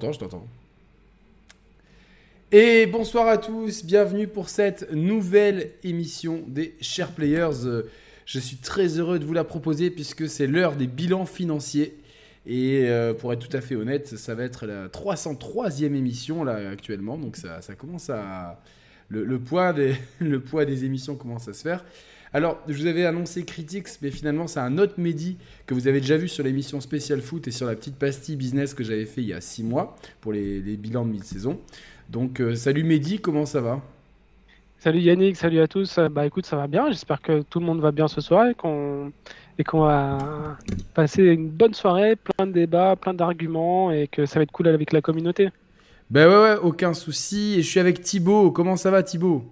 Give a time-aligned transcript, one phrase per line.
[0.00, 0.46] t'entends, je t'entends.
[2.52, 7.84] Et bonsoir à tous, bienvenue pour cette nouvelle émission des Chers Players.
[8.24, 11.98] Je suis très heureux de vous la proposer puisque c'est l'heure des bilans financiers.
[12.46, 16.70] Et euh, pour être tout à fait honnête, ça va être la 303e émission là
[16.70, 17.18] actuellement.
[17.18, 18.62] Donc ça, ça commence à...
[19.10, 21.84] Le poids des, le poids des émissions commence à se faire.
[22.32, 25.36] Alors, je vous avais annoncé Critics, mais finalement, c'est un autre Mehdi
[25.66, 28.72] que vous avez déjà vu sur l'émission Spécial Foot et sur la petite pastille business
[28.72, 31.58] que j'avais fait il y a 6 mois pour les, les bilans de mi-saison.
[32.08, 33.82] Donc, euh, salut Mehdi, comment ça va?
[34.78, 35.98] Salut Yannick, salut à tous.
[35.98, 36.88] Euh, Bah écoute, ça va bien.
[36.90, 39.12] J'espère que tout le monde va bien ce soir et qu'on
[39.58, 40.56] et qu'on va
[40.94, 44.68] passer une bonne soirée, plein de débats, plein d'arguments et que ça va être cool
[44.68, 45.50] avec la communauté.
[46.10, 47.54] Ben ouais, ouais, aucun souci.
[47.58, 48.50] Et je suis avec Thibaut.
[48.52, 49.44] Comment ça va Thibaut?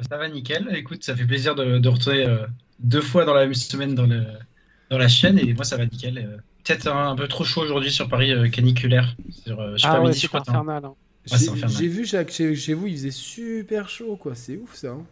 [0.00, 0.68] Ça va nickel.
[0.76, 2.46] Écoute, ça fait plaisir de, de retrouver euh,
[2.78, 4.24] deux fois dans la même semaine dans, le,
[4.90, 6.18] dans la chaîne et moi ça va nickel.
[6.18, 9.16] Euh, Peut-être un, un peu trop chaud aujourd'hui sur Paris euh, caniculaire.
[9.30, 10.40] Sur, euh, je sais Ah pas, ouais, midi, je c'est crois.
[10.48, 10.64] hein.
[10.64, 10.84] infernal.
[10.84, 10.96] hein.
[11.30, 11.70] Ouais, J'ai infernal.
[11.70, 14.34] j'ai vu chez, chez, chez vous, il faisait super chaud, quoi.
[14.34, 14.90] C'est ouf ça.
[14.92, 15.06] hein.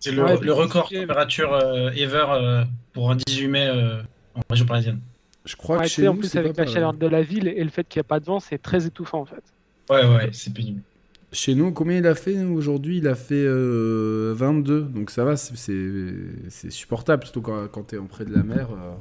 [0.00, 4.02] C'est le, Ouais, le record température euh, ever euh, pour un 18 mai euh,
[4.34, 5.00] en région parisienne.
[5.44, 7.48] Je crois Ouais, que chez en nous, plus avec pas la chaleur de la ville
[7.48, 9.42] et le fait qu'il n'y a pas de vent, c'est très étouffant en fait.
[9.90, 10.82] Ouais, ouais, c'est pénible.
[11.30, 12.98] Chez nous, combien il a fait aujourd'hui?
[12.98, 14.82] Il a fait euh, 22.
[14.82, 18.68] Donc ça va, c'est- supportable, surtout quand, quand tu es en près de la mer.
[18.72, 18.94] euh.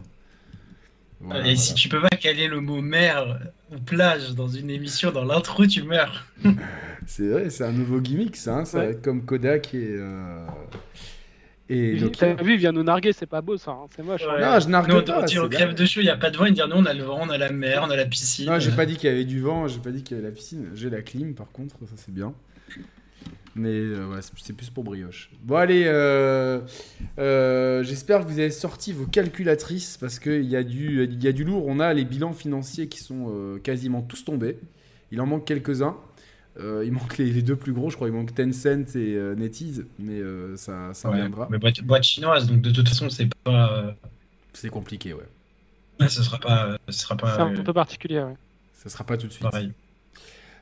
[1.22, 1.56] Voilà, et voilà.
[1.58, 3.40] si tu peux pas caler le mot mer
[3.72, 6.26] ou plage dans une émission, dans l'intro, tu meurs.
[7.08, 8.58] C'est vrai, c'est un nouveau gimmick, ça.
[8.58, 9.96] hein, ça va être comme Kodak et.
[9.98, 10.46] euh,
[11.70, 12.34] Et T'as Nokia.
[12.44, 14.24] vu, il vient nous narguer, c'est pas beau ça, hein, c'est moche.
[14.30, 14.36] hein.
[14.36, 14.42] Ouais.
[14.42, 15.26] Non, je nargue Nous, on, pas.
[15.44, 16.46] au crève de chaud, il n'y a pas de vent.
[16.46, 18.46] Ils disent non, on a le vent, on a la mer, on a la piscine.
[18.46, 20.30] Non, j'ai pas dit qu'il y avait du vent, j'ai pas dit qu'il y avait
[20.30, 20.68] la piscine.
[20.76, 22.34] J'ai la clim, par contre, ça c'est bien.
[23.56, 25.32] Mais euh, ouais, c'est- plus pour brioche.
[25.44, 26.60] Bon, allez, euh,
[27.18, 31.28] euh, j'espère que vous avez sorti vos calculatrices parce qu'il y, a du- il y
[31.28, 31.66] a du lourd.
[31.68, 34.60] On a les bilans financiers qui sont euh, quasiment tous tombés.
[35.12, 35.98] Il en manque quelques-uns.
[36.60, 38.08] Euh, il manque les, les deux plus gros, je crois.
[38.08, 41.48] Il manque Tencent et euh, NetEase, mais euh, ça, ça Ouais, viendra.
[41.52, 43.74] mais boîte, boîte chinoise, donc de toute façon, c'est pas.
[43.74, 43.92] euh,
[44.54, 45.22] C'est compliqué, ouais.
[46.00, 46.78] ouais, ce sera pas.
[46.90, 48.22] Ce sera C'est pas un euh, peu particulier.
[48.22, 48.36] ouais.
[48.74, 49.44] Ça sera pas tout de suite.
[49.44, 49.72] pareil.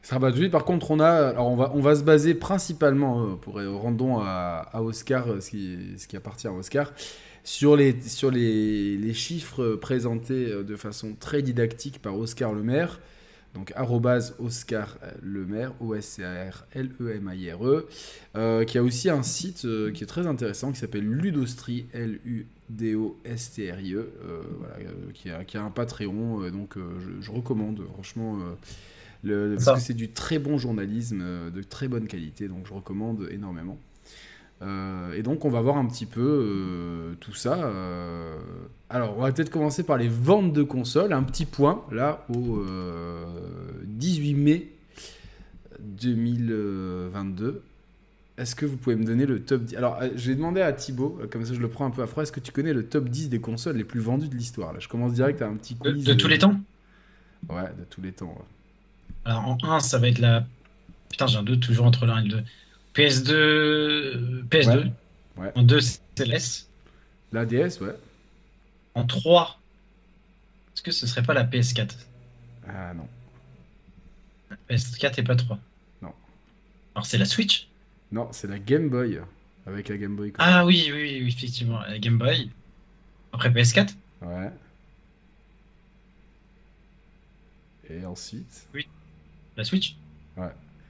[0.02, 0.52] Ça sera pas tout de suite.
[0.52, 3.72] Par contre, on a, alors on va, on va se baser principalement euh, pour euh,
[3.76, 6.92] rendons à, à Oscar ce qui, ce qui appartient à Oscar
[7.44, 13.00] sur les, sur les, les chiffres présentés de façon très didactique par Oscar Lemaire.
[13.56, 17.88] Donc arrobase Oscar euh, Lemaire, O-S-C-A-R-L-E-M-I-R-E,
[18.36, 23.98] euh, qui a aussi un site euh, qui est très intéressant qui s'appelle Ludostri, L-U-D-O-S-T-R-I-E,
[23.98, 24.76] euh, voilà,
[25.14, 28.38] qui, a, qui a un Patreon, donc je, je recommande franchement.
[29.24, 33.28] le- parce que c'est du très bon journalisme, de très bonne qualité, donc je recommande
[33.32, 33.78] énormément.
[34.62, 37.56] Euh, et donc on va voir un petit peu euh, tout ça.
[37.66, 38.38] euh.
[38.90, 42.60] Alors on va peut-être commencer par les ventes de consoles, un petit point là au
[42.62, 43.26] euh,
[43.84, 44.72] 18 mai
[45.80, 47.62] 2022.
[48.38, 51.20] Est-ce que vous pouvez me donner le top 10 Alors je vais demander à Thibaut,
[51.32, 53.08] comme ça je le prends un peu à froid, est-ce que tu connais le top
[53.10, 54.74] 10 des consoles les plus vendues de l'histoire?
[54.74, 56.04] Là je commence direct à un petit De, quiz.
[56.04, 56.60] de tous euh, les temps?
[57.50, 58.28] Ouais, de tous les temps.
[58.28, 58.46] ouais.
[59.26, 60.46] Alors en 1, ça va être la.
[61.10, 62.44] Putain, j'ai un doute toujours entre 1 et le 2.
[62.96, 63.32] PS2.
[63.32, 64.78] euh, PS2.
[64.86, 64.92] Ouais.
[65.38, 65.52] Ouais.
[65.56, 65.80] En 2,
[66.16, 66.68] CLS.
[67.32, 67.96] La DS, ouais.
[68.94, 69.60] En 3,
[70.74, 71.92] est-ce que ce serait pas la PS4
[72.68, 73.08] Ah non.
[74.70, 75.60] PS4 et pas 3.
[76.02, 76.14] Non.
[76.96, 77.68] Alors c'est la Switch?
[78.12, 79.20] Non, c'est la Game Boy.
[79.68, 80.32] Avec la Game Boy.
[80.32, 80.48] Color.
[80.48, 82.50] Ah oui, oui, oui, effectivement, la Game Boy.
[83.34, 84.50] Après PS4 Ouais.
[87.90, 88.68] Et ensuite?
[89.58, 89.96] La Switch?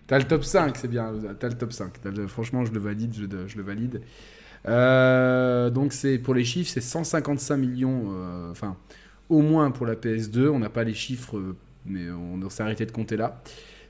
[0.07, 1.13] T'as le top 5, c'est bien.
[1.39, 2.01] T'as le top 5.
[2.01, 3.13] T'as le- Franchement, je le valide.
[3.15, 4.01] Je, le valide.
[4.67, 5.93] Euh, donc,
[6.23, 8.05] pour les chiffres, c'est 155 millions.
[8.11, 8.77] euh, Enfin,
[9.29, 10.47] au moins pour la PS2.
[10.49, 11.55] On n'a pas les chiffres, euh,
[11.85, 13.41] mais on, s'est arrêté de compter là.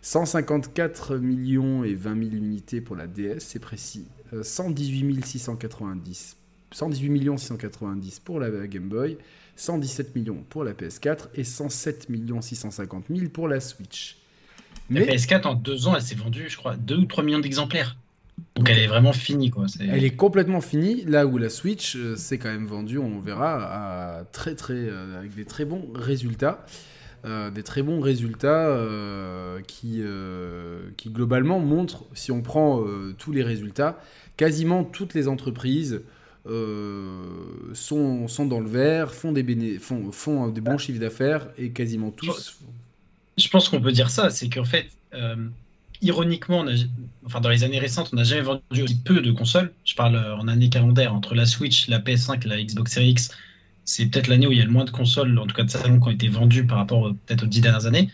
[0.02, 4.08] 154 millions et 20 000 unités pour la DS, c'est précis.
[4.34, 6.38] Euh, 118 690.
[6.72, 9.18] 118 millions 690 pour la Game Boy.
[9.56, 14.18] 117 millions pour la PS4 et 107 millions 650 000 pour la Switch.
[14.90, 17.40] La Mais PS4 en 2 ans, elle s'est vendue, je crois, 2 ou 3 millions
[17.40, 17.98] d'exemplaires.
[18.56, 19.66] Donc Donc, elle est vraiment finie, quoi.
[19.80, 24.20] Elle est complètement finie, là où la Switch euh, c'est quand même vendu, on verra,
[24.20, 26.66] à très très, euh, avec des très bons résultats.
[27.26, 28.78] Euh, des très bons résultats
[29.68, 30.04] qui,
[30.98, 32.84] qui globalement montrent, si on prend
[33.18, 34.00] tous les résultats,
[34.38, 36.02] quasiment toutes les entreprises
[36.46, 41.72] sont, sont dans le vert, font des, béné- font, font des bons chiffres d'affaires et
[41.72, 42.60] quasiment tous.
[43.38, 45.50] Je pense qu'on peut dire ça, c'est qu'en fait, euh,
[46.02, 46.66] ironiquement,
[47.26, 49.74] enfin, dans les années récentes, on n'a jamais vendu aussi peu de consoles.
[49.84, 53.10] Je parle euh, en année calendaire, entre la Switch, la PS5 et la Xbox Series
[53.10, 53.32] X.
[53.84, 55.70] C'est peut-être l'année où il y a le moins de consoles, en tout cas de
[55.70, 58.10] salon, qui ont été vendues par rapport euh, peut-être aux dix dernières années.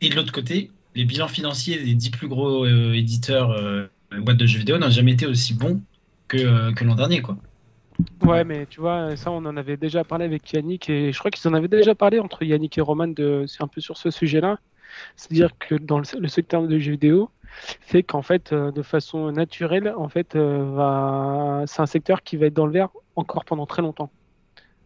[0.00, 3.56] Et de l'autre côté, les bilans financiers des dix plus gros éditeurs
[4.10, 5.80] boîtes de jeux vidéo n'ont jamais été aussi bons
[6.28, 7.38] que, que l'an dernier, quoi.
[8.24, 11.30] Ouais, mais tu vois, ça, on en avait déjà parlé avec Yannick et je crois
[11.30, 14.10] qu'ils en avaient déjà parlé entre Yannick et Roman de, c'est un peu sur ce
[14.10, 14.58] sujet-là.
[15.16, 17.30] C'est-à-dire que dans le, secteur de jeux vidéo,
[17.80, 21.64] fait qu'en fait, euh, de façon naturelle, en fait, euh, va...
[21.66, 24.10] c'est un secteur qui va être dans le vert encore pendant très longtemps,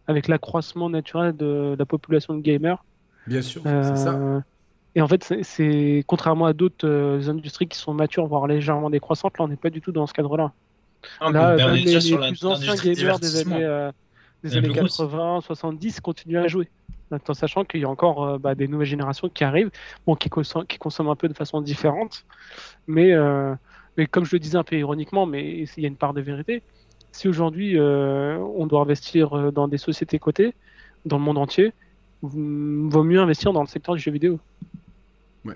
[0.07, 2.83] avec l'accroissement naturel de la population de gamers.
[3.25, 4.13] Bien sûr, c'est ça.
[4.13, 4.39] Euh,
[4.95, 9.45] et en fait, c'est contrairement à d'autres industries qui sont matures, voire légèrement décroissantes, là,
[9.45, 10.53] on n'est pas du tout dans ce cadre-là.
[11.19, 13.89] Ah, là, les, plus anciens gamers des années,
[14.43, 16.69] des années 80, 70 continuent à jouer
[17.11, 19.71] en sachant qu'il y a encore euh, bah, des nouvelles générations qui arrivent,
[20.05, 22.25] bon, qui, consomment, qui consomment un peu de façon différente,
[22.87, 23.53] mais, euh,
[23.97, 26.21] mais comme je le disais un peu ironiquement, mais il y a une part de
[26.21, 26.61] vérité.
[27.11, 30.53] Si aujourd'hui euh, on doit investir dans des sociétés cotées
[31.05, 31.73] dans le monde entier,
[32.21, 34.39] vaut mieux investir dans le secteur du jeu vidéo.
[35.45, 35.55] Ouais.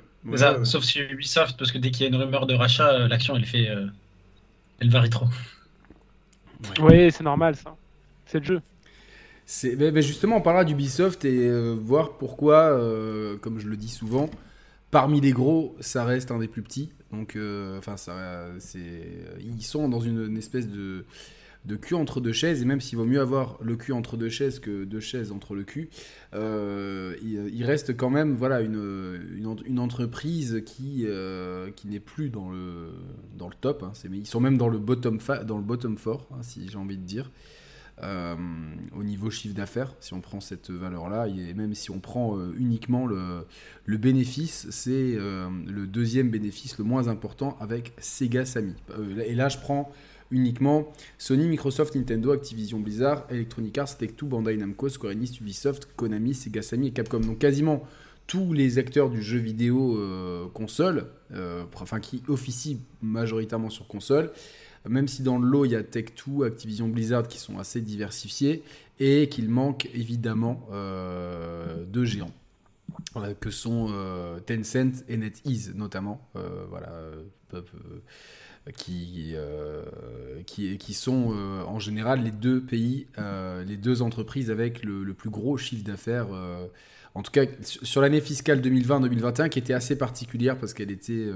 [0.63, 3.45] Sauf si Ubisoft, parce que dès qu'il y a une rumeur de rachat, l'action elle
[3.45, 3.69] fait,
[4.81, 5.27] elle varie trop.
[6.81, 7.75] Oui, c'est normal ça.
[8.25, 8.61] C'est le jeu.
[9.77, 14.29] Mais, justement, on parlera d'Ubisoft et euh, voir pourquoi, euh, comme je le dis souvent,
[14.89, 16.91] parmi les gros, ça reste un des plus petits.
[17.11, 18.47] Donc, euh, enfin, ça,
[19.39, 21.05] ils sont dans une, espèce de,
[21.65, 22.61] de, cul entre deux chaises.
[22.61, 25.55] Et même s'il vaut mieux avoir le cul entre deux chaises que deux chaises entre
[25.55, 25.89] le cul,
[26.33, 31.05] il, reste quand même, voilà, une, une, entreprise qui,
[31.75, 32.91] qui n'est plus dans le,
[33.37, 33.83] dans le top.
[33.83, 33.93] Hein.
[34.11, 37.03] ils sont même dans le bottom, dans le bottom 4, hein, si j'ai envie de
[37.03, 37.31] dire.
[38.03, 38.35] Euh,
[38.97, 42.51] au niveau chiffre d'affaires, si on prend cette valeur-là, et même si on prend euh,
[42.57, 43.45] uniquement le,
[43.85, 48.73] le bénéfice, c'est euh, le deuxième bénéfice le moins important avec Sega Sammy.
[49.23, 49.91] et là, je prends
[50.31, 56.33] uniquement Sony, Microsoft, Nintendo, Activision Blizzard, Electronic Arts, Tech2, Bandai Namco, Square Enix, Ubisoft, Konami,
[56.33, 57.19] Sega Sammy et Capcom.
[57.19, 57.83] Donc quasiment
[58.27, 59.99] tous les acteurs du jeu vidéo
[60.53, 61.07] console,
[61.75, 64.31] enfin qui officient majoritairement sur console,
[64.87, 68.63] même si dans le lot il y a Tech2, Activision Blizzard qui sont assez diversifiés
[68.99, 72.31] et qu'il manque évidemment euh, deux géants.
[73.15, 76.21] Euh, que sont euh, Tencent et NetEase notamment,
[76.69, 76.91] voilà,
[78.77, 79.35] qui,
[80.45, 81.33] qui, qui, sont
[81.67, 83.07] en général les deux pays,
[83.65, 86.27] les deux entreprises avec le, plus gros chiffre d'affaires
[87.13, 91.27] en tout cas sur l'année fiscale 2020-2021 qui était assez particulière parce qu'elle était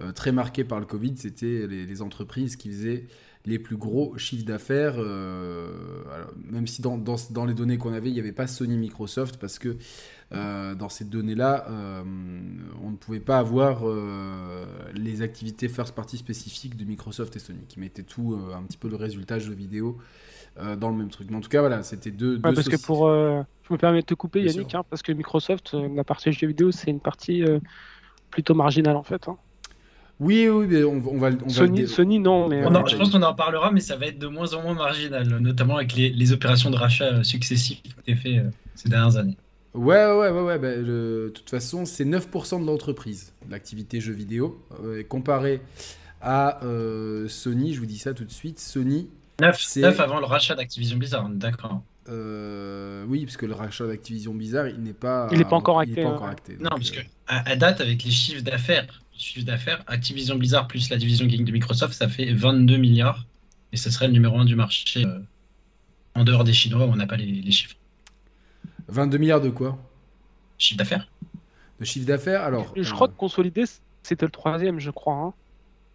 [0.00, 3.04] euh, très marqué par le Covid, c'était les, entreprises qui faisaient
[3.46, 5.68] les plus gros chiffres d'affaires, euh,
[6.50, 9.60] même si dans, dans, les données qu'on avait, il n'y avait pas Sony Microsoft, parce
[9.60, 9.76] que
[10.34, 11.66] euh, dans ces données-là,
[12.82, 13.82] on ne pouvait pas avoir
[14.94, 18.88] les activités first party spécifiques de Microsoft et Sony, qui mettaient tout, un petit peu
[18.88, 19.98] le résultat jeux vidéo
[20.56, 21.28] dans le même truc.
[21.30, 24.14] Mais en tout cas, voilà, c'était deux, parce que pour, je me permets de te
[24.14, 27.44] couper, Yannick, hein, parce que Microsoft, la partie jeux vidéo, c'est une partie
[28.30, 29.28] plutôt marginale en fait.
[29.28, 29.36] Hein.
[30.20, 32.62] Oui, oui, mais on, va, on Sony, va Sony, non, mais.
[32.62, 35.76] je pense qu'on en parlera, mais ça va être de moins en moins marginal, notamment
[35.76, 39.36] avec les, opérations de rachat successives qui ont été faites euh, ces dernières années.
[39.74, 40.58] Ouais, ouais, ouais, ouais.
[40.58, 44.62] Bah, de toute façon, c'est 9% de l'entreprise, l'activité jeux vidéo.
[44.82, 45.60] Euh, comparé
[46.20, 49.08] à euh, Sony, je vous dis ça tout de suite, Sony.
[49.40, 51.82] 9, 9 avant le rachat d'Activision Blizzard, d'accord.
[52.06, 56.02] oui, parce que le rachat d'Activision Blizzard, il n'est pas, il n'est pas encore acté.
[56.02, 60.36] Pas encore acté non, parce que à, date, avec les chiffres d'affaires chiffre d'affaires, Activision
[60.36, 63.24] Blizzard plus la division gaming de Microsoft, ça fait 22 milliards.
[63.72, 65.18] Et ce serait le numéro 1 du marché euh,
[66.14, 67.76] en dehors des Chinois où on n'a pas les, chiffres.
[68.88, 69.78] 22 milliards de quoi?
[70.58, 71.08] Chiffre d'affaires.
[71.80, 72.72] De chiffre d'affaires Alors.
[72.76, 73.64] Je, crois euh, que consolidé,
[74.02, 75.14] c'était le troisième, je crois.
[75.14, 75.32] Hein.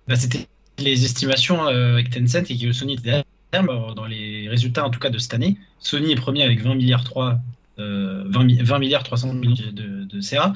[0.07, 4.85] Bah, c'était les estimations euh, avec Tencent et que Sony était derrière, dans les résultats
[4.85, 5.57] en tout cas de cette année.
[5.79, 7.39] Sony est premier avec 20 milliards 3,
[7.77, 10.53] 20, milliards 300 millions de, de CA.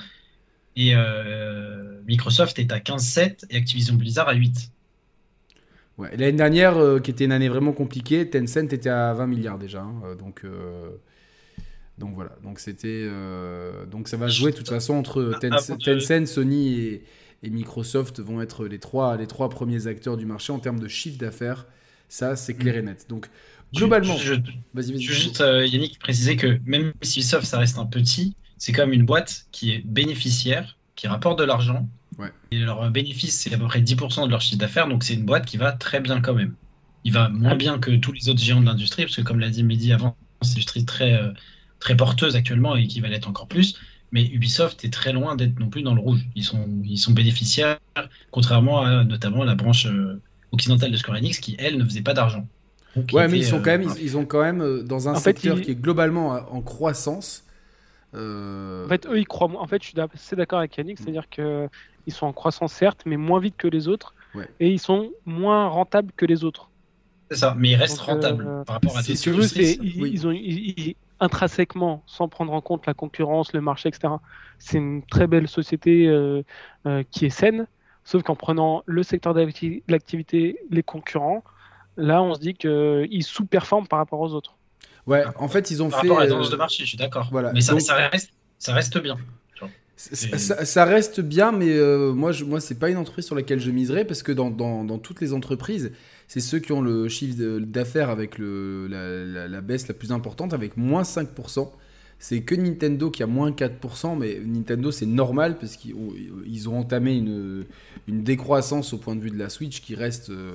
[0.75, 4.71] Et euh, Microsoft est à 15,7 et Activision Blizzard à 8.
[5.99, 9.59] Ouais, L'année dernière, euh, qui était une année vraiment compliquée, Tencent était à 20 milliards
[9.59, 9.81] déjà.
[9.81, 10.89] Hein, euh,
[11.97, 12.31] donc, voilà.
[12.43, 13.07] Donc, c'était,
[13.91, 16.99] donc ça va jouer de toute façon entre Tencent, Sony
[17.43, 20.87] et, Microsoft vont être les trois, les trois premiers acteurs du marché en termes de
[20.87, 21.65] chiffre d'affaires.
[22.07, 23.05] Ça, c'est clair et net.
[23.09, 23.29] Donc,
[23.73, 24.15] globalement.
[24.17, 24.35] Je,
[24.73, 25.01] vas-y, vas-y.
[25.01, 29.47] juste, Yannick, préciser que même si Ubisoft, ça reste un petit, c'est comme une boîte
[29.51, 31.87] qui est bénéficiaire, qui rapporte de l'argent.
[32.51, 35.25] Et leur bénéfice, c'est à peu près 10% de leur chiffre d'affaires, donc c'est une
[35.25, 36.55] boîte qui va très bien quand même.
[37.03, 39.49] Il va moins bien que tous les autres géants de l'industrie, parce que comme l'a
[39.49, 41.31] dit Mehdi avant, c'est une industrie très, euh,
[41.83, 43.75] très porteuse actuellement et qui va l'être encore plus.
[44.13, 46.21] Mais Ubisoft est très loin d'être non plus dans le rouge.
[46.35, 47.79] Ils sont, ils sont bénéficiaires,
[48.31, 50.21] contrairement à notamment la branche euh,
[50.51, 52.47] occidentale de Square Enix, qui elle ne faisait pas d'argent.
[53.11, 55.71] Ouais, mais ils, sont quand même, ils, ont quand même, euh, dans un secteur qui
[55.71, 57.43] est globalement en croissance,
[58.15, 59.49] Euh, En fait, eux, ils croient.
[59.59, 61.67] En fait, je suis assez d'accord avec Yannick, c'est-à-dire que
[62.05, 64.47] ils sont en croissance certes, mais moins vite que les autres, Ouais.
[64.59, 66.69] et ils sont moins rentables que les autres.
[67.31, 70.11] C'est ça, mais il reste Donc, rentable euh, par rapport à Si veux, ils, oui.
[70.13, 74.13] ils ont ils- ils- intrinsèquement, sans prendre en compte la concurrence, le marché, etc.
[74.59, 76.43] C'est une très belle société euh,
[76.85, 77.67] euh, qui est saine,
[78.03, 81.43] sauf qu'en prenant le secteur d'acti- d'activité, les concurrents,
[81.97, 84.55] là, on se dit qu'ils sous-performent par rapport aux autres.
[85.07, 86.07] ouais, en fait, ils ont Par fait.
[86.07, 87.27] rapport à la euh, tendance de marché, je suis d'accord.
[87.31, 87.51] voilà.
[87.53, 89.17] Mais ça, Donc- ça reste, ça reste bien.
[90.11, 93.71] Ça, reste bien, mais euh, moi, je, moi, c'est pas une entreprise sur laquelle je
[93.71, 95.91] miserais parce que dans, dans, dans toutes les entreprises,
[96.27, 100.11] c'est ceux qui ont le chiffre d'affaires avec le, la, la- la baisse la plus
[100.11, 101.69] importante, avec moins 5%.
[102.19, 106.13] C'est que Nintendo qui a moins 4%, mais Nintendo c'est normal parce qu'ils ont,
[106.45, 107.65] ils ont entamé une,
[108.07, 110.53] une décroissance au point de vue de la Switch qui reste, euh,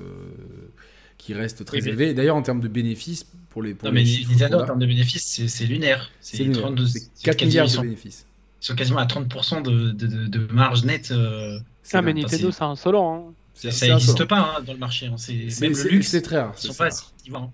[1.19, 2.13] qui reste très Oui, élevée.
[2.15, 4.85] D'ailleurs, en termes de bénéfices, pour les, pour Non, les mais Nintendo, en termes de
[4.87, 6.09] bénéfices, c'est lunaire.
[6.21, 6.61] c'est C'est lunaire.
[6.61, 8.25] 32 C'est c'est 4 quasiment- milliards de bénéfices.
[8.61, 11.11] Ils sont quasiment à 30% de, de, de, de marge nette.
[11.11, 11.59] euh,
[11.93, 12.13] Ah, mais.
[12.13, 13.29] Nintendo, c'est- insolent.
[13.29, 13.33] hein.
[13.53, 15.07] Ça n'existe pas hein, dans le marché.
[15.07, 15.15] hein.
[15.61, 16.07] Même le luxe.
[16.09, 16.53] C'est très rare.
[16.63, 16.89] Ils sont pas
[17.25, 17.53] vivants.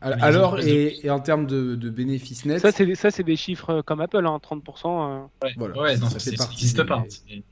[0.00, 3.82] Alors, et, et en termes de, de bénéfices nets, Ça, c'est ça, c'est des chiffres
[3.82, 4.60] comme Apple, hein, 30%.
[4.84, 5.20] euh.
[5.46, 7.04] Ouais, Voilà, ouais, non, ça ça n'existe des- pas.
[7.08, 7.42] C'est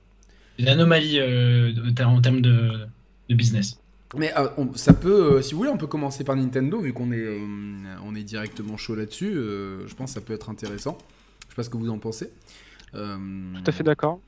[0.58, 1.72] une anomalie euh,
[2.04, 2.86] en termes de,
[3.28, 3.78] de business.
[4.16, 6.92] mais euh, on- ça peut, euh, si vous voulez, on peut commencer par Nintendo vu
[6.92, 7.38] qu'on est, euh,
[8.04, 9.32] on est directement chaud là-dessus.
[9.32, 10.98] euh, je pense que ça peut être intéressant.
[11.44, 12.32] Je sais pas ce que vous en pensez.
[12.94, 13.16] Euh,
[13.54, 14.20] Tout à fait d'accord.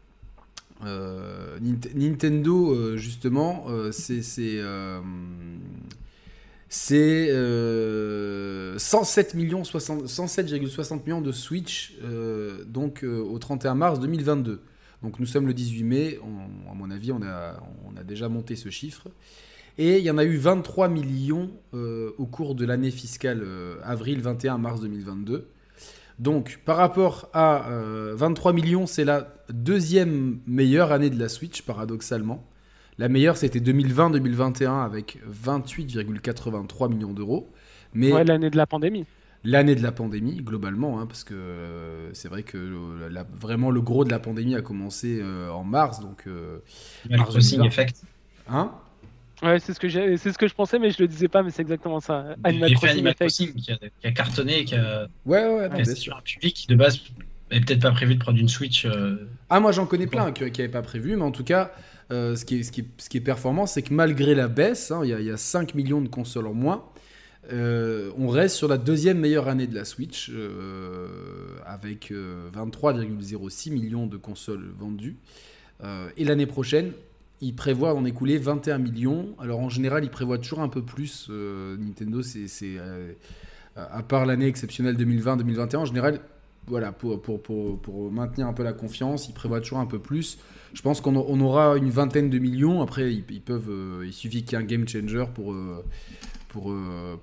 [0.85, 5.00] euh, Nint- Nintendo, euh, justement, euh, c'est c'est euh,
[6.69, 11.95] c'est, euh, 107 millions 60 107,60 millions de Switch
[12.66, 14.61] donc au 31 mars 2022.
[15.02, 18.28] Donc nous sommes le 18 mai, on- à mon avis on a, on a déjà
[18.28, 19.09] monté ce chiffre.
[19.78, 23.45] Et il y en a eu 23 millions au cours de l'année fiscale
[23.83, 25.49] avril 21 mars 2022.
[26.23, 31.62] Donc, par rapport à euh, 23 millions, c'est la deuxième meilleure année de la Switch,
[31.62, 32.47] paradoxalement.
[32.99, 37.50] La meilleure, c'était 2020-2021 avec 28,83 millions d'euros.
[37.95, 39.05] Mais Ouais, l'année de la pandémie.
[39.45, 43.71] l'année de la pandémie, globalement, hein, parce que euh, c'est vrai que euh, la- vraiment
[43.71, 46.25] le gros de la pandémie a commencé euh, en mars, donc...
[46.29, 46.59] euh,
[47.11, 47.67] Le Mars crossing 2020.
[47.67, 48.02] effect.
[48.49, 48.73] hein?
[49.43, 51.43] Ouais, c'est ce que j'ai, c'est ce que je pensais, mais je le disais pas,
[51.43, 52.37] mais c'est exactement ça.
[52.45, 53.15] Animal Crossing Animal.
[53.17, 56.17] Crossing qui a, qui a cartonné, qui a Ouais, ouais, non, qui a sûr.
[56.17, 57.01] un public qui de base
[57.51, 58.87] n'est peut-être pas prévu de prendre une Switch.
[58.87, 59.17] euh,
[59.51, 61.73] Ah, moi j'en connais plein qui n'avaient pas prévu, mais en tout cas,
[62.13, 64.47] euh, ce, qui est, ce, qui est, ce qui est performant, c'est que malgré la
[64.49, 66.85] baisse, hein, il y, a- il y a 5 millions de consoles en moins,
[67.53, 71.09] euh, on reste sur la deuxième meilleure année de la Switch, euh,
[71.67, 75.17] avec euh, 23,06 millions de consoles vendues.
[75.83, 76.93] Euh, et l'année prochaine,
[77.43, 79.35] ils prévoient d'en écouler 21 millions.
[79.39, 81.27] Alors en général, ils prévoient toujours un peu plus.
[81.29, 83.13] euh, Nintendo, c'est, euh,
[83.75, 86.21] à part l'année exceptionnelle 2020-2021, en général,
[86.69, 90.39] voilà, pour, maintenir un peu la confiance, ils prévoient toujours un peu plus.
[90.73, 92.81] Je pense qu'on aura une vingtaine de millions.
[92.81, 95.57] Après, ils, peuvent, euh, il suffit qu'il y ait un game changer pour,
[96.49, 96.73] pour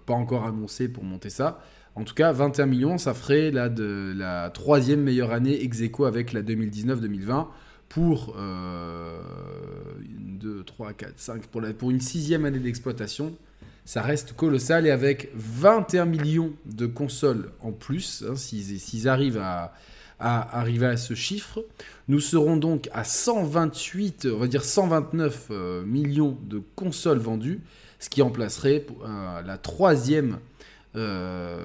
[0.06, 1.64] pas encore annoncer pour monter ça.
[1.96, 6.42] En tout cas, 21 millions, ça ferait la troisième meilleure année ex aequo avec la
[6.42, 7.48] 2019-2020
[7.89, 9.19] pour euh,
[10.00, 13.36] 2, 3, 4, 5, pour, la, pour une sixième année d'exploitation.
[13.84, 19.74] Ça reste colossal et avec 21 millions de consoles en plus, hein, s'ils arrivent à,
[20.19, 21.65] à arriver à ce chiffre,
[22.08, 27.62] nous serons donc à 128, on va dire 129 euh, millions de consoles vendues,
[27.98, 30.38] ce qui en placerait euh, la troisième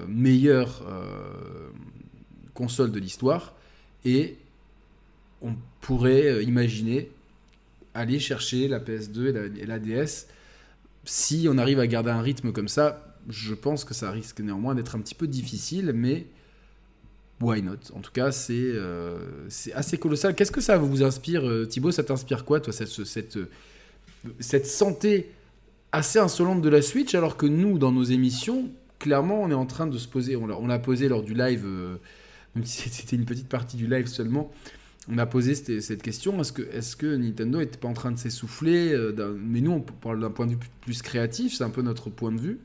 [0.06, 0.82] meilleure
[2.52, 3.54] console de l'histoire.
[4.04, 4.36] Et
[5.44, 7.10] on pourrait euh, imaginer
[7.94, 10.26] aller chercher la PS2 et la, DS.
[11.04, 14.74] Si on arrive à garder un rythme comme ça, je pense que ça risque néanmoins
[14.74, 16.26] d'être un petit peu difficile, mais
[17.40, 17.76] why not?
[17.94, 20.34] En tout cas, c'est euh, c'est assez colossal.
[20.34, 21.92] Qu'est-ce que ça vous inspire, euh, Thibaut?
[21.92, 25.30] Ça t'inspire quoi, toi, cette, santé
[25.92, 29.66] assez insolente de la Switch, alors que nous, dans nos émissions, clairement, on est en
[29.66, 31.64] train de se poser, on l'a- posé lors du live,
[32.56, 34.50] même si c'était une petite partie du live seulement,
[35.10, 38.10] on a posé cette, cette question est-ce que, est que Nintendo n'était pas en train
[38.12, 41.70] de s'essouffler euh, Mais nous, on parle d'un point de vue plus- créatif, c'est un
[41.70, 42.58] peu notre point de vue.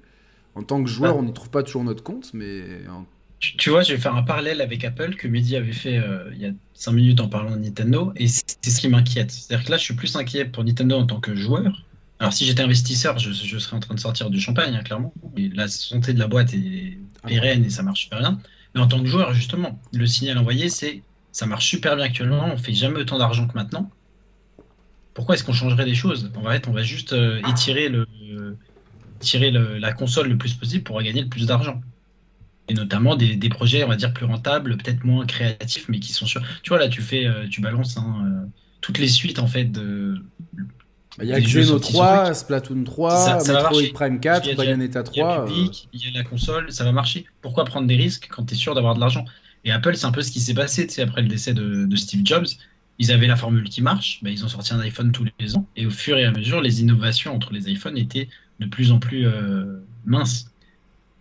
[0.56, 1.20] En tant que joueur, Ah.
[1.20, 3.06] on n'y trouve pas toujours notre compte, mais en-
[3.40, 6.30] Tu, tu vois, je vais faire un parallèle avec Apple que Mehdi avait fait euh,
[6.34, 9.32] il y a 5 minutes en parlant de Nintendo, et c'est c'est ce qui m'inquiète.
[9.32, 11.86] C'est-à-dire que là, je suis plus inquiet pour Nintendo en tant que joueur.
[12.20, 15.14] Alors, si j'étais investisseur, je, je serais en train de sortir du champagne, hein, clairement.
[15.38, 18.40] Et la santé de la boîte est pérenne et ça marche super bien.
[18.76, 22.46] Mais en tant que joueur, justement, le signal envoyé, c'est ça marche super bien actuellement,
[22.52, 23.90] on fait jamais autant d'argent que maintenant.
[25.14, 26.32] Pourquoi est-ce qu'on changerait des choses?
[26.36, 28.08] En fait, on va juste euh, étirer, le,
[29.22, 31.82] étirer le- la console le plus possible pour gagner le plus d'argent.
[32.70, 36.14] et notamment des, des projets, on va dire, plus rentables, peut-être moins créatifs, mais qui
[36.14, 36.44] sont sûrs.
[36.64, 38.48] Tu vois, là, tu fais, euh, tu balances hein, euh,
[38.82, 40.24] toutes les suites, en fait, de.
[41.22, 42.38] Il y a Xeno sortis sur 3, Switch.
[42.38, 43.82] Splatoon 3, Ça- ça Metroid.
[43.94, 45.40] Prime Il y a 4, déjà- Bayonetta Il y a 3.
[45.40, 47.26] le public, il y a la console, ça va marcher.
[47.42, 49.26] Pourquoi prendre des risques quand tu es sûr d'avoir de l'argent?
[49.66, 52.48] Et Apple, c'est un peu ce qui s'est passé après le décès de, Steve Jobs.
[52.98, 55.66] Ils avaient la formule qui marche, bah, ils ont sorti un iPhone tous les ans,
[55.78, 58.28] et au fur et à mesure, les innovations entre les iPhones étaient
[58.60, 60.52] de plus en plus euh, minces.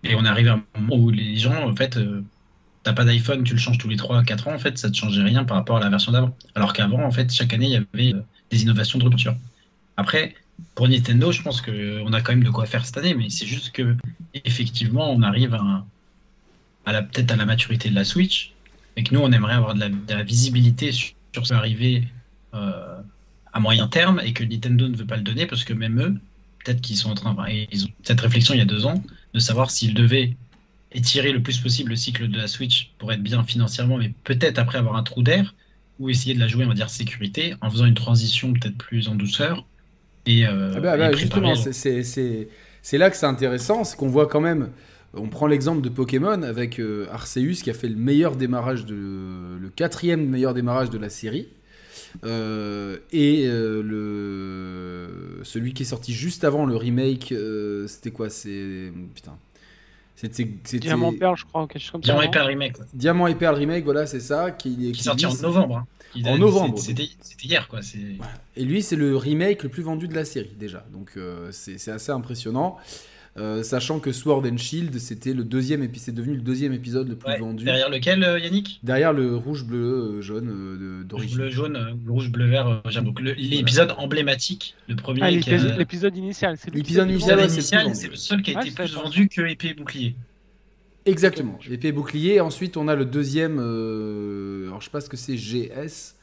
[0.03, 2.25] Et on arrive à un moment où les gens, en fait, euh,
[2.83, 5.23] t'as pas d'iPhone, tu le changes tous les 3-4 ans, en fait, ça te changeait
[5.23, 6.37] rien par rapport à la version d'avant.
[6.57, 9.37] Alors qu'avant, en fait, chaque année, il y avait euh, des innovations de rupture.
[9.97, 10.35] Après,
[10.75, 13.47] pour Nintendo, je pense qu'on a quand même de quoi faire cette année, mais c'est
[13.47, 13.97] juste que
[14.35, 15.85] effectivement, on arrive à,
[16.89, 18.53] à la peut-être à la maturité de la Switch,
[18.97, 21.55] et que nous, on aimerait avoir de la, de la visibilité sur, sur ce qui
[21.55, 22.05] va arriver
[22.55, 23.01] euh,
[23.53, 26.15] à moyen terme, et que Nintendo ne veut pas le donner parce que même eux,
[26.65, 29.03] peut-être qu'ils sont en train, enfin, ils ont cette réflexion il y a deux ans,
[29.35, 30.37] de savoir s'ils devaient
[30.93, 34.59] étirer le plus possible le cycle de la Switch pour être bien financièrement, mais peut-être
[34.59, 35.55] après avoir un trou d'air,
[35.99, 39.09] ou essayer de la jouer, on va dire, sécurité, en faisant une transition peut-être plus
[39.09, 39.67] en douceur.
[40.27, 41.55] Et, euh, Ah bah, et bah, préparer- justement,
[42.83, 44.71] c'est là que c'est intéressant, c'est qu'on voit quand même.
[45.15, 48.95] On prend l'exemple de Pokémon avec euh, Arceus qui a fait le meilleur démarrage de
[48.95, 51.49] le quatrième meilleur démarrage de la série.
[52.25, 58.31] Euh, et euh, le celui qui est sorti juste avant le remake, euh, c'était quoi?
[58.31, 59.37] C'est putain.
[60.17, 62.07] C'était Diamant Perle, je crois, quelque chose comme ça.
[62.07, 62.29] Diamant non?
[62.29, 62.85] Et Perle remake, quoi.
[62.93, 65.77] Diamant et Perle remake, voilà, c'est ça qui, qui est sorti lui, en novembre.
[65.79, 65.87] hein.
[66.17, 66.79] Il En a- novembre.
[66.79, 67.07] C'était
[67.45, 67.83] hier, quoi.
[67.83, 67.99] c'est-
[68.57, 70.85] Et lui, c'est le remake le plus vendu de la série, déjà.
[70.93, 72.79] Donc, euh, c'est c'est assez impressionnant.
[73.39, 77.09] Euh, sachant que Sword and Shield, c'était le deuxième épisode, c'est devenu le deuxième épisode
[77.09, 77.65] le plus Ouais, vendu.
[77.65, 78.81] Derrière lequel, euh, Yannick?
[78.83, 79.79] Derrière le rouge, bleu,
[80.19, 81.37] euh, jaune euh, d'origine.
[81.37, 82.67] bleu, jaune, euh, rouge, bleu, vert.
[82.67, 85.21] euh, j'aime L'épisode emblématique, le premier.
[85.23, 86.57] Ah, l'épisode initial.
[86.59, 90.17] c'est L'épisode initial, le seul qui a Ah, été plus vendu que épée et bouclier.
[91.07, 91.59] Exactement.
[91.71, 92.41] Épée et bouclier.
[92.41, 93.59] Ensuite, on a le deuxième.
[93.61, 96.17] euh, alors, je sais pas ce que c'est GS.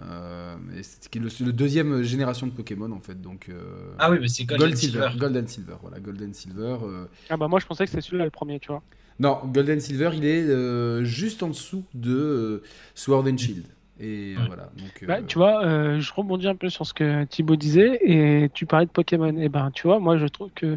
[0.00, 3.20] Euh, mais c'est qui est le, le deuxième génération de Pokémon en fait.
[3.20, 4.98] Donc, euh, Ah oui, mais c'est Gold, Gold and Silver.
[5.10, 5.18] Silver.
[5.18, 5.74] Golden Silver.
[5.82, 6.76] Voilà, Golden Silver.
[6.84, 8.82] euh, Ah bah moi je pensais que c'était celui-là le premier, tu vois.
[9.18, 12.62] Non, Golden Silver, il est euh, juste en dessous de euh,
[12.94, 13.64] Sword and Shield.
[14.00, 14.46] Et Ouais.
[14.46, 14.70] voilà.
[14.76, 17.98] Donc, Bah, euh, tu vois, euh, je rebondis un peu sur ce que Thibaut disait
[18.02, 19.36] et tu parlais de Pokémon.
[19.38, 20.76] Et ben, tu vois, moi je trouve que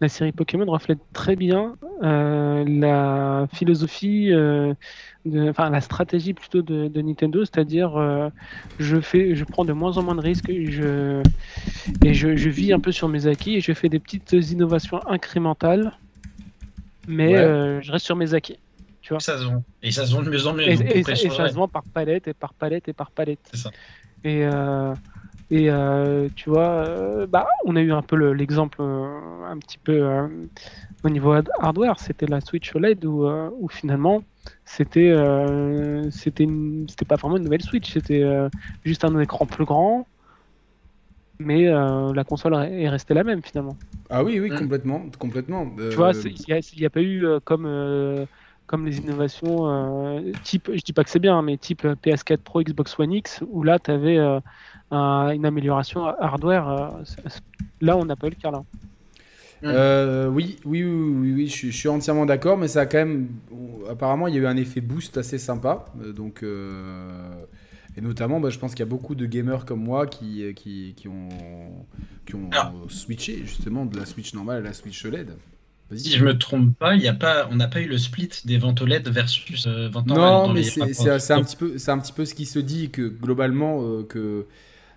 [0.00, 4.32] la série Pokémon reflète très bien euh, la philosophie,
[5.50, 8.28] enfin la stratégie plutôt de, de Nintendo, c'est-à-dire euh,
[8.78, 11.24] je fais, je prends de moins en moins de risques, je,
[12.02, 15.00] et je, je vis un peu sur mes acquis et je fais des petites innovations
[15.06, 15.92] incrémentales,
[17.06, 17.38] mais Ouais.
[17.38, 18.58] euh, je reste sur mes acquis.
[19.18, 19.64] Ça se vend.
[19.82, 20.68] Et ça se vend de mieux en mieux.
[20.68, 23.40] Et, ça se vend par palette et par palette et par palette.
[23.50, 23.70] C'est ça.
[24.24, 24.94] Et, euh,
[25.50, 29.78] et euh, tu vois, euh, bah, on a eu un peu le- l'exemple un petit
[29.78, 30.28] peu euh,
[31.04, 31.98] au niveau hard- hardware.
[31.98, 34.22] C'était la Switch OLED où, euh, où finalement
[34.64, 36.46] c'était euh, c'était
[37.06, 38.48] pas vraiment une nouvelle Switch, c'était euh,
[38.84, 40.06] juste un écran plus grand.
[41.40, 43.76] Mais euh, la console est restée la même finalement.
[44.10, 44.58] Ah oui, oui, Mm.
[44.58, 45.02] complètement.
[45.18, 45.66] complètement.
[45.78, 48.26] Euh, Tu vois, il n'y a, il y a pas eu comme, euh,
[48.68, 52.38] comme les innovations euh, type, je dis pas que c'est bien, mais type euh, PS4
[52.42, 54.18] Pro, Xbox One X, où là, tu avais
[54.92, 56.68] une amélioration hardware.
[56.68, 56.88] euh,
[57.80, 58.62] là, on n'a pas eu le cas là.
[59.64, 62.86] Euh, oui, oui, oui, oui, oui, je, suis- je suis entièrement d'accord, mais ça a
[62.86, 63.28] quand même.
[63.90, 65.86] Apparemment, il y a eu un effet boost assez sympa.
[66.00, 67.32] euh, donc, euh,
[67.96, 70.94] et notamment, bah, je pense qu'il y a beaucoup de gamers comme moi qui, qui,
[70.96, 71.28] qui ont,
[72.24, 72.48] qui ont
[72.88, 75.32] switché justement de la Switch normale à la Switch OLED.
[75.94, 78.58] Si je me trompe pas, y a pas, on n'a pas eu le split des
[78.58, 80.06] ventes OLED versus euh, ventes.
[80.06, 80.82] Non, mais c'est
[81.32, 84.46] un, petit peu- un petit peu ce qui se dit, que globalement, euh, que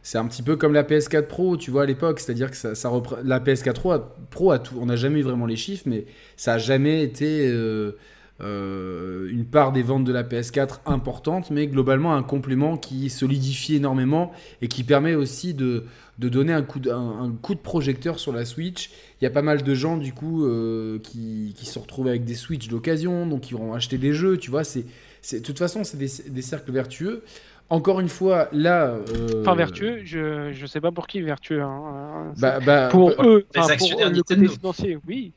[0.04, 2.19] c'est un petit peu comme la PS4 Pro, tu vois, à l'époque.
[2.19, 2.91] C'est-à-dire que ça,
[3.23, 6.06] la PS4 Pro, a, Pro a tout, on n'a jamais eu vraiment les chiffres, mais
[6.36, 7.97] ça a jamais été euh,
[8.41, 13.75] euh, une part des ventes de la PS4 importante, mais globalement un complément qui solidifie
[13.75, 15.86] énormément et qui permet aussi de,
[16.21, 18.91] de donner un coup, de, un, un coup de projecteur sur la Switch.
[19.19, 22.23] Il y a pas mal de gens, du coup, euh, qui, qui se retrouvent avec
[22.23, 24.86] des Switch d'occasion, donc ils vont acheter des jeux, tu vois, c'est
[25.23, 27.23] c'est- de toute façon, c'est des, des cercles vertueux.
[27.69, 28.88] Encore une fois, là.
[28.88, 31.62] euh, Enfin, vertueux, je ne sais pas pour qui vertueux.
[31.62, 32.34] hein.
[32.38, 35.31] Bah, bah, pour bah, eux, les pour actionnaires eux, le côté financier, oui.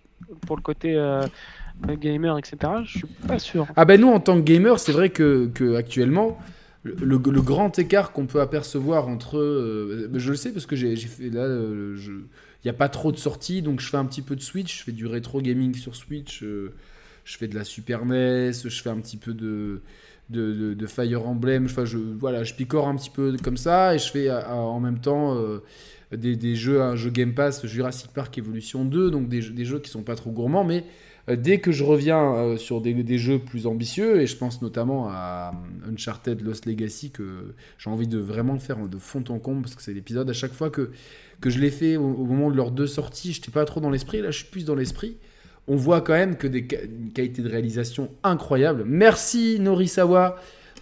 [0.47, 1.21] Pour le côté euh,
[2.01, 3.67] gamer, etc., je suis pas sûr.
[3.77, 6.39] Ah ben nous, en tant que gamer, c'est vrai que, que actuellement,
[6.85, 9.39] le, grand écart qu'on peut apercevoir entre...
[9.39, 11.43] euh, je le sais parce que j'ai fait là...
[11.43, 14.43] euh, Il n'y a pas trop de sorties, donc je fais un petit peu de
[14.43, 16.73] Switch, je fais du rétro gaming sur Switch, euh,
[17.25, 19.81] je fais de la Super NES, je fais un petit peu de,
[20.29, 24.11] de, Fire Emblem, enfin, je, voilà, je picore un petit peu comme ça, et je
[24.11, 25.39] fais en même temps
[26.13, 29.79] des, des jeux, un jeu Game Pass, Jurassic Park Evolution 2, donc des, des jeux
[29.79, 30.85] qui sont pas trop gourmands, mais
[31.29, 35.55] dès que je reviens euh, sur des, jeux plus ambitieux, et je pense notamment à
[35.91, 39.83] Uncharted Lost Legacy, que j'ai envie de vraiment faire de fond en comble, parce que
[39.83, 40.91] c'est l'épisode, à chaque fois que,
[41.41, 44.21] que je l'ai fait au, moment de leurs deux sorties, j'étais pas trop dans l'esprit,
[44.21, 45.17] là je suis plus dans l'esprit.
[45.67, 48.85] On voit quand même que des qualités de réalisation incroyables.
[48.87, 50.37] Merci Norisawa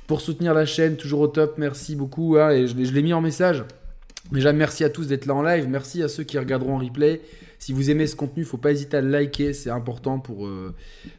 [0.09, 3.13] pour soutenir la chaîne, toujours au top, merci beaucoup, hein, et je, je l'ai mis
[3.13, 3.65] en message.
[4.33, 5.69] Déjà, merci à tous d'être là en live.
[5.69, 7.21] Merci à ceux qui regarderont en replay.
[7.63, 10.75] Si vous aimez ce contenu, faut pas hésiter à le liker, c'est important pour, euh,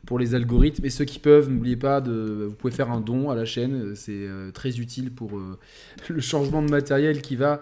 [0.05, 0.83] pour les algorithmes.
[0.83, 3.95] Et ceux qui peuvent, n'oubliez pas, de, vous pouvez faire un don à la chaîne,
[3.95, 5.57] c'est euh, très utile pour euh,
[6.09, 7.61] le changement de matériel qui va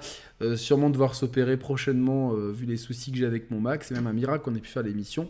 [0.55, 3.83] sûrement devoir s'opérer prochainement vu les soucis que j'ai avec mon Mac.
[3.83, 5.29] C'est même un miracle qu'on ait pu faire l'émission.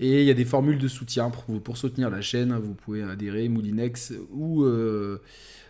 [0.00, 2.56] Et il y a des formules de soutien pour, pour soutenir la chaîne.
[2.56, 4.64] Vous pouvez adhérer, Moulinex ou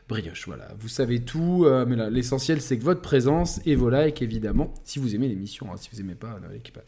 [0.09, 0.47] brioche.
[0.47, 4.73] Voilà, vous savez tout, euh, mais l'essentiel c'est que votre présence et vos likes évidemment,
[4.85, 6.81] si vous aimez l'émission, hein, si vous aimez pas, ne pas.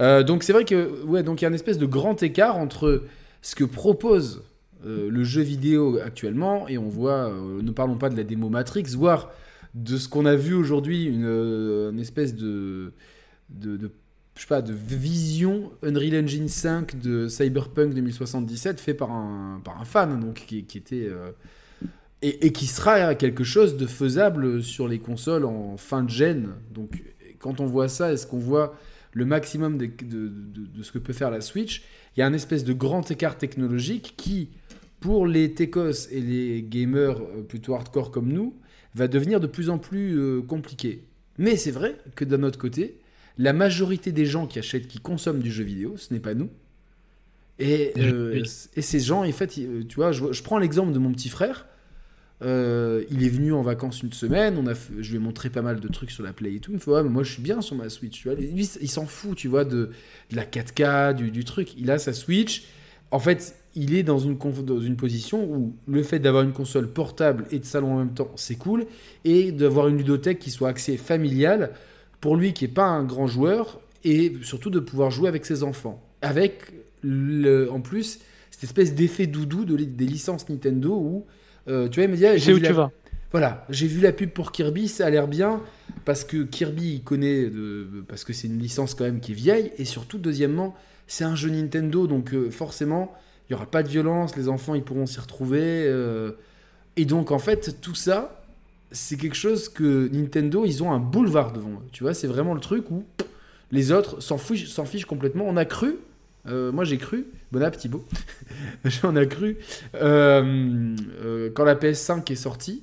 [0.00, 2.56] Euh, donc c'est vrai que ouais, donc il y a une espèce de grand écart
[2.56, 3.04] entre
[3.42, 4.42] ce que propose
[4.84, 8.94] euh, le jeu vidéo actuellement et on voit, ne parlons pas de la démo Matrix,
[8.96, 9.30] voire
[9.74, 12.92] de ce qu'on a vu aujourd'hui, une, espèce de,
[13.62, 13.88] je
[14.36, 19.84] sais pas, de vision Unreal Engine 5 de Cyberpunk 2077 fait par un, par un
[19.84, 21.10] fan donc qui, qui était
[22.22, 26.50] et, qui sera quelque chose de faisable sur les consoles en fin de gêne.
[26.72, 27.02] Donc,
[27.38, 28.74] quand on voit ça, est-ce qu'on voit
[29.12, 29.90] le maximum de,
[30.82, 31.82] ce que peut faire la Switch?
[32.16, 34.48] Il y a un espèce de grand écart technologique qui,
[35.00, 38.54] pour les techos et les gamers euh, plutôt hardcore comme nous,
[38.94, 41.02] va devenir de plus en plus euh, compliqué.
[41.36, 42.98] Mais c'est vrai que d'un autre côté,
[43.36, 46.48] la majorité des gens qui achètent, qui consomment du jeu vidéo, ce n'est pas nous.
[47.58, 48.42] Et, euh,
[48.74, 51.66] et, ces gens, en fait, tu vois, je prends l'exemple de mon petit frère.
[52.42, 55.62] Euh, il est venu en vacances une semaine, on a je lui ai montré pas
[55.62, 56.70] mal de trucs sur la Play et tout.
[56.70, 58.20] Il me fait, mais moi je suis bien sur ma Switch.
[58.20, 58.36] Tu vois.
[58.36, 59.90] Lui, il s'en fout, tu vois, de,
[60.32, 61.74] la 4K, du, truc.
[61.78, 62.64] Il a sa Switch.
[63.10, 64.36] En fait, il est dans une,
[64.96, 68.56] position où le fait d'avoir une console portable et de salon en même temps, c'est
[68.56, 68.86] cool.
[69.24, 71.72] Et d'avoir une ludothèque qui soit axée familiale,
[72.20, 75.62] pour lui qui n'est pas un grand joueur, et surtout de pouvoir jouer avec ses
[75.62, 76.02] enfants.
[76.20, 76.72] Avec,
[77.04, 78.18] en plus,
[78.50, 81.26] cette espèce d'effet doudou de, des licences Nintendo où
[81.68, 82.90] euh, tu vois, il me dit, ah, j'ai où tu vas.
[83.32, 85.60] Voilà, j'ai vu la pub pour Kirby, ça a l'air bien
[86.04, 87.86] parce que Kirby il connaît de...
[88.08, 90.74] parce que c'est une licence quand même qui est vieille et surtout deuxièmement
[91.06, 93.12] c'est un jeu Nintendo donc euh, forcément
[93.48, 96.32] il y aura pas de violence, les enfants ils pourront s'y retrouver euh,
[96.96, 98.44] et donc en fait tout ça
[98.92, 102.54] c'est quelque chose que Nintendo ils ont un boulevard devant eux, tu vois c'est vraiment
[102.54, 103.04] le truc où
[103.72, 105.44] les autres s'en fichent, s'en fichent complètement.
[105.48, 105.96] On a cru
[106.48, 107.26] euh, moi j'ai cru,
[107.58, 108.04] bon appétit beau,
[108.84, 109.56] j'en ai cru,
[109.94, 112.82] euh, euh, quand la PS5 est sortie,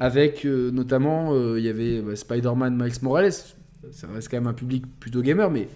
[0.00, 4.84] avec notamment, il y avait bah, Spider-Man Miles Morales, ça reste quand même un public
[4.98, 5.68] plutôt gamer, mais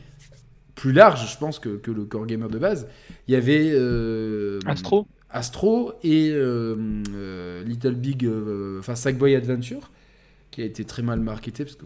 [0.74, 2.88] plus large, je pense, que, que le core gamer de base.
[3.26, 3.76] Il y avait
[4.66, 5.06] Astro.
[5.30, 6.30] Astro et
[7.64, 8.28] Little Big,
[8.80, 9.92] enfin Sackboy Adventure,
[10.50, 11.84] qui a été très mal marketé, parce que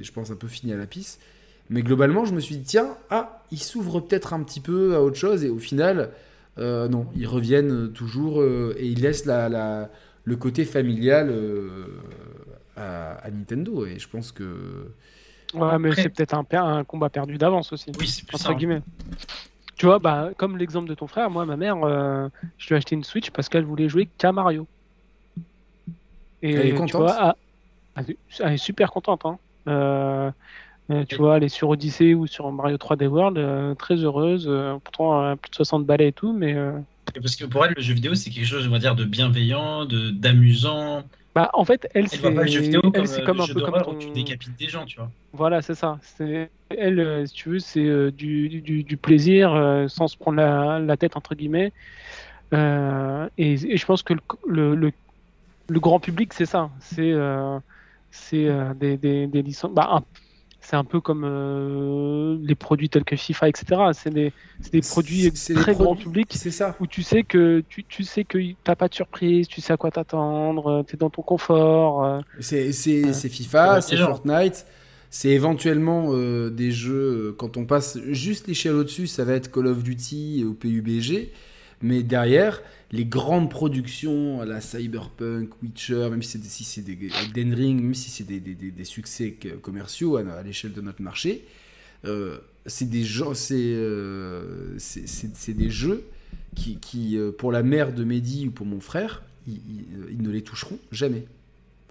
[0.00, 1.20] je pense un peu fini à la piste.
[1.70, 5.00] Mais globalement, je me suis dit, tiens, ah, ils s'ouvrent peut-être un petit peu à
[5.00, 5.44] autre chose.
[5.44, 6.10] Et au final,
[6.58, 9.88] euh, non, ils reviennent toujours euh, et ils laissent la,
[10.24, 11.86] le côté familial euh,
[12.76, 13.86] à, Nintendo.
[13.86, 14.90] Et je pense que.
[15.54, 17.92] Ouais, mais c'est peut-être un, un, combat perdu d'avance aussi.
[17.98, 18.52] Oui, c'est plus ça.
[18.54, 18.82] guillemets.
[19.76, 21.76] Tu vois, bah, comme l'exemple de ton frère, moi, ma mère,
[22.58, 24.66] je lui ai acheté une Switch parce qu'elle voulait jouer qu'à Mario.
[26.42, 26.90] Et, elle est contente.
[26.90, 27.36] Tu vois,
[27.96, 28.02] ah,
[28.40, 29.24] elle est super contente.
[29.24, 29.38] Hein.
[30.90, 34.46] Euh, tu vois, elle est sur Odyssey ou sur Mario 3D World, euh, très heureuse,
[34.48, 36.54] euh, pourtant plus de 60 balais et tout, mais.
[37.14, 39.86] Parce que pour elle, le jeu vidéo, c'est quelque chose, on va dire, de bienveillant,
[39.86, 41.04] de d'amusant.
[41.34, 43.94] Bah, en fait, elle, c'est comme, un peu comme ton...
[43.96, 45.10] tu décapites des gens, tu vois.
[45.32, 45.98] Voilà, c'est ça.
[46.70, 51.16] Elle, si tu veux, c'est du, du, du, plaisir sans se prendre la, la tête,
[51.16, 51.72] entre guillemets.
[52.52, 52.58] Et,
[53.38, 54.14] et, je pense que
[54.46, 54.92] le, le,
[55.68, 56.70] le, grand public, c'est ça.
[56.78, 57.12] C'est
[58.12, 59.72] c'est des, des, des licences.
[59.72, 60.04] Bah,
[60.64, 63.66] c'est un peu comme euh, les produits tels que FIFA, etc.
[63.92, 64.32] C'est des,
[64.72, 66.28] des, produits très grand public.
[66.30, 66.74] C'est ça.
[66.80, 69.76] Où tu sais que tu, tu sais que t'as pas de surprise, tu sais à
[69.76, 72.04] quoi t'attendre, euh, tu es dans ton confort.
[72.04, 72.20] Euh.
[72.40, 74.66] C'est FIFA, c'est Fortnite.
[75.10, 76.12] C'est éventuellement
[76.50, 80.54] des jeux, quand on passe juste l'échelle au-dessus, ça va être Call of Duty ou
[80.54, 81.30] PUBG.
[81.82, 82.62] Mais derrière,
[82.94, 88.08] les grandes productions, la Cyberpunk, Witcher, même si c'est des, des Elden Ring, même si
[88.08, 91.44] c'est des, des, des, succès commerciaux à, l'échelle de notre marché,
[92.04, 93.04] euh, c'est des,
[93.50, 94.78] euh,
[95.48, 96.04] des jeux
[96.54, 99.60] qui, qui euh, pour la mère de Mehdi ou pour mon frère, ils,
[100.10, 101.24] ils, ne les toucheront jamais.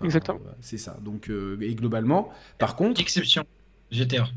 [0.03, 0.39] Exactement.
[0.61, 0.97] c'est ça.
[1.03, 3.01] Donc, et globalement, par contre.
[3.01, 3.45] Exception,
[3.91, 4.29] GTA.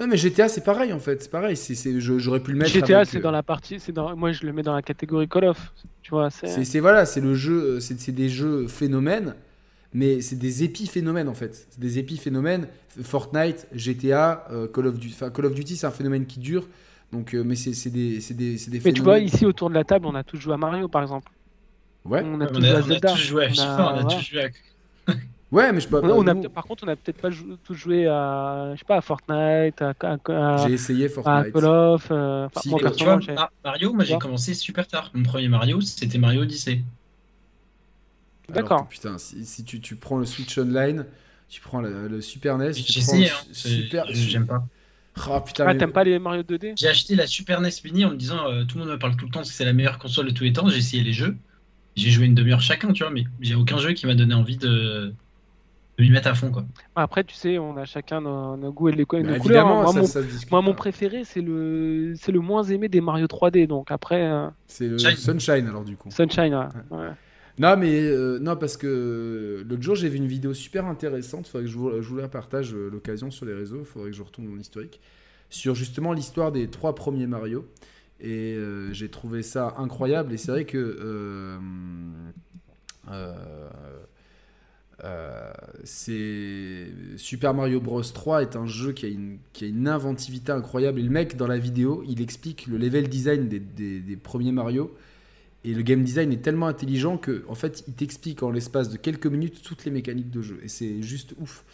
[0.00, 1.22] Non, mais GTA, c'est pareil en fait.
[1.22, 1.56] C'est pareil.
[1.56, 2.70] C'est, j'aurais pu le mettre.
[2.72, 5.28] GTA, c'est euh, dans la partie, c'est dans, moi je le mets dans la catégorie
[5.28, 5.72] Call of.
[6.02, 6.46] Tu vois, c'est.
[6.46, 9.34] C'est, c'est- voilà, c'est le jeu, euh, c'est, c'est des jeux phénomènes,
[9.92, 11.66] mais c'est des épiphénomènes en fait.
[11.70, 12.66] C'est des épiphénomènes.
[13.02, 15.14] Fortnite, GTA, euh, Call of Duty.
[15.14, 16.66] Enfin, Call of Duty, c'est un phénomène qui dure.
[17.12, 19.34] Donc, euh, mais c'est, c'est des, c'est des, c'est des Mais tu vois, phénomènes.
[19.34, 21.30] ici autour de la table, on a tous joué à Mario par exemple.
[22.06, 22.22] Ouais.
[22.24, 23.10] On a On tous joué à on a Zelda.
[23.12, 24.16] tous joué à On a- FIFA, on a voilà.
[24.16, 25.12] tous joué à.
[25.52, 27.56] Ouais, mais je peux On on a nous, par contre, on a peut-être pas jou-
[27.64, 31.52] tous joué à, je sais pas, à Fortnite, à, à- à- J'ai essayé à Fortnight.
[31.52, 32.08] Call of.
[32.10, 33.18] euh, enfin, Si, moi, tu vois,
[33.64, 35.10] Mario, moi j'ai commencé super tard.
[35.12, 36.82] Mon premier Mario, c'était Mario Odyssey.
[38.48, 38.88] D'accord.
[38.88, 41.06] putain, si, si tu, tu prends le Switch Online,
[41.48, 43.34] tu prends le, le Super NES, J'ai essayé, hein.
[43.52, 44.04] Super.
[44.08, 44.64] j'aime pas.
[45.28, 48.04] Ah putain, Ah, mais- t'aimes pas les Mario 2D J'ai acheté la Super NES Mini
[48.04, 49.72] en me disant euh, tout le monde me parle tout le temps que c'est la
[49.72, 50.68] meilleure console de tous les temps.
[50.68, 51.36] J'ai essayé les jeux.
[51.96, 54.56] J'ai joué une demi-heure chacun, tu vois, mais j'ai aucun jeu qui m'a donné envie
[54.56, 55.12] de,
[56.00, 56.64] de m'y mettre à fond, quoi.
[56.96, 59.66] Après, tu sais, on a chacun nos, nos goûts et les, Bah, nos couleurs.
[59.66, 59.70] hein.
[59.70, 60.76] évidemment, Moi, ça, mon, ça se discute moi, mon pas.
[60.78, 63.66] préféré, c'est le, c'est le moins aimé des Mario 3D.
[63.66, 65.16] Donc après, euh, C'est le Shine.
[65.16, 66.10] Sunshine alors du coup.
[66.10, 66.54] Sunshine.
[66.54, 66.96] ouais.
[66.98, 67.08] Ouais.
[67.58, 71.46] Non mais euh, non parce que euh, l'autre jour j'ai vu une vidéo super intéressante.
[71.46, 73.84] Faudrait que je vous, je vous la partage l'occasion sur les réseaux.
[73.84, 75.00] Faudrait que je retourne mon historique
[75.50, 77.66] sur justement l'histoire des trois premiers Mario.
[78.20, 80.32] Et euh, j'ai trouvé ça incroyable.
[80.32, 81.58] Et c'est vrai que euh,
[85.04, 85.50] euh,
[85.84, 86.86] c'est
[87.16, 91.00] Super Mario Bros 3 est un jeu qui a une, qui a une inventivité incroyable.
[91.00, 94.52] Et le mec dans la vidéo, il explique le level design des, des- des premiers
[94.52, 94.94] Mario.
[95.62, 98.96] Et le game design est tellement intelligent que, en fait, il t'explique en l'espace de
[98.96, 100.58] quelques minutes toutes les mécaniques de jeu.
[100.62, 101.64] Et c'est juste ouf.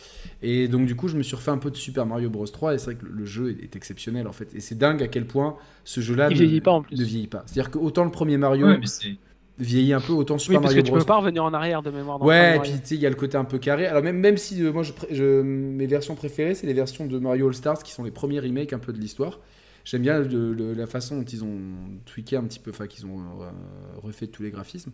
[0.43, 2.75] Et donc, du coup, je me suis refait un peu de Super Mario Bros 3.
[2.75, 4.53] Et c'est vrai que le- jeu est, exceptionnel, en fait.
[4.57, 6.99] Et c'est dingue à quel point ce jeu-là ne, vieillit pas, en plus.
[6.99, 7.45] ne vieillit pas.
[7.47, 9.15] C'est-à-dire que autant le premier Mario Ouais, mais c'est.
[9.59, 11.55] Vieillit un peu, autant Oui, Super parce que Mario tu Bros peux pas revenir en
[11.55, 12.19] arrière de mémoire.
[12.19, 13.87] dans Ouais, et puis tu sais, il y a le côté un peu carré.
[13.87, 17.49] Alors même, même si euh, moi, je, mes versions préférées, c'est les versions de Mario
[17.49, 19.41] All Stars qui sont les premiers remakes un peu de l'histoire.
[19.85, 21.59] J'aime bien le- le- la façon dont ils ont
[22.07, 23.51] tweaké un petit peu, enfin qu'ils ont euh,
[24.03, 24.91] refait tous les graphismes.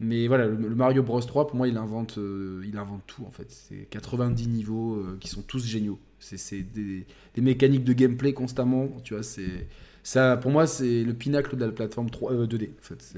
[0.00, 3.24] Mais voilà, le, le Mario Bros 3, pour moi, il invente, euh, il invente tout
[3.26, 3.46] en fait.
[3.50, 5.98] C'est 90 niveaux qui sont tous géniaux.
[6.18, 8.88] C'est c'est des, des mécaniques de gameplay constamment.
[9.04, 9.66] Tu vois, c'est
[10.06, 10.36] ça.
[10.36, 12.70] Pour moi, c'est le pinacle de la plateforme 3, euh, 2D.
[12.70, 13.14] En fait,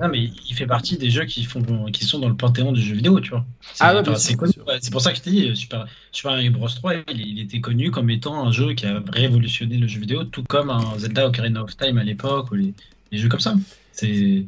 [0.00, 2.80] Non, mais il fait partie des jeux qui, font, qui sont dans le panthéon du
[2.80, 3.44] jeu vidéo, tu vois.
[3.80, 7.20] Ah ouais, c'est pour ça que je t'ai dit, Super, Super Mario Bros 3, il,
[7.20, 10.70] il était connu comme étant un jeu qui a révolutionné le jeu vidéo, tout comme
[10.70, 12.74] un Zelda Ocarina of Time à l'époque, ou les,
[13.12, 13.54] les jeux comme ça.
[13.92, 14.46] C'est...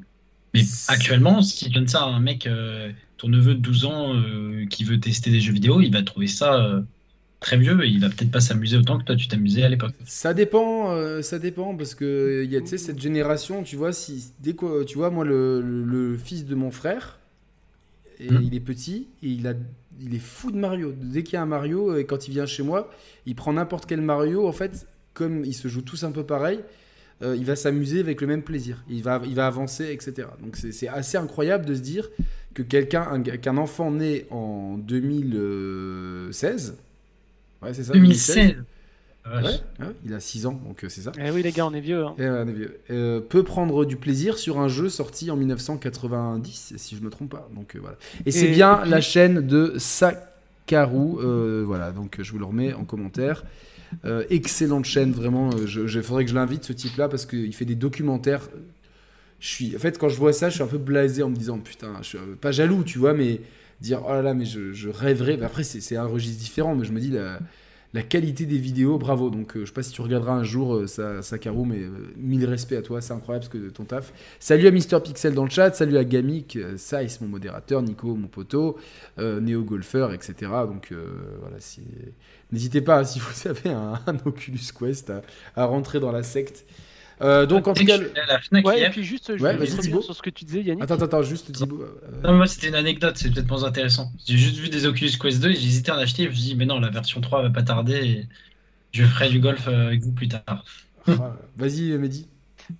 [0.54, 4.14] Mais actuellement, si tu donnes ça à un mec, euh, ton neveu de 12 ans,
[4.14, 6.82] euh, qui veut tester des jeux vidéo, il va trouver ça euh,
[7.40, 9.94] très vieux et il va peut-être pas s'amuser autant que toi tu t'amusais à l'époque.
[10.04, 13.76] Ça dépend, euh, ça dépend parce que il y a tu sais cette génération, tu
[13.76, 17.18] vois, si dès que tu vois moi le, le- le fils de mon frère,
[18.20, 18.42] et Mhm.
[18.42, 19.54] il est petit et il a
[20.02, 20.92] il est fou de Mario.
[20.98, 22.90] Dès qu'il y a un Mario et quand il vient chez moi,
[23.26, 26.60] il prend n'importe quel Mario en fait, comme ils se jouent tous un peu pareil,
[27.22, 28.82] euh, il va s'amuser avec le même plaisir.
[28.90, 30.28] Il va il va avancer etc.
[30.42, 32.08] Donc c'est assez incroyable de se dire
[32.54, 36.76] que quelqu'un un- qu'un enfant né en 2016
[37.62, 37.92] Ouais, c'est ça.
[37.92, 38.56] 2016
[39.24, 39.52] Ah, Ouais, vache.
[39.80, 41.12] ouais, il a 6 ans, donc euh, c'est ça.
[41.22, 42.04] Eh oui, les gars, on est vieux.
[42.06, 42.14] hein.
[42.18, 42.78] Et, ouais, on est vieux.
[42.90, 47.30] Euh, peut prendre du plaisir sur un jeu sorti en 1990, si je me trompe
[47.30, 47.48] pas.
[47.54, 47.96] Donc euh, voilà.
[48.24, 51.18] Et c'est Et- bien et puis- la chaîne de Sakaru.
[51.20, 53.44] euh, voilà, donc je vous le remets en commentaire.
[54.04, 55.50] Euh, excellente chaîne, vraiment.
[55.50, 58.48] Il faudrait que je l'invite ce type-là parce qu'il fait des documentaires.
[59.40, 61.36] Je suis, en fait, quand je vois ça, je suis un peu blasé en me
[61.36, 63.40] disant putain, je suis pas jaloux, tu vois, mais
[63.80, 65.36] dire oh là là, mais je, rêverais.
[65.36, 67.38] Mais après, c'est un registre différent, mais je me dis la,
[67.92, 69.30] la qualité des vidéos, bravo.
[69.30, 71.20] Donc, euh, je sais pas si tu regarderas un jour euh, ça,
[71.66, 74.12] mais euh, mille respects à toi, c'est incroyable ce que ton taf.
[74.38, 78.14] Salut à Mister Pixel dans le chat, salut à Gamik, euh, Saïs, mon modérateur, Nico,
[78.14, 78.78] mon poteau,
[79.18, 80.34] Néo Golfer, etc.
[80.66, 80.92] Donc,
[81.40, 81.82] voilà, si...
[82.52, 85.12] n'hésitez pas, si vous avez un, Oculus Quest,
[85.56, 86.64] à rentrer dans la secte.
[87.22, 87.98] Euh, donc, en tout cas.
[87.98, 88.90] la Fnac Ouais, et hier.
[88.90, 90.82] puis juste, je Ouais, voulais revenir sur ce que tu disais, Yannick.
[90.84, 91.82] Attends, attends, juste Thibaut.
[91.82, 94.10] euh, Non, mais moi c'était une anecdote, c'est peut-être moins intéressant.
[94.26, 96.24] J'ai juste vu des Oculus Quest 2 et j'hésitais à en acheter.
[96.24, 98.26] Je me suis dit, mais non, la version 3 va pas tarder et
[98.92, 100.64] je ferai du golf euh, avec vous plus tard.
[101.08, 102.26] ah, Vas-y, Mehdi.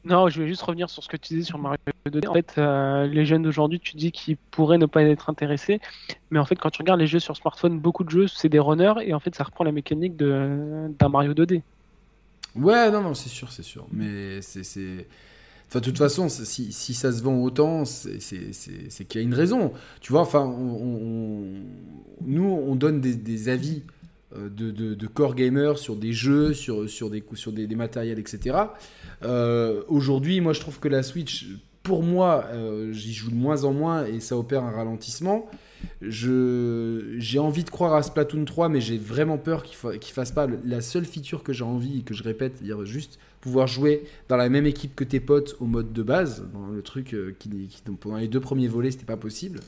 [0.05, 2.29] Non, je vais juste revenir sur ce que tu disais sur Mario 2D.
[2.29, 5.81] En fait, euh, les jeunes d'aujourd'hui, tu dis qu'ils pourraient ne pas être intéressés,
[6.31, 8.61] mais en fait, quand tu regardes les jeux sur smartphone, beaucoup de jeux, c'est des
[8.61, 11.63] runners, et en fait, ça reprend la mécanique de- d'un Mario 2D.
[12.57, 13.87] Ouais, non, non, c'est sûr, c'est sûr.
[13.93, 15.07] Mais c'est.
[15.69, 18.19] Enfin, de toute façon, si, si ça se vend autant, c'est
[19.07, 19.73] qu'il y a une raison.
[20.01, 21.45] Tu vois, enfin, on- on-
[22.27, 23.83] nous, on donne des, des avis
[24.37, 27.77] euh, de, de, de core gamers sur des jeux, sur, sur, des, sur des, des
[27.77, 28.57] matériels, etc.
[29.25, 31.47] Euh, Aujourd'hui, moi, je trouve que la Switch,
[31.85, 35.47] pour moi, euh, j'y joue de moins en moins et ça opère un ralentissement.
[36.03, 40.33] Je j'ai envie de croire à Splatoon 3, mais j'ai vraiment peur qu'il fa fasse
[40.33, 44.05] pas la seule feature que j'ai envie et que je répète, dire juste pouvoir jouer
[44.29, 47.35] dans la même équipe que tes potes au mode de base, dans le truc euh,
[47.39, 47.51] qui,
[47.99, 49.61] pendant les deux premiers volets c'était pas possible.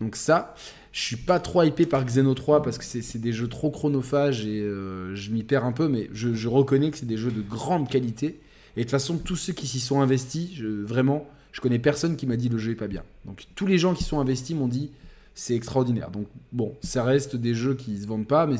[0.00, 0.54] Donc ça,
[0.92, 4.44] je suis pas trop hypé par Xeno 3 parce que c'est des jeux trop chronophages
[4.44, 7.42] et euh, je m'y perds un peu, mais je, reconnais que c'est des jeux de
[7.42, 8.40] grande qualité.
[8.76, 12.26] Et de toute façon, tous ceux qui s'y sont investis, vraiment, je connais personne qui
[12.26, 13.04] m'a dit le jeu est pas bien.
[13.26, 14.90] Donc tous les gens qui sont investis m'ont dit
[15.34, 16.10] c'est extraordinaire.
[16.10, 18.56] Donc bon, ça reste des jeux qui se vendent pas, mais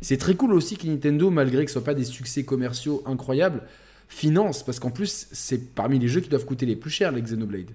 [0.00, 3.62] c'est très cool aussi que Nintendo, malgré que ce soit pas des succès commerciaux incroyables,
[4.08, 7.22] finance, parce qu'en plus, c'est parmi les jeux qui doivent coûter les plus chers, les
[7.22, 7.70] Xenoblade.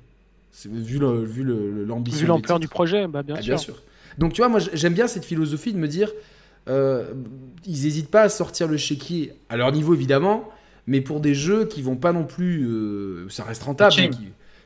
[0.66, 2.18] Vu l'ambition.
[2.18, 3.56] Vu vu l'ampleur du projet, bah, bien, ah, sûr.
[3.56, 3.84] bien, sûr.
[4.18, 6.12] Donc tu vois, moi j'aime bien cette philosophie de me dire,
[6.68, 7.14] euh,
[7.66, 10.50] ils n'hésitent pas à sortir le chéquier, à leur niveau évidemment,
[10.88, 14.10] mais pour des jeux qui vont pas non plus, euh, ça reste rentable, qui,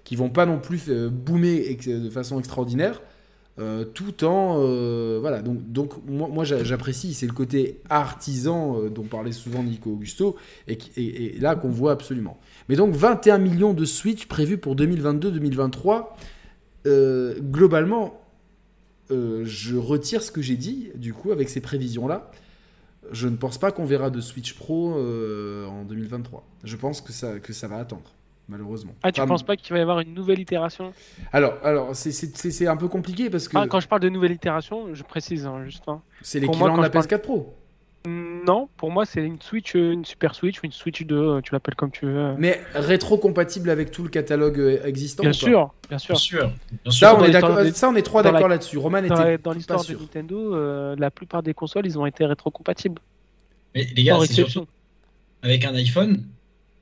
[0.03, 3.01] qui, vont pas non plus euh, boomer de façon extraordinaire.
[3.59, 4.57] Euh, tout en
[5.19, 5.41] voilà.
[5.41, 10.35] Donc donc moi, moi j'apprécie c'est le côté artisan dont parlait souvent Nico Augusto
[10.67, 12.39] et, et, là qu'on voit absolument.
[12.67, 16.07] Mais donc 21 millions de Switch prévus pour 2022-2023
[17.41, 18.19] globalement
[19.09, 22.31] je retire ce que j'ai dit du coup avec ces prévisions là
[23.11, 26.45] je ne pense pas qu'on verra de Switch Pro euh, en 2023.
[26.63, 28.13] Je pense que ça, que ça va attendre,
[28.47, 28.93] malheureusement.
[29.03, 30.93] Ah, tu ne penses pas qu'il va y avoir une nouvelle itération?
[31.31, 33.57] Alors, alors c'est un peu compliqué parce que.
[33.57, 35.83] Ah, quand je parle de nouvelle itération, je précise hein, juste.
[35.87, 36.01] Hein.
[36.21, 37.53] C'est l'équivalent de la PS4 Pro.
[38.05, 41.41] Non, pour moi, c'est une Switch, euh, une Super Switch ou une Switch 2, euh,
[41.41, 42.33] tu l'appelles comme tu veux.
[42.37, 46.19] Mais rétro-compatible avec tout le catalogue euh, existant Bien sûr, bien sûr.
[46.89, 48.77] Ça, on est ça, on est trois d'accord là-dessus.
[48.77, 53.01] Roman était Dans l'histoire de Nintendo, la plupart des consoles, ils ont été rétro-compatibles.
[53.73, 54.67] Mais les gars, c'est surtout
[55.43, 56.23] avec un iPhone,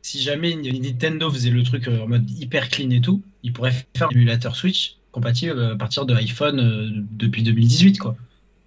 [0.02, 4.08] si jamais Nintendo faisait le truc en mode hyper clean et tout, ils pourraient faire
[4.08, 8.16] un émulateur Switch compatible à partir de iPhone depuis 2018, quoi.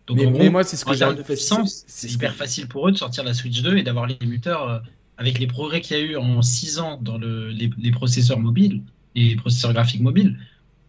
[0.07, 1.85] Donc, mais, moi, c'est ce que j'ai de puissance.
[1.87, 4.79] C'est hyper facile pour eux de sortir la Switch 2 et d'avoir l'émulateur euh,
[5.17, 8.83] avec les progrès qu'il y a eu en 6 ans dans le, les, processeurs mobiles
[9.15, 10.39] et les processeurs graphiques mobiles.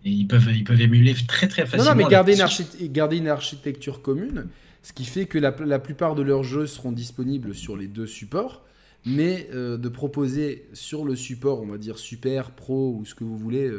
[0.04, 1.86] Et ils peuvent, ils peuvent émuler très très facilement.
[1.86, 4.48] Non, non mais garder une, garder une, architecture commune,
[4.84, 8.08] ce qui fait que la, la, plupart de leurs jeux seront disponibles sur les deux
[8.08, 8.65] supports,
[9.06, 13.24] mais euh, de proposer sur le support, on va dire super, pro ou ce que
[13.24, 13.72] vous voulez,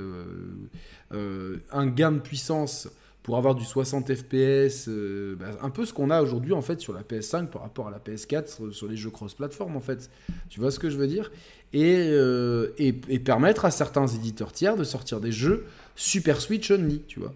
[1.12, 2.88] euh, un gain de puissance
[3.26, 6.80] pour avoir du 60 FPS, euh, bah, un peu ce qu'on a aujourd'hui en fait
[6.80, 10.10] sur la PS5 par rapport à la PS4 sur, les jeux cross-platform en fait.
[10.48, 11.32] Tu vois ce que je veux dire?
[11.74, 15.64] Euh, et, et, permettre à certains éditeurs tiers de sortir des jeux
[15.96, 17.34] Super Switch only, tu vois?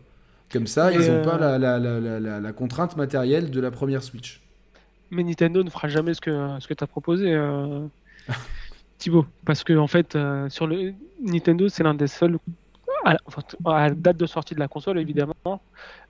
[0.53, 4.40] Comme ça, ils n'ont pas la, la, la, la, contrainte matérielle de la première Switch.
[5.10, 7.86] Mais Nintendo ne fera jamais ce que, ce que tu as proposé, euh...
[8.98, 9.26] Thibaut.
[9.44, 10.92] Parce que en fait, euh, sur le
[11.22, 12.38] Nintendo, c'est l'un des seuls
[13.04, 13.16] à,
[13.64, 15.34] la date de sortie de la console, évidemment,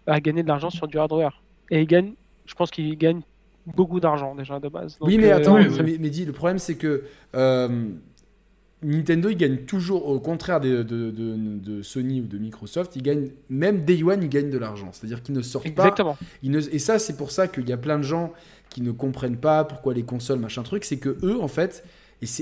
[0.06, 1.40] à gagner de l'argent sur du hardware.
[1.70, 2.14] Et il gagne,
[2.46, 3.20] je pense qu'il gagne
[3.66, 4.96] beaucoup d'argent déjà de base.
[5.00, 7.04] oui, mais euh, attends, mais, dit, le problème c'est que
[7.36, 7.88] euh,
[8.82, 13.28] Nintendo il gagne toujours, au contraire de, de, de, Sony ou de Microsoft, il gagne,
[13.48, 14.88] même Day One, il gagne de l'argent.
[14.92, 16.14] C'est-à-dire qu'ils ne sortent Exactement.
[16.14, 16.48] pas.
[16.48, 18.32] et ça, c'est pour ça qu'il y a plein de gens
[18.70, 21.84] qui ne comprennent pas pourquoi les consoles, machin truc, c'est que eux, en fait,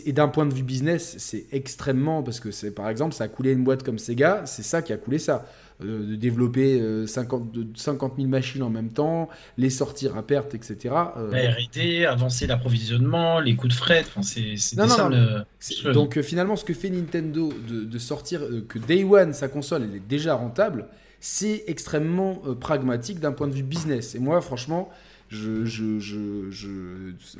[0.04, 2.22] et, d'un point de vue business, c'est extrêmement.
[2.22, 4.92] Parce que, c'est par exemple, ça a coulé une boîte comme Sega, c'est ça qui
[4.92, 5.46] a coulé ça.
[5.84, 10.92] Euh, de développer 50, 50 000 machines en même temps, les sortir à perte, etc.
[11.16, 11.30] Euh...
[11.30, 15.92] La RD, avancer l'approvisionnement, les coûts de fret, c'est ça le...
[15.92, 19.84] Donc euh, finalement, ce que fait Nintendo de, sortir, euh, que Day One, sa console,
[19.88, 20.86] elle est déjà rentable,
[21.20, 24.16] c'est extrêmement pragmatique d'un point de vue business.
[24.16, 24.90] Et moi, franchement,
[25.28, 26.68] je, je, je,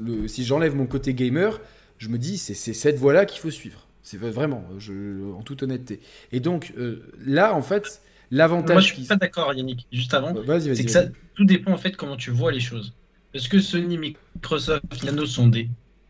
[0.01, 1.61] le, si j'enlève mon côté gamer,
[1.99, 3.87] je me dis, c'est cette voie-là qu'il faut suivre.
[4.03, 6.01] C'est vraiment, je, en toute honnêteté.
[6.33, 8.75] Et donc, euh, là, en fait, l'avantage.
[8.75, 10.33] Moi, je suis pas d'accord, Yannick, juste avant.
[10.33, 12.95] Bah, c'est que ça, tout dépend, en fait, comment tu vois les choses.
[13.35, 15.69] Est-ce que Sony, Microsoft, Nintendo sont des,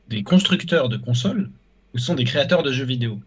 [0.08, 1.50] des constructeurs de consoles
[1.94, 3.18] ou sont des créateurs de jeux vidéo?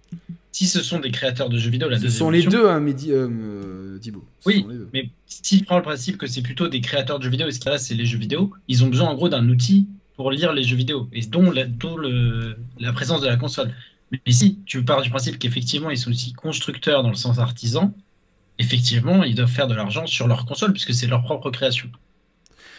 [0.53, 2.93] Si ce sont des créateurs de jeux vidéo, la Ce sont les deux, hein, euh,
[3.09, 4.25] euh Thibaut.
[4.45, 7.47] Oui, mais si tu prends le principe que c'est plutôt des créateurs de jeux vidéo
[7.47, 9.47] et ce qu'il y a c'est les jeux vidéo, ils ont besoin en gros d'un
[9.47, 13.73] outil pour lire les jeux vidéo, et dont, la, le, la présence de la console.
[14.11, 17.93] Mais si tu pars du principe qu'effectivement ils sont aussi constructeurs dans le sens artisan,
[18.59, 21.89] effectivement ils doivent faire de l'argent sur leur console puisque c'est leur propre création.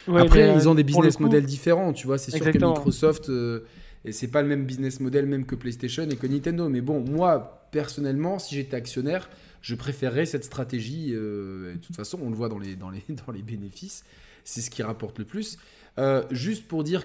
[0.09, 2.19] Après, ils ont des business models différents, tu vois.
[2.19, 3.61] C'est sûr que Microsoft, euh,
[4.05, 6.69] et c'est pas le même business model même que PlayStation et que Nintendo.
[6.69, 9.29] Mais bon, moi, personnellement, si j'étais actionnaire,
[9.63, 11.13] je préférerais cette stratégie.
[11.13, 14.05] Euh, de toute façon, on le voit dans les, dans les, dans les bénéfices.
[14.45, 15.57] C'est ce qui rapporte le plus.
[15.99, 17.05] Euh, juste pour dire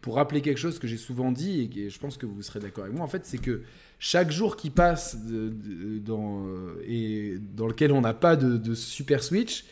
[0.00, 2.84] pour rappeler quelque chose que j'ai souvent dit et je pense que vous serez d'accord
[2.84, 3.64] avec moi, en fait, c'est que
[3.98, 9.66] chaque jour qui passe dans, euh, et dans lequel on n'a pas de, Super Switch,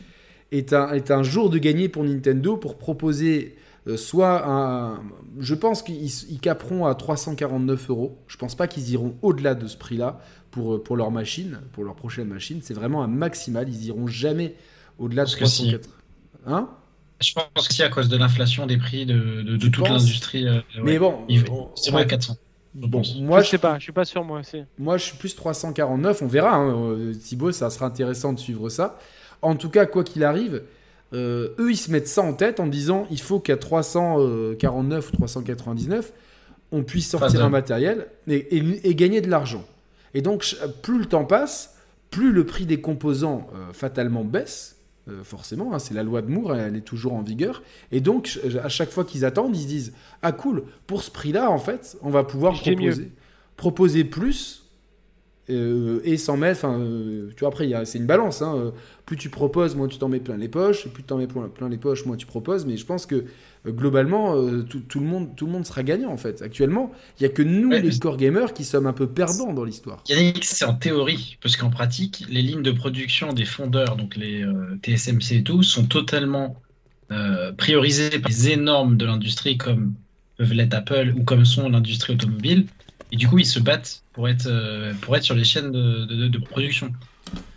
[0.52, 3.56] est un, est un jour de gagner pour Nintendo pour proposer
[3.96, 5.00] soit un.
[5.38, 8.18] Je pense qu'ils ils caperont à 349 euros.
[8.26, 10.20] Je pense pas qu'ils iront au-delà de ce prix-là
[10.56, 12.60] pour, euh, pour leur machine, pour leur prochaine machine.
[12.62, 13.68] C'est vraiment un maximal.
[13.68, 14.54] Ils iront jamais
[14.98, 15.68] au-delà de Parce que si.
[15.68, 15.88] 304.
[16.46, 16.68] Hein?
[17.20, 20.46] Je pense que si à cause de l'inflation des prix de, de, toute l'industrie.
[20.48, 21.18] euh, Mais bon,
[21.76, 22.36] c'est on- vrai à 400.
[22.80, 24.62] je Bon, moi je sais pas, je suis pas sûr moi aussi.
[24.78, 26.54] moi je suis plus 349, on verra.
[26.56, 26.74] Hein.
[26.74, 28.98] Euh, Thibaut, ça sera intéressant de suivre ça.
[29.42, 30.62] En tout cas, quoi qu'il arrive,
[31.14, 35.12] euh, eux ils se mettent ça en tête en disant il faut qu'à 349 ou
[35.16, 36.12] 399,
[36.72, 39.64] on puisse sortir un matériel et, et- et gagner de l'argent.
[40.16, 41.76] Et donc, plus le temps passe,
[42.10, 44.78] plus le prix des composants euh, fatalement baisse.
[45.08, 47.62] euh, forcément, hein, c'est la loi de Moore, elle est toujours en vigueur.
[47.92, 49.92] Et donc, à chaque fois qu'ils attendent, ils se disent
[50.22, 52.54] Ah, cool, pour ce prix-là, en fait, on va pouvoir
[53.58, 54.65] proposer plus
[55.50, 56.64] euh, et s'en mettre.
[56.64, 58.42] Enfin, euh, tu vois, après, c'est une balance.
[58.42, 58.70] hein, euh,
[59.04, 60.86] plus tu proposes, moins tu t'en mets plein les poches.
[60.86, 62.66] Et plus tu t'en mets plein, plein les poches, moins tu proposes.
[62.66, 63.14] Mais je pense que
[63.66, 64.34] euh, globalement,
[64.68, 66.42] tout, tout le monde, tout le monde sera gagnant, en fait.
[66.42, 69.06] Actuellement, il n'y a que nous, Ouais, les mais- core gamers, qui sommes un peu
[69.08, 70.02] perdants dans l'histoire.
[70.08, 74.44] Yannick, c'est en théorie, parce qu'en pratique, les lignes de production des fondeurs, donc les
[74.82, 76.56] TSMC et tout, sont totalement
[77.56, 79.94] priorisées par les énormes de l'industrie comme
[80.36, 82.66] peuvent l'être Apple ou comme sont l'industrie automobile.
[83.12, 86.04] Et du coup, ils se battent pour être, euh, pour être sur les chaînes de,
[86.06, 86.92] de- de production.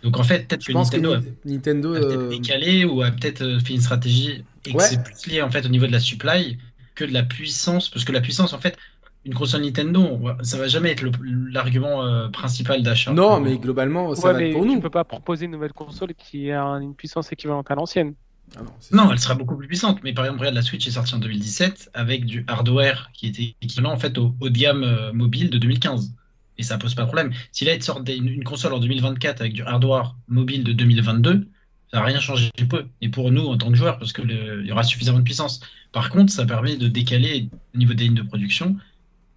[0.02, 1.94] Donc en fait, peut-être que pense Nintendo que Nintendo.
[1.94, 4.84] a peut-être euh, décalé ou a peut-être euh, fait une stratégie et que Ouais.
[4.84, 6.58] c'est plus lié en fait au niveau de la supply
[6.94, 7.88] que de la puissance.
[7.88, 8.76] Parce que la puissance, en fait,
[9.24, 11.04] une console Nintendo, on ça va jamais être
[11.52, 13.12] l'argument euh, principal d'achat.
[13.12, 14.80] Non, mais globalement, ça ouais, va mais être pour tu nous.
[14.80, 18.14] peux pas proposer une nouvelle console qui a une puissance équivalente à l'ancienne.
[18.56, 20.02] Ah non, elle sera beaucoup plus puissante.
[20.02, 23.56] Mais par exemple, regarde, la Switch est sortie en 2017 avec du hardware qui était
[23.62, 26.14] équivalent en fait au haut de gamme euh, mobile de 2015.
[26.58, 27.32] Et ça pose pas de problème.
[27.52, 30.72] Si là, ils te sortent une, une console en 2024 avec du hardware mobile de
[30.72, 31.48] 2022,
[31.92, 32.88] ça va rien changer peu.
[33.00, 35.24] Et pour nous, en tant que joueurs, parce que le- il y aura suffisamment de
[35.24, 35.60] puissance.
[35.92, 38.76] Par contre, ça permet de décaler au niveau des lignes de production.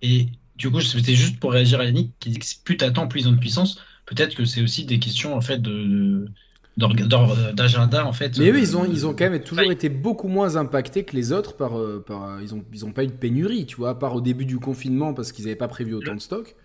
[0.02, 3.22] Et du coup, c'était juste pour réagir à Yannick qui dit que plus t'attends, plus
[3.22, 3.80] ils ont de puissance.
[4.06, 6.26] Peut-être que c'est aussi des questions en fait de
[6.78, 8.38] d'agenda en fait.
[8.38, 11.16] Mais eux, euh, ils ont, ils ont quand même toujours été beaucoup moins impactés que
[11.16, 11.78] les autres par.
[11.78, 14.16] euh, par euh, ils, ont, ils ont pas eu de pénurie, tu vois, à part
[14.16, 16.56] au début du confinement parce qu'ils n'avaient pas prévu autant de stock.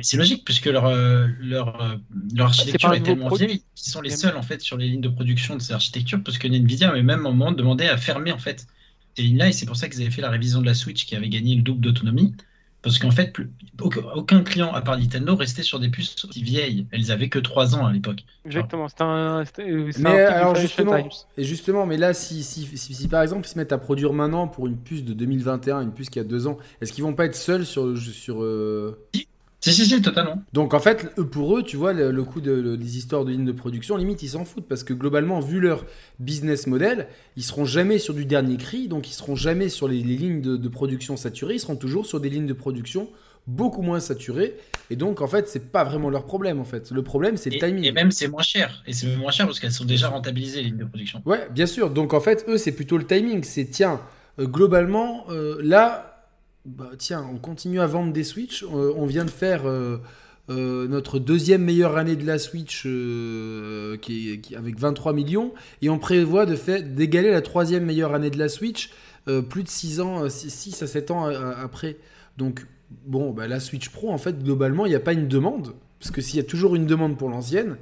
[0.00, 1.98] C'est logique puisque leur, euh, leur,
[2.34, 3.46] leur architecture est nouveau tellement produit.
[3.46, 6.22] vieille qu'ils sont les seuls en fait sur les lignes de production de ces architectures
[6.22, 8.66] parce que Nvidia avait même un moment demandé à fermer en fait
[9.16, 11.16] ces lignes-là et c'est pour ça qu'ils avaient fait la révision de la Switch qui
[11.16, 12.34] avait gagné le double d'autonomie
[12.82, 13.50] parce qu'en fait plus-
[13.80, 16.86] aucun, aucun client à part Nintendo restait sur des puces aussi vieilles.
[16.90, 18.24] Elles avaient que 3 ans à l'époque.
[18.44, 19.64] Exactement, c'est un, c'est
[19.98, 20.96] Mais un alors justement,
[21.36, 24.12] et justement, mais là, si, si, si, si par exemple ils se mettent à produire
[24.12, 27.14] maintenant pour une puce de 2021, une puce qui a deux ans, est-ce qu'ils vont
[27.14, 27.96] pas être seuls sur.
[27.98, 28.98] sur euh,
[29.60, 30.40] Si si si totalement.
[30.52, 33.24] Donc en fait, eux, pour eux, tu vois, le, le coup de, le- des histoires
[33.24, 35.84] de lignes de production, limite, ils s'en foutent parce que globalement, vu leur
[36.20, 40.00] business model, ils seront jamais sur du dernier cri, donc ils seront jamais sur les,
[40.02, 43.08] les lignes de, de production saturées, ils seront toujours sur des lignes de production
[43.48, 44.54] beaucoup moins saturées.
[44.90, 46.90] Et donc en fait, c'est pas vraiment leur problème en fait.
[46.92, 47.84] Le problème, c'est le timing.
[47.84, 50.66] et même c'est moins cher et c'est moins cher parce qu'elles sont déjà rentabilisées les
[50.68, 51.20] lignes de production.
[51.26, 51.90] Ouais, bien sûr.
[51.90, 53.42] Donc en fait, eux, c'est plutôt le timing.
[53.42, 54.00] C'est tiens,
[54.38, 56.17] euh, globalement, euh, là,
[56.64, 58.62] bah, tiens, on continue à vendre des Switch.
[58.62, 59.98] Euh, on vient de faire euh,
[60.50, 65.52] euh, notre deuxième meilleure année de la Switch qui est, qui- avec 23 millions.
[65.82, 68.90] Et on prévoit de faire d'égaler la troisième meilleure année de la Switch
[69.50, 71.96] plus de 6 ans, 6 à 7 ans après.
[72.38, 72.66] Donc,
[73.06, 75.74] bon, bah, la Switch Pro, en fait, globalement, il n'y a pas une demande.
[76.00, 77.76] Parce que s'il y a toujours une demande pour l'ancienne,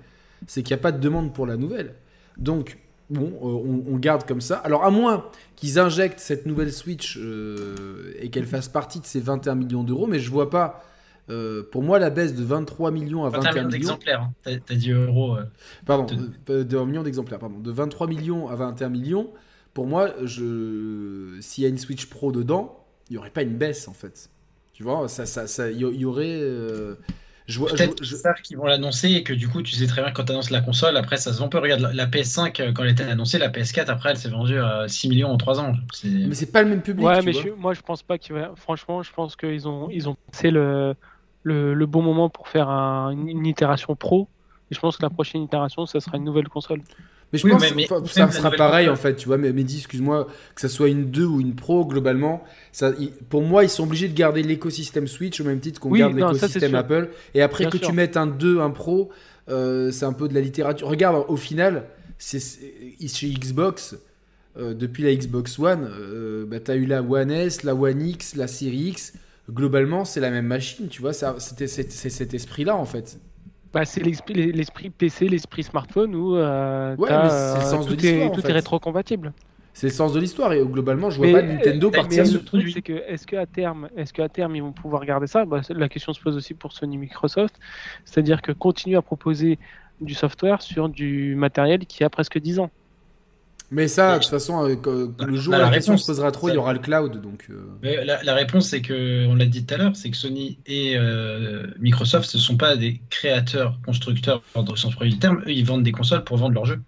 [0.48, 1.94] c'est qu'il n'y a pas de demande pour la nouvelle.
[2.36, 2.78] Donc,
[3.10, 4.56] bon, euh, on, on garde comme ça.
[4.58, 5.26] Alors, à moins
[5.56, 10.06] qu'ils injectent cette nouvelle Switch euh, et qu'elle fasse partie de ces 21 millions d'euros,
[10.06, 10.84] mais je vois pas.
[11.28, 14.22] euh, pour moi, la baisse de 23 millions à 21 21 millions millions, d'exemplaires.
[14.46, 14.58] hein.
[14.66, 15.36] T'as dit euros.
[15.84, 16.06] pardon,
[16.46, 19.30] de- de, millions d'exemplaires, pardon, de 23 millions à 21 millions.
[19.74, 23.56] Pour moi, je, s'il y a une Switch Pro dedans, il n'y aurait pas une
[23.56, 24.30] baisse en fait.
[24.72, 26.40] Tu vois, ça, ça, ça, il y, y aurait.
[27.46, 29.86] Je vois, je- Peut-être je- qu'ils qu'ils vont l'annoncer et que du coup, tu sais
[29.86, 31.58] très bien quand tu annonces la console, après ça se vend peu.
[31.58, 34.58] Regarde, la- la PS5, euh, quand elle était annoncée, la PS4, après, elle s'est vendue
[34.58, 35.72] à 6 millions en 3 ans.
[35.92, 37.06] C'est- mais c'est pas le même public.
[37.06, 37.42] Ouais, tu mais vois.
[37.42, 38.52] je- moi je pense pas qu'il va.
[38.56, 40.94] Franchement, je pense qu'ils ont ils ont passé le,
[41.44, 44.28] le, le bon moment pour faire un- une, une itération pro.
[44.70, 46.80] Et je pense que la prochaine itération, ça sera une nouvelle console.
[47.32, 49.36] Mais je Oui, pense mais- mais que ça sera pareil en fait, tu vois.
[49.36, 52.92] Mais Mehdi, excuse-moi, que ça soit une 2 ou une Pro, globalement, ça,
[53.28, 56.14] pour moi, ils sont obligés de garder l'écosystème Switch au même titre qu'on Oui, garde
[56.14, 56.74] l'écosystème.
[56.76, 57.08] Apple.
[57.34, 57.88] Et après Bien que sûr.
[57.88, 59.10] tu mettes un 2, un Pro,
[59.48, 60.86] euh, c'est un peu de la littérature.
[60.88, 61.84] Regarde, au final,
[62.18, 62.38] c'est
[63.08, 63.96] chez Xbox,
[64.56, 68.00] euh, depuis la Xbox One, euh, bah, tu as eu la One S, la One
[68.06, 69.12] X, la Series X.
[69.50, 71.12] Globalement, c'est la même machine, tu vois.
[71.12, 73.18] C'était cet esprit-là en fait.
[73.76, 78.10] Bah, c'est l'esprit PC, l'esprit smartphone où euh, Ouais, le euh, sens de tout, est,
[78.10, 78.48] l'histoire, en tout fait.
[78.48, 79.34] est rétrocompatible.
[79.74, 82.30] C'est le sens de l'histoire et globalement, je vois Mais, pas Nintendo euh, partir mais
[82.30, 85.26] sur le truc, c'est que est-ce qu'à terme, est-ce qu'à terme ils vont pouvoir garder
[85.26, 85.44] ça?
[85.44, 87.56] Bah, La question se pose aussi pour Sony Microsoft,
[88.06, 89.58] c'est-à-dire que continuer à proposer
[90.00, 92.70] du software sur du matériel qui a presque 10 ans.
[93.70, 94.76] Mais ça, de toute façon, euh,
[95.18, 96.78] le jour Bah, où la, la question réponse, se posera trop, il y aura le
[96.78, 97.20] cloud.
[97.20, 100.10] Donc, euh, Mais la, la réponse, c'est que, on l'a dit tout à l'heure, c'est
[100.10, 105.18] que Sony et euh, Microsoft, ce sont pas des créateurs, constructeurs au sens premier du
[105.18, 105.42] terme.
[105.46, 106.80] Eux, ils vendent des consoles pour vendre leurs jeux.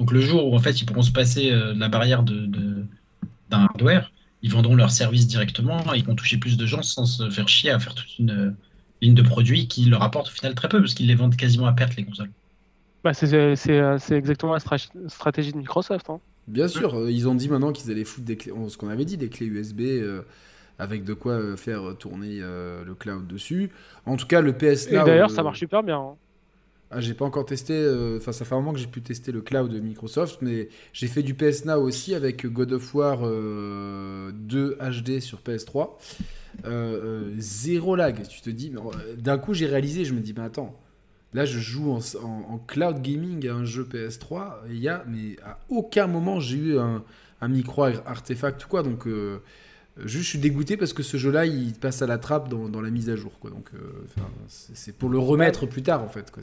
[0.00, 2.84] Donc le jour où en fait ils pourront se passer euh, la barrière de, de-
[3.50, 4.12] d'un hardware,
[4.42, 7.48] ils vendront leurs services directement et ils vont toucher plus de gens sans se faire
[7.48, 8.56] chier à faire toute une
[9.02, 11.66] ligne de produits qui leur apporte au final très peu parce qu'ils les vendent quasiment
[11.66, 12.30] à perte les consoles.
[13.04, 16.10] Bah, c'est c'est- euh, c'est exactement la stra- stratégie de Microsoft.
[16.10, 16.20] hein.
[16.48, 19.04] bien sûr, euh, ils ont dit maintenant qu'ils allaient foutre des clés, ce qu'on avait
[19.04, 20.22] dit, des clés USB euh,
[20.78, 23.70] avec de quoi euh, faire tourner euh, le cloud dessus.
[24.06, 25.04] En tout cas, le PS Et Now.
[25.04, 25.98] d'ailleurs, euh, ça marche super bien.
[25.98, 26.14] hein.
[26.92, 29.32] Ah, j'ai pas encore testé, euh, enfin ça fait un moment que j'ai pu tester
[29.32, 33.18] le cloud de Microsoft, mais j'ai fait du PS Now aussi avec God of War
[33.24, 35.98] euh, 2 HD sur PS3.
[36.64, 40.32] Euh, euh, zéro lag, tu te dis, euh, d'un coup j'ai réalisé, je me dis,
[40.36, 40.78] mais attends,
[41.36, 44.88] là je joue en, en- en cloud gaming à un jeu PS3, et il y
[44.88, 47.04] a, mais à aucun moment j'ai eu un,
[47.40, 49.38] un micro artefact ou quoi, donc euh,
[50.04, 52.80] juste je suis dégoûté parce que ce jeu-là il passe à la trappe dans, dans
[52.80, 53.78] la mise à jour, quoi, donc euh,
[54.48, 56.42] c'est pour le remettre plus tard en fait, quoi.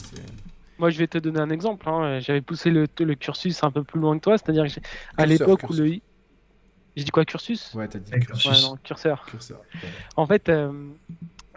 [0.80, 1.88] Moi, je vais te donner un exemple.
[1.88, 2.20] hein.
[2.20, 4.66] J'avais poussé le, le cursus un peu plus loin que toi, c'est-à-dire
[5.18, 6.00] à l'époque où le.
[6.96, 7.74] J'ai dit quoi, cursus?
[7.74, 8.12] Ouais, t'as dit.
[8.12, 8.64] Ouais, Cursus.
[8.64, 9.26] non, curseur.
[9.26, 9.62] curseur.
[10.16, 10.72] En fait, euh,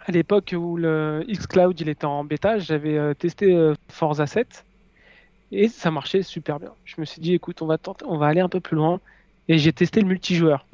[0.07, 4.63] à l'époque où le xCloud il était en bêta, j'avais euh, testé euh, Forza 7
[5.51, 6.71] et ça marchait super bien.
[6.85, 9.01] Je me suis dit, écoute, on va tenter, on va aller un peu plus loin
[9.49, 10.65] et j'ai testé le multijoueur.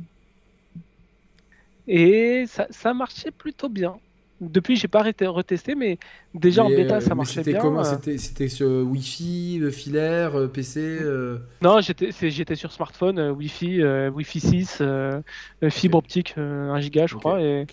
[1.88, 3.96] Et ça, ça marchait plutôt bien.
[4.40, 5.98] Depuis, j'ai pas arrêté- retesté, mais
[6.34, 7.62] déjà en bêta, euh, ça marchait c'était bien.
[7.62, 8.18] comment euh.
[8.18, 15.22] C'était sur Wi-Fi, filaire, PC euh, Non, j'étais sur smartphone, Wi-Fi, Wi-Fi 6, euh,
[15.64, 17.42] euh, fibre optique, euh, 1 giga, je crois.
[17.42, 17.66] Et.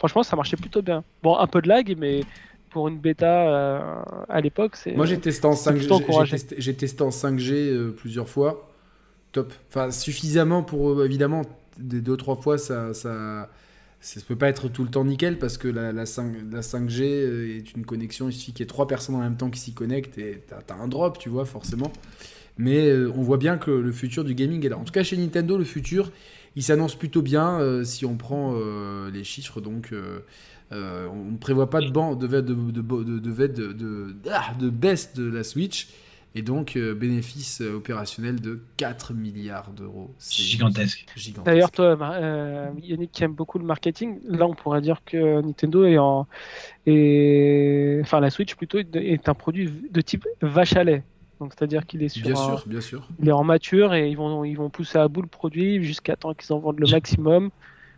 [0.00, 1.04] Franchement, ça marchait plutôt bien.
[1.22, 2.22] Bon, un peu de lag, mais
[2.70, 4.92] pour une bêta euh, à l'époque, c'est.
[4.92, 6.00] Moi j'ai testé en c'est 5G, plutôt
[6.58, 8.70] j'ai- testé, en 5G euh, plusieurs fois.
[9.32, 9.52] Top.
[9.68, 11.42] Enfin suffisamment pour euh, évidemment
[11.78, 13.48] des deux trois fois ça ça
[14.00, 17.02] ça peut pas être tout le temps nickel parce que la, la, 5, la 5G
[17.02, 19.60] euh, est une connexion, il suffit qu'il y ait trois personnes en même temps qui
[19.60, 21.92] s'y connectent et t'as as un drop, tu vois, forcément.
[22.56, 24.78] Mais euh, on voit bien que le futur du gaming est là.
[24.78, 26.12] En tout cas, chez Nintendo, le futur,
[26.56, 29.60] il s'annonce plutôt bien euh, si on prend euh, les chiffres.
[29.60, 30.20] Donc, euh,
[30.72, 34.14] euh, on ne prévoit pas de, ban- de, de, de, de, de, de, de, de-
[34.32, 35.88] ah, de baisse de la Switch.
[36.36, 40.14] Et donc, euh, bénéfice opérationnel de 4 milliards d'euros.
[40.18, 41.04] C'est Gigantesque.
[41.16, 41.44] gigantesque.
[41.44, 45.84] D'ailleurs, toi, euh, Yannick, qui aime beaucoup le marketing, là, on pourrait dire que Nintendo
[45.86, 46.28] est en.
[46.86, 51.02] est- Enfin, la Switch plutôt est est un produit de type vache à lait.
[51.40, 52.22] Donc, c'est-à-dire qu'il est sur.
[52.22, 53.08] Bien un- sûr, bien sûr.
[53.20, 56.14] Il est en mature et ils vont, ils vont pousser à bout le produit jusqu'à
[56.16, 57.50] temps qu'ils en vendent le maximum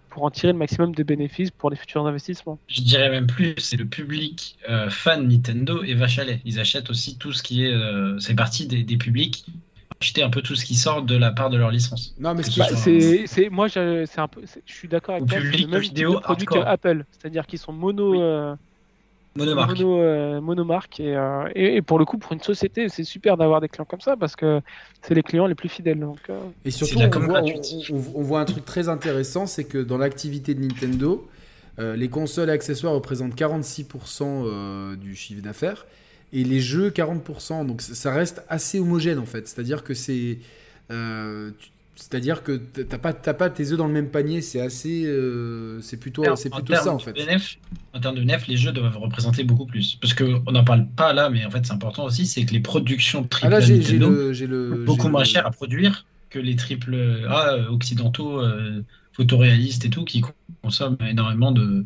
[0.09, 2.59] pour en tirer le maximum de bénéfices pour les futurs investissements.
[2.69, 6.41] Je dirais même plus, c'est le public euh, fan Nintendo et lait.
[6.45, 7.73] Ils achètent aussi tout ce qui est.
[7.73, 9.45] euh, c'est parti des, des publics.
[10.01, 12.15] Acheter un peu tout ce qui sort de la part de leur licence.
[12.19, 14.89] Non, mais ce qui Bah, est- c'est, c'est, moi, je, c'est un peu, je suis
[14.89, 15.39] d'accord avec toi.
[15.39, 16.59] C'est public le même vidéo produit que.
[16.59, 18.19] Apple, c'est-à-dire qu'ils sont mono, Oui.
[18.21, 18.55] euh,
[19.35, 19.79] Monomarque.
[19.79, 23.37] mono, euh, monomarque et, euh, et, et pour le coup, pour une société, c'est super
[23.37, 24.61] d'avoir des clients comme ça parce que
[25.01, 26.01] c'est les clients les plus fidèles.
[26.01, 27.65] Donc, euh, Et surtout, on voit, on, gratuite.
[27.91, 31.27] on- on voit un truc très intéressant, c'est que dans l'activité de Nintendo,
[31.79, 35.87] euh, les consoles et accessoires représentent 46% euh, du chiffre d'affaires
[36.35, 37.65] et les jeux 40%.
[37.67, 39.49] Donc ça- reste assez homogène en fait.
[39.49, 40.39] C'est-à-dire que c'est,
[40.91, 41.51] euh,
[42.03, 44.41] c'est-à-dire que t'as pas, t'as pas tes œufs dans le même panier.
[44.43, 47.13] C'est assez, euh, c'est plutôt, c'est plutôt ça en fait.
[47.13, 47.59] BNF,
[47.95, 49.97] en termes de NF, les jeux doivent représenter beaucoup plus.
[50.01, 52.61] Parce qu'on n'en parle pas là, mais en fait c'est important aussi, c'est que les
[52.61, 55.27] productions Ah triple là, A j'ai j'ai Nintendo le, j'ai le, coûtent beaucoup moins le-
[55.27, 56.95] cher à produire que les triple
[57.29, 58.83] A euh, occidentaux, euh,
[59.13, 60.23] photoréalistes et tout, qui
[60.63, 61.85] consomment énormément de.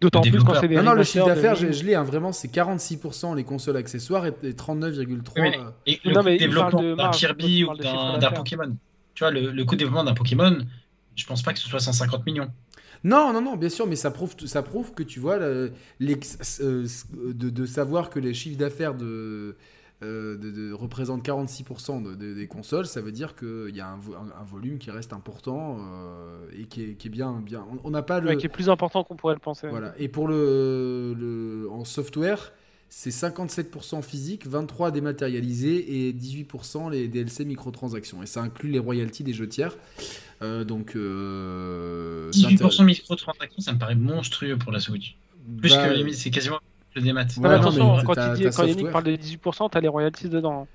[0.00, 0.60] d'autant plus quand développeurs.
[0.60, 1.72] c'est des Non, non, le chiffre d'affaires, Wii.
[1.72, 5.32] je, l'ai, hein, vraiment, c'est 46% les consoles accessoires et, et 39,3%.
[5.36, 8.30] Oui, mais- euh, Et Non, mais développement d'un Kirby ou d'un.
[8.32, 8.76] Pokémon.
[9.18, 10.58] Tu vois, le, le coût de développement d'un Pokémon,
[11.16, 12.52] je pense pas que ce soit 150 millions.
[13.02, 16.86] Non, non, non, bien sûr, mais ça prouve, ça prouve que tu vois, le- euh,
[17.34, 19.56] de, de savoir que les chiffres d'affaires de,
[20.04, 23.88] euh, de, de- représentent 46% de- de- des consoles, ça veut dire qu'il y a
[23.88, 27.40] un, vo- un- un volume qui reste important euh, et qui est, qui est bien.
[27.44, 27.66] bien.
[27.72, 28.28] On- On n'a pas le.
[28.28, 29.66] Ouais, qui est plus important qu'on pourrait le penser.
[29.66, 29.94] Voilà.
[29.98, 32.52] Et pour le, le en software,
[32.90, 38.22] c'est 57% physique, 23% dématérialisé et 18% les DLC microtransactions.
[38.22, 39.76] Et ça inclut les royalties des jeux tiers.
[40.42, 40.94] Euh, donc.
[40.96, 42.84] Euh, c'est 18% intéressant.
[42.84, 45.16] microtransactions, ça me paraît monstrueux pour la Switch.
[45.60, 46.58] Plus Bah, que limite, c'est quasiment
[46.94, 47.22] le démat.
[47.22, 50.28] Ouais, non, attention, mais quand, il dit, quand Yannick parle de 18%, t'as les royalties
[50.28, 50.66] dedans.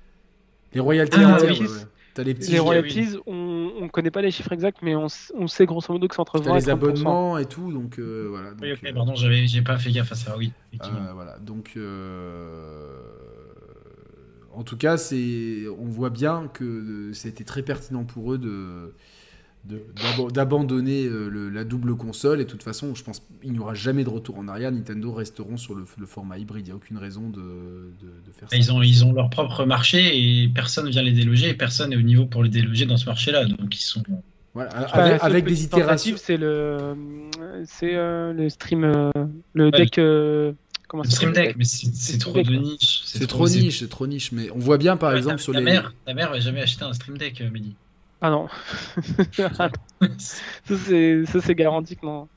[0.72, 1.60] Les royalties Ah, entières, oui.
[1.60, 1.80] ouais, ouais.
[2.14, 5.06] T'as les petits Les oui, royalties, on ne connaît pas les chiffres exacts, mais on,
[5.34, 6.70] on sait grosso modo que c'est entre 20 T'as et les 30%.
[6.72, 8.50] abonnements et tout, donc euh, voilà.
[8.60, 10.52] Oui, donc, ok, euh, pardon, j'avais, j'ai pas fait gaffe à ça, oui.
[10.80, 13.00] euh, voilà, donc euh,
[14.52, 18.94] en tout cas, c'est, on voit bien que c'était très pertinent pour eux de,
[20.32, 22.40] d'abandonner euh, le- la double console.
[22.40, 24.70] Et de toute façon, je pense qu'il n'y aura jamais de retour en arrière.
[24.72, 26.66] Nintendo resteront sur le, le format hybride.
[26.66, 28.56] Il n'y a aucune raison de, de, de faire ça.
[28.56, 31.96] Ils ont, ils ont leur propre marché et personne vient les déloger et personne n'est
[31.96, 33.44] au niveau pour les déloger dans ce marché-là.
[33.46, 34.02] Donc ils sont.
[34.54, 36.14] Voilà, avec, des itérations.
[36.16, 36.94] C'est le,
[37.66, 39.10] c'est euh, le stream, euh,
[39.52, 39.98] le Ouais, deck.
[39.98, 40.52] euh,
[40.86, 43.02] comment Le ça Stream s'appelle Deck, mais c'est, trop Stream de Deck, niche.
[43.04, 44.30] C'est trop niche, c'est trop niche.
[44.30, 45.64] Mais on voit bien, par Ouais, exemple, ta, sur ta les.
[45.64, 47.74] mère, ta mère va jamais acheter un Stream Deck, Mehdi.
[48.24, 48.48] Ah non.
[50.64, 52.28] ça c'est, ça c'est garanti que non.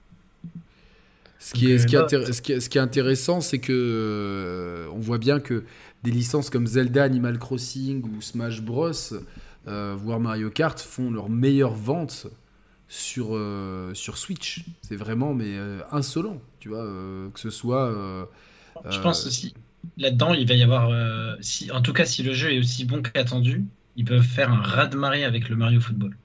[1.39, 3.59] Ce qui, est, Donc, ce, qui est ce qui est- ce qui est intéressant, c'est
[3.59, 5.63] que euh, on voit bien que
[6.03, 8.91] des licences comme Zelda, Animal Crossing ou Smash Bros,
[9.67, 12.27] euh, voire Mario Kart, font leurs meilleures ventes
[12.88, 14.65] sur, euh, sur Switch.
[14.81, 17.85] C'est vraiment mais euh, insolent, tu vois, euh, que ce soit.
[17.88, 18.25] euh,
[18.89, 19.53] Je euh, pense aussi,
[19.97, 20.89] là-dedans, il va y avoir.
[20.89, 23.65] euh, si, en tout cas, si le jeu est aussi bon qu'attendu,
[23.98, 26.18] ils peuvent faire un raz-de-marée avec le Mario Football.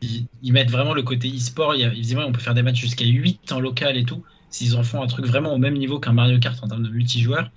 [0.00, 1.74] Ils, ils mettent vraiment le côté e-sport.
[1.74, 4.24] Ils disent, ouais, on peut faire des matchs jusqu'à 8 en local et tout.
[4.50, 6.90] S'ils en font un truc vraiment au même niveau qu'un Mario Kart en termes de
[6.90, 7.50] multijoueur.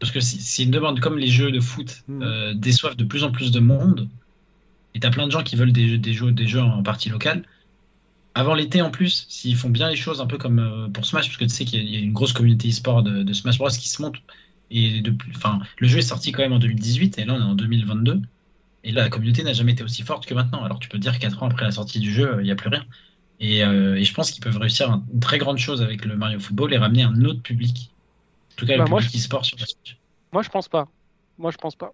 [0.00, 2.22] Parce que c'est une demande, comme les jeux de foot Mhm.
[2.22, 4.10] euh, déçoivent de plus en plus de monde.
[4.94, 7.10] Et t'as plein de gens qui veulent des, jeux- des, jeux, des jeux en partie
[7.10, 7.46] locale.
[8.34, 11.26] Avant l'été en plus, s'ils font bien les choses, un peu comme euh, pour Smash,
[11.26, 13.22] parce que tu sais qu'il y, a- il y a une grosse communauté e-sport de,
[13.22, 14.16] de Smash Bros qui se monte.
[14.70, 17.42] Et depuis, enfin, le jeu est sorti quand même en 2018 et là on est
[17.42, 18.20] en 2022.
[18.84, 20.62] Et là la communauté n'a jamais été aussi forte que maintenant.
[20.64, 22.68] Alors tu peux dire 4 ans après la sortie du jeu, il n'y a plus
[22.68, 22.84] rien.
[23.40, 26.16] Et, euh, et je pense qu'ils peuvent réussir un- une très grande chose avec le
[26.16, 27.92] Mario Football et ramener un autre public.
[28.52, 29.98] En tout cas, Bah, le moi, public e-sport sur la Switch.
[30.32, 30.88] Moi, je pense pas.
[31.38, 31.92] Moi, je pense pas.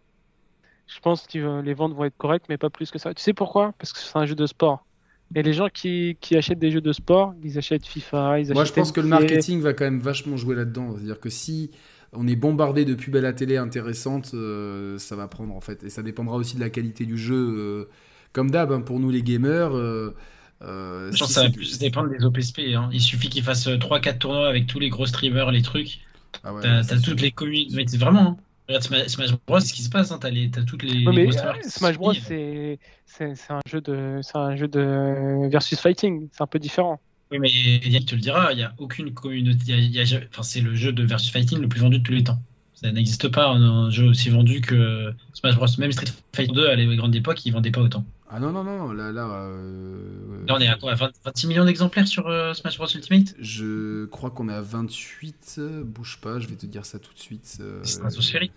[0.87, 3.15] Je pense que euh, les ventes vont être correctes, mais pas plus que ça.
[3.15, 3.73] Tu sais pourquoi?
[3.79, 4.87] Parce que c'est un jeu de sport.
[5.35, 8.55] Et les gens qui, qui achètent des jeux de sport, ils achètent FIFA, ils achètent.
[8.55, 10.95] Moi, je pense que le marketing va quand même vachement jouer là-dedans.
[10.95, 11.71] C'est-à-dire que si
[12.17, 15.83] on est bombardé de pubs à la télé intéressantes, euh, ça va prendre en fait.
[15.85, 17.35] Et ça dépendra aussi de la qualité du jeu.
[17.37, 17.89] euh,
[18.33, 19.77] comme d'hab, hein, pour nous les gamers.
[19.77, 20.15] euh,
[20.63, 22.75] euh, Je pense si que ça va plus dépendre des OPSP.
[22.75, 22.89] hein.
[22.93, 26.01] Il suffit qu'ils fassent 3-4 tournois avec tous les gros streamers, les trucs.
[26.43, 27.69] Ah ouais, T'as toutes les communes.
[27.73, 28.21] Mais c'est vraiment.
[28.31, 28.37] hein.
[28.67, 30.11] Regarde Smash, Bros, c'est ce qui se passe.
[30.11, 30.19] Hein.
[30.21, 32.25] T'as les- t'as toutes les, Ouais, les mais Smash Bros, suivent.
[32.27, 36.29] c'est c'est c'est un jeu de c'est un jeu de versus fighting.
[36.33, 36.99] C'est un peu différent.
[37.35, 39.59] Oui, mais Yannick te le dira, il n'y a aucune communauté.
[39.67, 41.69] il y a- il y a jamais- enfin, c'est le jeu de versus fighting le
[41.69, 42.41] plus vendu de tous les temps.
[42.75, 45.67] Ça n'existe pas un, un jeu aussi vendu que Smash Bros.
[45.79, 48.05] Même Street Fighter 2 à la grande époque, il vendait pas autant.
[48.31, 51.47] Ah non, non, non, là, là, euh, Là, on est à quoi à 20 26
[51.47, 53.35] millions d'exemplaires sur euh, Smash Bros Ultimate?
[53.41, 55.57] Je crois qu'on est à 28.
[55.59, 57.59] euh, Bouge pas, je vais te dire ça tout de suite.
[57.61, 58.53] euh, C'est stratosphérique.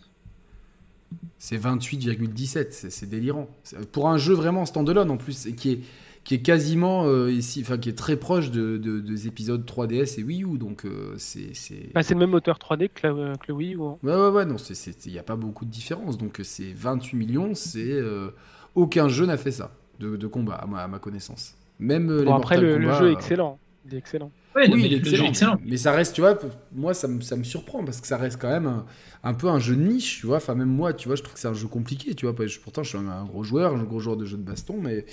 [1.40, 3.48] C'est 28,17, c'est délirant.
[3.92, 5.80] Pour un jeu vraiment standalone en plus, et qui est,
[6.28, 10.20] qui est quasiment, euh, ici, enfin qui est très proche de, de- des épisodes 3DS
[10.20, 11.54] et Wii U, donc euh, c'est...
[11.54, 13.82] c'est- Bah, c'est le même moteur 3D que, la- que le Wii U.
[13.82, 13.98] hein.
[14.04, 17.16] Ouais, ouais, ouais, non, il n'y a pas beaucoup de différence, donc euh, c'est 28
[17.18, 17.92] millions, c'est...
[17.92, 18.32] euh,
[18.76, 21.56] aucun jeu n'a fait ça, de, de combat, à ma, à ma connaissance.
[21.80, 23.60] Même euh, les Bon, après, le, le Kombat, jeu est euh, excellent.
[23.86, 24.32] Il est excellent.
[24.56, 25.26] Ouais, oui, mais il est le excellent.
[25.30, 25.58] excellent.
[25.66, 26.38] Mais ça reste, tu vois,
[26.74, 28.86] moi, ça me, ça me surprend parce que ça reste quand même un,
[29.24, 30.38] un peu un jeu de niche, tu vois.
[30.38, 32.36] Enfin, même moi, tu vois, je trouve que c'est un jeu compliqué, tu vois.
[32.64, 35.06] Pourtant, je suis un, un gros joueur, un gros joueur de jeux de baston, mais,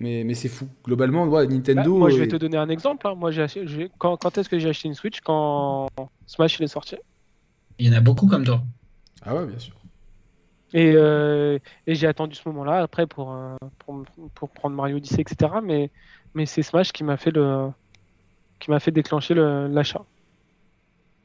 [0.00, 0.68] mais, mais c'est fou.
[0.84, 1.96] Globalement, ouais, Bah, Nintendo.
[1.96, 3.06] moi, je vais te donner un exemple.
[3.06, 3.14] hein.
[3.14, 5.20] Moi, j'ai acheté- j'ai- quand, quand est-ce que j'ai acheté une Switch?
[5.20, 5.88] Quand
[6.26, 6.96] Smash il est sorti.
[7.78, 8.62] Il y en a beaucoup comme toi.
[9.22, 9.74] Ah ouais, bien sûr.
[10.72, 15.22] Et, euh, et j'ai attendu ce moment-là après pour, euh, pour, pour prendre Mario Odyssey,
[15.22, 15.60] etc.
[15.60, 15.90] Mais,
[16.34, 17.70] mais c'est Smash qui m'a fait le
[18.60, 20.06] qui m'a fait déclencher le- l'achat.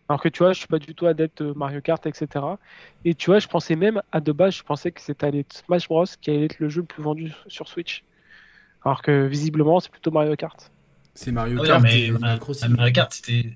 [0.09, 2.59] Alors que tu vois, je suis pas du tout adepte de Mario Kart, etc.
[3.05, 5.53] Et tu vois, je pensais même à de base, je pensais que c'était allé être
[5.53, 8.03] Smash Bros qui allait être le jeu le plus vendu sur Switch.
[8.84, 10.71] Alors que visiblement, c'est plutôt Mario Kart.
[11.13, 12.11] C'est Mario Ah Kart non, mais et.
[12.11, 13.53] Mario Kart, c'était.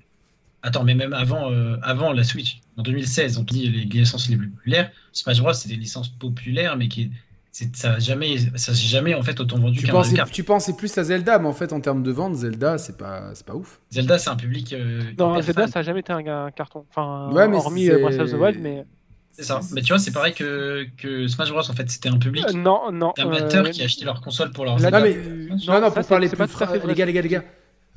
[0.62, 4.28] Attends, mais même avant, euh, avant la Switch, en 2016, on te dit les licences
[4.28, 4.90] les plus populaires.
[5.12, 7.10] Smash Bros, c'est des licences populaires, mais qui.
[7.52, 10.30] c'est- Ça n'a jamais, ça jamais en fait autant vendu Tu qu'un Mario pensais, Kart.
[10.30, 13.30] tu pensais plus à Zelda, mais en fait, en termes de vente, Zelda, c'est pas,
[13.34, 13.80] c'est pas ouf.
[13.90, 14.72] Zelda, c'est un public.
[14.72, 15.70] euh, Non, Zelda, fan.
[15.70, 16.84] ça a jamais été un, un carton.
[16.90, 18.84] Enfin, Ouais, mais hormis c'est- euh, Breath of the Wild, mais
[19.36, 19.60] C'est ça.
[19.72, 21.60] Mais tu vois, c'est pareil que, que Smash Bros.
[21.60, 23.12] En fait, c'était un public Euh, non, non.
[23.16, 25.16] d'amateurs euh, qui achetaient leur console pour leur là, Non, mais-
[25.66, 27.44] Non, non, pour parler c'est plus fra- fait Les gars, les gars, les gars.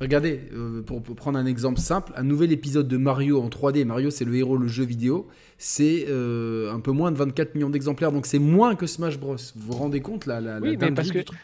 [0.00, 3.84] Regardez, euh, pour, pour prendre un exemple simple, un nouvel épisode de Mario en 3D.
[3.84, 5.28] Mario, c'est le héros, le jeu vidéo.
[5.58, 8.10] C'est euh, un peu moins de 24 millions d'exemplaires.
[8.12, 9.36] Donc c'est moins que Smash Bros.
[9.36, 11.38] Vous vous rendez compte la, la, la Oui, mais parce du que- truc?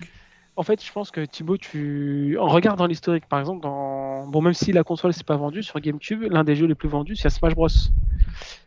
[0.59, 2.38] En fait, je pense que Thibaut, tu.
[2.40, 4.27] On regarde dans l'historique, par exemple, dans en...
[4.27, 6.89] Bon, même si la console s'est pas vendue, sur GameCube, l'un des jeux les plus
[6.89, 7.69] vendus, c'est Smash Bros.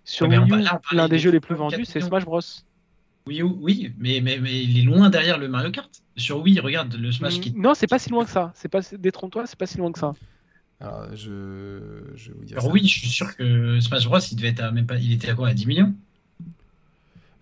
[0.04, 2.02] Sur Ouais, mais on Wii U, l'un des des jeux les plus vendus, 4 c'est.
[2.02, 2.40] Smash Bros.
[3.28, 5.90] Oui, oui, mais, mais, mais il est loin derrière le Mario Kart.
[6.16, 7.52] Sur Wii, regarde le Smash qui.
[7.52, 8.52] Mm, Non, c'est pas si loin que ça.
[8.56, 10.14] C'est pas détrompe-toi, c'est pas si loin que ça.
[10.82, 12.74] Alors, je, je vais vous dire Alors ça.
[12.74, 14.98] oui, je suis sûr que Smash Bros, il devait être à même pas.
[14.98, 15.94] Il était à quoi À 10 millions?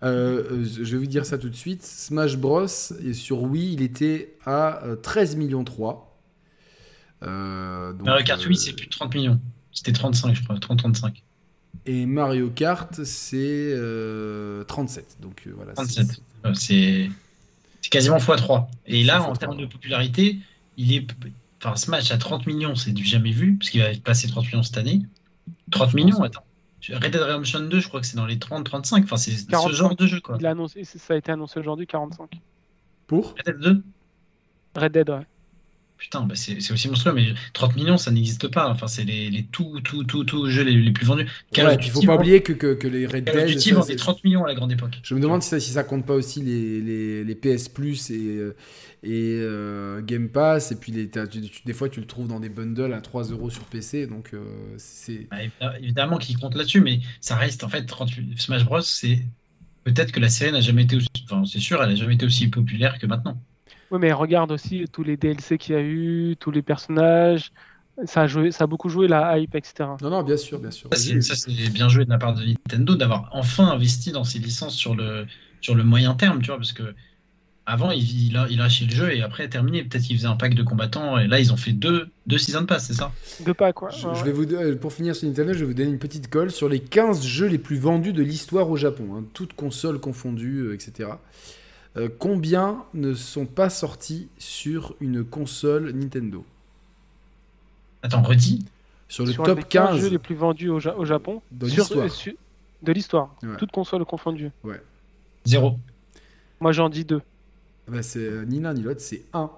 [0.04, 1.82] Euh, euh, je vais vous dire ça tout de suite.
[1.82, 2.66] Smash Bros.
[3.04, 6.07] Et sur Wii, il était à euh, 13 millions 3.
[7.22, 9.40] Euh, donc, Mario Kart euh, 8, c'est plus de 30 millions.
[9.72, 10.56] C'était 35, je crois.
[10.56, 11.22] 30-35.
[11.86, 13.36] Et Mario Kart, c'est
[13.72, 15.18] euh, 37.
[15.20, 15.72] Donc euh, voilà.
[15.74, 16.06] 37.
[16.06, 18.66] c'est- Euh, C'est quasiment x3.
[18.86, 19.38] Et là, en x3.
[19.38, 20.38] termes de popularité,
[20.76, 21.06] il est.
[21.62, 24.62] Enfin, Smash à 30 millions, c'est du jamais vu, parce qu'il va passer 30 millions
[24.62, 25.02] cette année.
[25.72, 26.44] 30 millions, attends.
[26.88, 29.02] Red Dead Redemption 2, je crois que c'est dans les 30-35.
[29.04, 29.72] Enfin, c'est ce 45.
[29.76, 30.36] genre de jeu, quoi.
[30.38, 32.30] Il a annoncé, ça a été annoncé aujourd'hui 45.
[33.08, 33.82] Pour Red Dead 2
[34.76, 35.26] Red Dead, ouais.
[35.98, 38.70] Putain, bah c'est aussi monstrueux, mais 30 millions, ça n'existe pas.
[38.70, 41.26] Enfin, c'est les, les tout, tout, tout, tout jeux les, les plus vendus.
[41.52, 43.46] Call Ouais, il faut pas oublier que, que, que les Red Dead.
[43.48, 45.00] Duty vendait c'est- 30 millions à la grande époque.
[45.02, 48.10] Je me demande si ça, si ça compte pas aussi les, les, les PS Plus
[48.10, 48.54] et, euh,
[49.02, 50.70] et euh, Game Pass.
[50.70, 53.00] Et puis les, t'as- tu- tu- des fois, tu le trouves dans des bundles à
[53.00, 54.06] 3 euros sur PC.
[54.06, 54.44] Donc euh,
[54.76, 55.26] c'est.
[55.30, 58.80] Bah, évi- évidemment qu'il compte là-dessus, mais ça reste en fait 38 Smash Bros.
[58.82, 59.18] C'est
[59.84, 62.26] peut-être que la série n'a jamais été aussi, enfin c'est sûr, elle a jamais été
[62.26, 63.42] aussi populaire que maintenant.
[63.90, 67.52] Oui, mais regarde aussi tous les DLC qu'il y a eu, tous les personnages.
[68.04, 69.88] Ça a, joué, ça a beaucoup joué la hype, etc.
[70.00, 70.88] Non, non, bien sûr, bien sûr.
[70.92, 74.22] Ça, c'est ça, c'est bien joué de la part de Nintendo d'avoir enfin investi dans
[74.22, 75.26] ses licences sur le
[75.60, 76.94] sur le moyen terme, tu vois, parce que
[77.68, 79.84] avant il, il a il a le jeu et après terminé.
[79.84, 82.66] Peut-être qu'il faisait un pack de combattants et là ils ont fait deux deux season
[82.66, 83.12] pass, c'est ça?
[83.44, 83.90] De pas quoi.
[83.90, 86.50] Je, vais vous, euh, pour finir sur Nintendo, je vais vous donner une petite colle
[86.50, 90.60] sur les 15 jeux les plus vendus de l'histoire au Japon, hein, toutes consoles confondues,
[90.60, 91.10] euh, etc.
[91.96, 96.44] Euh, combien ne sont pas sortis sur une console Nintendo
[98.02, 98.64] Attends, redis.
[99.08, 101.40] Sur le Sur top les 15 15 jeux les plus vendus au, Ja- au Japon.
[101.50, 102.04] de l'histoire.
[102.04, 102.32] euh,
[102.82, 103.34] de l'histoire.
[103.42, 103.56] Ouais.
[103.58, 104.50] Toutes consoles confondues.
[105.44, 105.78] Zéro.
[106.60, 107.22] Moi j'en dis deux.
[107.88, 109.50] Bah, c'est euh, ni l'un ni l'autre, c'est 1.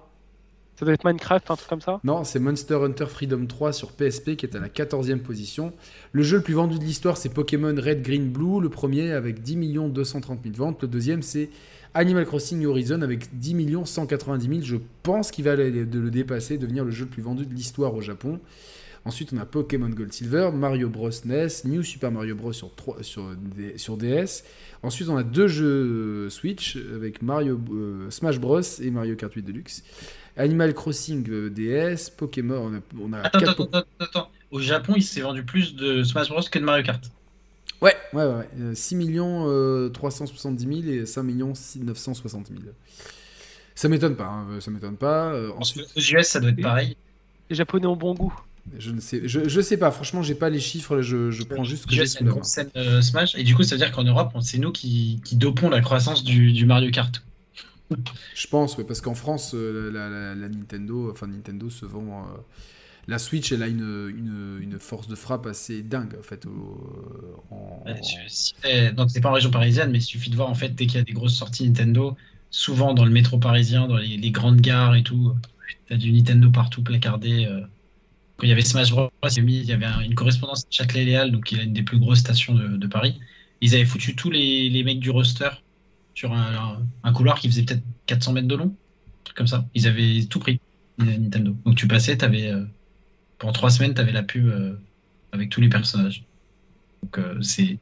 [0.77, 1.99] Ça doit être Minecraft, un truc comme ça.
[2.03, 5.73] Non, c'est Monster Hunter Freedom 3 sur PSP qui est à la 14e position.
[6.11, 8.61] Le jeu le plus vendu de l'histoire, c'est Pokémon Red, Green, Blue.
[8.61, 9.57] Le premier avec 10
[9.89, 10.81] 230 000 ventes.
[10.81, 11.49] Le deuxième, c'est
[11.93, 14.61] Animal Crossing New Horizon avec 10 190 000.
[14.61, 17.53] Je pense qu'il va aller- de le dépasser, devenir le jeu le plus vendu de
[17.53, 18.39] l'histoire au Japon.
[19.03, 23.01] Ensuite, on a Pokémon Gold Silver, Mario Bros NES, New Super Mario Bros sur, 3
[23.01, 24.43] sur, D- sur DS.
[24.83, 29.41] Ensuite, on a deux jeux Switch avec Mario euh, Smash Bros et Mario Kart 8
[29.41, 29.83] Deluxe.
[30.37, 34.29] Animal Crossing euh, DS, Pokémon, on a, on a Attends, attends, attends, attends.
[34.51, 37.01] Au Japon, il s'est vendu plus de Smash Bros que de Mario Kart.
[37.81, 38.49] Ouais, ouais, ouais.
[38.59, 42.59] euh, 6 millions euh, 370 000 et 5 millions 960 000.
[43.75, 45.33] Ça m'étonne pas, hein, ça m'étonne pas.
[45.33, 46.95] Euh, ensuite, qu'aux US, ça doit être pareil.
[47.49, 48.33] Les Japonais ont bon goût.
[48.77, 49.91] je ne sais, je, je sais pas.
[49.91, 51.01] Franchement, j'ai pas les chiffres.
[51.01, 52.31] Je, je prends juste ce que Aux j'ai US, sous la
[52.75, 53.35] euh, Smash.
[53.35, 56.23] Et du coup, ça veut dire qu'en Europe, c'est nous qui, qui dopons la croissance
[56.23, 57.23] du, du Mario Kart.
[58.35, 62.21] Je pense, ouais, parce qu'en France, euh, la, la- la Nintendo, enfin Nintendo se vend.
[62.23, 62.37] euh,
[63.11, 66.45] la Switch, elle a une, une, force de frappe assez dingue, en fait.
[68.95, 70.95] donc, c'est pas en région parisienne, mais il suffit de voir, en fait, dès qu'il
[70.95, 72.15] y a des grosses sorties Nintendo,
[72.51, 75.35] souvent dans le métro parisien, dans les, grandes gares et tout,
[75.89, 77.45] t'as du Nintendo partout placardé.
[77.45, 77.59] euh.
[78.37, 81.59] Quand il y avait Smash Bros, il y avait y une correspondance Châtelet-Léal, donc il
[81.59, 83.19] a une des plus grosses stations de, Paris.
[83.59, 85.49] Ils avaient foutu tous les, les mecs du roster
[86.15, 88.73] sur un, couloir qui faisait peut-être 400 mètres de long,
[89.35, 89.67] comme ça.
[89.75, 90.61] Ils avaient tout pris,
[90.97, 91.55] Nintendo.
[91.65, 92.63] Donc tu passais, t'avais, euh,
[93.41, 94.73] pendant trois semaines, t'avais la pub euh,
[95.31, 96.23] avec tous les personnages.
[97.01, 97.79] Donc euh, c'est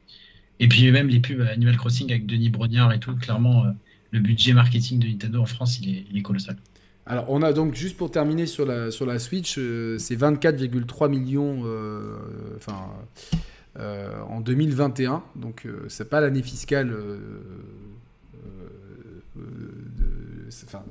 [0.58, 3.70] et puis même les pubs Animal Crossing avec Denis Brognard et tout, clairement euh,
[4.10, 6.56] le budget marketing de Nintendo en France il est, colossal.
[7.06, 11.64] Alors, on a donc, juste pour terminer sur la, sur la Switch, c'est 24,3 millions
[14.28, 15.22] en 2021.
[15.34, 16.94] Donc, c'est pas l'année fiscale.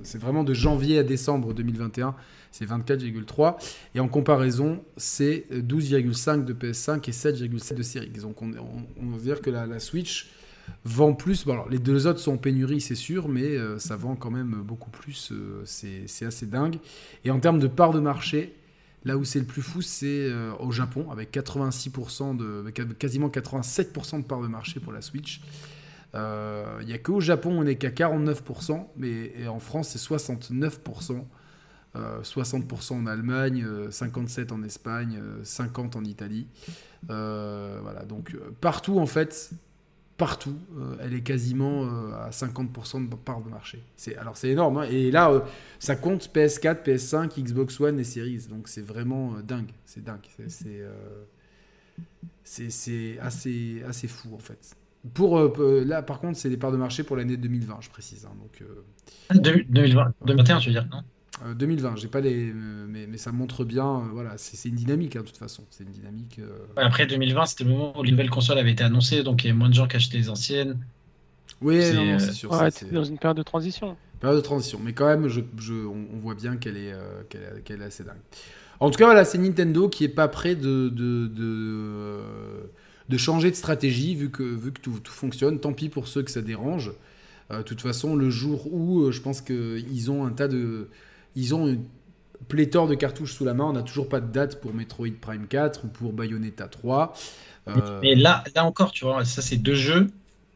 [0.04, 2.16] c'est vraiment de janvier à décembre 2021.
[2.52, 3.58] C'est 24,3.
[3.96, 8.10] Et en comparaison, c'est 12,5 de PS5 et 7,7 de Series.
[8.22, 8.52] Donc, on,
[9.02, 10.30] on, va dire que la, Switch
[10.84, 11.46] vend plus.
[11.46, 14.32] Bon, alors, les deux autres sont en pénurie, c'est sûr, mais euh, ça vend quand
[14.32, 15.32] même beaucoup plus.
[15.32, 16.78] euh, c'est assez dingue.
[17.24, 18.56] Et en termes de part de marché,
[19.06, 24.22] là où c'est le plus fou, c'est euh, au Japon, avec 86% de, quasiment 87%
[24.22, 25.42] de part de marché pour la Switch.
[26.16, 31.24] Euh, Il n'y a qu'au Japon, on n'est qu'à 49%, mais en France, c'est 69%.
[31.96, 36.48] Euh, 60% en Allemagne, euh, 57% en Espagne, euh, 50% en Italie.
[37.10, 39.52] Euh, voilà, donc euh, partout en fait,
[40.18, 40.56] partout.
[40.78, 43.82] Euh, elle est quasiment euh, à 50% de part de marché.
[44.20, 44.78] Alors c'est énorme.
[44.80, 44.84] hein.
[44.92, 45.40] Et là, euh,
[45.80, 48.48] ça compte PS4, PS5, Xbox One et Series.
[48.50, 49.72] Donc c'est vraiment euh, dingue.
[49.86, 50.20] C'est dingue.
[50.48, 51.24] C'est, euh,
[53.22, 54.76] assez, assez fou en fait.
[55.14, 58.26] Pour, euh, là, par contre, c'est les parts de marché pour l'année 2020, je précise.
[58.26, 58.36] hein.
[58.38, 58.84] donc, euh,
[59.34, 60.98] 2020, 2021, tu veux dire non?
[60.98, 61.02] euh,
[61.56, 63.86] 2020, j'ai pas les, euh, mais, mais ça montre bien.
[64.02, 65.64] euh, voilà, c'est, c'est une dynamique hein, de toute façon.
[65.70, 66.40] C'est une dynamique.
[66.40, 69.48] euh, Après 2020, c'était le moment où les nouvelles consoles avaient été annoncées, donc il
[69.48, 70.80] y avait moins de gens qui achetaient les anciennes.
[71.62, 72.52] Oui, C'est, euh, sûr.
[72.52, 73.98] Ouais, c'est- t'es dans une période de transition.
[74.20, 74.80] Période de transition.
[74.84, 77.24] Mais quand même, je, je- on, on voit bien qu'elle est, euh,
[77.64, 78.18] qu'elle est, assez dingue.
[78.80, 82.62] En tout cas, voilà, c'est Nintendo qui est pas prêt de, de, de, euh,
[83.10, 85.60] de changer de stratégie vu que, vu que tout, tout fonctionne.
[85.60, 86.92] Tant pis pour ceux que ça dérange.
[87.52, 90.90] Euh, De toute façon, le jour où euh, je pense qu'ils ont un tas de.
[91.36, 91.84] Ils ont une
[92.48, 93.66] pléthore de cartouches sous la main.
[93.66, 97.14] On n'a toujours pas de date pour Metroid Prime 4 ou pour Bayonetta 3.
[97.68, 100.08] Euh, Mais là, là encore, tu vois, ça c'est deux jeux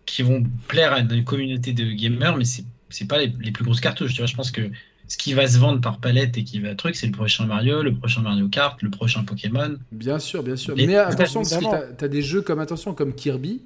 [0.06, 3.64] qui vont plaire à une communauté de gamers, mais c'est c'est pas les, les plus
[3.64, 4.12] grosses cartouches.
[4.14, 4.62] Tu vois, je pense que
[5.08, 7.82] ce qui va se vendre par palette et qui va truc, c'est le prochain Mario,
[7.84, 9.78] le prochain Mario Kart, le prochain Pokémon.
[9.92, 10.76] Bien sûr, bien sûr.
[10.76, 13.62] Mais- Mais, attention, parce que t'as as des jeux comme attention comme Kirby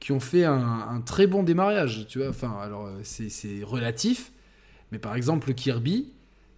[0.00, 0.54] qui ont fait un,
[0.90, 2.06] un très bon démarrage.
[2.08, 4.32] Tu vois, enfin, alors euh, c'est c'est relatif,
[4.92, 6.08] mais par exemple Kirby,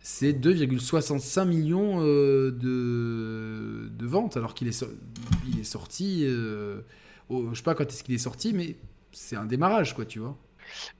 [0.00, 4.86] c'est 2,65 millions euh, de, de ventes, alors qu'il est, so-
[5.48, 6.22] il est sorti.
[6.24, 6.80] euh,
[7.28, 8.76] au- je sais pas quand est-ce qu'il est sorti, mais
[9.12, 10.36] c'est un démarrage, quoi, tu vois.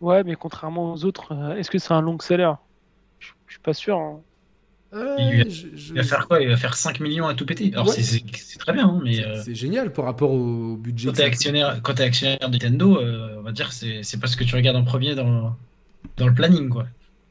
[0.01, 2.53] Ouais, mais contrairement aux autres, euh, est-ce que c'est un long seller?
[3.19, 3.97] Je je suis pas sûr.
[3.99, 4.21] hein.
[4.93, 6.41] Euh, Il je- je- Il va faire quoi?
[6.41, 7.71] Il va faire 5 millions à tout péter.
[7.73, 7.95] Alors Ouais.
[8.03, 11.09] c'est- très bien, hein, mais c'est- euh, génial par rapport au budget.
[11.09, 14.27] quand t'es actionnaire, quand t'es actionnaire de Nintendo, euh, on va dire c'est c'est pas
[14.27, 15.57] ce que tu regardes en premier dans,
[16.17, 16.87] dans le planning, quoi.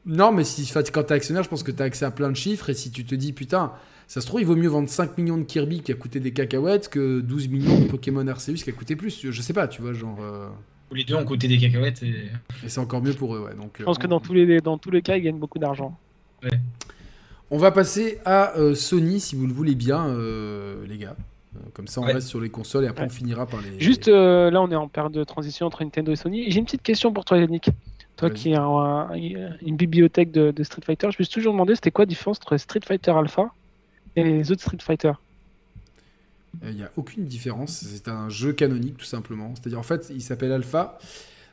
[0.06, 2.70] Non, mais si, quand t'es actionnaire, je pense que t'as accès à plein de chiffres.
[2.70, 3.72] Et si tu te dis, putain,
[4.08, 6.32] ça se trouve, il vaut mieux vendre 5 millions de Kirby qui a coûté des
[6.32, 9.26] cacahuètes que 12 millions de Pokémon Arceus qui a coûté plus.
[9.30, 10.18] Je sais pas, tu vois, genre.
[10.22, 10.48] euh,
[10.92, 12.02] les deux ont coûté des cacahuètes.
[12.02, 12.08] Et...
[12.64, 13.54] Et c'est encore mieux pour eux, ouais.
[13.54, 15.38] Donc, Je pense euh, que on, dans tous les, dans tous les cas, ils gagnent
[15.38, 15.96] beaucoup d'argent.
[17.50, 21.16] on va passer à euh, Sony, si vous le voulez bien, euh, les gars.
[21.74, 22.12] Comme ça, on Ouais.
[22.12, 23.10] reste sur les consoles et après, Ouais.
[23.10, 23.80] on finira par les.
[23.80, 26.48] Juste euh, là, on est en période de transition entre Nintendo et Sony.
[26.50, 27.70] J'ai une petite question pour toi, Yannick.
[28.20, 31.74] Toi qui as un- une bibliothèque de, de Street Fighter, je me suis toujours demandé
[31.74, 33.54] c'était quoi la différence entre Street Fighter Alpha
[34.16, 35.12] et les autres Street Fighter.
[36.62, 37.84] Il n'y a aucune différence.
[37.86, 39.54] C'est un jeu canonique, tout simplement.
[39.54, 40.98] C'est-à-dire, en fait, il s'appelle Alpha,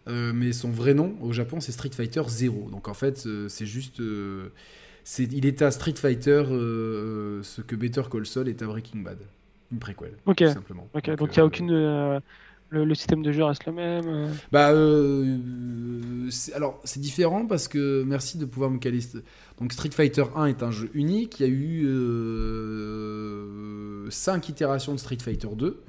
[0.07, 2.70] euh, mais son vrai nom au Japon, c'est Street Fighter 0.
[2.72, 3.99] Donc, en fait, euh, c'est juste.
[3.99, 4.49] euh,
[5.20, 9.20] il est à Street Fighter euh, ce que Better Call Saul est à Breaking Bad.
[9.72, 10.38] Une préquelle, Ok.
[10.38, 10.88] tout simplement.
[10.93, 12.22] Donc il n'y a euh, aucune.
[12.74, 14.05] Euh, le, système de jeu reste le même.
[14.07, 14.28] euh.
[14.51, 15.38] Bah, euh,
[16.30, 18.99] c'est- alors c'est différent parce que merci de pouvoir me caler.
[19.59, 21.39] Donc Street Fighter 1 est un jeu unique.
[21.39, 21.88] Il y a eu
[24.09, 25.82] 5 itérations de Street Fighter 2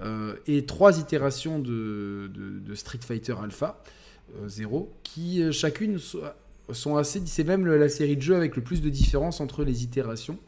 [0.00, 2.30] euh, et 3 itérations de,
[2.74, 3.82] Street Fighter Alpha
[4.42, 6.22] euh, 0 qui euh, chacune so-
[6.72, 7.20] sont assez.
[7.26, 10.38] C'est même la série de jeux avec le plus de différence entre les itérations.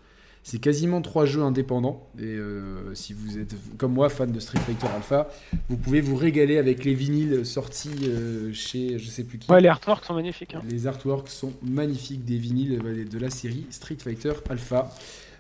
[0.47, 2.07] C'est quasiment trois jeux indépendants.
[2.19, 5.29] Et euh, si vous êtes, comme moi, fan de Street Fighter Alpha,
[5.71, 9.51] vous pouvez vous régaler avec les vinyles sortis euh, chez je sais plus qui.
[9.51, 10.55] Ouais, les artworks sont magnifiques.
[10.55, 10.61] hein.
[10.69, 14.91] Les artworks sont magnifiques des vinyles euh, de la série Street Fighter Alpha.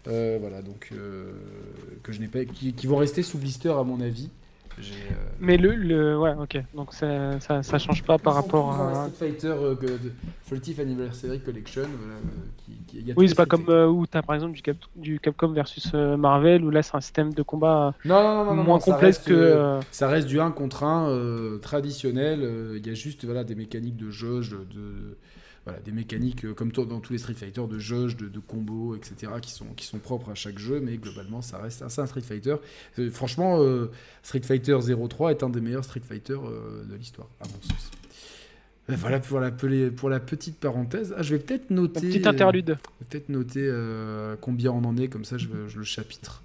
[0.09, 0.91] Euh, voilà, donc
[2.03, 4.31] que je n'ai pas, qui, qui vont rester sous blister à mon avis.
[4.79, 6.19] Euh, Mais le, le.
[6.19, 6.59] Ouais, ok.
[6.75, 9.09] Donc ça, ça, ça change pas par rapport à.
[9.11, 10.13] Street Fighter euh, que- de
[10.51, 11.83] 30th Anniversary Collection.
[11.99, 12.19] voilà, euh,
[12.59, 14.55] qui- qui- il y a tous Oui, c'est pas comme euh, où t'as par exemple
[14.55, 18.23] du, Cap- du Capcom versus euh, Marvel où là c'est un système de combat Non,
[18.23, 19.79] non, non, non, non, moins ça complexe reste, que.
[19.93, 22.41] Ça reste du 1 contre 1 euh, traditionnel.
[22.43, 25.17] euh, Il y a juste voilà, des mécaniques de jauge, de,
[25.65, 28.95] voilà, des mécaniques euh, comme dans tous les Street Fighter de jauge, de, de combos,
[28.95, 29.33] etc.
[29.41, 32.57] Qui sont, qui sont propres à chaque jeu, mais globalement ça reste un, Street Fighter.
[32.99, 33.91] Euh, franchement, euh,
[34.23, 37.91] Street Fighter 03 est un des meilleurs Street Fighter euh, de l'histoire, à mon sens.
[38.87, 41.15] Voilà pour la, pour la petite parenthèse.
[41.17, 42.01] Ah, je vais peut-être noter.
[42.01, 42.77] petit euh, interlude.
[42.99, 43.73] Peut-être noter
[44.43, 46.44] combien on en est, comme ça je, je le chapitre.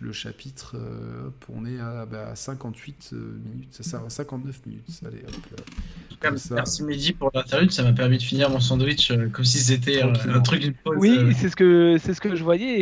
[0.00, 4.10] Le chapitre, euh, hop, on est à, bah, à 58 euh, minutes, ça sert à
[4.10, 4.84] 59 minutes.
[5.06, 5.62] Allez, hop, cas,
[6.28, 6.56] Comme ça.
[6.56, 10.02] Merci Mehdi pour l'interlude, ça m'a permis de finir mon sandwich euh, comme si c'était
[10.04, 10.96] euh, un truc d'une pause.
[10.98, 12.80] Oui, euh, c'est ce que c'est ce que je voyais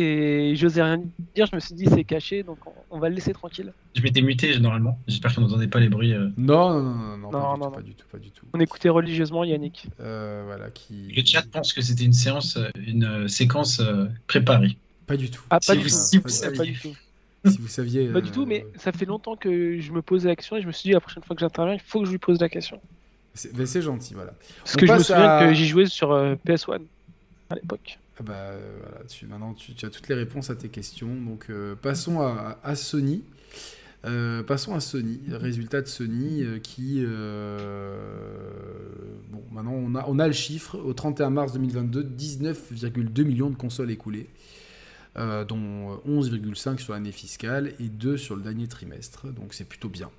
[0.51, 1.01] et j'osais rien
[1.35, 1.45] dire.
[1.51, 3.71] Je me suis dit c'est caché donc on, on va le laisser tranquille.
[3.95, 4.97] Je m'étais muté normalement.
[5.07, 6.13] J'espère qu'on n'entendait pas les bruits.
[6.13, 6.29] euh.
[6.37, 7.71] Non, non, non, non, non, pas, Non, du non, tout, non.
[7.71, 8.45] pas du tout, pas du tout.
[8.53, 9.87] On écoutait religieusement Yannick.
[9.99, 11.11] Euh, voilà, qui...
[11.15, 14.77] Le chat pense que c'était une séance, euh, une euh, séquence euh, préparée.
[15.07, 15.43] Pas du tout.
[15.49, 15.95] Ah pas Si du vous- tout.
[15.95, 16.71] si vous Pas saviez.
[16.71, 16.95] du tout.
[17.45, 18.07] Si vous saviez...
[18.07, 20.61] Pas du euh, tout, mais ça fait longtemps que je me posais la question et
[20.61, 22.39] je me suis dit la prochaine fois que j'interviens, il faut que je lui pose
[22.39, 22.79] la question.
[23.33, 24.33] C'est mais c'est gentil, voilà.
[24.63, 26.79] Parce On que je me souviens à- que j'y jouais sur euh, PS1
[27.49, 27.99] à l'époque.
[28.19, 31.13] Ah bah, euh, voilà, tu, maintenant tu, tu as toutes les réponses à tes questions.
[31.13, 33.23] Donc euh, passons à, à Sony.
[34.05, 35.19] Euh, passons à Sony.
[35.31, 37.03] Résultat de Sony euh, qui.
[39.31, 40.77] bon, maintenant on a, on a le chiffre.
[40.77, 44.27] Au 31 mars 2022, 19,2 millions de consoles écoulées,
[45.15, 49.27] dont 11,5 sur l'année fiscale et 2 sur le dernier trimestre.
[49.27, 50.09] Donc c'est plutôt bien.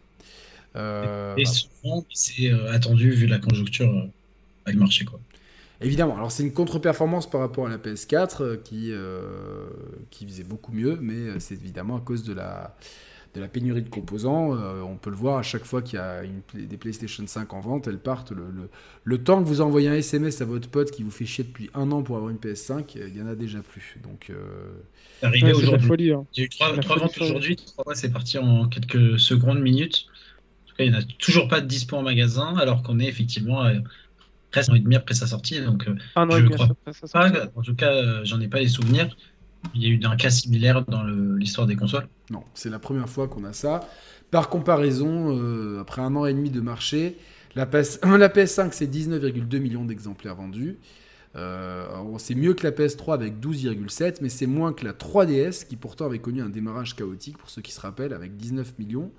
[0.75, 3.89] et bah, souvent, c'est attendu vu la conjoncture
[4.65, 5.05] avec le marché.
[5.05, 5.21] Quoi.
[5.81, 8.93] Évidemment, alors c'est une contre-performance par rapport à la PS4 qui,
[10.11, 12.77] qui visait beaucoup mieux, mais c'est évidemment à cause de la
[13.35, 14.55] de la pénurie de composants.
[14.55, 17.53] Euh, on peut le voir à chaque fois qu'il y a une, des PlayStation 5
[17.53, 18.31] en vente, elles partent.
[18.31, 18.45] Le,
[19.03, 21.69] le, temps que vous envoyez un SMS à votre pote qui vous fait chier depuis
[21.75, 23.97] un an pour avoir une PS5, euh, il y en a déjà plus.
[24.03, 24.37] Donc, euh...
[25.23, 26.13] arrivé aujourd'hui.
[26.13, 26.25] Hein.
[26.35, 30.07] Il y a eu trois, ventes aujourd'hui, trois c'est parti en quelques secondes, minutes.
[30.07, 33.01] En tout cas, il n'y en a toujours pas de dispo en magasin, alors qu'on
[33.01, 33.65] est effectivement
[34.51, 35.61] presque un an et demi après sa sortie.
[35.61, 37.51] Donc, je crois pas.
[37.57, 39.17] En tout cas, j'en ai pas les souvenirs.
[39.75, 43.09] Il y a eu un cas similaire dans l'histoire des consoles Non, c'est la première
[43.09, 43.81] fois qu'on a ça.
[44.31, 47.17] Par comparaison, euh, après un an et demi de marché,
[47.55, 48.01] la, PS...
[48.03, 50.79] la PS5, c'est 19,2 millions d'exemplaires vendus.
[51.37, 51.87] Euh,
[52.19, 56.07] c'est mieux que la PS3 avec 12,7, mais c'est moins que la 3DS, qui pourtant
[56.07, 59.11] avait connu un démarrage chaotique, pour ceux qui se rappellent, avec 19 millions.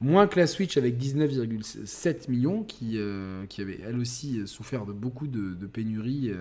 [0.00, 4.92] Moins que la Switch avec 19,7 millions, qui, euh, qui avait elle aussi souffert de
[4.92, 6.32] beaucoup de pénuries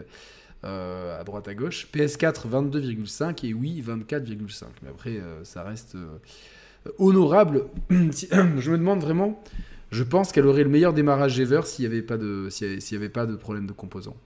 [0.64, 1.88] euh, à droite à gauche.
[1.92, 4.66] PS4 22,5 et Wii 24,5.
[4.84, 6.20] Mais après, euh, ça reste euh,
[7.00, 7.66] honorable.
[7.90, 9.44] je me demande vraiment,
[9.92, 13.10] je pense qu'elle aurait le meilleur démarrage ever s'il n'y avait, pas de, y avait
[13.10, 14.18] pas de problème de composants.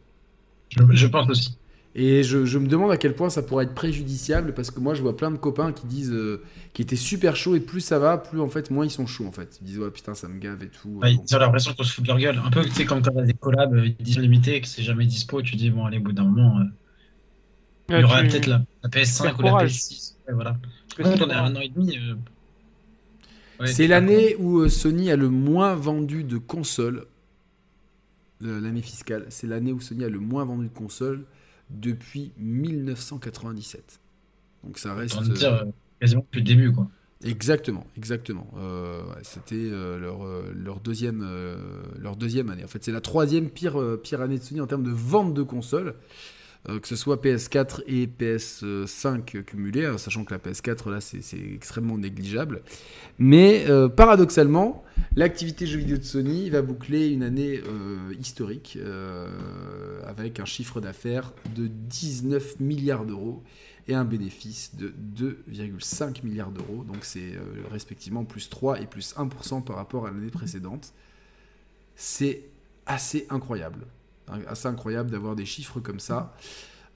[0.90, 1.58] je pense aussi.
[1.98, 5.02] Et je, me demande à quel point ça pourrait être préjudiciable parce que moi je
[5.02, 6.44] vois plein de copains qui disent euh,
[6.74, 9.26] qui étaient super chauds et plus ça va, plus en fait moins ils sont chauds
[9.26, 9.60] en fait.
[9.62, 11.00] Ils disent ouais putain ça me gave et tout.
[11.06, 12.42] ils ont l'impression qu'on se fout de leur gueule.
[12.44, 15.06] Un peu tu sais comme quand t'as des collabs euh, édition limitée que c'est jamais
[15.06, 16.64] dispo, tu dis bon allez au bout d'un moment euh,
[17.88, 20.16] il y aura peut-être la, PS5 ou la PS6.
[20.34, 20.58] voilà.
[20.98, 21.98] Par on est à un an et demi.
[23.64, 27.06] c'est l'année où Sony a le moins vendu de consoles.
[28.42, 31.24] L'année fiscale, c'est l'année où Sony a le moins vendu de consoles
[31.70, 34.00] depuis 1997.
[34.64, 35.22] Donc ça reste.
[35.22, 35.66] Dire, euh,
[36.00, 36.90] quasiment depuis le début, quoi.
[37.24, 38.48] Exactement, exactement.
[38.58, 41.26] Euh, c'était euh, leur, leur, deuxième,
[41.98, 42.64] leur deuxième année.
[42.64, 45.44] En fait, c'est la troisième pire, pire année de Sony en termes de vente de
[45.44, 45.96] consoles.
[46.82, 52.62] Que ce soit PS4 et PS5 cumulés, sachant que la PS4 là c'est extrêmement négligeable.
[53.20, 54.86] Mais paradoxalement,
[55.16, 59.30] L'activité jeux vidéo de Sony va boucler une année euh, historique euh,
[60.06, 63.42] avec un chiffre d'affaires de 19 milliards d'euros
[63.88, 66.84] et un bénéfice de 2,5 milliards d'euros.
[66.84, 70.94] Donc c'est euh, respectivement plus 3 et plus 1% par rapport à l'année précédente.
[71.96, 72.44] C'est
[72.86, 73.86] assez incroyable.
[74.48, 76.34] Assez incroyable d'avoir des chiffres comme ça.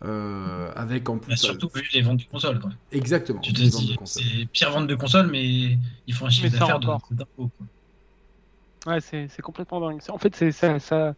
[0.01, 1.31] avec en plus.
[1.31, 2.59] Bah, surtout vu les ventes de consoles.
[2.91, 3.39] Exactement.
[3.41, 5.77] Tu te dis, c'est pire vente de consoles, mais
[6.07, 7.49] ils font un chiffre d'affaires de, d'impôt.
[8.85, 9.99] Ouais, c'est complètement dingue.
[10.09, 11.15] En fait, c'est ça, ça.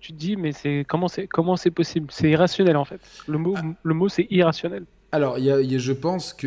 [0.00, 2.08] Tu te dis, mais c'est comment c'est comment c'est possible?
[2.10, 3.00] C'est irrationnel en fait.
[3.26, 4.84] Le mot, le mot, c'est irrationnel.
[5.12, 6.46] Alors, y a, je pense que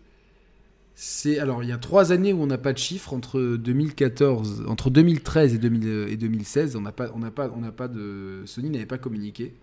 [1.41, 4.91] alors il y a trois années où on n'a pas de chiffres entre 2014, entre
[4.91, 6.77] 2013 et, 2016.
[6.77, 9.55] On n'a pas, on n'a pas, on n'a pas de Sony n'avait pas communiqué,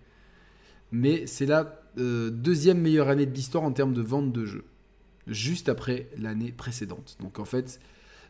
[0.92, 4.64] mais c'est la euh, deuxième meilleure année de l'histoire en termes de vente de jeux
[5.26, 7.16] juste après l'année précédente.
[7.20, 7.80] Donc en fait,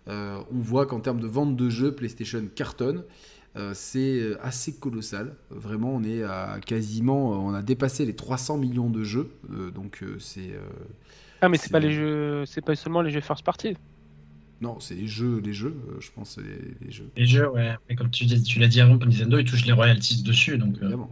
[0.09, 3.05] euh, on voit qu'en termes de vente de jeux, PlayStation cartonne.
[3.57, 5.35] Euh, c'est assez colossal.
[5.51, 9.31] Vraiment, on est à quasiment, on a dépassé les 300 millions de jeux.
[9.75, 10.55] donc c'est.
[11.41, 13.77] Ah mais c'est pas les jeux, c'est pas seulement les jeux first party.
[14.61, 17.09] Non, c'est les jeux, les jeux, je pense, les, les, jeux.
[17.17, 17.75] Les jeux, ouais.
[17.89, 20.77] Mais comme tu, tu l'as dit avant, Nintendo, ils touchent les royalties dessus, donc.
[20.77, 21.11] Évidemment.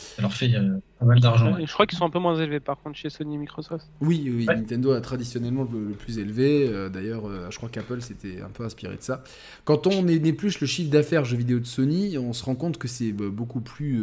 [0.00, 1.56] Ça leur fait euh, pas mal d'argent.
[1.58, 3.86] Je crois qu'ils sont un peu moins élevés par contre chez Sony et Microsoft.
[4.00, 6.68] Oui, oui Nintendo a traditionnellement le, plus élevé.
[6.68, 9.22] Euh, d'ailleurs, euh, je crois qu'Apple s'était un peu inspiré de ça.
[9.64, 12.88] Quand on épluche le chiffre d'affaires jeux vidéo de Sony, on se rend compte que
[12.88, 14.02] c'est beaucoup plus.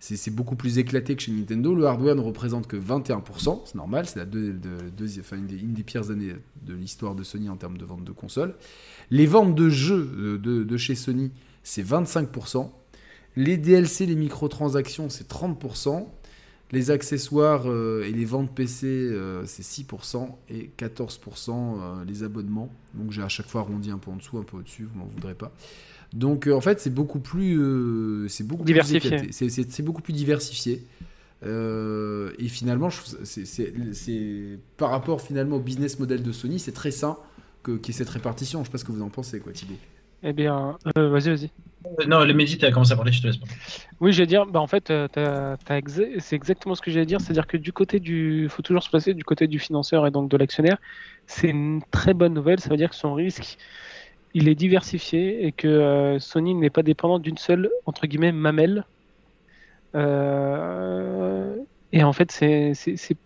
[0.00, 1.74] C'est beaucoup plus éclaté que chez Nintendo.
[1.74, 6.74] Le hardware ne représente que 21%, c'est normal, c'est la une, des, pires années de
[6.74, 8.54] l'histoire de Sony en termes de vente de consoles.
[9.10, 11.32] Les ventes de jeux de, de chez Sony,
[11.62, 12.70] c'est 25%.
[13.36, 16.06] Les DLC, les microtransactions, c'est 30%.
[16.72, 22.72] Les accessoires euh, et les ventes PC, euh, c'est 6% et 14% euh, les abonnements.
[22.94, 25.06] Donc j'ai à chaque fois arrondi un peu en dessous, un peu au-dessus, vous m'en
[25.06, 25.52] voudrez pas.
[26.16, 29.18] Donc en fait, c'est beaucoup plus, c'est beaucoup diversifié.
[29.32, 30.82] C'est beaucoup plus diversifié.
[31.44, 32.88] et finalement,
[33.24, 37.16] c'est par rapport finalement au business model de Sony, c'est très sain
[37.64, 38.60] qu'il y ait cette répartition.
[38.60, 39.74] Je sais pas ce que vous en pensez, quoi, Thibaut.
[40.22, 41.50] Eh bien, euh, vas-y, vas-y.
[42.00, 43.46] Euh, non, le Mehdi, tu as commencé à parler, je te laisse pas.
[44.00, 47.06] Oui, j'allais dire, bah en fait, euh, t'as- t'as exa- c'est exactement ce que j'allais
[47.06, 50.10] dire, c'est-à-dire que du côté du, faut toujours se placer du côté du financeur et
[50.10, 50.78] donc de l'actionnaire.
[51.26, 53.58] C'est une très bonne nouvelle, ça veut dire que son risque,
[54.34, 58.84] il est diversifié et que euh, Sony n'est pas dépendant d'une seule entre guillemets mamelle.
[59.94, 61.56] Euh,
[61.92, 63.16] et en fait, c'est c'est c'est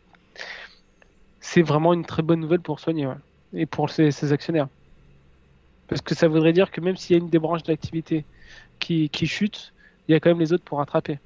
[1.41, 3.15] c'est vraiment une très bonne nouvelle pour Sony ouais,
[3.55, 4.69] et pour ses, ses actionnaires.
[5.89, 8.25] Parce que ça voudrait dire que même s'il y a une des branches de l'activité
[8.79, 9.73] qui, qui chute,
[10.07, 11.19] il y a quand même les autres pour rattraper.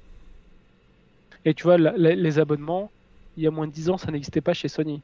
[1.43, 2.89] Et tu vois, la- la- les abonnements,
[3.37, 5.01] il y a moins de 10 ans, ça n'existait pas chez Sony.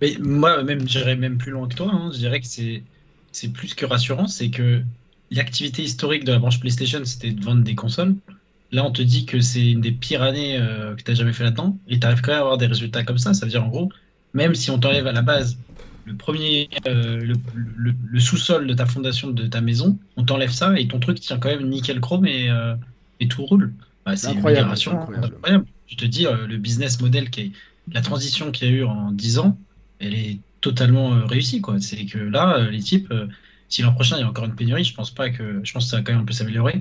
[0.00, 1.90] Mais moi, même, j'irais même plus loin que toi.
[1.92, 2.10] hein.
[2.12, 2.84] Je dirais que c'est
[3.32, 4.26] c'est plus que rassurant.
[4.28, 4.84] C'est que
[5.30, 8.16] l'activité historique de la branche PlayStation, c'était de vendre des consoles.
[8.70, 11.32] Là, on te dit que c'est une des pires années euh, que tu as jamais
[11.32, 11.80] fait là-dedans.
[11.86, 13.34] Et tu arrives quand même à avoir des résultats comme ça.
[13.34, 13.90] Ça veut dire, en gros,
[14.34, 15.60] même si on t'enlève à la base
[16.04, 20.50] le premier, euh, le, le- le sous-sol de ta fondation de ta maison, on t'enlève
[20.50, 22.76] ça et ton truc tient quand même nickel chrome et, euh,
[23.20, 23.74] et tout roule.
[24.04, 25.36] Bah, c'est incroyable, incroyable.
[25.36, 25.66] incroyable.
[25.86, 27.52] Je te dis, le business model qui est
[27.92, 29.60] la transition qu'il y a eu en 10 ans,
[30.04, 31.78] elle est totalement euh, réussie, quoi.
[31.80, 33.26] C'est que là, euh, les types, euh,
[33.68, 35.84] si l'an prochain il y a encore une pénurie, je pense pas que, je pense
[35.84, 36.80] que ça va quand même un peu s'améliorer.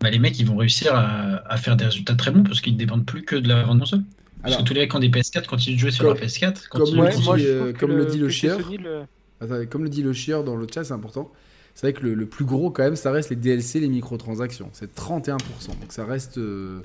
[0.00, 2.72] Bah, les mecs, ils vont réussir à, à faire des résultats très bons parce qu'ils
[2.74, 4.02] ne dépendent plus que de la vente console.
[4.42, 6.14] Parce Alors, que tous les mecs qui ont des PS4 continuent de jouer sur Comme-
[6.14, 6.68] leur PS4.
[6.68, 10.42] comme continuent moi, euh, comme le dit le chieur, le- comme le dit le chieur
[10.44, 11.30] dans le chat, c'est important.
[11.74, 14.70] C'est vrai que le, le plus gros, quand même, ça reste les DLC, les microtransactions.
[14.72, 15.38] C'est 31%.
[15.80, 16.38] Donc ça reste.
[16.38, 16.80] euh,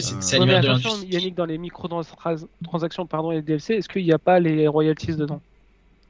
[0.00, 1.06] c'est Euh, Ouais, de l'industrie.
[1.08, 5.16] Yannick, dans les microtransactions pardon, et les DLC, est-ce qu'il n'y a pas les royalties
[5.16, 5.40] dedans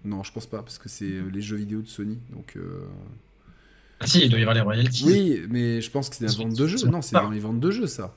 [0.04, 2.18] Non, je pense pas, parce que c'est euh, les jeux vidéo de Sony.
[2.30, 2.54] Donc.
[2.56, 2.86] euh,
[4.00, 5.04] Ah, si, il doit y avoir les royalties.
[5.06, 6.86] Oui, mais je pense que c'est la vente de jeux.
[6.88, 8.14] Non, c'est dans les ventes de jeux, ça.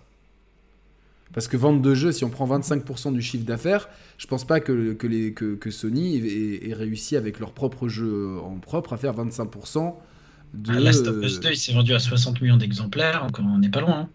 [1.34, 4.60] Parce que vente de jeux, si on prend 25% du chiffre d'affaires, je pense pas
[4.62, 8.94] que, que, les, que, que Sony ait, ait réussi avec leur propre jeu en propre
[8.94, 9.96] à faire 25%
[10.54, 10.72] de.
[10.72, 13.70] Ah, Last of Us 2, il s'est vendu à 60 millions d'exemplaires, donc on n'est
[13.70, 14.02] pas loin.
[14.02, 14.10] Hein.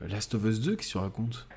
[0.00, 1.48] Last of Us 2, qui se raconte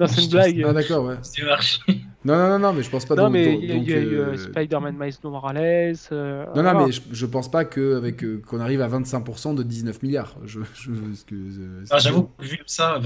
[0.00, 0.64] Non, c'est une Je blague.
[0.66, 1.16] Ah, d'accord, ouais.
[1.22, 1.78] C'est marché.
[2.24, 3.98] Non, non, non, non, mais je pense pas non, donc- mais donc- il y a,
[3.98, 5.94] y eu euh, euh, Spider-Man Miles Morales.
[6.12, 9.54] euh, Non, non, mais je, je pense pas que avec euh, qu'on arrive à 25%
[9.54, 10.36] de 19 milliards.
[10.46, 12.98] Je, je, euh, Ah, J'avoue, que vu comme ça,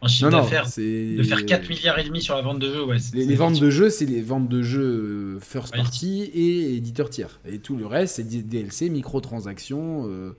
[0.00, 2.72] en chiffre Non, non, d'affaires, de faire 4 milliards et demi sur la vente de
[2.72, 2.98] jeux, ouais.
[2.98, 5.82] c'est- Les, ventes de jeux, c'est les ventes de jeux first Ouais.
[5.82, 7.40] party et éditeurs tiers.
[7.44, 10.06] Et tout le reste, c'est DLC, microtransactions.
[10.08, 10.36] euh,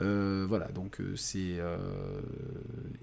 [0.00, 1.58] euh, voilà, donc euh, c'est.
[1.58, 1.76] euh,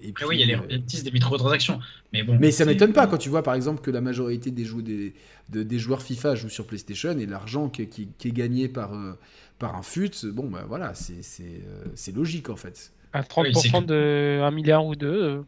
[0.00, 1.80] et Après, puis, oui, il y a les euh, royalties des microtransactions.
[2.12, 2.36] Mais bon.
[2.40, 5.14] mais ça m'étonne pas quand tu vois par exemple que la majorité des, jou- des,
[5.50, 8.94] de- des joueurs FIFA jouent sur PlayStation et l'argent qui, qui- qui est gagné par,
[8.94, 9.12] euh,
[9.58, 12.92] par un fut, bon bah voilà, c'est euh, logique en fait.
[13.12, 15.44] À Oui, 30% c'est que- de 1 milliard ou 2,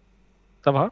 [0.65, 0.91] ça va.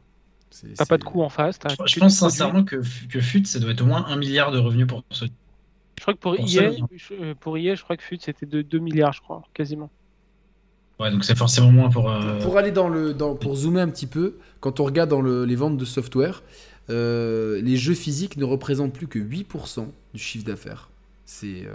[0.77, 1.59] T'as pas de coût en face.
[1.87, 2.77] Je, pense sincèrement que,
[3.09, 5.27] que FUT, ça doit être au moins 1 milliard de revenus pour ce.
[5.27, 6.87] Je crois que pour, pour Sony, hein.
[6.97, 9.91] je, euh, pour EA, je crois que FUT c'était de 2 milliards, je crois, quasiment.
[11.01, 12.11] Ouais, donc c'est forcément moins pour.
[12.11, 15.23] euh, Pour aller dans le, dans, pour zoomer un petit peu, quand on regarde dans
[15.23, 16.43] le- les ventes de software,
[16.91, 20.91] euh, les jeux physiques ne représentent plus que 8% du chiffre d'affaires.
[21.25, 21.73] C'est euh,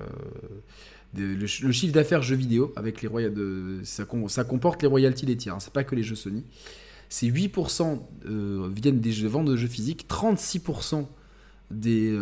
[1.17, 4.87] le, ch- le chiffre d'affaires jeux vidéo avec les royal de, ça, ça comporte les
[4.87, 5.55] royalties des tiers.
[5.55, 6.43] hein, c'est pas que les jeux Sony.
[7.09, 11.05] C'est 8% euh, viennent des ventes de jeux physiques, 36%
[11.71, 12.15] des,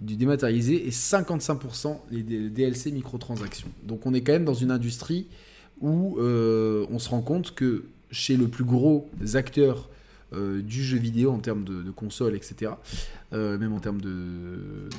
[0.00, 3.68] du dématérialisé et 55% les DLC microtransactions.
[3.84, 5.26] Donc on est quand même dans une industrie
[5.80, 9.88] où euh, on se rend compte que chez le plus gros acteur
[10.34, 12.72] euh, du jeu vidéo en termes de, de consoles, etc.,
[13.32, 14.90] euh, même en termes de...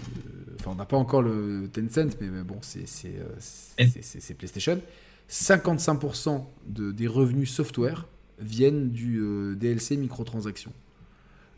[0.59, 4.81] Enfin, on n'a pas encore le Tencent, mais, mais bon, c'est PlayStation.
[5.29, 8.07] 55% de, des revenus software
[8.39, 10.73] viennent du euh, DLC microtransactions.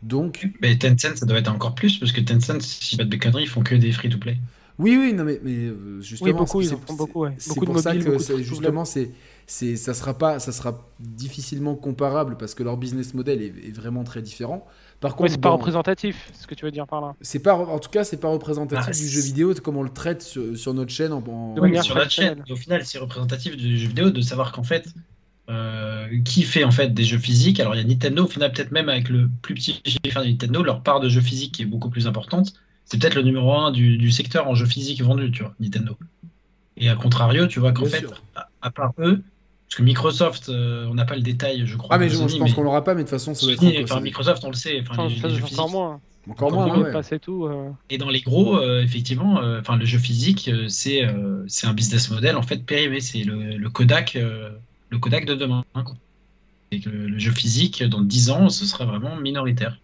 [0.02, 3.44] Donc, Mais Tencent, ça doit être encore plus, parce que Tencent, si pas de conneries,
[3.44, 4.36] ils font que des free-to-play.
[4.78, 7.34] Oui, oui, non, mais, mais euh, justement, Oui, beaucoup, c'est- ils en font beaucoup, ouais.
[7.38, 9.10] C'est Beaucoup de pour ça mobiles, que de justement, c'est,
[9.46, 13.72] c'est, ça sera pas, ça sera difficilement comparable parce que leur business model est, est
[13.76, 14.66] vraiment très différent.
[15.00, 17.14] Par contre, c'est pas dans- représentatif, ce que tu veux dire par là.
[17.20, 19.90] c'est pas, en tout cas, c'est pas représentatif Ah, du jeu vidéo comme on le
[19.92, 23.56] traite sur, sur notre chaîne en, De Oui, sur notre chaîne, au final, c'est représentatif
[23.56, 24.88] du jeu vidéo de savoir qu'en fait,
[25.50, 27.60] euh, qui fait en fait des jeux physiques.
[27.60, 30.28] Alors, il y a Nintendo, au final, peut-être même avec le plus petit chiffre de
[30.28, 32.54] Nintendo, leur part de jeux physiques est beaucoup plus importante.
[32.84, 35.96] C'est peut-être le numéro un du, du secteur en jeux physiques vendus, tu vois, Nintendo.
[36.76, 38.04] Et à contrario, tu vois qu'en fait,
[38.34, 39.22] à, à part eux,
[39.68, 41.94] parce que Microsoft, euh, on n'a pas le détail, je crois.
[41.94, 43.46] Ah, mais je, Sony, je pense mais qu'on l'aura pas, mais de toute façon, ça
[43.46, 44.80] doit être enfin, Microsoft, on le sait.
[44.82, 46.00] Enfin, Enfin, les- ça, les jeux encore physiques, moins.
[46.28, 46.76] encore encore moins.
[46.76, 46.92] moins, ouais.
[46.92, 47.46] Passe et tout.
[47.46, 47.70] euh.
[47.88, 51.66] Et dans les gros, euh, effectivement, euh, enfin le jeu physique, euh, c'est euh, c'est
[51.66, 53.00] un business model en fait périmé.
[53.00, 54.50] C'est le, le Kodak, euh,
[54.90, 55.64] le Kodak de demain.
[55.74, 55.96] hein, quoi.
[56.70, 59.78] Et que le jeu physique, dans 10 ans, ce sera vraiment minoritaire.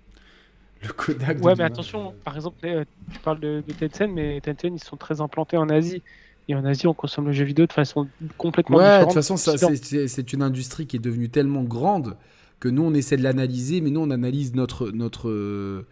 [0.82, 1.38] Le Kodak.
[1.40, 4.82] de Ouais, mais attention, par exemple, euh, tu parles de, de Tencent, mais Tencent, ils
[4.82, 6.02] sont très implantés en Asie.
[6.48, 9.08] Et en Asie, on consomme le jeu vidéo de façon complètement Ouais, de différente.
[9.08, 12.16] toute façon, ça, c'est- une industrie qui est devenue tellement grande
[12.60, 15.86] que nous, on essaie de l'analyser, mais nous, on analyse notre, notre, euh,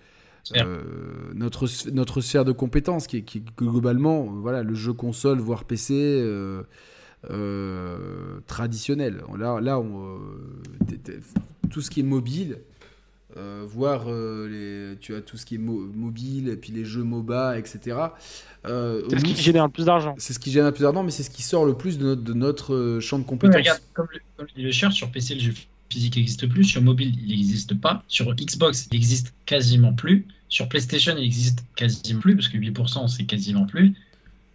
[0.45, 0.67] Sphère.
[1.35, 5.95] notre, notre sphère de compétences, qui est, qui globalement, voilà, le jeu console, voire PC,
[5.95, 6.63] euh,
[7.31, 9.23] euh, traditionnel.
[9.39, 11.21] Là, là on, euh,
[11.71, 12.59] tout ce qui est mobile,
[13.37, 14.49] euh, voire euh,
[14.93, 17.99] les, tu as tout ce qui est mo- mobile, et puis les jeux MOBA, etc.
[18.67, 20.15] Euh, C'est ce qui génère le plus d'argent.
[20.19, 22.05] c'est ce qui génère le plus d'argent, mais c'est ce qui sort le plus de
[22.05, 23.57] notre, de notre champ de Oui, compétences.
[23.57, 25.53] regarde, comme le, comme le cher, sur PC, le jeu
[25.91, 26.65] physique n'existe plus.
[26.65, 28.03] Sur mobile, il n'existe pas.
[28.09, 30.27] Sur Xbox, il existe quasiment plus.
[30.49, 33.95] Sur PlayStation, il existe quasiment plus, parce que 8%, c'est quasiment plus.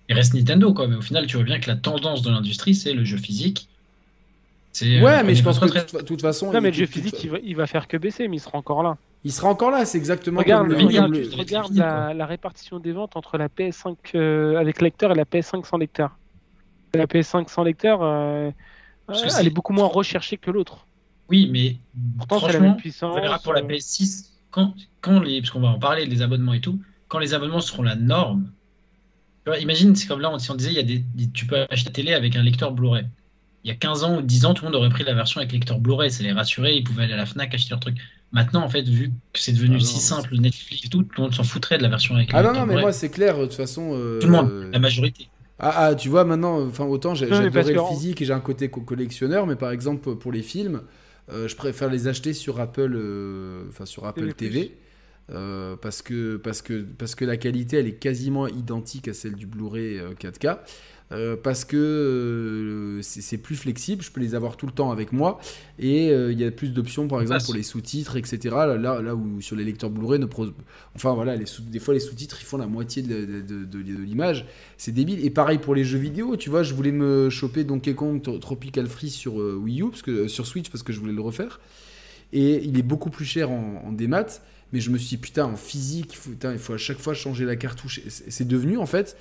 [0.09, 0.87] Il reste Nintendo, quoi.
[0.87, 3.69] Mais au final, tu vois bien que la tendance de l'industrie, c'est le jeu physique.
[4.73, 6.51] C'est, Ouais, euh, mais je pense que de très- toute, façon.
[6.51, 8.57] Non, mais le jeu physique, il va, il va faire que baisser, mais il sera
[8.57, 8.97] encore là.
[9.23, 10.85] il sera encore là, c'est exactement Regarde, comme le- le
[11.37, 15.65] regarde, la, la répartition des ventes entre la PS5 euh, avec lecteur et la PS5
[15.65, 16.17] sans lecteur.
[16.93, 18.49] La PS5 sans lecteur, euh,
[19.09, 20.87] euh, elle est beaucoup moins recherchée que l'autre.
[21.29, 21.77] Oui, mais
[22.17, 23.15] Pourtant, c'est la franchement, même puissance.
[23.17, 26.21] on verra pour la euh, PS6, quand, quand les, parce qu'on va en parler, les
[26.21, 26.79] abonnements et tout,
[27.09, 28.49] quand les abonnements seront la norme.
[29.45, 31.45] Tu vois, imagine, c'est comme là, si on disait, il y a des, des- tu
[31.45, 33.05] peux acheter la télé avec un lecteur Blu-ray.
[33.63, 35.39] Il y a 15 ans ou 10 ans, tout le monde aurait pris la version
[35.39, 37.97] avec lecteur Blu-ray, ça les rassurait, ils pouvaient aller à la Fnac acheter leur truc.
[38.31, 41.09] Maintenant, en fait, vu que c'est devenu Ah non, si simple, Netflix et tout, tout
[41.17, 42.83] le monde s'en foutrait de la version avec Ah non, lecteur non, mais Blu-ray.
[42.83, 43.91] moi, c'est clair, de toute façon.
[43.93, 45.27] euh, Tout le monde, la majorité.
[45.59, 48.69] Ah, ah, tu vois, maintenant, enfin, autant j'adorais le que- physique et j'ai un côté
[48.69, 50.81] co- collectionneur, mais par exemple, pour les films,
[51.31, 54.49] euh, je préfère les acheter sur Apple, euh, enfin, sur Apple TV+.
[54.49, 54.77] TV.
[55.31, 59.35] euh, parce, que, parce, que, parce que la qualité elle est quasiment identique à celle
[59.35, 60.59] du Blu-ray euh, 4K
[61.11, 65.11] euh, parce que euh, c'est plus flexible, je peux les avoir tout le temps avec
[65.11, 65.39] moi
[65.79, 68.55] et euh, il y a plus d'options par exemple pour les sous-titres etc.
[68.79, 70.27] Là, où sur les lecteurs Blu-ray, ne
[70.95, 73.65] enfin voilà, les sous- des fois les sous-titres ils font la moitié de, de- de-
[73.65, 74.45] de- de l'image,
[74.77, 75.25] c'est débile.
[75.25, 78.37] Et pareil pour les jeux vidéo, tu vois, je voulais me choper Donkey Kong Tro-
[78.39, 81.59] Tropical Freeze sur Wii U, parce que, sur Switch parce que je voulais le refaire
[82.33, 84.27] et il est beaucoup plus cher en, en démat.
[84.73, 86.97] Mais je me suis dit, putain, en physique, il faut, putain, il faut à chaque
[86.99, 87.99] fois changer la cartouche.
[88.07, 89.17] C'est devenu, en fait,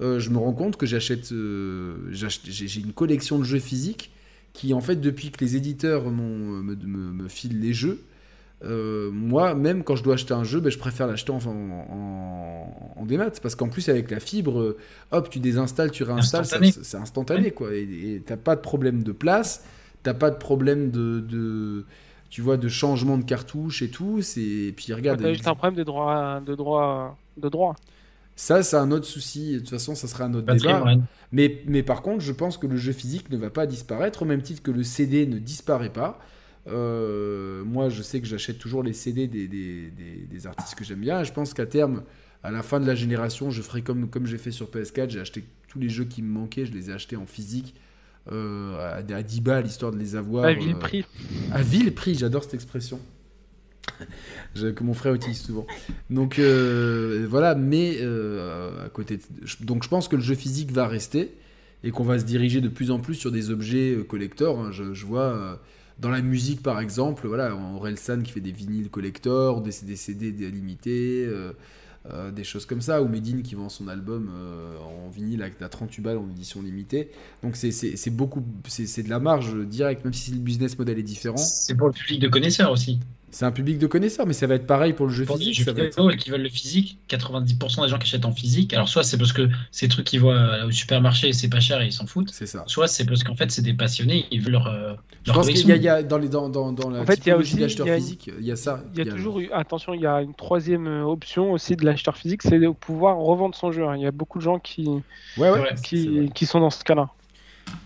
[0.00, 4.12] euh, je me rends compte que j'achète, euh, j'ai une collection de jeux physiques
[4.52, 8.02] qui, en fait, depuis que les éditeurs m'ont- me, me, me filent les jeux,
[8.64, 11.50] euh, moi, même quand je dois acheter un jeu, ben, je préfère l'acheter en, en,
[11.50, 13.30] en, en démat.
[13.42, 14.78] Parce qu'en plus, avec la fibre, euh,
[15.12, 16.72] hop, tu désinstalles, tu réinstalles, Instantané.
[16.82, 17.74] c'est instantané, quoi.
[17.74, 19.64] Et t'as pas de problème de place,
[20.02, 21.84] t'as pas de problème de, de-
[22.28, 24.20] tu vois, de changement de cartouche et tout.
[24.22, 27.76] C'est, et puis regarde, T'as juste un problème de droit, de droit, de droit.
[28.40, 29.52] Ça, c'est un autre souci.
[29.54, 30.78] De toute façon, ça sera un autre débat.
[31.32, 34.24] Mais, mais par contre, je pense que le jeu physique ne va pas disparaître, au
[34.24, 36.18] même titre que le CD ne disparaît pas.
[36.68, 40.84] Euh, moi, je sais que j'achète toujours les CD des, des, des- des artistes que
[40.84, 41.20] j'aime bien.
[41.20, 42.02] Et je pense qu'à terme,
[42.42, 45.10] à la fin de la génération, je ferai comme, comme j'ai fait sur PS4.
[45.10, 47.74] J'ai acheté tous les jeux qui me manquaient, je les ai achetés en physique
[48.32, 50.44] euh, à, à 10 balles, histoire de les avoir.
[50.44, 51.04] À vil euh, prix.
[51.52, 52.98] à vil prix, j'adore cette expression.
[54.54, 55.66] Que mon frère utilise souvent.
[56.10, 59.20] Donc euh, voilà, mais euh, à côté,
[59.60, 61.34] donc je pense que le jeu physique va rester
[61.84, 64.58] et qu'on va se diriger de plus en plus sur des objets euh, collector.
[64.58, 64.70] hein.
[64.72, 65.60] Je, vois
[65.98, 71.28] dans la musique par exemple, voilà, Orelsan qui fait des vinyles collector, des, CD limités,
[72.32, 74.30] des choses comme ça, ou Medine qui vend son album
[74.82, 77.10] en vinyle à, à 38 balles en édition limitée.
[77.42, 81.36] Donc c'est- beaucoup, c'est de la marge directe, même si le business model est différent.
[81.36, 82.98] C'est pour le public de connaisseurs aussi.
[83.32, 85.44] C'est un public de connaisseurs, mais ça va être pareil pour le jeu Pour les
[85.44, 85.58] physique.
[85.60, 85.96] jeux Ça va être...
[85.96, 89.04] vidéo et qui veulent le physique, 90% des gens qui achètent en physique, alors soit
[89.04, 91.86] c'est parce que ces trucs qu'ils voient euh, au supermarché et c'est pas cher et
[91.86, 92.64] ils s'en foutent, C'est ça.
[92.66, 95.48] soit c'est parce qu'en fait c'est des passionnés, ils veulent leur, euh, Je leur pense
[95.48, 97.18] qu'il y a, il y a dans, les, dans, dans, dans la En fait, il
[97.18, 98.82] y a typologie aussi- d'acheteur il y a une- physique, il y a ça.
[98.96, 101.84] Il y a toujours eu, attention, il y a une troisième euh, option aussi de
[101.84, 103.86] l'acheteur physique, c'est de pouvoir revendre son jeu.
[103.86, 103.94] hein.
[103.96, 104.88] Il y a beaucoup de gens qui,
[105.36, 105.74] Ouais, ouais.
[106.34, 107.10] qui, sont dans ce cas-là.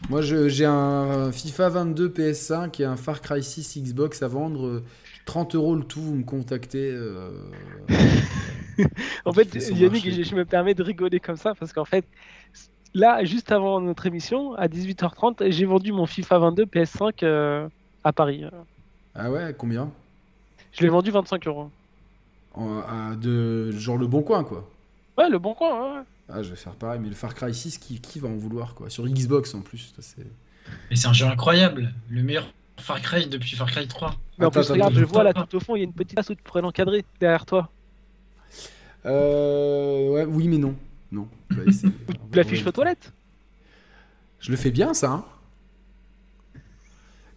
[0.09, 4.83] Moi, je- j'ai un FIFA 22 PS5 et un Far Cry 6 Xbox à vendre.
[5.25, 6.91] Euh, 30 euros le tout, vous me contactez.
[6.93, 7.31] euh,
[9.25, 10.13] En fait, Yannick, marché.
[10.13, 12.05] je, je me permets de rigoler comme ça parce qu'en fait,
[12.93, 17.69] là, juste avant notre émission, à 18h30, j'ai vendu mon FIFA 22 PS5 euh,
[18.03, 18.45] à Paris.
[19.15, 19.91] Ah ouais, combien?
[20.73, 21.71] Je l'ai vendu 25 euros.
[22.55, 24.69] En- à de, Genre le bon coin, quoi.
[25.17, 25.71] Ouais, le bon coin.
[25.93, 26.05] ouais, ouais.
[26.29, 28.75] Ah, je vais faire pareil, mais le Far Cry 6, qui, qui va en vouloir,
[28.75, 28.91] quoi?
[28.91, 29.93] Sur Xbox en plus.
[29.95, 30.27] ça, c'est-
[30.91, 34.17] Mais c'est un jeu incroyable, le meilleur Far Cry depuis Far Cry 3.
[34.39, 35.01] Mais en Attends, plus, attends, regarde, attends.
[35.01, 36.63] je vois là tout au fond, il y a une petite place où tu pourrais
[36.63, 37.71] l'encadrer derrière toi.
[39.07, 40.75] Euh, ouais, oui, mais non.
[41.13, 41.29] Non.
[41.67, 41.93] essayer.
[42.33, 43.13] Tu l'affiches aux toilettes?
[44.41, 45.11] Je le fais bien, ça.
[45.11, 45.25] hein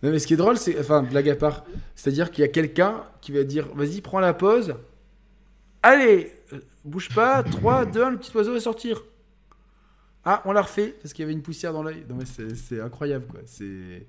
[0.03, 0.79] non, mais ce qui est drôle, c'est.
[0.79, 1.65] Enfin, blague à part.
[1.95, 4.75] C'est-à-dire qu'il y a quelqu'un qui va dire Vas-y, prends la pause.
[5.81, 7.41] Allez, euh, bouge pas.
[7.43, 9.03] 3, 2, 1, le petit oiseau va sortir.
[10.23, 12.05] Ah, on l'a refait parce qu'il y avait une poussière dans l'œil.
[12.09, 13.39] Non, mais c'est c'est incroyable, quoi.
[13.45, 14.05] C'est.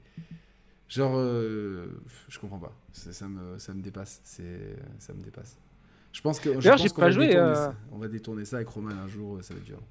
[0.88, 1.12] Genre.
[1.16, 1.86] euh,
[2.28, 2.72] je comprends pas.
[2.92, 4.20] Ça me, ça me dépasse.
[4.98, 5.56] Ça me dépasse.
[6.12, 6.48] Je pense que.
[6.50, 7.68] D'ailleurs, j'ai pas va joué, euh.
[7.92, 9.82] On va détourner ça avec Roman un jour, ça va être violent.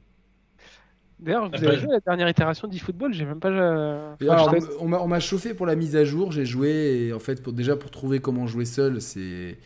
[1.19, 3.49] D'ailleurs, vous Ah, avez joué à la dernière itération d'eFootball, j'ai même pas.
[3.49, 7.41] euh, alors, on m'a chauffé pour la mise à jour, j'ai joué et en fait
[7.41, 9.57] pour, déjà pour trouver comment jouer seul, c'est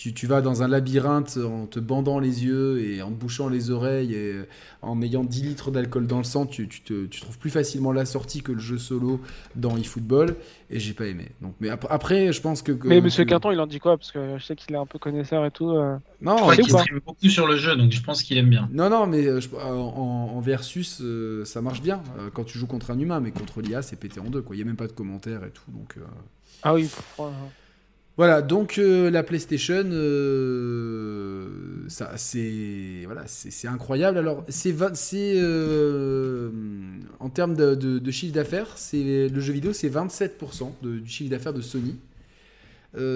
[0.00, 3.50] tu, tu vas dans un labyrinthe en te bandant les yeux et en te bouchant
[3.50, 4.34] les oreilles et
[4.80, 7.92] en ayant 10 litres d'alcool dans le sang, tu, tu, te- tu trouves plus facilement
[7.92, 9.20] la sortie que le jeu solo
[9.56, 10.36] dans eFootball
[10.70, 11.26] et j'ai pas aimé.
[11.42, 13.98] Donc mais ap- après je pense que, que- Mais Monsieur Quinton, il en dit quoi?
[13.98, 15.68] Parce que je sais qu'il est un peu connaisseur et tout.
[15.72, 15.98] euh.
[16.22, 18.48] non, Je crois sais qu'il stream beaucoup sur le jeu, donc je pense qu'il aime
[18.48, 18.70] bien.
[18.72, 22.56] non non mais euh, je- en, en versus euh, ça marche bien euh, quand tu
[22.58, 24.56] joues contre un humain mais contre l'IA c'est pété en deux quoi.
[24.56, 26.00] Il y a même pas de commentaires et tout donc euh,
[26.62, 27.26] Ah oui, ouais.
[28.20, 31.46] Voilà, donc euh, la PlayStation, euh,
[31.88, 34.18] c'est voilà, c'est incroyable.
[34.18, 34.74] Alors, c'est
[35.36, 36.50] euh,
[37.18, 41.62] en termes de, chiffre d'affaires, le jeu vidéo, c'est 27% de- du chiffre d'affaires de
[41.62, 41.96] Sony.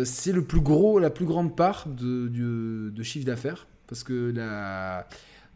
[0.04, 4.32] C'est le plus gros, la plus grande part de, chiffre d'affaires, parce que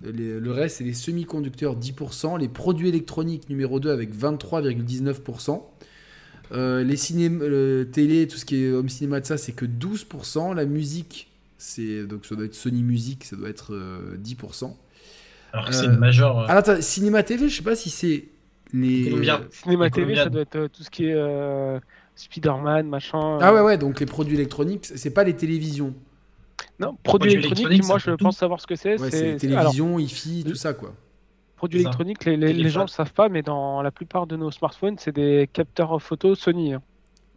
[0.02, 5.62] le reste, c'est les semi-conducteurs 10%, les produits électroniques numéro 2 avec 23,19%.
[6.52, 9.66] Euh, les cinémas, euh, télé, tout ce qui est home cinéma de ça, c'est que
[9.66, 10.54] 12%.
[10.54, 14.76] La musique, c'est donc ça doit être Sony Music, ça doit être euh, 10%.
[15.52, 16.38] Alors que c'est Euh, une majeure.
[16.40, 18.28] euh, Alors attends, cinéma TV, je sais pas si c'est
[18.72, 19.04] les.
[19.50, 20.24] Cinéma Et TV, Colombiane.
[20.24, 21.78] ça doit être euh, tout ce qui est euh,
[22.16, 23.38] Spider-Man, machin.
[23.40, 23.64] Ah ouais euh.
[23.64, 25.94] ouais, donc les produits électroniques, c'est pas les télévisions.
[26.80, 28.16] Non, produits Produits électroniques, électroniques, moi je tout.
[28.24, 28.98] pense savoir ce que c'est.
[29.00, 30.94] Ouais, c'est c'est c'est- alors, télévision, hi-fi, tout ça quoi.
[31.59, 32.70] Produits électroniques, les, les- les Téléphone.
[32.72, 36.01] gens ne le savent pas, mais dans la plupart de nos smartphones, c'est des capteurs
[36.01, 36.72] photo Sony.
[36.74, 36.82] hein.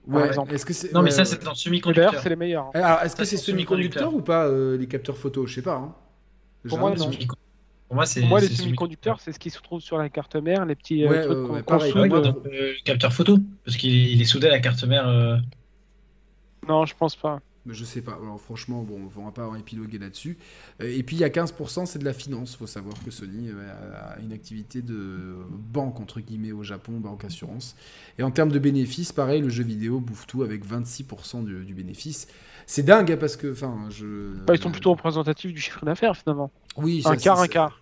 [0.09, 0.27] Par Ouais.
[0.27, 0.53] exemple.
[0.53, 1.25] Est-ce que c'est Non, mais ouais, ça, ouais.
[1.25, 2.15] c'est dans d'ailleurs, semi-conducteur.
[2.23, 2.65] c'est les meilleurs.
[2.67, 2.71] hein.
[2.73, 5.45] Alors, est-ce que c'est semi-conducteur ou pas euh, les capteurs photo?
[5.45, 5.75] Je sais pas.
[5.75, 5.93] Hein.
[6.67, 7.09] Pour moi, non.
[7.87, 8.21] Pour moi, c'est.
[8.21, 10.75] Pour moi, les c'est semi-conducteurs, c'est ce qui se trouve sur la carte mère, les
[10.75, 14.51] petits euh, Ouais, trucs qu'on pareil, dans le capteur photo, parce qu'il est, soudé à
[14.51, 15.07] la carte mère.
[15.07, 15.35] euh,
[16.67, 17.39] Non, je pense pas.
[17.65, 18.13] Mais je sais pas.
[18.13, 20.37] Alors, franchement, bon, on va pas en épiloguer là-dessus.
[20.81, 22.55] Euh, Et puis, il y a 15%, c'est de la finance.
[22.55, 27.23] faut savoir que Sony euh, a une activité de banque, entre guillemets, au Japon, banque
[27.23, 27.75] assurance.
[28.17, 31.73] Et en termes de bénéfices, pareil, le jeu vidéo bouffe tout avec 26% du, du
[31.75, 32.27] bénéfice.
[32.65, 34.33] C'est dingue, hein, parce que, enfin, je...
[34.45, 36.51] Bah, ils sont plutôt représentatifs du chiffre d'affaires finalement.
[36.77, 37.80] Oui, Un ça, quart, un quart.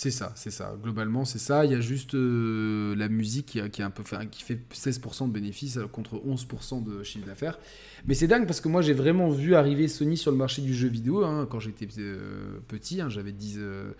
[0.00, 0.76] C'est ça, c'est ça.
[0.80, 1.64] Globalement, c'est ça.
[1.64, 5.32] Il y a juste euh, la musique qui, un peu fait, qui fait 16% de
[5.32, 7.58] bénéfices alors contre 11% de chiffre d'affaires.
[8.06, 10.72] Mais c'est dingue parce que moi, j'ai vraiment vu arriver Sony sur le marché du
[10.72, 13.00] jeu vidéo hein, quand j'étais euh, petit.
[13.00, 13.90] hein, J'avais 10, euh,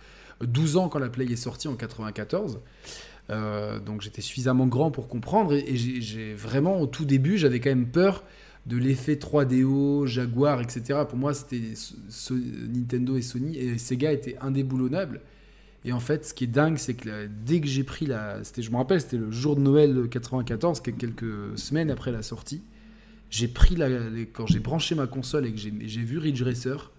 [0.41, 2.61] 12 ans quand la Play est sortie en 94.
[3.29, 5.51] Euh, donc j'étais suffisamment grand pour comprendre.
[5.51, 8.23] Et, j'ai- vraiment, au tout début, j'avais quand même peur
[8.67, 10.99] de l'effet 3DO, Jaguar, etc.
[11.09, 11.73] Pour moi, c'était
[12.73, 15.19] Nintendo et Sony et Sega étaient indéboulonnables.
[15.85, 18.41] Et en fait, ce qui est dingue, c'est que là, dès que j'ai pris la.
[18.43, 22.61] Je me rappelle, c'était le jour de Noël 94, que- quelques semaines après la sortie.
[23.29, 23.87] J'ai pris la.
[24.33, 26.91] Quand j'ai branché ma console et que j'ai, j'ai vu Ridge Racer.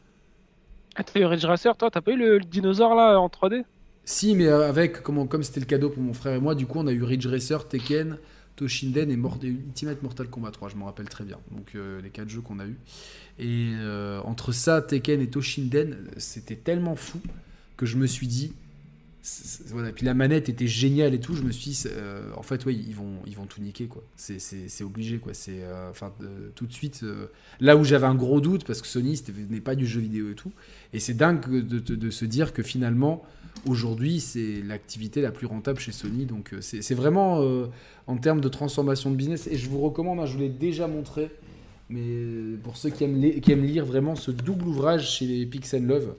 [0.96, 3.64] Ah, t'as eu Ridge Racer, toi, t'as pas eu le, le dinosaure là en 3D
[4.04, 6.78] Si, mais avec, comment, comme c'était le cadeau pour mon frère et moi, du coup,
[6.78, 8.18] on a eu Ridge Racer, Tekken,
[8.56, 11.38] Toshinden et, Mort- et Ultimate Mortal Kombat 3, je me rappelle très bien.
[11.52, 12.76] Donc, euh, les quatre jeux qu'on a eu.
[13.38, 17.20] Et euh, entre ça, Tekken et Toshinden, c'était tellement fou
[17.76, 18.52] que je me suis dit.
[19.66, 19.92] Voilà.
[19.92, 21.34] Puis la manette était géniale et tout.
[21.34, 24.02] Je me suis dit, euh, en fait, ouais, ils vont, ils vont tout niquer, quoi.
[24.16, 25.34] C'est, obligé, quoi.
[25.34, 26.12] C'est, euh, enfin,
[26.54, 27.26] tout de suite, euh,
[27.60, 30.34] là où j'avais un gros doute, parce que Sony, n'est pas du jeu vidéo et
[30.34, 30.52] tout.
[30.92, 33.22] Et c'est dingue de, se dire que finalement,
[33.66, 36.24] aujourd'hui, c'est l'activité la plus rentable chez Sony.
[36.24, 37.44] Donc, c'est, vraiment
[38.06, 39.46] en termes de transformation de business.
[39.48, 41.30] Et je vous recommande, hein, je vous l'ai déjà montré,
[41.90, 45.44] mais pour ceux qui aiment, li- qui aiment lire vraiment ce double ouvrage chez les
[45.44, 46.14] Pixel Love.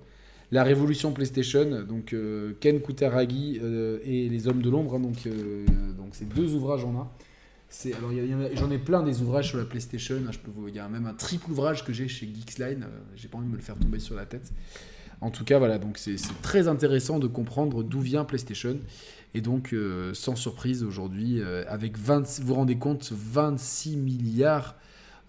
[0.54, 5.26] La révolution PlayStation, donc euh, Ken Kutaragi euh, et les Hommes de l'ombre, hein, donc
[5.26, 5.66] euh,
[5.98, 7.08] donc deux ouvrages en un.
[7.70, 8.12] C'est alors
[8.56, 10.18] j'en ai plein des ouvrages sur la PlayStation.
[10.28, 10.32] hein,
[10.68, 12.84] il y a même un triple ouvrage que j'ai chez Geeksline.
[12.84, 14.52] euh, j'ai pas envie de me le faire tomber sur la tête.
[15.22, 18.78] En tout cas, voilà, donc c'est très intéressant de comprendre d'où vient PlayStation.
[19.36, 19.74] Et donc,
[20.14, 24.76] sans surprise aujourd'hui, avec 20, vous vous rendez compte, 26 milliards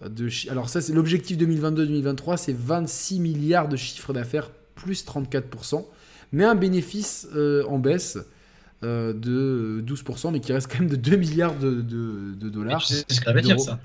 [0.03, 5.85] de Alors ça, c'est l'objectif 2022-2023, c'est 26 milliards de chiffre d'affaires, plus 34%,
[6.31, 8.17] mais un bénéfice euh, en baisse
[8.83, 12.81] euh, de 12%, mais qui reste quand même de 2 milliards de, de- dollars.
[12.81, 13.79] tu sais ce que ça veut dire, ça?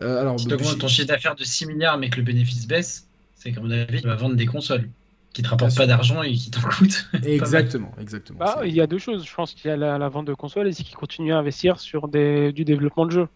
[0.00, 2.66] Euh, alors, Si tu augmentes ton chiffre d'affaires de 6 milliards, mais que le bénéfice
[2.66, 4.88] baisse, c'est qu'à mon avis, tu vas vendre des consoles
[5.32, 7.08] qui te rapportent pas d'argent et qui t'en coûtent.
[7.24, 8.38] exactement, exactement.
[8.38, 9.26] Bah, c'est- il y a deux choses.
[9.26, 11.38] Je pense qu'il y a la, la vente de consoles et c'est qu'ils continuent à
[11.38, 13.28] investir sur des, du développement de jeux.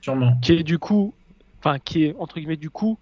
[0.00, 0.36] Sûrement.
[0.42, 1.14] Qui est du coup,
[1.60, 2.98] enfin, qui est entre guillemets du coup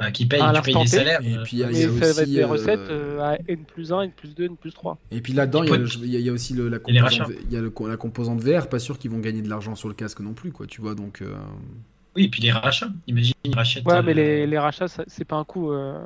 [0.00, 1.20] Enfin, qui paye, tu payes des salaires.
[1.22, 2.46] Et euh, puis il y a, il y a ça va être aussi, des euh,
[2.46, 4.98] recettes euh, à N plus 1, N plus 2, N plus 3.
[5.10, 5.76] Et puis là-dedans, il y, a
[6.20, 8.68] le- aussi le- la composante, y a le- la composante VR.
[8.68, 10.66] Pas sûr qu'ils vont gagner de l'argent sur le casque non plus, quoi.
[10.66, 11.22] Tu vois, donc.
[11.22, 11.34] euh,
[12.14, 12.88] Oui, et puis les rachats.
[13.06, 13.84] Imagine, ils rachètent.
[13.86, 15.98] Ouais, euh, mais les, les rachats, c'est pas un coût, euh,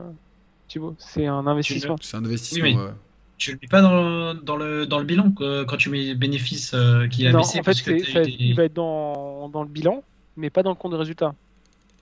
[0.68, 1.96] Thibaut, c'est un investissement.
[2.00, 2.64] C'est un investissement.
[2.64, 2.90] Oui, mais- ouais.
[3.38, 6.14] Tu le mets pas dans, dans, le, dans le bilan quoi, quand tu mets les
[6.14, 9.48] bénéfices euh, qu'il a Non, baissé en fait, parce que ça- il va être dans,
[9.48, 10.02] dans le bilan,
[10.36, 11.34] mais pas dans le compte de résultat.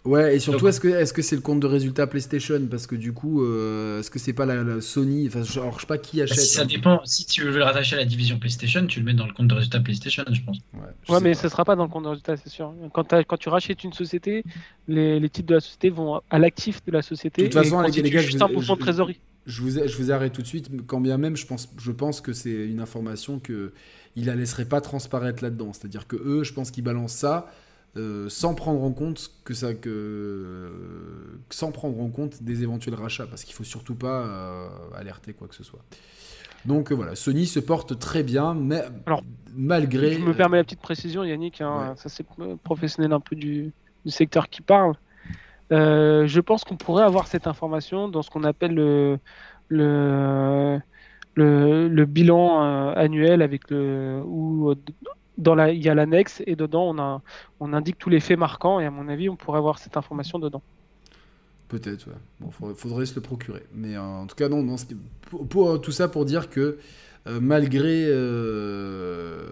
[0.04, 2.60] Ouais, et surtout, Donc- est-ce que est-ce que c'est le compte de résultat PlayStation?
[2.70, 5.26] Parce que du coup, euh, est-ce que c'est pas la, la Sony?
[5.26, 6.38] Enfin, je- alors, je sais pas qui Bah, achète.
[6.38, 6.66] si ça hein.
[6.66, 9.32] dépend, si tu veux le rattacher à la division PlayStation, tu le mets dans le
[9.34, 10.56] compte de résultat PlayStation, je pense.
[10.72, 11.38] Ouais, je Ouais, sais mais pas.
[11.40, 12.72] ce sera pas dans le compte de résultat, c'est sûr.
[12.94, 14.44] Quand, tu rachètes une société,
[14.86, 17.42] les, les titres de la société vont à l'actif de la société.
[17.42, 19.18] De toute façon, et les- gars, juste un de trésorerie.
[19.46, 22.20] Je vous, je vous arrête tout de suite, quand bien même, je pense, je pense
[22.20, 23.72] que c'est une information que
[24.14, 25.72] il la laisserait pas transparaître là-dedans.
[25.72, 27.50] C'est-à-dire que eux, je pense qu'ils balancent ça
[27.96, 30.70] euh, sans prendre en compte que ça, que
[31.50, 35.48] sans prendre en compte des éventuels rachats, parce qu'il faut surtout pas euh, alerter quoi
[35.48, 35.80] que ce soit.
[36.64, 39.22] Donc euh, voilà, Sony se porte très bien, mais Alors,
[39.54, 40.14] malgré.
[40.14, 41.96] Je me permets la petite précision, Yannick, hein, Ouais.
[41.96, 43.72] ça c'est euh, professionnel un peu du,
[44.04, 44.94] du secteur qui parle.
[45.70, 49.18] Euh, je pense qu'on pourrait avoir cette information dans ce qu'on appelle le,
[49.68, 50.80] le,
[51.34, 54.74] le, le bilan euh, annuel avec le euh,
[55.38, 57.22] dans la il y a l'annexe et dedans on a
[57.60, 60.38] on indique tous les faits marquants et à mon avis on pourrait avoir cette information
[60.38, 60.62] dedans.
[61.68, 62.14] Peut-être, ouais.
[62.40, 63.62] Bon, faudrait, se le procurer.
[63.74, 64.64] Mais euh, en tout cas, non,
[65.22, 66.78] pour, pour- tout ça pour dire que
[67.26, 69.42] euh, malgré, euh,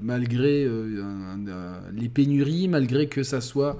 [0.00, 3.78] malgré euh, les pénuries, malgré que ça soit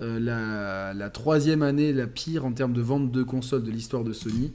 [0.00, 4.04] euh, la, la troisième année la pire en termes de vente de consoles de l'histoire
[4.04, 4.52] de Sony,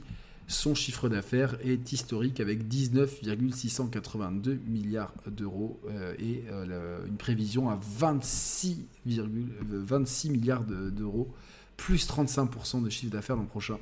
[0.52, 7.78] son chiffre d'affaires est historique avec 19,682 milliards d'euros euh, et euh, une prévision à
[7.98, 11.32] 26, 26 milliards de- d'euros
[11.76, 13.78] plus 35% de chiffre d'affaires l'an prochain.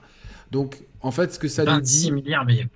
[0.53, 2.13] Donc, en fait, ce que ça nous 26 dit.
[2.13, 2.67] milliards, mais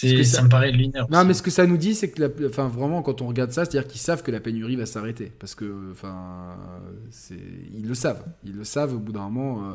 [0.00, 0.42] que ça- ça...
[0.42, 1.06] me paraît lunaire.
[1.10, 3.50] Non, mais ce que ça nous dit, c'est que, la- enfin, vraiment, quand on regarde
[3.50, 5.32] ça, c'est-à-dire qu'ils savent que la pénurie va s'arrêter.
[5.38, 6.54] Parce que, enfin,
[7.74, 8.24] ils le savent.
[8.44, 9.70] Ils le savent au bout d'un moment.
[9.70, 9.74] euh,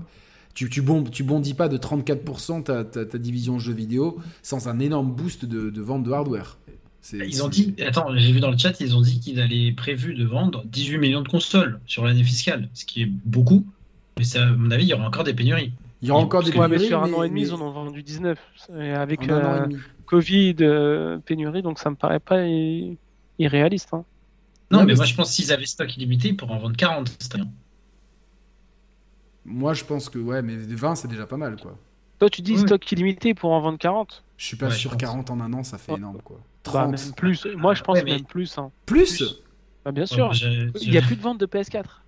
[0.53, 4.67] Tu, tu, bond- tu bondis pas de 34% ta, ta, ta division jeux vidéo sans
[4.67, 6.57] un énorme boost de, de vente de hardware.
[7.01, 9.71] C'est- Ils ont dit, attends, j'ai vu dans le chat, ils ont dit qu'ils allaient
[9.71, 13.65] prévu de vendre 18 millions de consoles sur l'année fiscale, ce qui est beaucoup.
[14.17, 15.71] Mais ça, à mon avis, il y aura encore des pénuries.
[16.01, 16.87] Il y aura encore des Ouais, mais pénuries.
[16.87, 18.37] sur un an et mais- demi ils en ont vendu 19
[18.79, 19.67] et avec euh.
[20.05, 22.41] Covid euh, pénurie donc ça me paraît pas
[23.39, 23.89] irréaliste.
[23.93, 24.03] hein.
[24.71, 26.75] Non, mais mais moi je pense que s'ils avaient stock illimité, ils pourraient en vendre
[26.77, 27.45] 40 cette année.
[29.45, 31.77] Moi, je pense que, ouais, mais 20, c'est déjà pas mal, quoi.
[32.19, 32.59] Toi tu dis Ouais.
[32.59, 35.01] stock illimité pour en vendre 40 Je suis pas Ouais, sûr, je pense.
[35.01, 36.37] 40 en un an, ça fait énorme, quoi.
[36.65, 36.91] Bah, 30.
[36.91, 37.47] même plus.
[37.57, 38.55] Moi, je pense Ouais, mais- même plus.
[38.59, 38.69] hein.
[38.85, 39.41] plus, Plus.
[39.83, 40.29] Bah, bien sûr.
[40.29, 42.03] Ouais, Il n'y a plus de vente de PS4.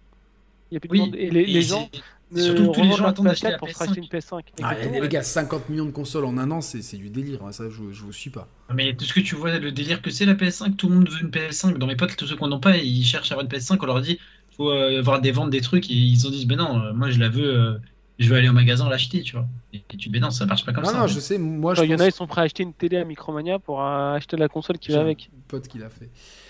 [0.70, 1.16] Il y a plus de Oui, vente.
[1.16, 1.90] Et les, les gens
[2.36, 3.80] surtout que tous les gens attendent d'acheter la PS4 pour se PS5.
[3.80, 4.42] racheter une PS5.
[4.62, 7.44] Ah, les gars, 50 millions de consoles en un an, c'est c'est du délire.
[7.44, 8.48] hein, Ça, je, je vous suis pas.
[8.72, 11.10] Mais tout ce que tu vois, le délire que c'est la PS5, tout le monde
[11.10, 11.80] veut une PS5.
[11.80, 13.78] Dans mes potes, tous ceux qui n'en ont pas, ils cherchent à avoir une PS5.
[13.82, 14.20] On leur dit,
[14.56, 15.90] faut euh, avoir des ventes des trucs.
[15.90, 17.78] Et ils ont dit, ben non, euh, moi je la veux, euh,
[18.20, 19.48] je vais aller au magasin l'acheter, tu vois.
[19.74, 21.00] Et, et tu dis, ben non, ça marche pas comme non, ça.
[21.00, 22.74] non, je sais, moi, je Il y en a, ils sont prêts à acheter une
[22.74, 25.30] télé à Micromania pour euh, acheter la console qui va un avec.
[25.48, 26.10] pote qui l'a fait.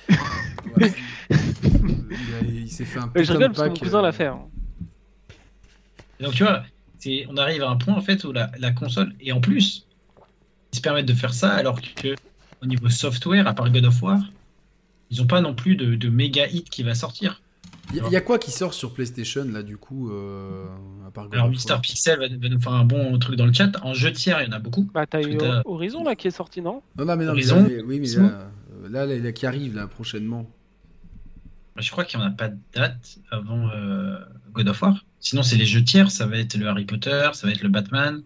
[0.75, 0.93] Voilà.
[1.30, 4.11] il il s'est fait un Mais putain je rigole parce que mon cousin euh, l'a
[4.11, 4.25] fait.
[4.27, 4.39] hein.
[6.19, 6.63] Donc tu vois,
[6.99, 9.88] c'est, on arrive à un point en fait où la, la console, et en plus,
[10.71, 12.15] ils se permettent de faire ça alors que
[12.61, 14.19] au niveau software, à part God of War,
[15.11, 17.43] ils n'ont pas non plus de, de méga hit qui va sortir.
[17.91, 20.65] Il y, a- quoi qui sort sur PlayStation là du coup euh,
[21.07, 23.72] à part Alors Mister Pixel va, va nous faire un bon truc dans le chat.
[23.84, 24.89] En jeu tiers, il y en a beaucoup.
[24.93, 26.81] Bah, t'as eu Horizon là qui est sorti, non?
[26.97, 29.45] Non, non, mais non, mais Horizon, mais- oui, mais là, euh, là, là, là, qui
[29.45, 30.49] arrive là prochainement.
[31.77, 34.18] Je crois qu'il n'y en a pas de date avant euh,
[34.53, 35.05] God of War.
[35.19, 36.10] Sinon, c'est les jeux tiers.
[36.11, 38.22] Ça va être le Harry Potter, ça va être le Batman.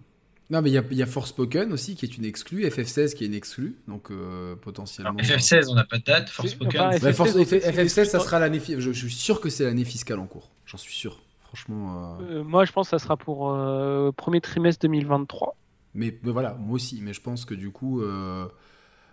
[0.49, 3.27] Non, mais il y y a Forspoken aussi qui est une exclue, FF16 qui est
[3.27, 5.11] une exclue, donc euh, potentiellement.
[5.11, 6.29] Alors, FF16, on n'a pas de date.
[6.29, 8.61] Forspoken, enfin, Bah, Force- FF16, F- c'est- FF16, ça sera l'année.
[8.65, 10.49] Je, je suis sûr que c'est l'année fiscale en cours.
[10.65, 11.19] J'en suis sûr.
[11.47, 12.17] Franchement.
[12.21, 15.55] euh, Euh, Moi, je pense que ça sera pour euh, premier trimestre 2023.
[15.95, 16.99] Mais, mais voilà, moi aussi.
[17.01, 18.01] Mais je pense que du coup.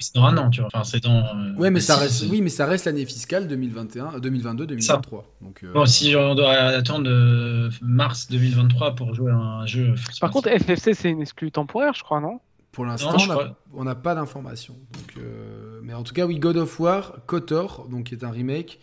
[0.04, 0.68] C'est dans un an, tu vois.
[0.72, 1.18] Enfin, c'est dans.
[1.24, 2.24] euh, Ouais, mais ça reste.
[2.30, 5.24] Oui, mais ça reste l'année fiscale 2021, 2022, 2023.
[5.40, 5.60] Donc.
[5.64, 9.94] euh, Bon, si on doit attendre euh, mars 2023 pour jouer à un jeu.
[10.20, 12.40] Par contre, FFC, c'est une exclue temporaire, je crois, non?
[12.72, 13.16] Pour l'instant,
[13.72, 14.74] on n'a- pas d'informations.
[14.92, 18.30] Donc, euh, Mais en tout cas, oui, God of War, KOTOR, donc qui est un
[18.30, 18.80] remake,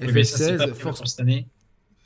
[0.00, 0.98] Oui, mais ça, c'est pas FF16, prévu Force.
[1.00, 1.46] pour cette année.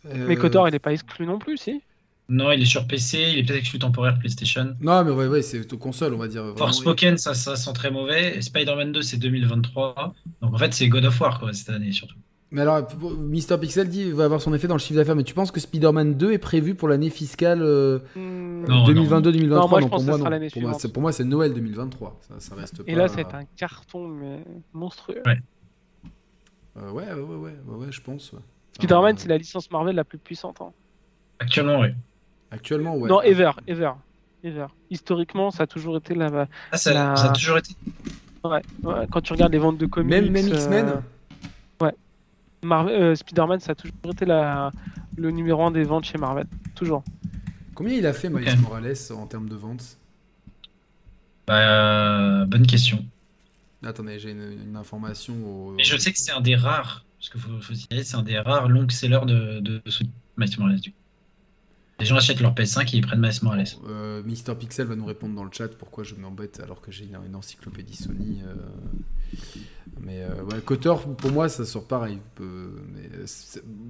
[0.06, 1.80] euh, Mais Kotor, il n'est pas exclu non plus, si?
[2.30, 4.74] Non, il est sur PC, il est peut-être exclu temporaire PlayStation.
[4.82, 6.42] Non, mais ouais, ouais, c'est aux consoles, on va dire.
[6.42, 6.58] vraiment.
[6.58, 8.40] Forspoken, ça, ça sent très mauvais.
[8.42, 10.14] Spider-Man 2, c'est 2023.
[10.42, 12.16] Donc en fait, c'est God of War, quoi, cette année surtout.
[12.50, 12.86] Mais alors,
[13.18, 15.16] Mister Pixel dit va avoir son effet dans le chiffre d'affaires.
[15.16, 18.64] Mais tu penses que Spider-Man 2 est prévu pour l'année fiscale euh, Hmm.
[18.66, 20.30] Non, 2022-2023 Non, moi, je pour pense que moi, ce sera non.
[20.30, 20.80] l'année Pour moi, suivante.
[20.80, 22.18] c'est- pour moi, c'est Noël 2023.
[22.28, 24.44] Ça, ça reste Et pas- là, c'est un carton mais
[24.74, 25.22] monstrueux.
[26.76, 27.36] Euh, ouais, ouais, ouais, ouais,
[27.66, 28.32] ouais, ouais, je pense.
[28.32, 28.38] ouais.
[28.74, 30.58] Spider-Man, Euh, c'est la licence Marvel la plus puissante.
[30.60, 30.72] hein.
[31.38, 31.88] Actuellement, oui.
[32.50, 33.08] Actuellement, ouais.
[33.08, 33.92] Non, ever, ever,
[34.42, 34.66] ever.
[34.90, 36.46] Historiquement, ça a toujours été la.
[36.72, 37.74] Ah, ça, La- ça a toujours été.
[38.44, 40.10] Ouais, ouais, quand tu regardes les ventes de comics.
[40.10, 41.02] Même, même euh, X-Men
[42.62, 44.72] Marvel, euh, Spider-Man, ça a toujours été la...
[45.16, 46.46] le numéro 1 des ventes chez Marvel.
[46.74, 47.04] Toujours.
[47.74, 48.58] Combien il a fait Miles.
[48.60, 49.96] Morales en termes de ventes?
[51.46, 53.04] Bah, bonne question.
[53.84, 55.34] Attendez, j'ai une, une information.
[55.44, 55.70] Au...
[55.72, 58.22] Mais je sais que c'est un des rares, parce qu'il faut, faut signaler, c'est un
[58.22, 59.80] des rares long sellers de, de,
[60.36, 60.80] Miles Morales.
[60.80, 60.97] du coup.
[62.00, 63.64] Les gens achètent leur PS5 et ils prennent Miles Morales.
[63.88, 67.04] Euh, Mister Pixel va nous répondre dans le chat pourquoi je m'embête alors que j'ai
[67.04, 68.42] une, une encyclopédie Sony.
[68.46, 68.54] euh.
[70.00, 70.60] Mais euh, ouais,
[71.18, 72.18] pour moi, ça sort pareil.
[72.40, 72.68] Euh,
[73.16, 73.26] euh,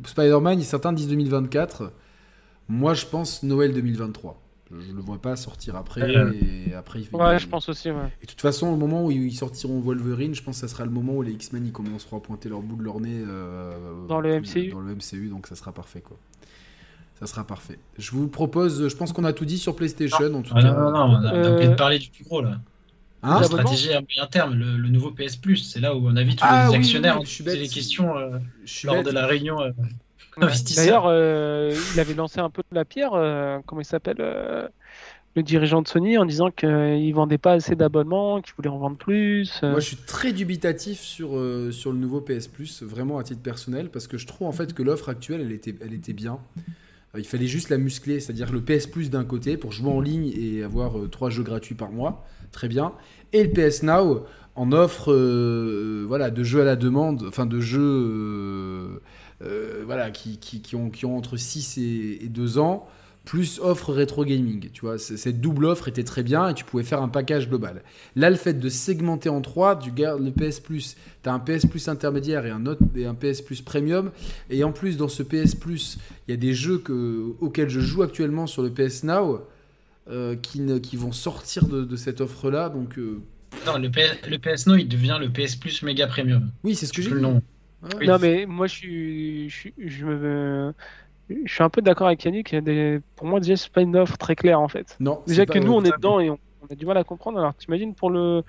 [0.07, 1.93] Spider-Man, certains disent 2024.
[2.69, 4.43] Moi, je pense Noël 2023.
[4.71, 6.03] Je le vois pas sortir après.
[6.03, 6.33] Euh.
[6.69, 7.91] Et après, il- Ouais, il- je pense aussi.
[7.91, 8.13] Ouais.
[8.23, 10.85] Et de toute façon, au moment où ils sortiront Wolverine, je pense que ça sera
[10.85, 14.07] le moment où les X-Men ils commenceront à pointer leur bout de leur nez euh,
[14.07, 14.71] Dans le plus- MCU.
[14.71, 16.19] Dans le MCU, donc ça sera parfait quoi.
[17.19, 17.79] Ça sera parfait.
[17.99, 20.73] Je vous propose, je pense qu'on a tout dit sur PlayStation en tout Ah, cas.
[20.73, 22.61] non, non, non, on a, Euh, oublié de parler du plus gros là.
[23.25, 26.15] Hein D'abord- Stratégie à moyen terme, le, le nouveau PS Plus, c'est là où on
[26.17, 27.59] invite tous Ah, les oui, actionnaires oui, à je suis bête.
[27.59, 29.07] les questions euh, je suis lors bête.
[29.07, 29.61] de la réunion.
[29.61, 29.71] euh.
[30.77, 34.69] D'ailleurs, euh, il avait lancé un peu la pierre, euh, comment il s'appelle euh,
[35.35, 38.97] Le dirigeant de Sony en disant qu'il vendait pas assez d'abonnements, qu'il voulait en vendre
[38.97, 39.59] plus.
[39.65, 39.73] euh.
[39.73, 43.43] Moi, je suis très dubitatif sur, euh, sur le nouveau PS Plus, vraiment à titre
[43.43, 46.39] personnel, parce que je trouve en fait que l'offre actuelle, elle était, elle était bien.
[47.15, 50.01] Euh, Il fallait juste la muscler, c'est-à-dire le PS Plus d'un côté pour jouer en
[50.01, 52.93] ligne et avoir euh, trois jeux gratuits par mois, très bien,
[53.33, 54.25] et le PS Now
[54.55, 59.01] en offre, euh, voilà, de jeux à la demande, enfin de jeux,
[59.87, 62.89] voilà, qui, qui, qui ont, qui entre 6 et, et 2 ans,
[63.29, 64.71] plus offre rétro gaming.
[64.73, 67.83] Tu vois, cette double offre était très bien et tu pouvais faire un package global.
[68.17, 71.39] Là, le fait de segmenter en trois, tu gardes le PS Plus, tu as un
[71.39, 74.13] PS Plus intermédiaire et un, autre, et un PS Plus premium.
[74.49, 77.81] Et en plus, dans ce PS Plus, il y a des jeux que, auxquels je
[77.81, 79.43] joue actuellement sur le PS Now
[80.09, 82.71] euh, qui, ne- qui vont sortir de, de cette offre-là.
[82.71, 83.21] Donc, euh,
[83.67, 86.51] Non, le, PS, le PS No, il devient le PS Plus méga premium.
[86.65, 87.15] oui, c'est ce que j'ai.
[87.15, 87.35] Ouais.
[88.01, 88.07] Oui.
[88.07, 90.73] Non, mais moi, je suis, je, suis- je me,
[91.29, 92.53] je suis un peu d'accord avec Yannick.
[92.53, 94.97] il y a des- Pour moi, déjà, c'est pas une offre très claire en fait.
[95.01, 97.39] Non, Déjà que nous, on est dedans et on, on a du mal à comprendre.
[97.39, 98.43] Alors, t'imagines pour le,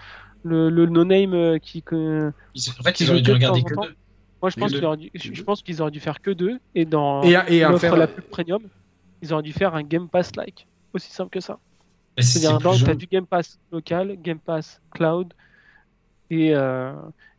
[0.44, 1.82] le, le no-name euh, qui.
[1.82, 2.32] que-
[2.80, 3.96] En fait, Qui ils auraient dû regarder que deux.
[4.42, 4.78] Moi, je pense, deux.
[4.78, 6.60] qu'il aurait dû- je je pense qu'ils auraient dû faire que deux.
[6.76, 7.98] Et dans Et, un- et l'offre faire.
[7.98, 8.62] la plus premium,
[9.22, 10.66] ils auraient dû faire un Game Pass-like.
[10.94, 11.60] Aussi simple que ça.
[12.18, 15.34] C'est-à-dire, tu as du Game Pass local, Game Pass cloud,
[16.30, 16.92] et, euh,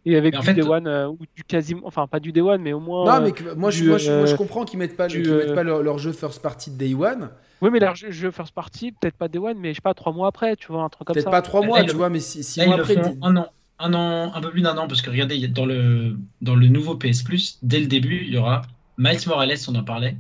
[0.06, 2.62] et avec du fait- Day One, euh, ou du quasiment, enfin pas du Day One,
[2.62, 3.04] mais au moins.
[3.06, 5.08] Non, euh, mais que- moi, je, moi, je, moi, je euh, comprends qu'ils mettent pas,
[5.08, 7.30] du, qu'ils mettent pas leur, leur jeu first party de Day One.
[7.62, 9.92] Oui, mais leur jeu, jeu first party, peut-être pas Day One, mais je sais pas,
[9.94, 11.30] trois mois après, tu vois, un truc comme Peut-être ça.
[11.30, 12.82] pas trois Là, mois, ils tu le- vois, mais six, six Là, ils mois le
[12.84, 12.96] après.
[13.22, 13.46] un an,
[13.78, 16.94] un an, un peu plus d'un an, parce que regardez, dans le, dans le nouveau
[16.96, 18.62] PS Plus, dès le début, il y aura
[18.96, 20.16] Miles Morales, on en parlait.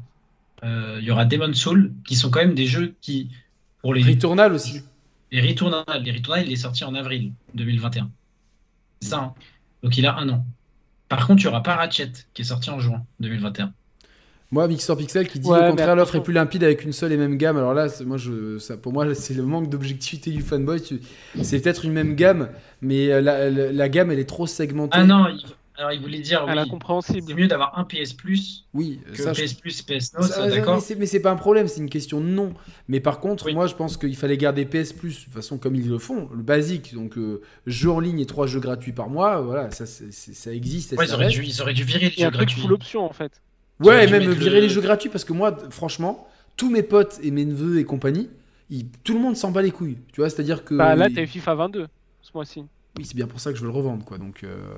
[0.62, 3.30] Euh, il y aura Demon's Soul, qui sont quand même des jeux qui,
[3.80, 4.82] pour les, Returnal aussi.
[5.32, 8.10] les Returnal, les Returnal, il est sorti en avril 2021.
[9.00, 9.34] C'est ça, hein.
[9.82, 10.44] Donc il a un an.
[11.08, 13.72] Par contre, il n'y aura pas Ratchet, qui est sorti en juin 2021.
[14.52, 17.12] Moi, Mixer Pixel qui dit Ouais, au contraire, l'offre est plus limpide avec une seule
[17.12, 17.56] et même gamme.
[17.56, 20.82] Alors là, c'est- moi, je, ça, pour moi, c'est le manque d'objectivité du fanboy.
[21.42, 22.48] C'est peut-être une même gamme,
[22.82, 24.98] mais euh, la, la- la gamme, elle est trop segmentée.
[24.98, 25.40] Ah non, il,
[25.80, 29.32] alors il voulait dire, à oui, c'est mieux d'avoir un PS Plus Oui, que ça,
[29.32, 31.80] je- PS Plus, PS No, ça- d'accord mais c'est- mais c'est pas un problème, c'est
[31.80, 32.52] une question de nom.
[32.88, 33.54] Mais par contre, Oui.
[33.54, 36.28] moi, je pense qu'il fallait garder PS Plus, de toute façon, comme ils le font,
[36.34, 36.94] le basique.
[36.94, 40.92] Donc, euh, jeu en ligne et trois jeux gratuits par mois, voilà, ça, ça existe.
[40.92, 42.60] et Ouais, ça ils, auraient dû, ils auraient dû virer les Et jeux truc gratuits.
[42.60, 43.40] full option en fait.
[43.80, 46.28] Ouais, même virer le- les jeux gratuits parce que moi, franchement,
[46.58, 48.28] tous mes potes et mes neveux et compagnie,
[48.68, 49.96] ils- tout le monde s'en bat les couilles.
[50.12, 50.74] Tu vois, c'est-à-dire que.
[50.74, 51.86] Bah là, t'as eu FIFA 22
[52.20, 52.64] ce mois-ci.
[52.98, 54.18] Oui, c'est bien pour ça que je veux le revendre, quoi.
[54.18, 54.74] Donc, euh,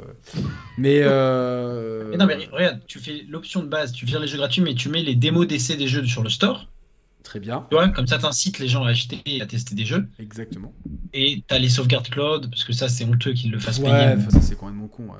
[0.78, 1.01] mais.
[1.02, 4.62] euh, Mais non, mais regarde, tu fais l'option de base, tu vires les jeux gratuits,
[4.62, 6.68] mais tu mets les démos d'essai des jeux sur le store.
[7.22, 9.84] Très bien, Tu vois, comme ça, t'incites les gens à acheter et à tester des
[9.86, 10.09] jeux.
[10.18, 10.72] exactement.
[11.14, 14.30] Et t'as les sauvegardes cloud, parce que ça, c'est honteux qu'ils le fassent Ouais, payer.
[14.30, 15.05] ça c'est quand même mon con.
[15.05, 15.18] ouais.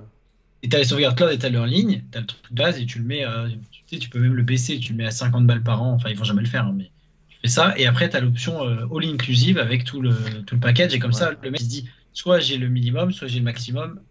[0.63, 2.87] Et t'as les sauvegardes cloud et t'as leur ligne, t'as le truc de base et
[2.87, 5.11] tu le mets, à- tu sais, tu peux même le baisser, tu le mets à
[5.11, 5.93] 50 balles par an.
[5.95, 6.93] Enfin, ils vont jamais le faire, hein, mais
[7.29, 7.77] tu fais ça.
[7.79, 10.95] Et après, t'as l'option euh, all inclusive avec tout le, tout le package.
[10.95, 11.19] Et comme Ouais.
[11.19, 14.05] ça, le mec se dit, soit j'ai le minimum, soit j'ai le maximum.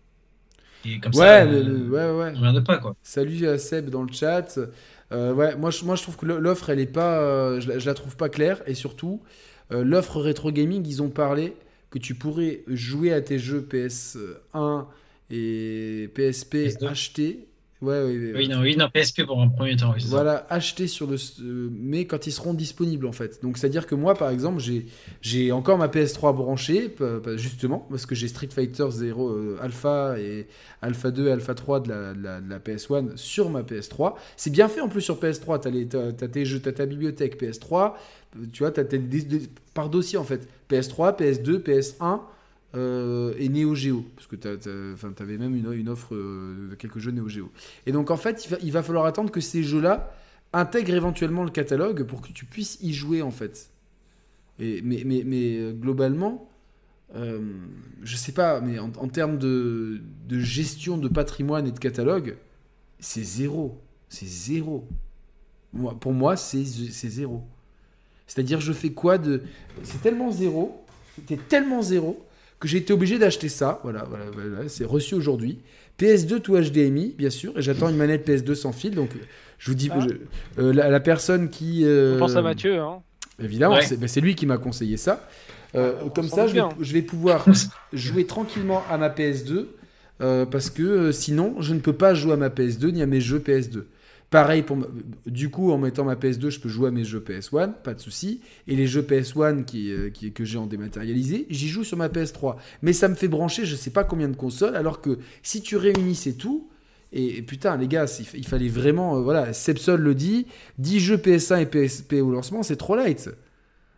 [0.83, 2.35] Et comme Ouais, ça, le- euh, le- ouais, ouais.
[2.35, 2.95] je regarde pas, quoi.
[3.03, 4.59] Salut à Seb dans le chat.
[5.13, 7.79] Euh, ouais, moi je, moi je trouve que l'offre elle est pas, euh, je, la,
[7.79, 9.23] je la trouve pas claire et surtout
[9.73, 11.55] euh, l'offre rétro gaming ils ont parlé
[11.91, 14.87] que tu pourrais jouer à tes jeux PS1
[15.31, 16.85] et PSP PS2.
[16.85, 17.49] achetés
[17.81, 19.93] Ouais, ouais, Oui, non, oui, non, PSP pour un premier temps.
[19.95, 20.03] oui.
[20.07, 21.15] Voilà, acheter sur le.
[21.41, 23.41] euh, mais quand ils seront disponibles en fait.
[23.41, 24.61] Donc c'est à dire que moi par exemple,
[25.21, 26.93] j'ai encore ma PS3 branchée,
[27.37, 30.45] justement, parce que j'ai Street Fighter 0 euh, Alpha et
[30.83, 34.13] Alpha 2 et Alpha 3 de la, de la- de la PS1 sur ma PS3.
[34.37, 35.59] C'est bien fait en plus sur PS3.
[35.61, 37.95] T'as les- tes jeux, t'as ta bibliothèque PS3,
[38.37, 38.83] euh, tu vois, t'as
[39.73, 40.47] par dossier en fait.
[40.69, 42.21] PS3, PS2, PS1.
[42.75, 44.35] Euh, et Neo Geo, parce que
[44.93, 47.51] enfin, t'avais même une, une offre euh, de quelques jeux Neo Geo.
[47.85, 50.13] Et donc en fait, il va, il va falloir attendre que ces jeux-là
[50.53, 53.69] intègrent éventuellement le catalogue pour que tu puisses y jouer en fait.
[54.59, 56.49] Et, mais, mais, mais euh, globalement,
[57.15, 57.41] euh,
[58.03, 62.37] je sais pas, mais en, en termes de, de gestion de patrimoine et de catalogue,
[62.99, 63.81] c'est zéro.
[64.07, 64.87] C'est zéro.
[65.73, 67.43] Moi, pour moi, c'est zéro.
[68.27, 69.41] C'est-à-dire, je fais quoi de.
[69.83, 70.85] C'est tellement zéro,
[71.15, 72.25] c'était tellement zéro,
[72.61, 73.79] que j'ai été obligé d'acheter ça.
[73.83, 75.57] Voilà, voilà, voilà, c'est reçu aujourd'hui.
[75.99, 78.95] PS2 tout HDMI, bien sûr, et j'attends une manette PS2 sans fil.
[78.95, 79.09] Donc,
[79.57, 79.99] je vous dis, Ah.
[79.99, 81.81] je- euh, la, la personne qui.
[81.83, 82.79] euh, On pense à Mathieu.
[82.79, 83.01] Hein.
[83.43, 83.81] Évidemment, Ouais.
[83.81, 85.27] c'est ben, c'est lui qui m'a conseillé ça.
[85.75, 86.69] Euh, Ah, on comme ça, je vais, bien.
[86.79, 87.45] je vais pouvoir
[87.93, 89.67] jouer tranquillement à ma PS2
[90.21, 93.05] euh, parce que euh, sinon, je ne peux pas jouer à ma PS2 ni à
[93.05, 93.85] mes jeux PS2.
[94.31, 94.87] Pareil, pour ma-
[95.27, 97.99] du coup, en mettant ma PS2, je peux jouer à mes jeux PS1, pas de
[97.99, 98.41] souci.
[98.67, 102.09] Et les jeux PS1 qui, euh, qui- que j'ai en dématérialisé, j'y joue sur ma
[102.09, 102.57] PS3.
[102.81, 105.75] Mais ça me fait brancher je sais pas combien de consoles, alors que si tu
[105.77, 106.69] réunissais tout,
[107.13, 109.17] et, et putain, les gars, il, fa- il fallait vraiment.
[109.17, 110.47] euh, voilà, Sepsol le dit
[110.79, 113.29] 10 jeux PS1 et PSP au lancement, c'est trop light.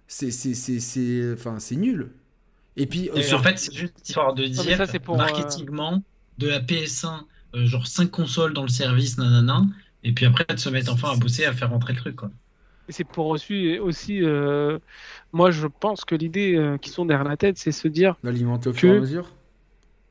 [0.07, 2.09] C'est c'est- c'est- c'est- enfin, c'est nul.
[2.77, 5.15] Et puis, euh, Et sur- en fait, c'est juste histoire de dire, ça, c'est pour,
[5.15, 6.03] euh, marketingement,
[6.39, 9.63] de la PS1, euh, genre 5 consoles dans le service, nanana,
[10.03, 12.31] et puis après de se mettre enfin à bosser, à faire rentrer le truc, quoi.
[12.87, 14.77] Et c'est pour aussi, aussi euh,
[15.31, 18.69] moi je pense que l'idée euh, qui sont derrière la tête, c'est se dire, l'alimenter
[18.69, 19.29] au que- fur et à mesure?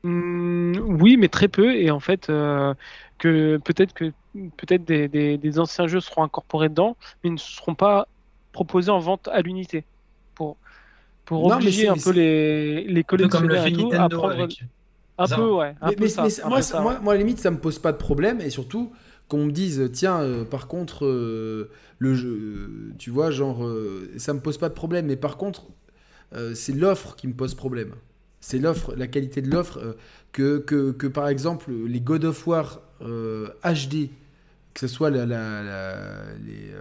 [0.03, 2.73] hmm, oui, mais très peu, et en fait euh,
[3.17, 4.13] que peut-être que
[4.57, 8.07] peut-être des, des- des anciens jeux seront incorporés dedans, mais ne seront pas
[8.51, 9.87] proposés en vente à l'unité
[10.35, 10.57] pour
[11.25, 14.63] pour Non, obliger un peu les les le collectionneurs tout à prendre avec.
[15.17, 15.37] un ça.
[15.37, 17.01] peu, ouais, un Mais, peu mais- ça, mais un moi, peu ça- ça, moi, ouais.
[17.01, 18.41] moi, à la limite, ça me pose pas de problème.
[18.41, 18.93] Et surtout,
[19.33, 22.67] qu'on me dise, tiens, euh, par contre, euh, le jeu, euh,
[22.99, 23.67] tu vois, genre,
[24.17, 25.07] ça me pose pas de problème.
[25.07, 25.63] Mais par contre,
[26.53, 27.93] c'est l'offre qui me pose problème.
[28.41, 29.95] C'est l'offre, la qualité de l'offre.
[30.31, 34.09] que, que, par exemple, les God of War HD,
[34.75, 36.71] que ce soit la, la- la- les,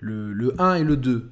[0.00, 1.30] le, le 1 et le 2,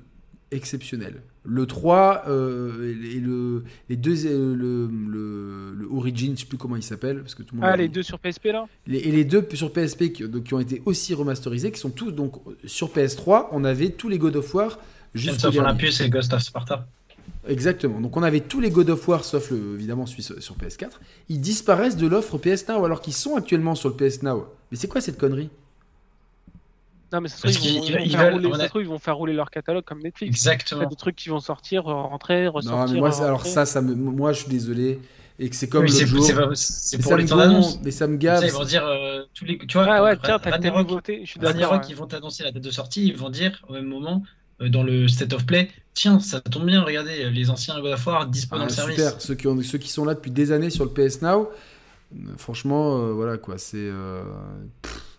[0.50, 1.22] exceptionnel.
[1.44, 6.56] Le 3 euh, et le, les deux, euh, le, le, le Origin, je sais plus
[6.58, 7.70] comment il s'appelle, parce que tout le monde.
[7.72, 10.54] Ah, les deux sur PSP là Les- et les deux sur PSP qui, donc, qui
[10.54, 14.36] ont été aussi remasterisés, qui sont tous donc sur PS3, on avait tous les God
[14.36, 14.78] of War
[15.14, 15.58] jusqu'au dernier.
[15.58, 16.86] Olympus et Ghost of Sparta.
[17.48, 18.00] Exactement.
[18.00, 20.90] Donc on avait tous les God of War sauf le, évidemment celui sur, sur PS4.
[21.28, 24.46] Ils disparaissent de l'offre PS Now alors qu'ils sont actuellement sur le PS Now.
[24.70, 25.50] Mais c'est quoi cette connerie?
[27.12, 28.68] Non, mais ça se trouve, ils, vont- ils ils faire rouler- on a- ça se
[28.70, 30.40] trouve, ils vont faire rouler leur catalogue comme Netflix.
[30.42, 30.88] Il y a Exactement.
[30.88, 32.94] des trucs qui vont sortir, euh, rentrer, Non, ressortir.
[32.94, 34.98] mais moi, alors ça, ça me, moi je suis désolé.
[35.38, 37.02] Et que c'est comme Oui, le c'est jour.
[37.02, 37.80] pour les temps d'annonce.
[37.82, 38.44] mais ça me gave.
[38.44, 39.58] ils vont dire euh, tous les.
[39.58, 41.22] Tu vois, Ah ouais, tiens, t'as tes nouveautés.
[41.24, 41.72] Je suis d'accord.
[41.72, 41.78] Ouais.
[41.88, 44.22] ils vont t'annoncer la date de sortie, ils vont dire au même moment,
[44.60, 48.06] euh, dans le State of Play, tiens, ça tombe bien, regardez, les anciens God of
[48.06, 48.96] War dispo dans Ah, le service.
[48.96, 49.20] super.
[49.20, 51.48] Ceux qui, ont, ceux qui sont là depuis des années sur le PS Now,
[52.14, 53.56] euh, franchement, euh, voilà quoi.
[53.58, 53.76] C'est.
[53.78, 54.22] euh,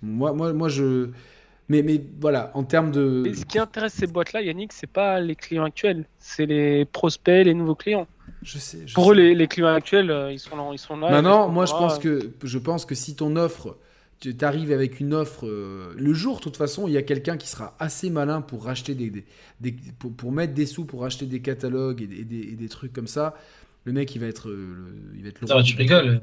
[0.01, 1.09] moi, moi, moi, je.
[1.69, 3.23] Mais, mais voilà, en termes de.
[3.25, 7.45] Et ce qui intéresse ces boîtes-là, Yannick, c'est pas les clients actuels, c'est les prospects,
[7.45, 8.05] les nouveaux clients.
[8.41, 8.79] Je sais.
[8.85, 9.11] je Pour sais.
[9.11, 10.69] eux, les, les clients actuels, euh, ils sont là.
[10.73, 13.15] Ils sont là Maintenant, ils sont moi, je pense euh, que je pense que si
[13.15, 13.77] ton offre,
[14.19, 17.37] tu arrives avec une offre, euh, le jour, de toute façon, il y a quelqu'un
[17.37, 19.25] qui sera assez malin pour racheter des, des-
[19.61, 22.55] des- pour, pour mettre des sous pour acheter des catalogues et des, et des- et
[22.55, 23.35] des trucs comme ça.
[23.85, 26.19] Le mec, il va être, euh, le- il va être le Attends, roi tu rigoles.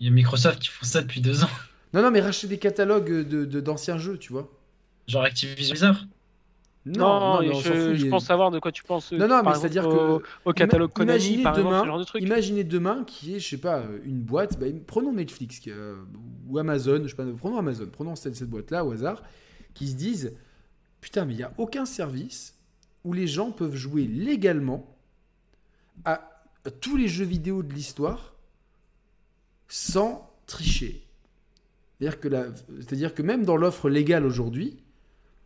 [0.00, 1.48] Il y a Microsoft qui font ça depuis deux ans.
[1.92, 4.48] Non, non, mais racheter des catalogues de de- d'anciens jeux, tu vois.
[5.08, 6.04] Genre Activision Blizzard.
[6.86, 9.12] Non, je, fout, je il- pense savoir de quoi tu penses.
[9.12, 12.04] Non, non, mais c'est-à-dire que au catalogue Konami, imaginez par exemple, demain- ce genre de
[12.04, 12.22] truc.
[12.22, 15.96] Imaginez demain qui est, je sais pas, une boîte, bah, prenons Netflix qui, euh,
[16.48, 19.22] ou Amazon, je sais pas, prenons Amazon, prenons cette, cette boîte-là au hasard,
[19.74, 20.32] qui se disent,
[21.02, 22.54] putain, mais il n'y a aucun service
[23.04, 24.96] où les gens peuvent jouer légalement
[26.06, 28.32] à, à tous les jeux vidéo de l'histoire
[29.68, 31.02] sans tricher.
[32.00, 34.78] C'est-à-dire que, même dans l'offre légale aujourd'hui,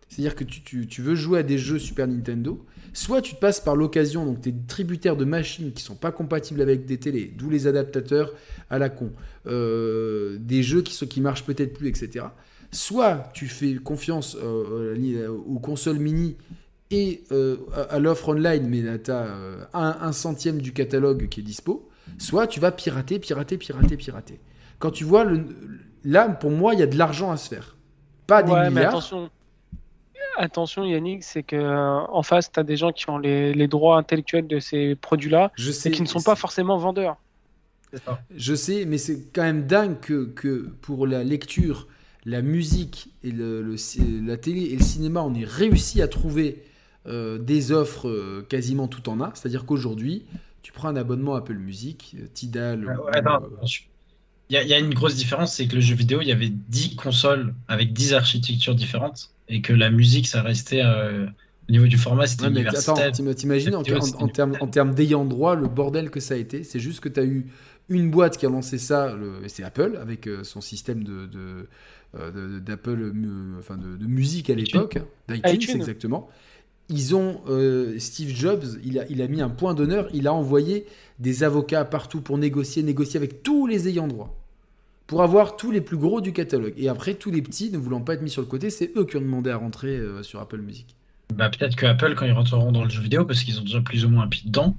[0.09, 3.75] c'est-à-dire que tu, veux jouer à des jeux Super Nintendo, soit tu te passes par
[3.75, 7.51] l'occasion, donc tu es tributaire de machines qui sont pas compatibles avec des télés, d'où
[7.51, 8.33] les adaptateurs
[8.71, 9.11] à la con,
[9.47, 12.27] euh, des jeux qui, sont, qui marchent peut-être plus, etc.
[12.71, 16.37] Soit tu fais confiance euh, euh, aux consoles mini
[16.91, 17.25] et
[17.91, 19.35] à, l'offre online, mais tu as
[19.73, 24.39] un, un centième du catalogue qui est dispo, soit tu vas pirater, pirater, pirater, pirater.
[24.79, 25.45] Quand tu vois le,
[26.05, 27.77] là, pour moi, il y a de l'argent à se faire.
[28.27, 28.89] Pas des Ouais, mais milliards.
[28.91, 29.31] attention.
[30.37, 33.69] Attention Yannick, c'est que euh, en face, tu as des gens qui ont les, les
[33.69, 37.17] droits intellectuels de ces produits-là et qui ne sont pas forcément vendeurs.
[38.05, 38.21] Ça.
[38.35, 41.87] Je sais, mais c'est quand même dingue que, que pour la lecture,
[42.25, 43.77] la musique et le,
[44.27, 46.65] la télé et le cinéma, on ait réussi à trouver
[47.07, 49.31] euh, des offres euh, quasiment tout en un.
[49.35, 50.25] C'est-à-dire qu'aujourd'hui,
[50.63, 52.85] tu prends un abonnement Apple Music, Tidal.
[52.87, 53.83] Ouais, ou- ouais, non, euh, je-
[54.51, 56.29] Il y, a- il y a une grosse différence, c'est que le jeu vidéo, il
[56.29, 61.27] y avait 10 consoles avec 10 architectures différentes et que la musique, ça restait euh,
[61.69, 63.13] au niveau du format, c'était Ouais, mais attends, universel.
[63.13, 63.83] t'im- t'imagines en,
[64.69, 66.63] termes d'ayant droit le bordel que ça a été.
[66.63, 67.47] C'est juste que tu as eu
[67.89, 69.15] une boîte qui a lancé ça,
[69.49, 71.69] c'est Apple, avec euh, son système de, de,
[72.17, 73.13] euh, d'Apple,
[73.59, 74.99] enfin de, de musique à l'époque,
[75.29, 75.77] d'iTunes iTunes.
[75.77, 76.29] exactement.
[76.89, 80.35] Ils ont euh, Steve Jobs, il a, il a mis un point d'honneur, il a
[80.35, 80.87] envoyé
[81.19, 84.35] des avocats partout pour négocier, négocier avec tous les ayants droit.
[85.07, 86.75] Pour avoir tous les plus gros du catalogue.
[86.77, 89.05] Et après, tous les petits, ne voulant pas être mis sur le côté, c'est eux
[89.05, 90.97] qui ont demandé à rentrer euh, sur Apple Music.
[91.35, 93.81] Bah, peut-être que Apple, quand ils rentreront dans le jeu vidéo, parce qu'ils ont déjà
[93.81, 94.75] plus ou moins un pied dedans,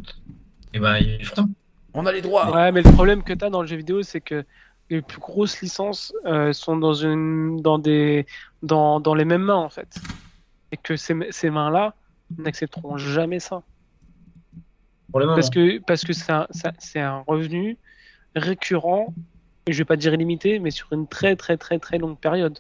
[0.74, 1.50] et bah, ils feront.
[1.94, 4.04] On a les droits Ouais, mais le problème que tu as dans le jeu vidéo,
[4.04, 4.44] c'est que
[4.90, 8.26] les plus grosses licences euh, sont dans, une, dans, des,
[8.64, 10.00] dans, dans les mêmes mains, en fait.
[10.72, 11.94] Et que ces, ces mains-là
[12.38, 13.62] n'accepteront jamais ça.
[15.12, 15.22] Pour.
[15.36, 16.48] Parce que parce que c'est un,
[16.96, 17.78] un revenu
[18.36, 19.14] récurrent,
[19.68, 22.60] et je vais pas dire illimité, mais sur une très très très très longue période.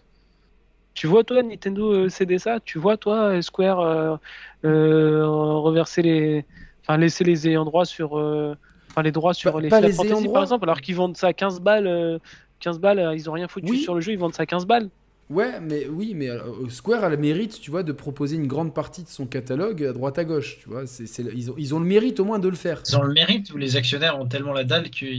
[0.93, 2.59] Tu vois toi Nintendo euh, céder ça?
[2.61, 4.15] Tu vois toi euh, Square euh,
[4.63, 6.45] euh, reverser les,
[6.83, 8.55] enfin laisser les ayants droit sur, euh,
[8.91, 11.17] enfin les droits sur Pas- les pas Final les Fantasy par exemple, alors qu'ils vendent
[11.17, 12.19] ça à 15 balles, euh,
[12.61, 13.79] 15 balles, ils ont rien foutu Oui.
[13.79, 14.89] sur le jeu, ils vendent ça à 15 balles.
[15.31, 18.75] Ouais, mais oui, mais euh, Square a le mérite, tu vois, de proposer une grande
[18.75, 20.85] partie de son catalogue à droite à gauche, tu vois.
[20.85, 22.83] C'est, c'est- ils, ont, ils ont le mérite au moins de le faire.
[22.87, 25.09] Ils ont le mérite ou les actionnaires ont tellement la dalle qu'ils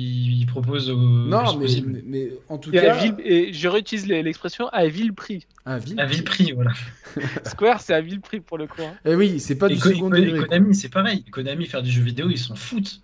[0.41, 1.93] ils proposent au Non, plus mais, possible.
[1.93, 5.45] mais, mais en tout Et, cas, et je réutilise l'expression à vil prix.
[5.65, 5.99] à vil.
[5.99, 6.71] À vil prix, voilà.
[7.45, 8.83] Square c'est à vil prix pour le coup.
[8.83, 8.95] hein.
[9.05, 10.39] Eh oui, c'est pas Et du Ko- second degré.
[10.47, 11.25] Konami, c'est pareil.
[11.33, 13.01] Konami, faire du jeu vidéo, ils s'en foutent.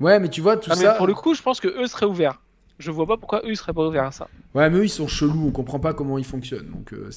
[0.00, 0.94] Ouais, mais tu vois, tout Ah, mais ça.
[0.94, 2.40] pour le coup, je pense que eux seraient ouverts.
[2.78, 4.28] Je vois pas pourquoi eux ils seraient pas ouverts à ça.
[4.54, 6.66] Ouais, mais eux, ils sont chelous, on comprend pas comment ils fonctionnent.
[6.70, 7.10] Donc, euh,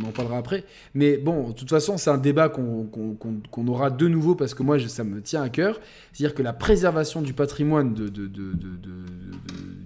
[0.00, 0.64] on en parlera après.
[0.94, 2.86] Mais bon, de toute façon, c'est un débat qu'on,
[3.66, 5.80] aura de nouveau parce que moi, ça me tient à cœur.
[6.12, 8.52] C'est-à-dire que la préservation du patrimoine de- de- de-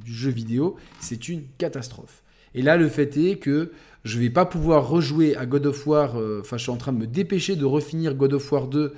[0.05, 2.23] du jeu vidéo, c'est une catastrophe.
[2.55, 3.73] Et là, le fait est que
[4.05, 6.17] je vais pas pouvoir rejouer à God of War.
[6.19, 8.93] euh, Enfin, je suis en train de me dépêcher de refinir God of War 2.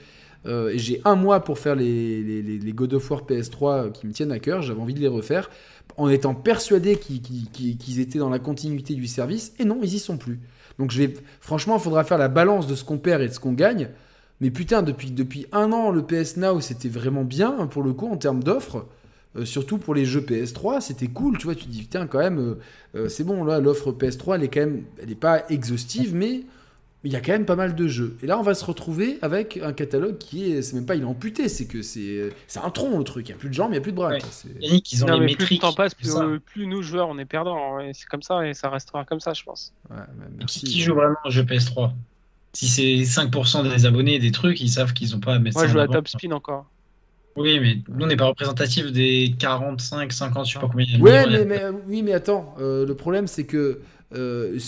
[0.46, 3.90] euh, et j'ai un mois pour faire les, les, les- les God of War PS3
[3.92, 4.60] qui me tiennent à cœur.
[4.60, 5.48] J'avais envie de les refaire
[5.96, 9.52] en étant persuadé qu'ils qu'ils- qu'ils- qu'ils étaient dans la continuité du service.
[9.58, 10.40] Et non, ils y sont plus.
[10.78, 13.32] Donc je vais, franchement, il faudra faire la balance de ce qu'on perd et de
[13.32, 13.90] ce qu'on gagne.
[14.40, 17.92] Mais putain, depuis, depuis un an, le PS Now, c'était vraiment bien hein, pour le
[17.92, 18.86] coup en termes d'offres.
[19.36, 21.38] Euh, surtout pour les jeux PS3, c'était cool.
[21.38, 22.54] Tu vois, tu te dis, putain, quand même, euh,
[22.96, 26.42] euh, c'est bon, là, l'offre PS3, elle est quand même, elle n'est pas exhaustive, mais
[27.04, 28.16] il y a quand même pas mal de jeux.
[28.22, 31.02] Et là, on va se retrouver avec un catalogue qui est, c'est même pas il
[31.02, 33.28] est amputé, c'est que c'est, c'est un tronc le truc.
[33.28, 34.08] Il y a plus de jambes, il y a plus de bras.
[34.10, 34.18] Ouais.
[34.60, 35.60] Yannick, ils ont Non, les mais plus le métriques.
[35.60, 37.78] temps passe, plus, euh, plus nous joueurs on est perdants.
[37.78, 39.72] hein, c'est comme ça et ça restera comme ça, je pense.
[39.90, 40.60] Ouais, bah, Qui, merci.
[40.64, 41.92] qui joue vraiment au jeu PS3
[42.54, 45.62] Si c'est 5% des abonnés des trucs, ils savent qu'ils ont pas à mettre Moi,
[45.64, 45.88] ça je joue à.
[45.88, 46.66] Top Spin encore.
[47.36, 50.92] Oui, mais nous, on n'est pas représentatif des 45, 50, je sais pas combien il
[50.92, 51.02] y a.
[51.02, 53.80] Ouais, mais, mais- oui, mais attends, euh, le problème c'est que
[54.14, 54.58] euh,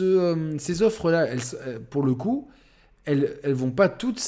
[0.00, 1.26] euh, ces offres-là,
[1.66, 2.48] euh, pour le coup,
[3.04, 4.20] elles, elles vont pas toutes,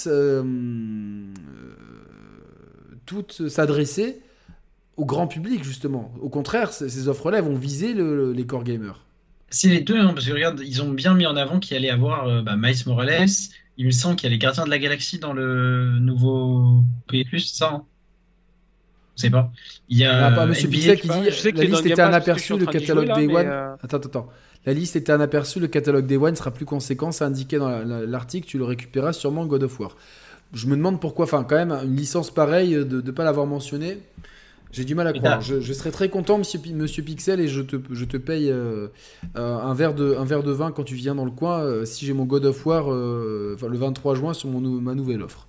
[3.48, 4.20] s'adresser
[4.96, 6.12] au grand public justement.
[6.20, 9.04] Au contraire, ces offres-là, vont viser le- les core gamers.
[9.50, 11.90] C'est les deux, hein, parce que regarde, ils ont bien mis en avant qu'il allait
[11.90, 13.26] avoir euh, bah, Miles Morales.
[13.76, 17.54] Il me semble qu'il y a les Gardiens de la Galaxie dans le nouveau PS
[17.54, 17.86] ça hein
[19.16, 19.50] Je sais pas.
[19.88, 22.02] Il y a Ah, pas Monsieur Pixel qui dit je sais que la liste était
[22.02, 23.46] un aperçu, le catalogue Day One.
[23.46, 24.28] euh, Attends, attends, attends.
[24.66, 27.68] La liste était un aperçu, le catalogue Day One sera plus conséquent, c'est indiqué dans
[27.68, 29.96] la- la- l'article, tu le récupéreras sûrement God of War.
[30.54, 33.46] Je me demande pourquoi, enfin quand même, une licence pareille, euh, de ne pas l'avoir
[33.46, 33.98] mentionné,
[34.72, 35.40] j'ai du mal à croire.
[35.42, 38.50] Je, je serais très content, monsieur, Pi- monsieur Pixel, et je te, je te paye
[38.50, 38.88] euh,
[39.36, 41.84] euh, un, verre de, un verre de vin quand tu viens dans le coin, euh,
[41.84, 45.22] si j'ai mon God of War euh, enfin, le 23 juin sur mon, ma nouvelle
[45.22, 45.48] offre.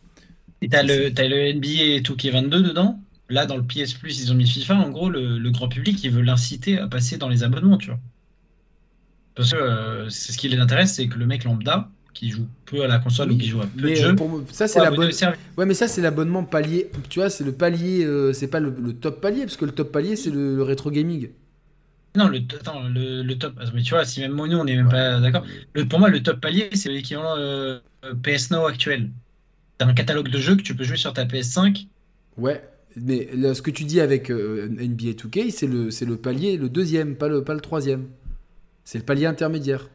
[0.62, 3.00] Et t'as le, t'as le NBA 2K22 dedans?
[3.30, 4.76] Là, dans le PS Plus, ils ont mis FIFA.
[4.76, 7.88] En gros, le, le grand public, ils veulent l'inciter à passer dans les abonnements, tu
[7.90, 8.00] vois.
[9.36, 12.48] Parce que euh, c'est ce qui les intéresse, c'est que le mec lambda, qui joue
[12.66, 14.44] peu à la console Oui, ou qui joue à peu de jeux, euh, pour moi,
[14.52, 15.10] ça, c'est soit la abonné bonne.
[15.10, 15.40] au service.
[15.58, 16.92] Ouais, mais ça, c'est l'abonnement palier.
[17.10, 19.72] Tu vois, c'est le palier, euh, c'est pas le, le top palier, parce que le
[19.74, 21.30] top palier, c'est le, le rétro gaming.
[22.16, 23.56] Non, le, attends, le, le top.
[23.74, 25.46] Mais tu vois, si même nous, on n'est même pas d'accord.
[25.90, 27.80] Pour moi, le top palier, c'est l'équivalent euh,
[28.24, 29.12] PS Now actuel.
[29.78, 31.88] T'as un catalogue de jeux que tu peux jouer sur ta PS5.
[32.38, 32.62] Ouais.
[33.02, 36.58] Mais là, ce que tu dis avec euh, NBA 2K, c'est le, c'est le palier,
[36.58, 38.08] le deuxième, pas le, pas le troisième.
[38.84, 39.90] C'est le palier intermédiaire.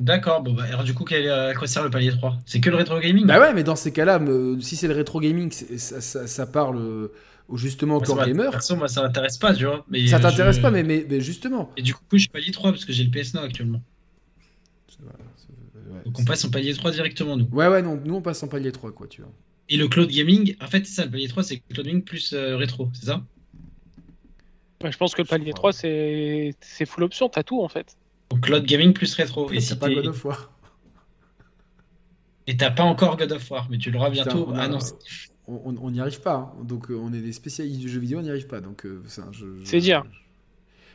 [0.00, 2.70] D'accord, bon, bah, alors du coup, quel, à quoi sert le palier 3 C'est que
[2.70, 3.26] le rétro gaming?
[3.26, 6.46] Bah ouais, mais dans ces cas-là, me- si c'est le rétro gaming, ça, ça- ça
[6.46, 7.08] parle euh,
[7.54, 8.52] justement au core gamer.
[8.52, 9.84] Perso, moi, ça m'intéresse pas, tu vois.
[9.88, 11.72] Mais, Ça t'intéresse je- pas, mais, mais, mais justement.
[11.76, 13.82] Et du coup, je suis palier 3 parce que j'ai le PS Now actuellement.
[15.00, 17.48] Ouais, Donc on passe en palier 3 directement, nous.
[17.52, 19.32] Ouais, ouais, non, nous on passe en palier 3, quoi, tu vois.
[19.68, 22.32] Et le cloud gaming, en fait, c'est ça, le palier 3, c'est cloud gaming plus
[22.32, 23.22] euh, rétro, c'est ça?
[24.82, 27.96] Ouais, je pense que le palier 3, c'est c'est full option, t'as tout en fait.
[28.30, 29.50] Donc cloud gaming plus rétro.
[29.50, 30.50] Et T'as si pas God of War.
[32.46, 34.94] et t'as pas encore God of War, mais tu l'auras Putain, bientôt on a- annoncé.
[35.46, 36.52] On on- on n'y arrive pas, hein.
[36.64, 38.60] donc euh, on est des spécialistes du jeu vidéo, on n'y arrive pas.
[38.60, 40.04] Donc, euh, ça, je- je- C'est dire.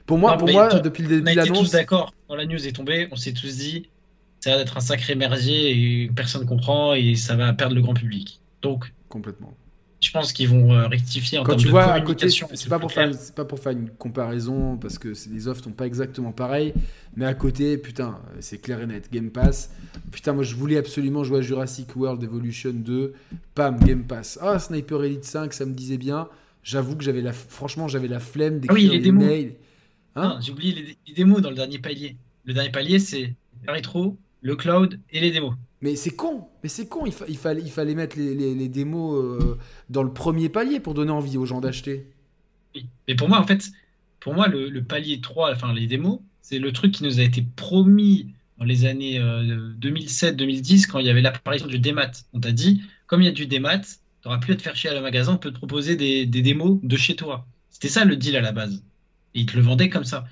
[0.06, 1.72] Pour moi, Non, pour moi tout- depuis le On début a de été tous l'annonce,
[1.72, 2.14] d'accord.
[2.28, 3.90] Quand la news est tombée, on s'est tous dit
[4.42, 7.94] ça va être un sacré merdier et personne comprend et ça va perdre le grand
[7.94, 8.40] public.
[8.64, 9.54] Donc, complètement.
[10.02, 12.70] je pense qu'ils vont euh, rectifier en Quand termes tu de vois à côté, c'est
[12.70, 15.86] pas pour faire, c'est pas pour faire une comparaison parce que les offres sont pas
[15.86, 16.74] exactement pareilles,
[17.16, 19.10] mais à côté, putain, c'est clair et net.
[19.12, 19.72] Game Pass,
[20.12, 23.14] putain, moi je voulais absolument jouer à Jurassic World Evolution 2,
[23.56, 24.40] pam, Game Pass.
[24.42, 26.28] Ah, Sniper Elite 5, ça me disait bien.
[26.64, 29.24] J'avoue que j'avais la, franchement, j'avais la flemme d'écrire Ah oui, les démos.
[29.26, 29.56] mails.
[30.16, 30.36] Hein?
[30.38, 32.18] Ah, J'ai oublié les, les démos dans le dernier palier.
[32.46, 33.36] Le dernier palier, c'est
[33.68, 35.56] rétro, le cloud et les démos.
[35.82, 37.06] Mais c'est con, mais c'est con.
[37.06, 39.58] Il, fa- il fallait, il fallait mettre les, les- les démos euh,
[39.90, 42.08] dans le premier palier pour donner envie aux gens d'acheter.
[42.76, 42.88] Oui.
[43.08, 43.70] Mais pour moi, en fait,
[44.20, 47.24] pour moi, le, le palier 3, enfin les démos, c'est le truc qui nous a
[47.24, 49.20] été promis dans les années
[49.80, 52.12] 2007-2010 quand il y avait l'apparition du démat.
[52.34, 54.76] On t'a dit, comme il y a du démat, tu n'auras plus à te faire
[54.76, 57.48] chier à le magasin, on peut te proposer des, des démos de chez toi.
[57.70, 58.84] C'était ça le deal à la base.
[59.34, 60.26] Et ils te le vendaient comme ça.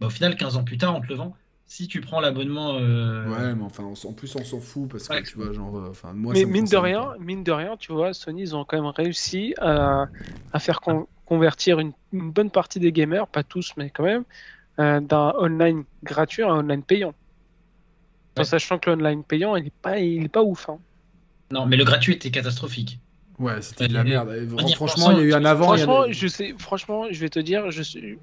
[0.00, 1.36] Bah, au final, 15 ans plus tard, on te le vend.
[1.70, 2.76] Si tu prends l'abonnement.
[2.78, 5.22] euh, Ouais, mais enfin, en plus, on s'en fout parce que Ouais.
[5.22, 7.16] tu vois, genre, euh, enfin, moi, Mais mine de rien, pas.
[7.18, 10.06] mine de rien, tu vois, Sony, ils ont quand même réussi à,
[10.52, 14.24] à faire con- convertir une, une bonne partie des gamers, pas tous, mais quand même,
[14.80, 17.14] euh, d'un online gratuit à un online payant.
[18.36, 18.44] En Ouais.
[18.46, 20.68] sachant que l'online payant, il est pas, il est pas ouf.
[20.70, 20.78] hein.
[21.50, 22.98] Non, mais le gratuit était catastrophique.
[23.38, 24.30] Ouais, c'était de la merde.
[24.74, 25.64] Franchement, il y a eu un avant.
[25.66, 28.18] franchement, je sais, franchement, je vais te dire, je suis.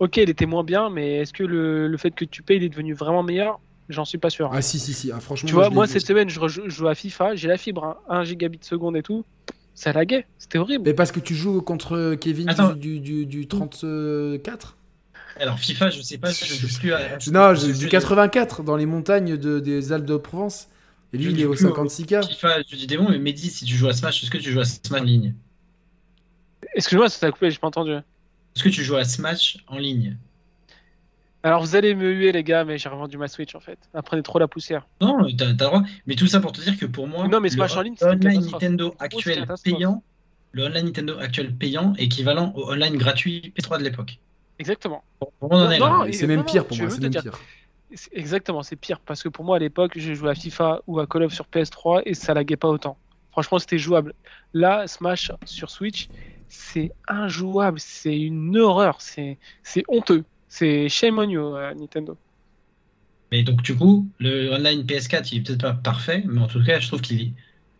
[0.00, 2.64] Ok, il était moins bien, mais est-ce que le, le fait que tu payes, il
[2.64, 3.60] est devenu vraiment meilleur?
[3.90, 4.50] J'en suis pas sûr.
[4.52, 5.12] Ah si, si, si.
[5.12, 7.96] Ah, franchement, tu vois, moi, cette semaine, je, joue à FIFA, j'ai la fibre, hein,
[8.08, 9.24] 1 gigabit seconde et tout.
[9.74, 10.84] Ça laguait, c'était horrible.
[10.84, 12.72] Mais parce que tu joues contre Kevin Attends.
[12.72, 14.76] du, du, du 34
[15.38, 17.18] Alors, FIFA, je sais pas, je joue plus à.
[17.32, 20.68] Non, je du plus- 84 dans les montagnes de, des Alpes de Provence.
[21.12, 22.26] Et lui, Je il est au plus au- 56K.
[22.28, 24.60] FIFA, je dis mots, mais Mehdi, si tu joues à Smash, est-ce que tu joues
[24.60, 25.34] à Smash en ligne
[26.74, 27.92] Excuse-moi, ça t'a coupé, j'ai pas entendu.
[28.56, 30.16] Est-ce que tu joues à Smash en ligne
[31.42, 33.78] Alors, vous allez me huer, les gars, mais j'ai revendu ma Switch en fait.
[33.94, 34.86] Apprenez trop la poussière.
[35.00, 35.82] Non, t'as le droit.
[36.06, 37.96] Mais tout ça pour te dire que pour moi, Non, mais le Smash en ligne,
[38.02, 38.40] online.
[38.50, 40.02] Nintendo Grosse actuel payant,
[40.52, 44.18] le online Nintendo actuel payant est équivalent au online gratuit P3 de l'époque.
[44.58, 45.02] Exactement.
[46.12, 47.22] C'est même pire pour moi, veux c'est te même dire.
[47.22, 47.38] pire.
[47.94, 51.00] C'est- Exactement, c'est pire parce que pour moi à l'époque, j'ai joué à FIFA ou
[51.00, 52.96] à Call of sur PS3 et ça laguait pas autant.
[53.32, 54.12] Franchement, c'était jouable.
[54.52, 56.08] Là, Smash sur Switch,
[56.50, 60.24] c'est injouable, c'est une horreur, c'est c'est honteux.
[60.48, 62.18] C'est shame on you, euh, Nintendo.
[63.32, 66.62] Mais donc, du coup, le online PS4, il est peut-être pas parfait, mais en tout
[66.64, 67.32] cas, je trouve qu'il est.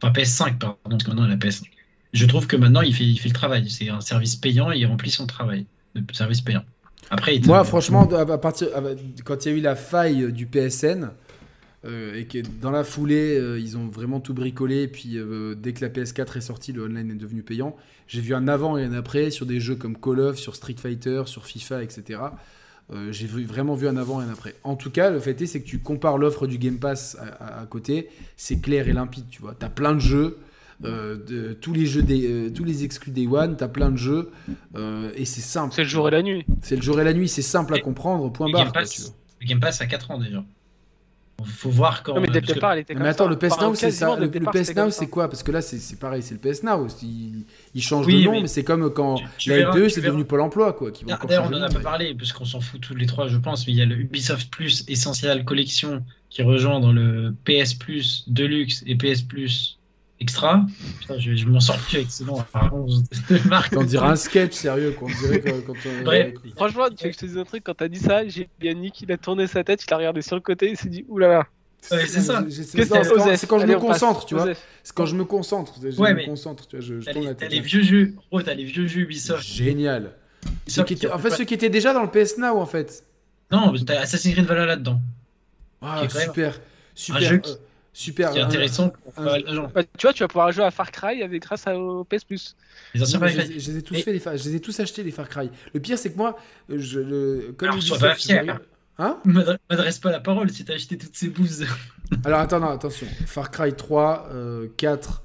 [0.03, 1.71] Enfin, PS5, pardon, parce que maintenant, il a PS5.
[2.13, 3.69] Je trouve que maintenant, il fait, il fait le travail.
[3.69, 6.63] C'est un service payant et il remplit son travail de service payant.
[7.11, 8.83] Après, il Moi, franchement, à partir, à-
[9.25, 11.11] quand il y a eu la faille du PSN,
[11.85, 15.55] euh, et que dans la foulée, euh, ils ont vraiment tout bricolé, et puis euh,
[15.55, 17.77] dès que la PS4 est sortie, le online est devenu payant,
[18.07, 20.77] j'ai vu un avant et un après sur des jeux comme Call of, sur Street
[20.79, 22.21] Fighter, sur FIFA, etc.
[23.13, 24.57] J'ai vraiment vu un avant et un après.
[24.65, 27.27] En tout cas, le fait est, c'est que tu compares l'offre du Game Pass à,
[27.59, 29.55] à- à côté, c'est clair et limpide, tu vois.
[29.57, 30.39] T'as plein de jeux,
[30.85, 33.97] euh, de, tous les jeux des, euh, tous les exclus Day One, t'as plein de
[33.97, 34.33] jeux,
[34.75, 35.73] euh, et c'est simple.
[35.73, 36.45] C'est le jour et la nuit.
[36.63, 38.65] C'est le jour et la nuit, c'est simple à comprendre, point le barre.
[38.65, 39.11] Game quoi, Pass, tu vois.
[39.41, 40.43] le Game Pass a 4 ans déjà.
[41.45, 42.15] Faut voir quand.
[42.15, 43.31] Non, mais dès le parce que- départ, elle était Mais attends, ça.
[43.31, 44.17] le PS Now, c'est ça.
[44.17, 45.29] Le, PS Now, c'est quoi?
[45.29, 46.87] Parce que là, c'est c'est pareil, c'est le PS Now.
[47.03, 47.45] Il,
[47.75, 49.85] il change Oui, de nom, mais- mais, c'est comme quand Tu- tu la verras- LPE,
[49.85, 50.13] tu c'est verras.
[50.13, 50.91] devenu Pôle emploi, quoi.
[50.91, 53.37] Qui D'ailleurs, on en a pas parlé, parce qu'on s'en fout tous les trois, je
[53.39, 57.75] pense, mais il y a le Ubisoft Plus Essential Collection qui rejoint dans le PS
[57.75, 59.79] Plus Deluxe et PS Plus
[60.21, 60.67] Extra.
[61.01, 62.37] Putain, je, je m'en sors plus avec ce nom.
[63.47, 63.75] marque.
[63.77, 65.09] On dirait un sketch, sérieux, quoi.
[65.11, 66.35] On dirait quand, quand on- Bref.
[66.57, 69.01] Franchement, tu veux que je te dise un truc Quand t'as dit ça, j'ai Yannick,
[69.01, 71.47] il a tourné sa tête, il a regardé sur le côté, il s'est dit oulala.
[71.91, 72.45] Ouais, c'est ça.
[72.51, 72.87] C'est-
[73.47, 74.49] quand, je me concentre, tu vois.
[74.83, 75.75] C'est quand je me concentre.
[75.83, 76.85] Je Ouais, me mais- concentre, tu vois.
[76.85, 77.53] Je, je T'as tourne les, la t'as tête.
[77.53, 78.15] les vieux jeux.
[78.31, 79.43] Oh, t'as les vieux jeux Ubisoft.
[79.43, 80.13] Génial.
[80.67, 83.05] Ubisoft qui qui en fait, ceux qui étaient déjà dans le PS Now, en fait.
[83.51, 85.01] Non, t'as Assassin's Creed Valhalla là-dedans.
[85.81, 86.61] Ah, super.
[86.95, 87.23] Super.
[87.23, 87.55] jeu qui- Euh,
[87.93, 88.29] Super.
[88.29, 89.25] Ce qui est intéressant un-.
[89.25, 92.25] Bah, tu vois, tu vas pouvoir jouer à Far Cry avec grâce à- au PS
[92.25, 92.57] Plus.
[92.95, 94.57] Les anciens Non, je, les ai- je les ai tous fait, les Far- je les
[94.57, 95.51] ai tous achetés les Far Cry.
[95.75, 96.39] Le pire, c'est que moi,
[96.69, 98.61] je, le, comme Alors, sois pas je fier.
[98.99, 99.19] Hein?
[99.25, 101.67] M'adre- M'adresse pas la parole si t'as acheté toutes ces bouses.
[102.25, 103.07] Alors attends, non, attention.
[103.27, 105.23] Far Cry 3, euh, 4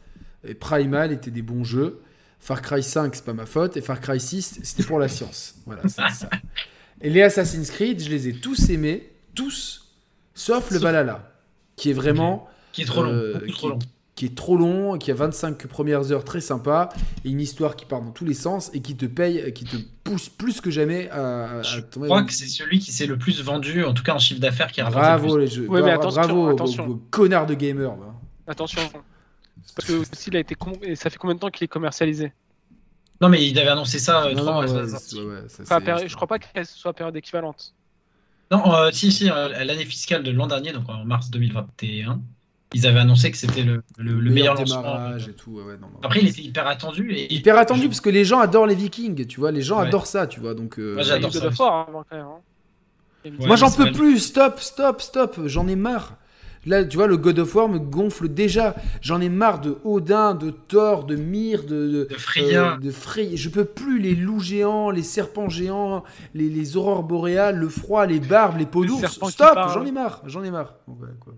[0.47, 2.01] et Primal étaient des bons jeux.
[2.39, 3.77] Far Cry 5, c'est pas ma faute.
[3.77, 5.55] Et Far Cry 6, c'était pour la science.
[5.65, 6.29] Voilà, c'est ça.
[7.01, 9.93] Et les Assassin's Creed, je les ai tous aimés, tous,
[10.33, 11.31] sauf le Valhalla,
[11.75, 12.47] qui est vraiment.
[12.75, 13.11] Qui est trop long.
[13.11, 13.79] euh, qui, trop long.
[14.15, 16.89] qui est trop long, qui a 25 premières heures très sympa,
[17.23, 19.75] et une histoire qui part dans tous les sens et qui te paye, qui te
[20.03, 23.05] pousse plus que jamais à, à Je tomber crois dans- que c'est celui qui s'est
[23.07, 25.67] le plus vendu, en tout cas en chiffre d'affaires, qui a Bravo les jeux.
[25.67, 26.87] Ouais, mais attention, bravo attention.
[26.87, 27.95] aux, aux connards de gamers.
[27.95, 28.13] bah.
[28.47, 28.81] Attention.
[29.75, 31.69] Parce que aussi, il a été com- et ça fait combien de temps qu'il est
[31.69, 32.31] commercialisé?
[33.21, 36.15] Non, mais il avait annoncé ça euh, Non, trois non, ouais, ouais, ça, péri- Je
[36.15, 37.73] crois pas qu'elle soit à période équivalente.
[38.51, 42.21] Non, euh, si, si, euh, l'année fiscale de l'an dernier, donc en mars 2021,
[42.75, 45.51] ils avaient annoncé que c'était le, le- le meilleur démarrage et tout.
[45.51, 45.99] ouais, ouais, non, non.
[46.03, 47.11] Après, il était hyper attendu.
[47.13, 47.33] Et...
[47.33, 49.87] hyper attendu parce que les gens adorent les Vikings, tu vois, les gens Ouais.
[49.87, 50.53] adorent ça, tu vois.
[50.53, 52.21] Donc euh, Moi, j'adore God ça quand même.
[52.21, 52.27] hein.
[53.23, 56.17] Ouais, Moi mais j'en peux plus, stop, stop, stop, j'en ai marre.
[56.67, 58.75] Là, tu vois, le God of War me gonfle déjà.
[59.01, 62.73] J'en ai marre de Odin, de Thor, de Myr, de, de, De Freya.
[62.73, 66.03] euh, de Frey- Je peux plus les loups géants, les serpents géants,
[66.33, 69.19] les, les aurores boréales, le froid, les barbes, les peaux Le d'ours.
[69.29, 70.73] Stop, j'en ai marre, j'en ai marre.
[70.87, 71.33] Ouais, quoi.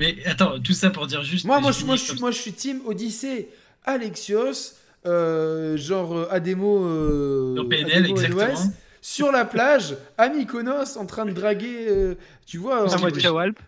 [0.00, 1.44] Mais attends, tout ça pour dire juste.
[1.44, 3.48] Moi, moi, je moi, je suis, moi, je suis team Odyssée,
[3.84, 4.74] Alexios,
[5.06, 8.48] euh, genre euh, Ademo, euh, Sur PNL, Ademo exactement.
[8.48, 8.70] NOS,
[9.02, 12.14] sur la plage, à Mykonos, en train de draguer, euh,
[12.46, 12.84] tu vois,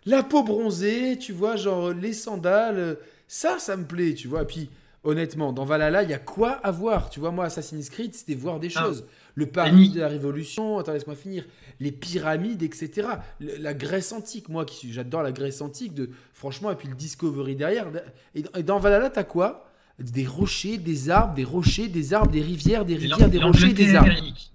[0.07, 2.97] La peau bronzée, tu vois, genre les sandales,
[3.29, 4.43] ça, ça me plaît, tu vois.
[4.43, 4.71] Et puis,
[5.05, 7.31] honnêtement, dans Valhalla, il y a quoi à voir, tu vois.
[7.31, 8.85] Moi, Assassin's Creed, c'était voir des Ah.
[8.85, 9.05] choses.
[9.35, 11.45] Le Paris de la Révolution, attends, laisse-moi finir.
[11.81, 13.09] Les pyramides, etc.
[13.41, 16.89] Le- La Grèce antique, moi, qui suis- j'adore la Grèce antique, de, franchement, et puis
[16.89, 17.87] le Discovery derrière.
[18.35, 19.69] Et, et dans Valhalla, t'as quoi?
[19.99, 23.95] Des rochers, des arbres, des rochers, des arbres, des rivières, des rivières, des rochers, des
[23.95, 24.11] arbres.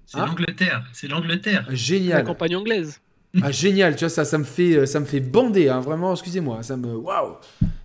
[0.05, 0.25] C'est Hein?
[0.27, 0.83] l'Angleterre.
[0.93, 1.65] C'est l'Angleterre.
[1.69, 2.23] La Génial.
[2.23, 2.99] campagne anglaise.
[3.41, 6.13] Ah, génial, tu vois, ça, ça me fait, euh, ça me fait bander, hein, vraiment,
[6.13, 7.35] excusez-moi, ça me, waouh,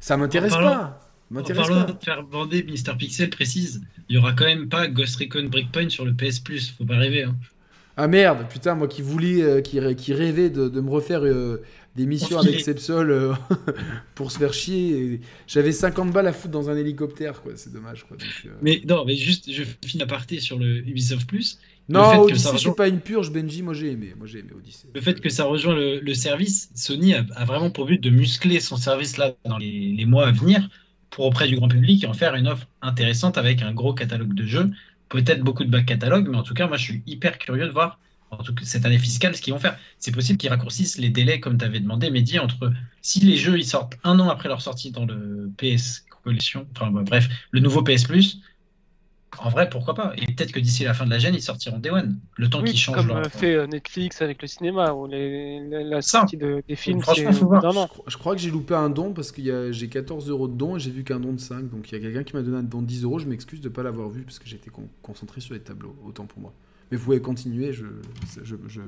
[0.00, 1.01] ça m'intéresse pas,
[1.40, 1.92] parlant pas.
[1.92, 5.88] de faire bander, Mister Pixel précise, il y aura quand même pas Ghost Recon Breakpoint
[5.88, 6.70] sur le PS Plus.
[6.70, 7.24] Faut pas rêver.
[7.24, 7.36] Hein.
[7.96, 11.62] Ah merde, putain, moi qui voulais, euh, qui, qui rêvais de, de me refaire euh,
[11.94, 13.34] des missions avec Sepsol euh,
[14.14, 18.04] pour se faire chier, j'avais 50 balles à foutre dans un hélicoptère, quoi, c'est dommage,
[18.04, 18.16] quoi.
[18.16, 18.28] donc.
[18.62, 21.58] Mais non, mais juste, je finis aparté sur le Ubisoft Plus.
[21.90, 24.88] Non, Odyssey, rejoint- c'est pas une purge, Benji, moi j'ai aimé, moi j'ai aimé Odyssey.
[24.94, 28.08] Le fait que ça rejoint le, le service, Sony a, a vraiment pour but de
[28.08, 30.70] muscler son service là dans les, les mois à venir
[31.12, 34.34] pour auprès du grand public et en faire une offre intéressante avec un gros catalogue
[34.34, 34.72] de jeux,
[35.08, 37.72] peut-être beaucoup de back catalogue, mais en tout cas, moi je suis hyper curieux de
[37.72, 39.78] voir en tout cas cette année fiscale ce qu'ils vont faire.
[39.98, 42.72] C'est possible qu'ils raccourcissent les délais comme tu avais demandé, Mehdi, entre
[43.02, 46.90] si les jeux ils sortent un an après leur sortie dans le PS Collection, enfin
[46.90, 48.40] bref, le nouveau PS Plus.
[49.38, 51.78] En vrai, pourquoi pas Et peut-être que d'ici la fin de la gêne, ils sortiront
[51.78, 52.18] Day One.
[52.36, 53.16] Le temps Oui, qu'ils changent comme leur.
[53.18, 57.00] euh, fait euh, Netflix avec le cinéma, ou les, la, sortie de- des films.
[57.00, 57.62] Franchement, faut voir.
[57.62, 60.48] Non, Je, crois- je crois que j'ai loupé un don parce que j'ai 14 euros
[60.48, 62.36] de don et j'ai vu qu'un don de 5, donc il y a quelqu'un qui
[62.36, 64.46] m'a donné un don de 10 euros, je m'excuse de pas l'avoir vu parce que
[64.46, 66.52] j'étais con- concentré sur les tableaux, autant pour moi.
[66.90, 67.86] Mais vous pouvez continuer, je...
[68.44, 68.80] je, je-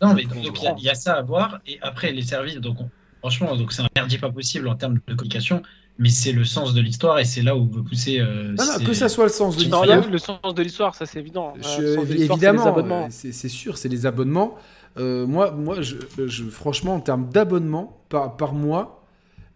[0.00, 1.60] Non, mais donc il y, a- y ça à voir.
[1.66, 4.94] Et après, les services, donc on- franchement, donc c'est un merdier pas possible en termes
[4.94, 5.60] de communication,
[6.00, 8.18] mais c'est le sens de l'histoire et c'est là où veut pousser.
[8.18, 10.10] euh, Non, non, c'est- que ça soit le sens de Non, Non, l'histoire.
[10.10, 11.54] le sens de l'histoire, ça c'est évident.
[11.56, 14.56] Euh, Je- le c'est les évidemment, euh, c'est sûr, c'est les abonnements.
[14.98, 15.96] Euh, moi, moi je,
[16.26, 19.04] je- franchement, en termes d'abonnements par, par mois,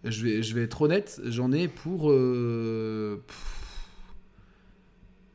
[0.04, 2.10] je vais, je vais être honnête, j'en ai pour.
[2.12, 3.36] euh, pff.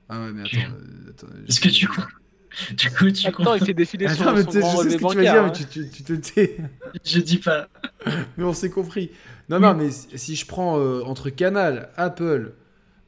[0.10, 0.58] Ah ouais, mais attends.
[0.74, 4.34] euh, attends, Est-ce que tu je- Du coup, tu Attends, il fait défiler Attends, son,
[4.34, 5.46] mais son je sais ce que tu vas dire, hein.
[5.46, 6.58] mais tu, tu- tu te tais.
[7.06, 7.68] Je dis pas.
[8.38, 9.12] Mais on s'est compris.
[9.50, 12.54] Non, non, mais si je prends euh, entre Canal, Apple,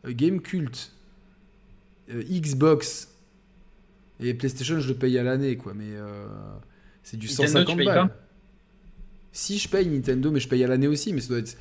[0.06, 0.92] euh, Gamecult,
[2.14, 3.10] euh, Xbox
[4.20, 5.74] et PlayStation, je le paye à l'année, quoi.
[5.76, 5.92] Mais
[7.04, 8.08] c'est du Nintendo, 150 tu payes balles.
[8.10, 8.16] pas?
[9.34, 11.56] Si je paye Nintendo, mais je paye à l'année aussi, mais ça doit être,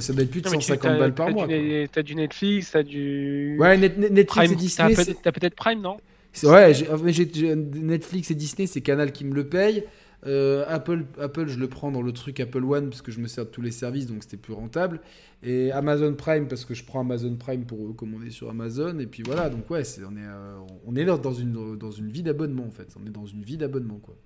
[0.00, 1.48] ça doit être plus de Non, mais tu- 150 t'as- balles par t'as mois.
[1.92, 3.56] T'as du Netflix, t'as du.
[3.58, 4.52] Ouais, Net- Net- Netflix Prime.
[4.52, 4.56] et
[4.94, 5.16] Disney.
[5.22, 5.96] t'as peut-être Prime, non?
[6.44, 6.72] Ouais,
[7.02, 9.84] mais Netflix et Disney, c'est Canal qui me le paye.
[10.26, 13.28] Euh, Apple, Apple, je le prends dans le truc Apple One parce que je me
[13.28, 15.00] sers de tous les services, donc c'était plus rentable.
[15.42, 18.98] Et Amazon Prime parce que je prends Amazon Prime pour commander sur Amazon.
[18.98, 22.10] Et puis voilà, donc ouais, on est, euh, on est là dans une, dans une
[22.10, 22.94] vie d'abonnement en fait.
[23.00, 24.16] On est dans une vie d'abonnement quoi.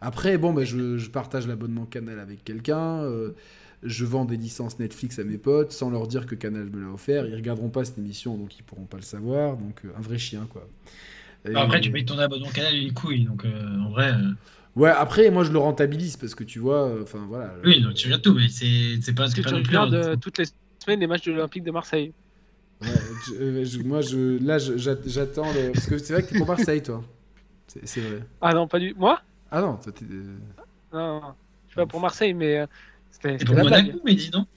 [0.00, 3.02] Après, bon, bah, je, je partage l'abonnement Canal avec quelqu'un.
[3.02, 3.32] euh,
[3.84, 6.92] je vends des licences Netflix à mes potes sans leur dire que Canal me l'a
[6.92, 7.26] offert.
[7.26, 9.56] Ils regarderont pas cette émission, donc ils pourront pas le savoir.
[9.56, 10.68] Donc euh, un vrai chien quoi.
[11.48, 14.12] Et- Après, tu payes ton abonnement canal une couille, donc euh, en vrai.
[14.78, 17.52] Ouais, après, moi je le rentabilise parce que tu vois, euh, enfin voilà.
[17.64, 19.94] Oui, donc tu regardes tout, mais c'est c'est pas, Parce c'est que pas tu regardes
[19.94, 20.44] euh, toutes les
[20.82, 22.14] semaines les matchs de l'Olympique de Marseille.
[22.80, 22.88] Ouais,
[23.26, 25.72] je- euh, je- moi je, là j'attends le...
[25.72, 27.02] parce que c'est vrai que t'es pour Marseille toi.
[27.68, 28.22] C'est c'est vrai.
[28.40, 28.94] Ah non, pas du.
[28.94, 29.20] Moi?
[29.50, 30.04] Ah non, toi t'es.
[30.92, 31.34] Non,
[31.66, 32.66] je suis pas pour Marseille, mais euh,
[33.10, 33.86] c'était pour la blague.
[33.86, 34.48] Monaco, mais dis donc.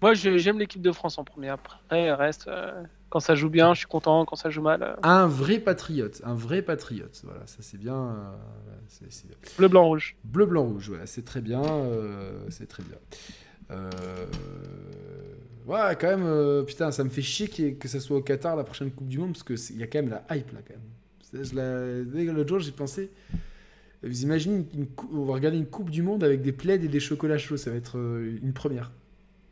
[0.00, 1.48] Moi, je- j'aime l'équipe de France en premier.
[1.48, 2.82] Après, le reste, euh,
[3.12, 4.24] quand ça joue bien, je suis content.
[4.24, 7.20] Quand ça joue mal, euh, Un vrai patriote, un vrai patriote.
[7.24, 7.94] Voilà, ça c'est bien.
[7.94, 9.06] euh,
[9.58, 10.16] bleu, blanc, rouge.
[10.24, 11.62] Bleu, blanc, rouge, voilà, c'est très bien.
[11.62, 12.96] euh, c'est très bien.
[13.70, 13.90] Euh,
[15.64, 18.64] Ouais, quand même, euh, putain, ça me fait chier que ça soit au Qatar la
[18.64, 21.44] prochaine Coupe du Monde parce qu'il y a quand même la hype là, quand même.
[21.44, 23.10] Je la- L'autre jour, j'ai pensé.
[24.02, 26.98] Vous imaginez, une on va regarder une Coupe du Monde avec des plaids et des
[27.00, 28.90] chocolats chauds, ça va être une première.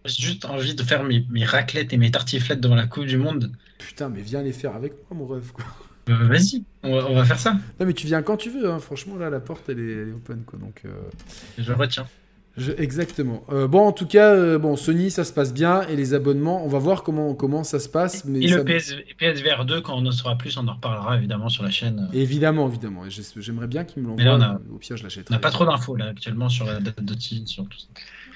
[0.04, 3.18] J'ai juste envie de faire mes, mes raclettes et mes tartiflettes devant la Coupe du
[3.18, 3.52] Monde.
[3.78, 5.64] Putain, mais viens les faire avec moi, mon rêve, quoi.
[6.08, 7.52] Euh, Vas-y, on va, on va faire ça.
[7.78, 8.78] Non, mais tu viens quand tu veux, hein.
[8.80, 10.58] franchement, là, la porte, elle est, elle est open, quoi.
[10.58, 10.88] Donc, euh,
[11.58, 12.06] Je retiens.
[12.56, 13.44] je- exactement.
[13.50, 16.64] Euh, bon, en tout cas, euh, bon, Sony, ça se passe bien, et les abonnements,
[16.64, 18.24] on va voir comment, comment ça se passe.
[18.24, 21.16] Mais Et ça- le PS, PSVR 2, quand on en saura plus, on en reparlera
[21.18, 22.08] évidemment sur la chaîne.
[22.14, 23.02] Évidemment, évidemment.
[23.36, 24.58] J'aimerais bien qu'ils me l'envoient.
[24.70, 25.34] on Au pire, je On l'achèterai.
[25.34, 27.86] n'a pas trop d'infos là actuellement sur la date de sur tout ça.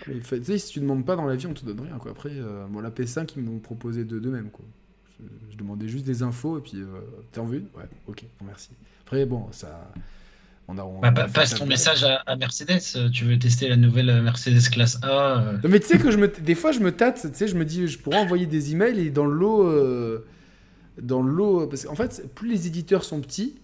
[0.09, 1.99] Mais tu sais, si tu demandes pas dans la vie, on te donne rien.
[1.99, 2.11] Quoi.
[2.11, 4.51] Après, euh, bon, la PS5, ils m'ont proposé de, de même.
[4.51, 4.65] Quoi.
[5.21, 6.87] Je, je demandais juste des infos et puis euh,
[7.33, 7.65] t'es en vue?
[7.77, 8.71] Ouais, ok, bon, merci.
[9.05, 9.91] Après, bon, ça.
[10.67, 13.11] On a, on Bah, passe ton message à, à Mercedes.
[13.13, 16.17] Tu veux tester la nouvelle Mercedes classe A euh, Non, mais tu sais que je
[16.17, 17.21] me, des fois, je me tâte.
[17.31, 20.25] Tu sais, je me dis, je pourrais envoyer des emails et dans le lot, euh,
[21.03, 23.57] dans le lot, parce qu'en fait, plus les éditeurs sont petits,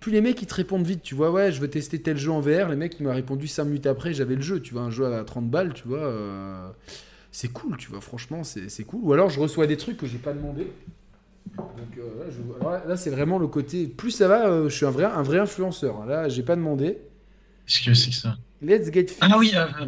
[0.00, 1.02] plus les mecs ils te répondent vite.
[1.02, 2.68] Tu vois, ouais, je veux tester tel jeu en VR.
[2.68, 4.60] Les mecs, il m'a répondu 5 minutes après, j'avais le jeu.
[4.60, 5.98] Tu vois, un jeu à 30 balles, tu vois.
[5.98, 6.68] euh,
[7.32, 8.00] c'est cool, tu vois.
[8.00, 9.00] Franchement, c'est cool.
[9.02, 10.68] Ou alors, je reçois des trucs que j'ai pas demandé.
[11.56, 13.86] Donc euh, là, je- alors là, là, c'est vraiment le côté.
[13.86, 16.06] Plus ça va, euh, je suis un vrai, un vrai influenceur.
[16.06, 16.98] Là, j'ai pas demandé.
[17.66, 18.36] Qu'est-ce que c'est que ça?
[18.62, 19.16] Let's get fit.
[19.20, 19.84] Ah oui, ah, oh.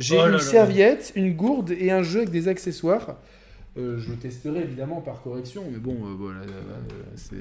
[0.00, 3.16] J'ai Oh une serviette, une gourde et un jeu avec des accessoires.
[3.76, 6.40] Je le testerai évidemment par correction, mais bon, voilà,
[7.16, 7.36] c'est.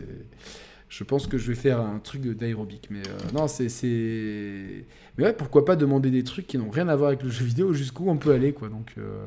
[0.94, 4.84] Je pense que je vais faire un truc d'aérobic, mais euh, non, c'est, c'est.
[5.18, 7.46] Mais ouais, pourquoi pas demander des trucs qui n'ont rien à voir avec le jeu
[7.46, 8.68] vidéo, jusqu'où on peut aller, quoi.
[8.68, 9.24] Donc, euh,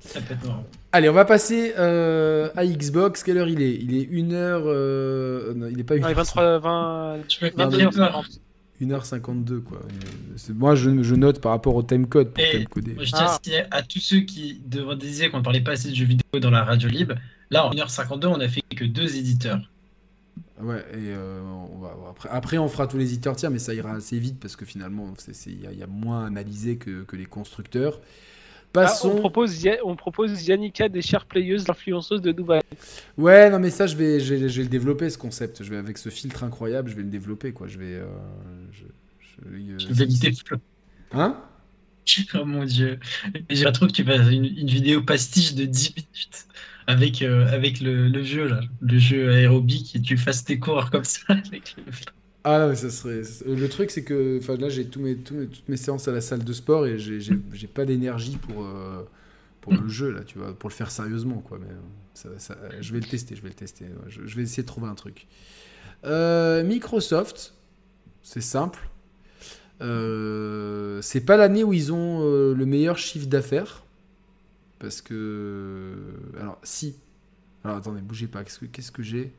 [0.00, 0.64] Ça peut être marrant.
[0.92, 3.22] allez, on va passer euh, à Xbox.
[3.22, 3.74] Quelle heure il est?
[3.74, 5.54] Il est 1h.
[5.54, 6.00] non, il est pas 1h.
[6.00, 7.92] Non, les 23, 20, Tu peux 21, pas.
[7.92, 8.40] 50.
[8.80, 9.80] 1h52, quoi.
[9.82, 12.94] Euh, Moi, je, je note par rapport au timecode pour Et- timecoder.
[12.94, 13.34] Moi, je tiens Ah.
[13.34, 16.06] à signaler à tous ceux qui devaient disaient qu'on ne parlait pas assez de jeux
[16.06, 17.14] vidéo dans la radio libre.
[17.50, 19.60] Là, en 1h52, on a fait que deux éditeurs.
[20.60, 23.74] Ouais, et euh, on va, après, après, on fera tous les éditeurs tiers, mais ça
[23.74, 26.26] ira assez vite parce que finalement, c'est- c'est- il y, a- il y a moins
[26.26, 28.00] analysé que, que les constructeurs.
[28.80, 29.16] Ah, on, Passons.
[29.16, 32.60] propose, on propose Yannicka des chères playeuses, l'influenceuse de Dubaï.
[33.16, 35.62] Ouais, non, mais ça, je vais, je, vais, je vais le développer ce concept.
[35.62, 37.68] Je vais avec ce filtre incroyable, je vais le développer, quoi.
[37.68, 37.94] Je vais.
[37.94, 38.06] euh,
[38.72, 38.84] je-
[39.20, 40.58] je- Je vais Flo.
[41.12, 41.36] Hein?
[42.34, 42.98] Oh mon dieu.
[43.50, 46.46] J'ai trop que tu fasses une, une vidéo pastiche de 10 minutes
[46.86, 51.04] avec, euh, avec le, jeu, là, le jeu aérobique, et tu fasses tes cours comme
[51.04, 51.60] ça le
[52.44, 53.22] Ah ça serait.
[53.46, 56.52] Le truc, c'est que là, j'ai tous mes, toutes mes séances à la salle de
[56.52, 59.02] sport et j'ai pas d'énergie pour, euh,
[59.60, 61.58] pour le jeu, là, tu vois, pour le faire sérieusement, quoi.
[61.58, 61.72] Mais
[62.26, 63.86] euh, ça, je vais le tester, je vais le tester.
[64.08, 65.26] Je, vais essayer de trouver un truc.
[66.04, 67.54] Microsoft,
[68.22, 68.90] c'est simple.
[69.80, 72.20] Euh, c'est pas l'année où ils ont
[72.52, 73.83] le meilleur chiffre d'affaires.
[74.78, 75.94] Parce que.
[76.40, 76.96] Alors, si.
[77.64, 78.44] Alors, attendez, bougez pas.
[78.44, 79.32] Qu'est-ce que, qu'est-ce que j'ai?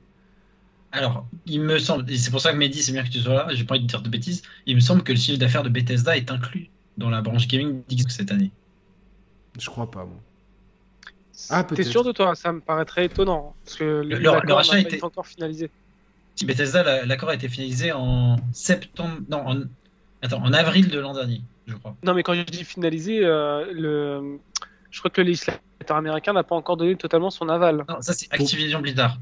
[0.92, 3.34] Alors, il me semble, et c'est pour ça que Mehdi, c'est bien que tu sois
[3.34, 5.64] là, j'ai pas envie de dire de bêtises, il me semble que le chiffre d'affaires
[5.64, 8.50] de Bethesda est inclus dans la branche gaming d'Xbox cette année.
[9.60, 10.16] Je crois pas, moi.
[11.50, 11.88] Ah, T'es peut-être.
[11.90, 12.34] sûr de toi?
[12.36, 13.56] Ça me paraîtrait étonnant.
[13.66, 15.70] Parce que le, leur- l'accord leur achat n'a pas était- été encore finalisé.
[16.36, 19.62] Si Bethesda, la- l'accord a été finalisé en septembre, non, en,
[20.22, 21.98] attends, en avril de l'an dernier, je crois.
[22.04, 24.40] Non, mais quand je dis finalisé, euh, le...
[24.96, 27.84] je crois que le législateur américain n'a pas encore donné totalement son aval.
[27.90, 29.18] Non, ça c'est Activision Blizzard.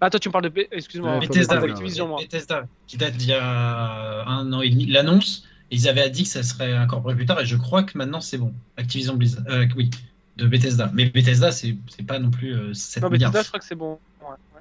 [0.00, 0.60] Ah, toi, tu me parles de.
[0.60, 2.20] B- Excuse-moi, Bethesda, parle Bethesda, d'Activision, moi.
[2.22, 6.28] Bethesda, qui date d'il y a un an et demi, l'annonce, ils avaient dit que
[6.28, 8.54] ça serait incorporé plus tard, et je crois que maintenant c'est bon.
[8.76, 9.90] Activision Blizzard, euh, oui,
[10.36, 10.88] de Bethesda.
[10.94, 11.76] Mais Bethesda, c'est
[12.06, 13.30] pas non plus euh, 7 Non, milliards.
[13.32, 13.98] Bethesda, je crois que c'est bon.
[14.22, 14.60] Ouais, ouais.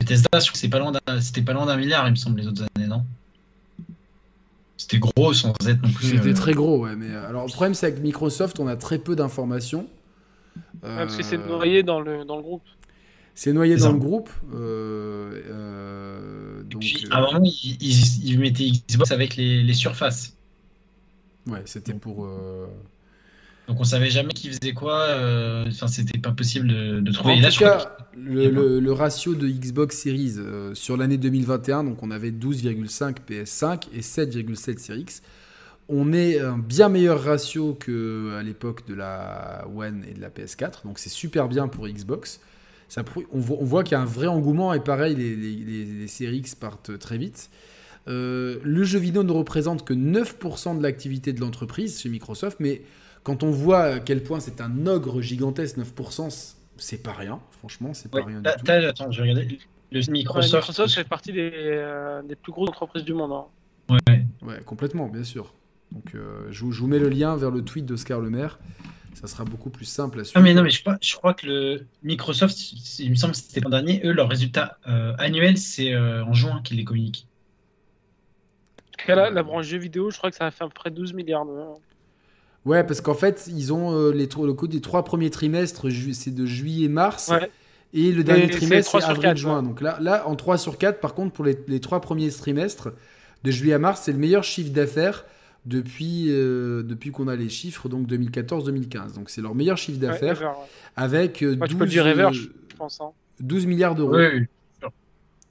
[0.00, 2.16] Bethesda, je crois que c'est pas loin d'un- c'était pas loin d'un milliard, il me
[2.16, 3.04] semble, les autres années, non?
[4.76, 6.06] C'était gros sans être non plus.
[6.08, 6.96] C'était euh, très gros, ouais.
[6.96, 9.86] Mais euh, alors, le problème, c'est qu'avec Microsoft, on a très peu d'informations.
[10.82, 12.62] Ouais, parce que c'est Euh, noyé dans le, dans le groupe.
[13.34, 14.30] C'est noyé dans le groupe.
[14.54, 19.36] euh, euh, Et donc, puis, euh, à un moment, ils, ils, ils mettaient Xbox avec
[19.36, 20.36] les, les surfaces.
[21.46, 22.26] ouais, c'était pour.
[23.68, 25.00] Euh, Donc on savait jamais qui faisait quoi.
[25.08, 27.34] euh, Enfin, c'était pas possible de, de trouver.
[27.34, 31.84] En là, tout cas, le, le- le ratio de Xbox Series euh, sur l'année 2021,
[31.84, 35.22] donc on avait 12,5 PS5 et 7,7 Series X.
[35.88, 40.82] On est un bien meilleur ratio qu'à l'époque de la One et de la PS4,
[40.84, 42.40] donc c'est super bien pour Xbox.
[42.88, 46.08] Ça, on voit, qu'il y a un vrai engouement et pareil, les, les, les- les
[46.08, 47.50] Series X partent très vite.
[48.08, 52.82] Euh, le jeu vidéo ne représente que 9% de l'activité de l'entreprise chez Microsoft, mais
[53.26, 57.40] quand on voit à quel point c'est un ogre gigantesque, 9%, c'est pas rien.
[57.58, 58.70] Franchement, c'est pas Ouais, rien du tout.
[58.70, 59.58] attends, je vais regarder.
[59.90, 60.54] Le Ouais, Microsoft.
[60.54, 63.32] Microsoft fait partie des, euh, des plus grosses entreprises du monde.
[63.32, 63.44] hein.
[64.08, 64.24] Ouais.
[64.42, 65.54] Ouais, complètement, bien sûr.
[65.90, 68.60] Donc, euh, je, vous- je vous mets le lien vers le tweet d'Oscar Le Maire.
[69.14, 70.38] Ça sera beaucoup plus simple à suivre.
[70.38, 72.56] Ah mais non mais je crois, je crois que le Microsoft,
[73.00, 76.32] il me semble que c'était l'an dernier, eux leurs résultats euh, annuels c'est euh, en
[76.34, 77.26] juin qu'ils les communiquent.
[78.78, 80.68] En tout cas, là, la branche jeux vidéo, je crois que ça a fait à
[80.68, 81.46] peu près 12 milliards.
[81.46, 81.52] de-
[82.66, 86.34] Ouais, parce qu'en fait, ils ont euh, les, le coup des trois premiers trimestres, c'est
[86.34, 87.28] de juillet-mars.
[87.28, 87.50] Ouais.
[87.94, 89.62] Et le dernier trimestre, c'est avril-juin.
[89.62, 92.88] Donc là, là, en 3 sur 4, par contre, pour les, les trois premiers trimestres,
[93.44, 95.24] de juillet à mars, c'est le meilleur chiffre d'affaires
[95.64, 99.14] depuis, euh, depuis qu'on a les chiffres, donc 2014-2015.
[99.14, 100.48] Donc c'est leur meilleur chiffre d'affaires ouais.
[100.96, 103.00] avec euh, Ouais, tu 12, peux le dire ever, euh, je pense.
[103.00, 103.10] hein.
[103.40, 104.16] 12 milliards d'euros.
[104.16, 104.46] Oui.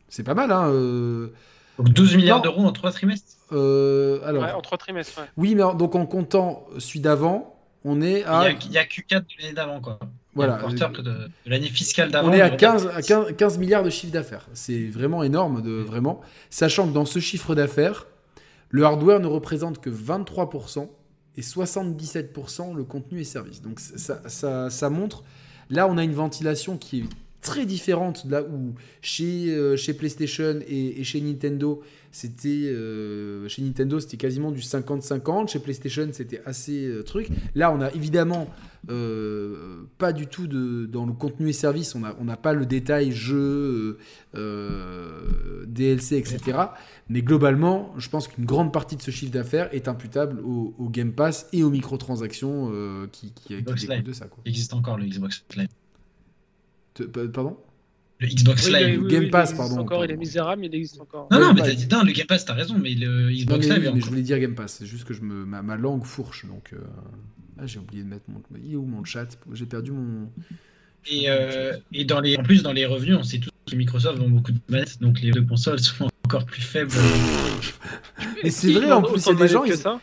[0.10, 1.30] C'est pas mal, hein euh,
[1.78, 3.34] Donc 12 milliards d'euros en trois trimestres.
[3.52, 5.20] euh, alors, Ouais, en trois trimestres.
[5.20, 5.26] ouais.
[5.38, 8.72] oui, mais en- donc en comptant celui d'avant, on est Il y à, a, il
[8.72, 10.00] y a Q4 de l'année d'avant quoi.
[10.02, 10.68] Il y a Voilà.
[10.90, 12.30] de, de l'année fiscale d'avant.
[12.30, 14.48] on est à le 15, à 15, 15 milliards de chiffre d'affaires.
[14.54, 16.22] C'est vraiment énorme, de, vraiment.
[16.50, 18.08] Sachant que dans ce chiffre d'affaires,
[18.70, 20.90] le hardware ne représente que 23%
[21.38, 23.62] et 77% le contenu et services.
[23.62, 25.24] Donc ça, ça, ça montre,
[25.70, 27.04] là on a une ventilation qui est
[27.46, 33.48] très différente de là où chez, euh, chez PlayStation et, et chez Nintendo, c'était euh,
[33.48, 37.30] chez Nintendo c'était quasiment du 50-50, chez PlayStation c'était assez euh, truc.
[37.54, 38.50] Là on a évidemment
[39.98, 43.12] pas du tout de, dans le contenu et services, on n'a on pas le détail
[43.12, 43.98] jeu,
[45.68, 46.60] DLC, etc.
[47.10, 50.90] Mais globalement, je pense qu'une grande partie de ce chiffre d'affaires est imputable au, au
[50.90, 52.72] Game Pass et aux microtransactions
[53.12, 54.06] qui, qui, qui Xbox découlent Live.
[54.06, 54.28] de ça.
[54.28, 54.44] Quoi.
[54.46, 55.70] Il existe encore le Xbox Live.
[57.34, 57.58] Pardon
[58.20, 59.02] Le Xbox Oui, Live.
[59.04, 61.28] oui, Game oui, Pass, il pardon, Encore, il est misérable, mais il existe encore.
[61.32, 63.68] Non, non, mais t'as dit, non, le Game Pass, t'as raison, mais le Non, Xbox
[63.68, 65.76] mais, Live mais je voulais dire Game Pass, c'est juste que je me, ma, ma
[65.76, 66.46] langue fourche.
[66.46, 66.78] Donc, euh,
[67.60, 68.42] ah, j'ai oublié de mettre mon.
[68.64, 69.38] Il est où mon chat?
[69.54, 70.30] J'ai perdu mon.
[71.08, 74.18] Et, euh, et dans les, en plus, dans les revenus, on sait tous que Microsoft
[74.18, 76.92] vend beaucoup de manettes, donc les deux consoles sont encore plus faibles.
[78.44, 79.62] Mais c'est vrai, en plus, il y a des gens.
[79.62, 79.78] que Ils...
[79.78, 80.00] ça.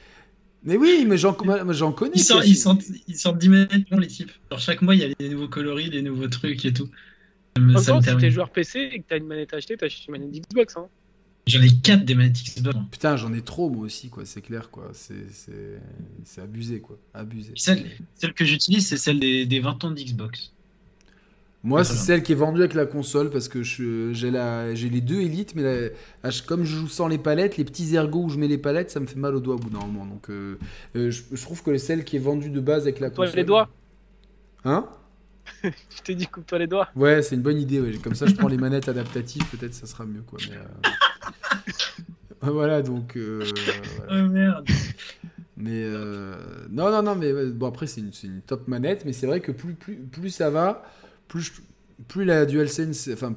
[0.64, 2.12] Mais oui, mais j'en mais j'en connais.
[2.14, 4.30] Ils sortent, ils, sortent, ils sortent 10 manettes, bon, les types.
[4.50, 6.88] Alors, chaque mois, il y a des nouveaux coloris, des nouveaux trucs et tout.
[7.58, 10.06] En me temps, si t'es joueur PC et que t'as une manette à acheter, t'achètes
[10.06, 10.76] une manette Xbox.
[10.76, 10.86] Hein.
[11.48, 12.76] J'en ai 4 des manettes Xbox.
[12.92, 14.24] Putain, j'en ai trop moi aussi, quoi.
[14.24, 14.90] C'est clair, quoi.
[14.94, 15.80] C'est c'est-
[16.24, 16.96] c'est abusé, quoi.
[17.12, 17.52] Abusé.
[17.56, 17.84] Celle,
[18.14, 20.52] celle que j'utilise, c'est celle des, des 20 ans d'Xbox.
[21.64, 25.54] Moi, c'est celle qui est vendue avec la console parce que j'ai les deux élites,
[25.54, 25.88] mais la-
[26.24, 28.90] ah, comme je joue sans les palettes, les petits ergots où je mets les palettes,
[28.90, 30.04] ça me fait mal au doigt au bout d'un moment.
[30.04, 30.58] Donc, euh,
[30.96, 33.38] euh, je, je trouve que celle qui est vendue de base avec la Toi console.
[33.38, 33.68] les doigts.
[34.64, 34.86] Hein?
[35.64, 36.88] Je t'ai dit, coupe-toi les doigts.
[36.94, 37.80] Ouais, c'est une bonne idée.
[37.80, 37.92] ouais.
[38.02, 40.38] Comme ça, je prends les manettes adaptatives, peut-être ça sera mieux, quoi.
[40.48, 41.72] Mais, euh,
[42.52, 43.16] voilà, donc.
[43.16, 43.44] euh,
[44.06, 44.24] voilà.
[44.24, 44.66] Oh merde.
[45.56, 46.34] Mais euh,
[46.70, 49.74] non, non, non, mais bon, après, c'est une, top manette, mais c'est vrai que plus,
[49.74, 50.84] plus, plus ça va,
[51.32, 53.08] plus, je- plus la DualSense.
[53.12, 53.34] Enfin,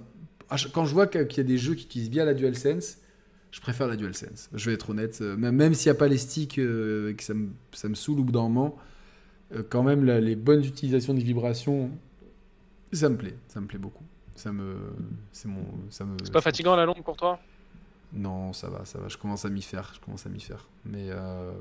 [0.73, 2.97] quand je vois qu'il y a des jeux qui utilisent bien la DualSense,
[3.51, 4.49] je préfère la DualSense.
[4.53, 5.19] Je vais être honnête.
[5.21, 7.95] euh, Même, s'il n'y a pas les sticks euh, et que ça me, ça me
[7.95, 8.75] saoule au bout d'un moment,
[9.53, 11.89] euh, quand même, la- les bonnes utilisations des vibrations,
[12.91, 13.35] ça me plaît.
[13.47, 14.03] Ça me plaît beaucoup.
[14.35, 14.75] Ça me.
[15.31, 15.63] C'est mon.
[15.89, 17.39] Ça me, C'est pas fatigant à la longue pour toi?
[18.13, 19.07] Non, ça va, ça va.
[19.07, 19.91] Je commence à m'y faire.
[19.95, 20.67] Je commence à m'y faire.
[20.85, 21.51] Mais euh,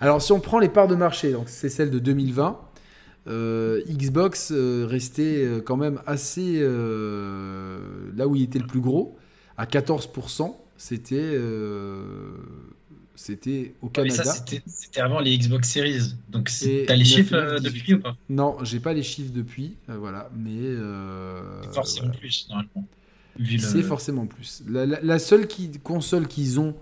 [0.00, 2.58] alors, si on prend les parts de marché, donc c'est celle de 2020.
[3.30, 7.78] Euh, Xbox euh, restait euh, quand même assez euh,
[8.16, 9.16] là où il était le plus gros,
[9.56, 10.54] à 14%.
[10.76, 12.32] C'était euh,
[13.14, 14.32] c'était au Mais ça, Canada.
[14.32, 16.14] c'était c'était avant les Xbox Series.
[16.30, 16.50] Donc,
[16.86, 17.62] t'as les 9, chiffres 9, euh, 18.
[17.78, 18.16] depuis ou pas?
[18.30, 20.30] Non, j'ai pas les chiffres depuis, euh, voilà.
[20.36, 22.18] Mais euh, Forcément voilà.
[22.18, 22.86] plus, normalement.
[23.38, 24.62] Le- C'est forcément plus.
[24.68, 26.74] La, la- la seule qui- console qu'ils ont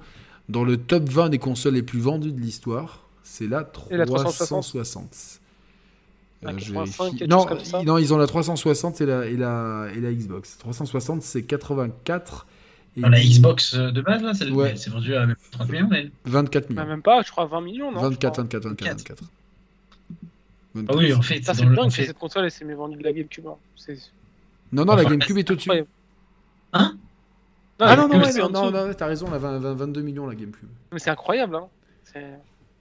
[0.48, 4.06] dans le top 20 des consoles les plus vendues de l'histoire, c'est la Et la
[4.06, 5.37] 360.
[6.40, 6.42] 360.
[6.42, 7.18] La Euh, je 85, vérifie.
[7.18, 7.82] quelque non, chose comme ça.
[7.82, 10.58] non, ils ont la 360 et la, et la, et la Xbox.
[10.58, 12.46] 360, c'est 84
[12.96, 14.74] et Dans la 10 Xbox euh, de base, là, c'est Ouais.
[14.88, 16.10] vendu à 30 millions, elle.
[16.24, 16.86] 24 Bah, millions.
[16.94, 18.44] Même pas, je crois 20 millions, non je 24, crois.
[18.44, 19.24] 24, 24, 24.
[20.88, 23.02] Ah oui, en fait, Ça, c'est le- dingue fait- cette console, elle s'est vendue de
[23.02, 23.46] la GameCube.
[23.46, 23.56] hein.
[24.72, 25.70] Non, non, la GameCube est au-dessus.
[26.72, 26.96] Hein
[27.80, 30.34] Ah non, non, ouais, non, non, non, t'as raison, la 20 20 22 millions la
[30.34, 30.68] GameCube.
[30.92, 31.66] Mais c'est incroyable, hein.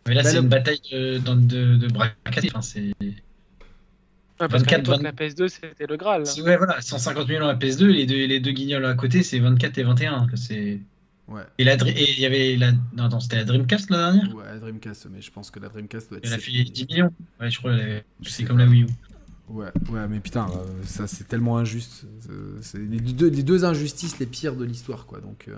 [0.08, 2.46] Mais là, Bah, c'est le- une bataille de, de, de braquetage.
[2.52, 2.92] Enfin, c'est...
[4.40, 6.24] Ouais, parce qu'à 24, l'époque, la PS2, c'était le Graal.
[6.44, 9.78] Ouais, voilà, 150 millions à PS2, les deux, les deux guignols à côté, c'est 24
[9.80, 10.28] et 21.
[10.28, 10.80] que C'est...
[11.28, 11.42] Ouais.
[11.58, 12.72] Et la il y avait la.
[12.96, 14.34] Non, attends, c'était la Dreamcast la dernière?
[14.34, 16.26] Ouais, la Dreamcast, mais je pense que la Dreamcast doit être.
[16.26, 17.12] Elle a fait 10 millions.
[17.42, 17.74] Ouais, je crois.
[17.74, 18.88] avait- C'est comme la Wii U.
[19.50, 22.06] Ouais, ouais, mais putain, euh, ça c'est tellement injuste.
[22.30, 25.20] Euh, C'est les deux, les deux injustices les pires de l'histoire, quoi.
[25.20, 25.56] Donc, euh,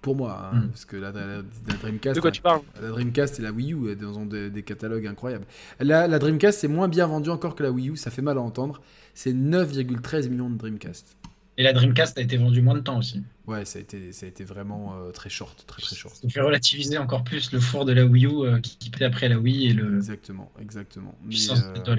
[0.00, 0.68] pour moi, hein, Mm.
[0.68, 3.72] parce que la, la- la Dreamcast, De quoi tu parles la Dreamcast et la Wii
[3.74, 5.44] U, elles ont des, des catalogues incroyables.
[5.80, 8.38] La, la Dreamcast, c'est moins bien vendu encore que la Wii U, ça fait mal
[8.38, 8.80] à entendre.
[9.14, 11.16] C'est 9,13 millions de Dreamcast.
[11.56, 13.24] Et la Dreamcast a été vendue moins de temps aussi.
[13.48, 16.14] Ouais, ça a été, ça a été vraiment euh, très short, très très short.
[16.14, 19.38] Ça fait relativiser encore plus le four de la Wii U euh, qui, après la
[19.40, 19.96] Wii et le.
[19.96, 21.16] Exactement, exactement.
[21.28, 21.96] Euh,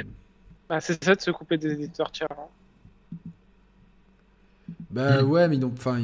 [0.69, 2.29] Bah, C'est ça de se couper des éditeurs tiers.
[2.31, 2.47] hein.
[4.91, 5.29] Bah Mm.
[5.29, 5.99] ouais, mais donc, enfin,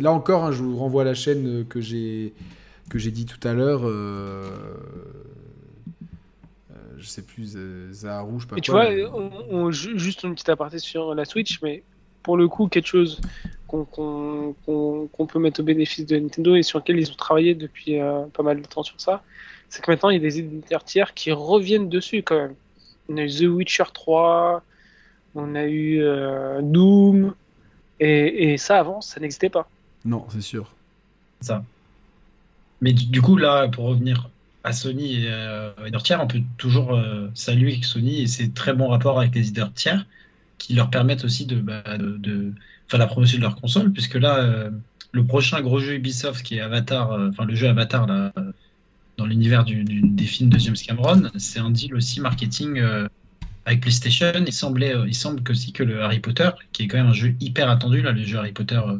[0.00, 2.34] là encore, hein, je vous renvoie à la chaîne euh, que j'ai
[2.90, 3.82] que j'ai dit tout à l'heure.
[3.86, 4.42] Euh...
[6.72, 9.30] euh, je sais plus, euh, Zaharu, je sais pas Et tu quoi, vois, mais- on,
[9.50, 11.82] on- ju- juste une petite aparté sur la Switch, mais
[12.22, 13.20] pour le coup, quelque chose
[13.66, 18.00] qu'on qu'on peut mettre au bénéfice de Nintendo et sur lequel ils ont travaillé depuis
[18.00, 19.22] euh, pas mal de temps sur ça,
[19.68, 22.54] c'est que maintenant il y a des éditeurs tiers qui reviennent dessus quand même.
[23.10, 24.62] On a eu The Witcher 3,
[25.34, 27.34] on a eu euh, Doom,
[28.00, 29.68] et, et ça avant, ça n'existait pas.
[30.04, 30.72] Non, c'est sûr.
[31.40, 31.64] Ça.
[32.80, 34.30] Mais du, du coup, là, pour revenir
[34.64, 35.72] à Sony et euh,
[36.02, 39.72] tiers, on peut toujours euh, saluer Sony et ses très bons rapports avec les éditeurs
[39.72, 40.06] tiers
[40.58, 42.52] qui leur permettent aussi de, bah, de, de
[42.88, 44.70] faire la promotion de leur console, puisque là, euh,
[45.12, 48.52] le prochain gros jeu Ubisoft qui est Avatar, euh, enfin le jeu Avatar là, euh,
[49.16, 53.08] dans l'univers du- du- des films de James Cameron, c'est un deal aussi marketing euh,
[53.64, 54.32] avec PlayStation.
[54.46, 57.08] Il semblait, euh, il semble que aussi que le Harry Potter, qui est quand même
[57.08, 58.98] un jeu hyper attendu là, le jeu Harry Potter euh,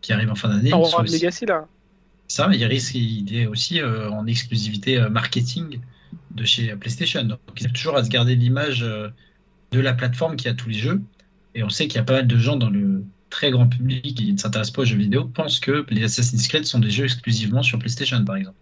[0.00, 1.66] qui arrive en fin d'année, soit Wars aussi- Legacy là.
[2.28, 5.80] ça, il risque, il est aussi euh, en exclusivité euh, marketing
[6.32, 7.24] de chez PlayStation.
[7.24, 11.00] Donc, ils toujours à se garder l'image de la plateforme qui a tous les jeux.
[11.54, 14.16] Et on sait qu'il y a pas mal de gens dans le très grand public
[14.16, 17.04] qui ne s'intéressent pas aux jeux vidéo pensent que les Assassin's Creed sont des jeux
[17.04, 18.56] exclusivement sur PlayStation, par exemple.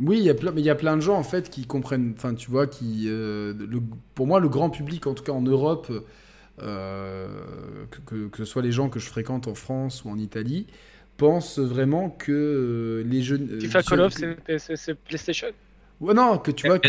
[0.00, 1.66] Oui, il y a plein, mais il y a plein de gens en fait qui
[1.66, 3.80] comprennent, enfin tu vois, qui, euh, le-
[4.14, 5.90] pour moi le grand public, en tout cas en Europe,
[6.62, 7.28] euh,
[7.90, 10.66] que, que- que ce soit les gens que je fréquente en France ou en Italie,
[11.16, 15.48] pensent vraiment que euh, les jeux, euh, FIFA Call of, c'est- PlayStation.
[16.00, 16.88] Ouais, non, que tu vois, que-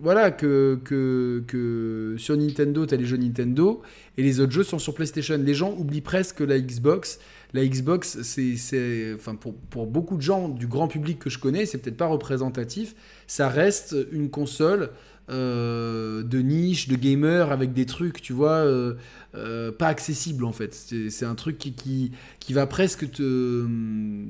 [0.00, 3.82] voilà, que, que, que sur Nintendo, tu as les jeux Nintendo
[4.16, 5.36] et les autres jeux sont sur PlayStation.
[5.36, 7.18] Les gens oublient presque la Xbox.
[7.54, 11.66] La Xbox, c'est, enfin, pour, pour beaucoup de gens du grand public que je connais,
[11.66, 12.94] c'est peut-être pas représentatif.
[13.26, 14.90] Ça reste une console
[15.28, 18.94] euh, de niche, de gamer avec des trucs, tu vois, euh,
[19.34, 20.72] euh, pas accessibles en fait.
[20.72, 24.28] C'est, un truc qui, qui, qui va presque te hum,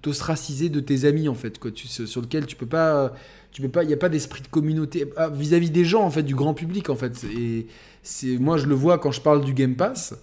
[0.00, 3.14] t'ostraciser de tes amis en fait quoi sur lequel tu peux pas
[3.50, 6.10] tu peux pas il y a pas d'esprit de communauté ah, vis-à-vis des gens en
[6.10, 7.66] fait du grand public en fait et
[8.02, 10.14] c'est moi je le vois quand je parle du Game Pass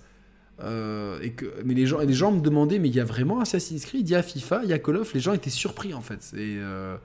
[0.64, 3.40] euh, et que mais les gens les gens me demandaient mais il y a vraiment
[3.40, 4.08] Assassin's Creed?
[4.10, 5.14] Il y a FIFA il y a Call of?
[5.14, 6.96] Les gens étaient surpris en fait et euh,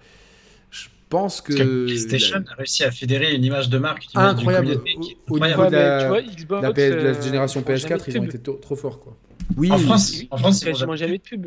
[0.71, 4.07] je pense que, PlayStation a réussi à fédérer une image de marque.
[4.15, 5.47] incroyable qui est au incroyable.
[5.47, 7.95] niveau de la, tu vois, Xbox, la PS de la euh, génération ils font jamais
[7.95, 9.17] PS4 de ils ont été trop forts quoi
[9.57, 11.47] oui En France, Oui, en France, pour- jamais de pub.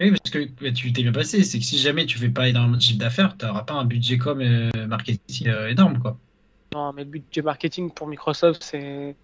[0.00, 2.48] Oui, parce que bah, tu t'es bien passé, c'est que si jamais tu fais pas
[2.48, 6.18] énormément de chiffre d'affaires, tu n'auras pas un budget comme euh, marketing euh, énorme, quoi.
[6.74, 9.14] Non, mais le budget marketing pour Microsoft, c'est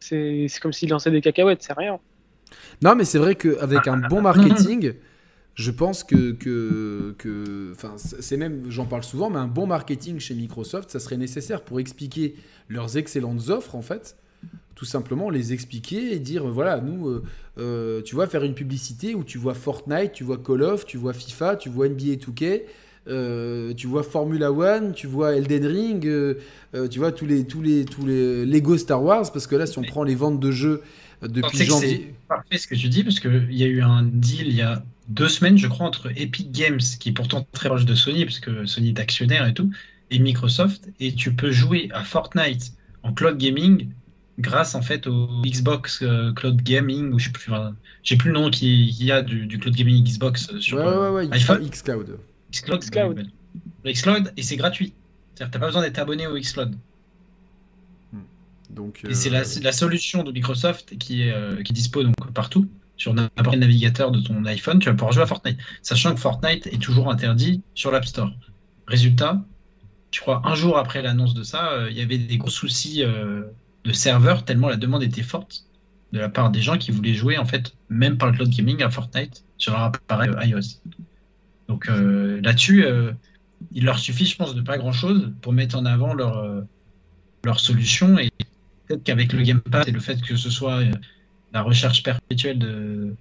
[0.00, 1.98] c'est comme s'ils lançaient des cacahuètes, c'est rien.
[2.82, 4.94] Non, mais c'est vrai qu'avec un bon marketing,
[5.54, 6.32] je pense que.
[6.32, 11.16] que, que c'est même, j'en parle souvent, mais un bon marketing chez Microsoft, ça serait
[11.16, 12.34] nécessaire pour expliquer
[12.68, 14.16] leurs excellentes offres, en fait.
[14.74, 17.22] Tout simplement les expliquer et dire voilà, nous, euh,
[17.58, 20.96] euh, tu vois, faire une publicité où tu vois Fortnite, tu vois Call of, tu
[20.96, 22.62] vois FIFA, tu vois NBA 2K.
[23.08, 26.34] Euh, tu vois Formula One, tu vois Elden Ring, euh,
[26.74, 29.66] euh, tu vois tous les tous les tous les Lego Star Wars parce que là
[29.66, 30.82] si on prend les ventes de jeux
[31.22, 34.46] depuis janvier, c'est parfait ce que tu dis, parce qu'il y a eu un deal
[34.48, 37.84] il y a deux semaines, je crois, entre Epic Games, qui est pourtant très proche
[37.84, 39.70] de Sony, parce que Sony est actionnaire et tout,
[40.10, 42.72] et Microsoft, et tu peux jouer à Fortnite
[43.02, 43.90] en cloud gaming
[44.38, 48.28] grâce en fait au Xbox euh, Cloud Gaming, ou je sais plus, enfin, j'ai plus
[48.30, 51.26] le nom qui qui y a du, du cloud gaming Xbox sur ouais, ouais, ouais,
[51.26, 51.68] X- iPhone.
[52.52, 53.28] Xcloud.
[53.84, 54.32] Xcloud.
[54.36, 54.94] Et c'est gratuit.
[55.34, 56.76] C'est-à-dire que t'as pas besoin d'être abonné au Xcloud.
[58.70, 61.74] Donc, Et c'est euh, la, c'est la solution de Microsoft qui est, euh, qui est
[61.74, 62.68] dispo donc partout
[63.00, 65.58] sur n'importe quel navigateur de ton iPhone, tu vas pouvoir jouer à Fortnite.
[65.80, 68.30] Sachant que Fortnite est toujours interdit sur l'App Store.
[68.86, 69.42] Résultat,
[70.12, 73.02] je crois un jour après l'annonce de ça, euh, il y avait des gros soucis
[73.02, 73.44] euh,
[73.84, 75.64] de serveurs tellement la demande était forte
[76.12, 78.82] de la part des gens qui voulaient jouer en fait même par le cloud gaming
[78.82, 80.80] à Fortnite sur leur appareil euh, iOS.
[81.70, 82.84] Donc là-dessus,
[83.70, 86.64] il leur suffit, je pense, de pas grand-chose pour mettre en avant leur,
[87.44, 88.18] leur solution.
[88.18, 88.30] Et
[88.88, 90.80] peut-être qu'avec le Game Pass et le fait que ce soit
[91.52, 93.14] la recherche perpétuelle de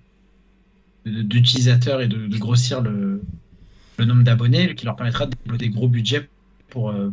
[1.06, 3.22] d'utilisateurs et de, grossir le,
[3.98, 6.28] le nombre d'abonnés qui leur permettra de développer des gros budgets
[6.70, 7.10] pour, euh,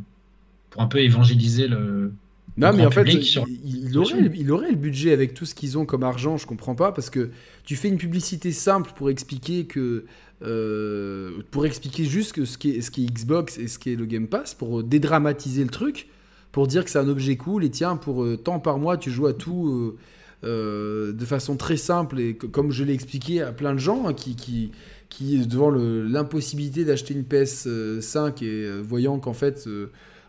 [0.70, 2.12] pour un peu évangéliser le.
[2.56, 5.84] Non, mais en fait, il, aurait, il aurait le budget avec tout ce qu'ils ont
[5.84, 7.30] comme argent, je comprends pas, parce que
[7.64, 10.06] tu fais une publicité simple pour expliquer que.
[10.42, 13.96] Euh, pour expliquer juste ce qui, est, ce qui est Xbox et ce qui est
[13.96, 16.08] le Game Pass, pour dédramatiser le truc,
[16.52, 19.10] pour dire que c'est un objet cool, et tiens, pour euh, tant par mois, tu
[19.10, 19.96] joues à tout.
[20.42, 24.36] de façon très simple et comme je l'ai expliqué à plein de gens hein, qui,
[24.36, 24.70] qui,
[25.08, 29.68] qui, devant l'impossibilité d'acheter une PS5 et euh, voyant qu'en fait,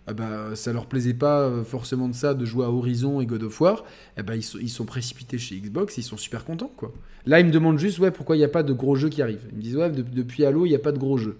[0.08, 3.22] euh, ah bah, ça leur plaisait pas euh, forcément de ça, de jouer à Horizon
[3.22, 3.84] et God of War,
[4.18, 6.72] eh bah, ils, sont, ils sont précipités chez Xbox, ils sont super contents.
[6.76, 6.92] quoi.
[7.26, 9.22] Là, ils me demandent juste ouais, pourquoi il n'y a pas de gros jeux qui
[9.22, 9.46] arrivent.
[9.52, 11.38] Ils me disent ouais, depuis Halo, il n'y a pas de gros jeux.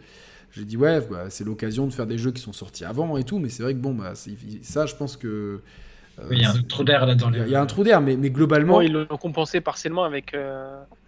[0.52, 3.24] J'ai dit ouais, bah, c'est l'occasion de faire des jeux qui sont sortis avant et
[3.24, 4.14] tout, mais c'est vrai que bon, bah,
[4.62, 5.62] ça, je pense que.
[6.32, 7.40] il y a un trou d'air là dans les.
[7.40, 8.82] Il y a un trou d'air, mais, mais globalement.
[8.82, 10.36] ils l'ont compensé partiellement avec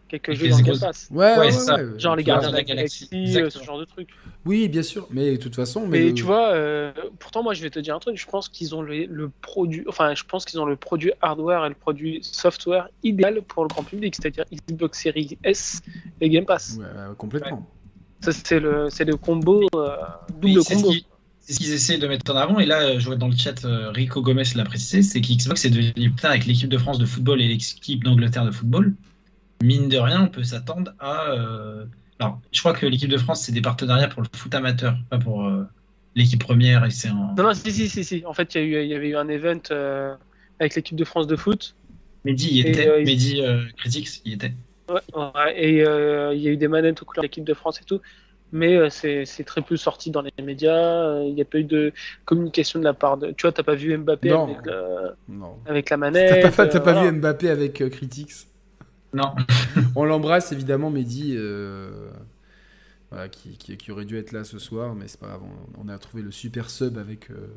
[0.09, 1.07] quelques jeux dans le Pass.
[1.11, 4.09] Ouais, ouais, ouais, Genre les Gardiens de la Galaxie, euh, ce genre de trucs.
[4.45, 5.87] Oui, bien sûr, mais de toute façon.
[5.87, 8.17] Mais, tu vois, euh, pourtant, moi, je vais te dire un truc.
[8.17, 11.69] Je pense qu'ils ont le, produit, enfin, je pense qu'ils ont le produit hardware et
[11.69, 15.81] le produit software idéal pour le grand public, c'est-à-dire Xbox Series S
[16.19, 16.77] et Game Pass.
[16.79, 16.85] Ouais,
[17.17, 17.67] complètement.
[18.21, 19.95] Ça, c'est le, c'est le combo, euh,
[20.41, 20.91] double combo.
[21.39, 22.59] C'est ce qu'ils essaient de mettre en avant.
[22.59, 26.11] Et là, je vois dans le chat, Rico Gomez l'a précisé, c'est qu'Xbox est devenu
[26.11, 28.93] putain avec l'équipe de France de football et l'équipe d'Angleterre de football
[29.61, 31.31] mine de rien, on peut s'attendre à.
[31.31, 31.85] Euh,
[32.19, 35.17] alors, je crois que l'équipe de France, c'est des partenariats pour le foot amateur, pas
[35.17, 35.63] pour euh,
[36.15, 36.85] l'équipe première.
[36.85, 38.23] Et c'est Non, non, si, si, si, si.
[38.25, 40.13] En fait, il y, avait eu un event euh,
[40.59, 41.75] avec l'équipe de France de foot.
[42.25, 43.03] Mehdi y était.
[43.03, 43.41] Mehdi
[43.77, 44.53] Critics y était.
[44.89, 47.85] Ouais, et il y a eu des manettes aux couleurs de l'équipe de France et
[47.85, 48.01] tout.
[48.51, 51.21] Mais c'est très peu sorti dans les médias.
[51.21, 51.93] Il n'y a pas eu de
[52.25, 53.31] communication de la part de.
[53.31, 54.57] Tu vois, t'as pas vu Mbappé avec,
[55.67, 56.41] avec, la manette.
[56.41, 58.48] T'as pas, pas vu Mbappé avec Critics?
[59.13, 59.33] Non.
[59.95, 61.35] on l'embrasse évidemment, Mehdi,
[63.11, 65.41] euh, qui, qui, aurait dû être là ce soir, mais c'est pas grave.
[65.79, 67.47] On, a trouvé le super sub avec, euh,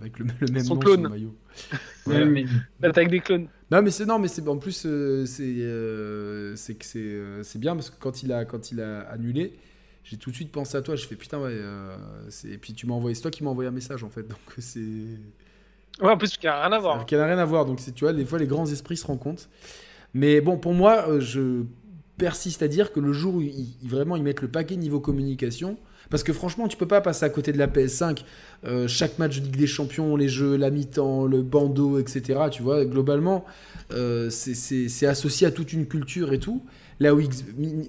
[0.00, 1.02] avec le, même son nom, clone.
[1.02, 1.34] son maillot.
[2.06, 2.44] Ouais,
[2.80, 3.48] L'attaque des clones.
[3.72, 7.74] Non, mais c'est non, mais c'est en plus euh, c'est c'est que c'est c'est bien
[7.74, 9.58] parce que quand il a quand il a annulé,
[10.04, 10.94] j'ai tout de suite pensé à toi.
[10.94, 11.58] Je fais putain ouais.
[12.44, 14.38] et puis tu m'as envoyé, c'est toi qui m'as envoyé un message en fait, donc
[14.58, 14.80] c'est.
[16.00, 17.04] Ouais, en plus, qui n'a rien à voir.
[17.04, 17.66] Qui n'a rien à voir.
[17.66, 19.48] Donc, tu vois, des fois, les grands esprits se rencontrent.
[20.14, 21.62] Mais bon, pour moi, euh, je
[22.16, 25.78] persiste à dire que le jour où ils, vraiment ils mettent le paquet niveau communication,
[26.10, 28.24] parce que franchement, tu peux pas passer à côté de la PS5.
[28.64, 32.40] Euh, chaque match de Ligue des Champions, les jeux, la mi-temps, le bandeau, etc.
[32.50, 33.44] Tu vois, globalement,
[33.92, 36.62] euh, c'est associé à toute une culture et tout.
[36.98, 37.22] Là où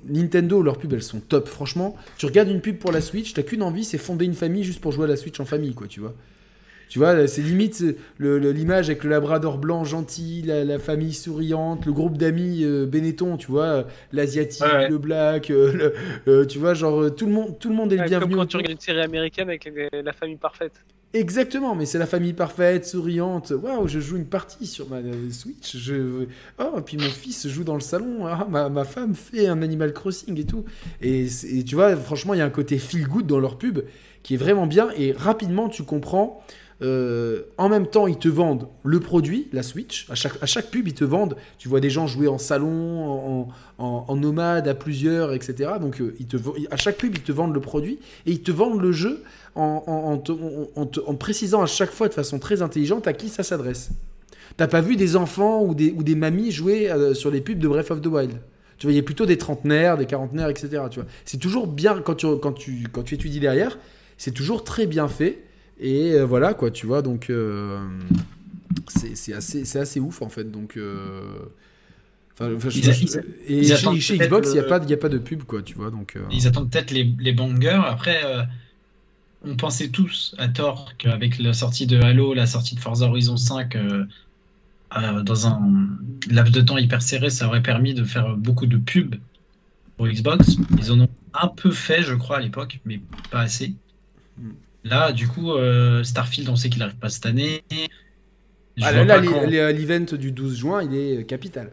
[0.08, 1.48] Nintendo, leurs pubs, elles sont top.
[1.50, 4.64] Franchement, tu regardes une pub pour la Switch, t'as qu'une envie, c'est fonder une famille
[4.64, 6.14] juste pour jouer à la Switch en famille, quoi, tu vois.
[6.92, 7.82] Tu vois, c'est limite
[8.20, 13.48] l'image avec le labrador blanc gentil, la, famille souriante, le groupe d'amis euh, Benetton, tu
[13.48, 15.92] vois, l'asiatique, le black, euh,
[16.28, 18.32] euh, tu vois, genre tout le monde, tout le monde est le bienvenu.
[18.32, 19.72] Comme quand tu regardes une série américaine avec
[20.04, 20.74] la famille parfaite.
[21.14, 23.52] Exactement, mais c'est la famille parfaite, souriante.
[23.52, 25.00] Waouh, je joue une partie sur ma
[25.32, 25.78] Switch.
[25.78, 26.26] Je...
[26.60, 28.28] Oh, et puis mon fils joue dans le salon.
[28.28, 30.66] Ah, ma, ma, femme fait un Animal Crossing et tout.
[31.02, 33.80] Et, et tu vois, franchement, il y a un côté feel good dans leur pub
[34.24, 34.90] qui est vraiment bien.
[34.98, 36.44] Et rapidement, tu comprends
[36.82, 40.08] euh, en même temps, ils te vendent le produit, la Switch.
[40.10, 41.36] À chaque, pub, ils te vendent.
[41.58, 43.48] Tu vois des gens jouer en salon,
[43.78, 45.72] en, nomade, à plusieurs, etc.
[45.80, 46.38] Donc, euh, ils te,
[46.72, 49.24] à chaque pub, ils te vendent le produit et ils te vendent le jeu
[49.56, 50.18] en,
[51.20, 53.92] précisant à chaque fois de façon très intelligente à qui ça s'adresse.
[54.58, 57.92] T'as pas vu des enfants ou des, mamies jouer euh, sur les pubs de Breath
[57.92, 58.34] of the Wild?
[58.80, 60.84] Tu voyais plutôt des trentenaires, des quarantenaires, etc.
[60.90, 63.78] Tu vois, c'est toujours bien quand tu étudies derrière,
[64.18, 65.44] c'est toujours très bien fait.
[65.82, 67.80] Et euh, voilà, quoi, tu vois, donc euh,
[68.88, 70.50] c'est assez, assez ouf en fait.
[70.50, 70.78] Donc.
[70.78, 71.40] Euh,
[72.40, 73.64] et
[74.00, 75.92] chez, Xbox, il n'y a, pas, a pas de pub, quoi, tu vois.
[75.92, 77.82] Donc, Ils attendent peut-être les, les bangers.
[77.86, 78.20] Après,
[79.46, 83.38] on pensait tous, à tort, qu'avec la sortie de Halo, la sortie de Forza Horizon
[83.38, 83.78] 5,
[85.24, 85.62] dans un
[86.32, 89.18] laps de temps hyper serré, ça aurait permis de faire beaucoup de pubs
[89.98, 90.56] pour Xbox.
[90.80, 93.76] Ils en ont un peu fait, je crois, à l'époque, mais pas assez.
[94.84, 97.64] Là, du coup, euh, Starfield, on sait qu'il n'arrive pas cette année.
[98.82, 99.20] Ah, là,
[99.72, 101.72] l'event du 12 juin, il est capital.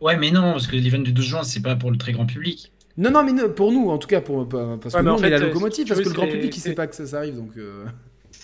[0.00, 2.26] Ouais, mais non, parce que l'event du 12 juin, c'est pas pour le très grand
[2.26, 2.72] public.
[2.98, 5.38] Non, non, mais pour nous, en tout cas, pour, parce que nous, on est la
[5.38, 7.56] locomotive, parce que le grand public, il sait pas que ça, arrive, donc.
[7.56, 7.84] Euh.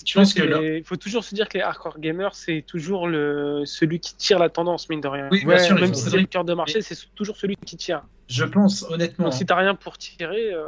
[0.05, 3.63] Je pense que Il faut toujours se dire que les hardcore gamers, c'est toujours le...
[3.67, 5.29] celui qui tire la tendance, mine de rien.
[5.31, 7.77] Oui, Ouais, bien sûr, Même si c'est le cœur de marché, c'est toujours celui qui
[7.77, 8.03] tire.
[8.27, 9.27] je pense honnêtement.
[9.27, 10.67] Donc si t'as rien pour tirer, euh,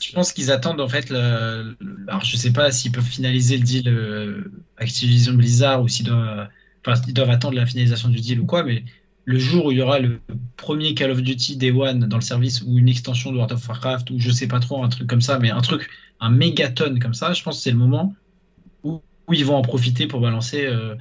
[0.00, 3.56] Je pense qu'ils attendent en fait le, le- alors je sais pas s'ils peuvent finaliser
[3.58, 4.44] le deal euh,
[4.76, 6.48] Activision Blizzard ou s'ils doivent
[6.86, 8.84] enfin, ils doivent attendre la finalisation du deal ou quoi mais
[9.24, 10.20] le jour où il y aura le
[10.56, 13.66] premier Call of Duty Day One dans le service ou une extension de World of
[13.68, 15.88] Warcraft ou je sais pas trop un truc comme ça mais un truc
[16.20, 18.14] un mégaton comme ça je pense que c'est le moment
[18.84, 20.94] où, où ils vont en profiter pour balancer euh,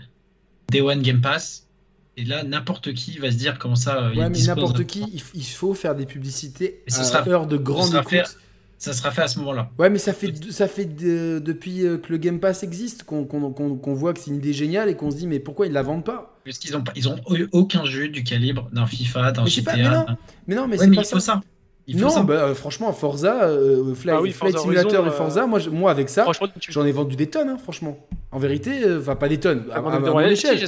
[0.71, 1.67] Day One Game Pass.
[2.15, 4.85] Et là n'importe qui va se dire comment ça euh, il Ouais, mais dispose n'importe
[4.85, 8.37] qui, il, il faut faire des publicités à sera- heure de grande écoute.
[8.83, 11.97] Ça sera fait à ce moment-là Ouais, mais ça fait, ça fait de- depuis euh,
[11.97, 14.89] que le Game Pass existe qu'on qu'on- qu'on- qu'on voit que c'est une idée géniale
[14.89, 16.37] et qu'on se dit mais pourquoi ils la vendent pas?
[16.43, 19.71] Parce qu'ils ont, pas- ils ont eu aucun jeu du calibre d'un FIFA, d'un GTA.
[19.71, 20.05] pas- mais non,
[20.47, 21.33] Mais non, mais Ouais, c'est mais pas il faut ça.
[21.35, 21.41] ça.
[21.87, 22.23] Il faut Non, ça.
[22.23, 25.47] bah, euh, franchement, Forza, euh, Flight, Ah oui, Flight Forza Simulator Horizon, et Forza, euh,
[25.47, 26.25] moi, je- moi avec ça,
[26.69, 27.97] j'en ai vendu des tonnes, hein, franchement.
[28.31, 30.59] En vérité, euh, enfin pas des tonnes, à, Avant à- à de mon échelle.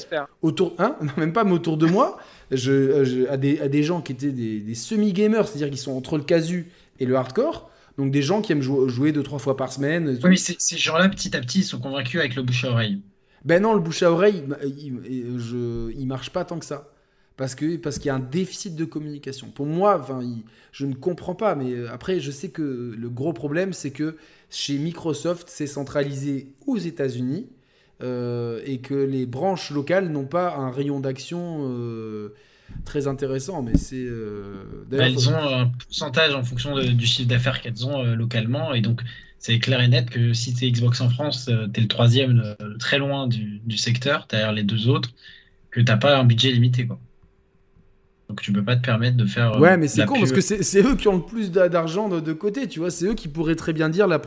[0.42, 2.18] autour, hein, non, même pas, mais autour de moi,
[2.52, 5.78] je, euh, je- à, des, à des gens qui étaient des, des semi-gamers, c'est-à-dire qui
[5.78, 6.70] sont entre le casu
[7.00, 10.20] et le hardcore, donc des gens qui aiment jou- jouer deux trois fois par semaine.
[10.24, 13.02] Oui, mais ces gens-là, petit à petit, ils sont convaincus avec le bouche à oreille.
[13.44, 16.92] Ben non, le bouche à oreille, il, il- je, il marche pas tant que ça.
[17.38, 19.50] Parce que parce qu'il y a un déficit de communication.
[19.50, 21.56] Pour moi, enfin, il- je ne comprends pas.
[21.56, 24.16] Mais euh, après, je sais que le gros problème, c'est que
[24.50, 27.50] chez Microsoft, c'est centralisé aux États-Unis
[28.02, 32.34] euh, et que les branches locales n'ont pas un rayon d'action euh,
[32.84, 33.62] très intéressant.
[33.62, 37.62] Mais c'est euh, Bah, elles faut- ont un pourcentage en fonction de- du chiffre d'affaires
[37.62, 38.74] qu'elles ont euh, localement.
[38.74, 39.02] Et donc,
[39.40, 42.42] c'est clair et net que si tu es Xbox en France, tu es le troisième
[42.62, 45.10] euh, très loin du, du secteur, derrière les deux autres,
[45.72, 46.88] que t'as pas un budget limité.
[46.88, 47.00] Quoi.
[48.28, 49.54] Donc, tu peux pas te permettre de faire.
[49.54, 52.10] euh, Ouais, mais c'est con parce que c'est eux qui ont le plus d'a- d'argent
[52.10, 52.90] de, de côté, tu vois.
[52.90, 54.20] C'est eux qui pourraient très bien dire la,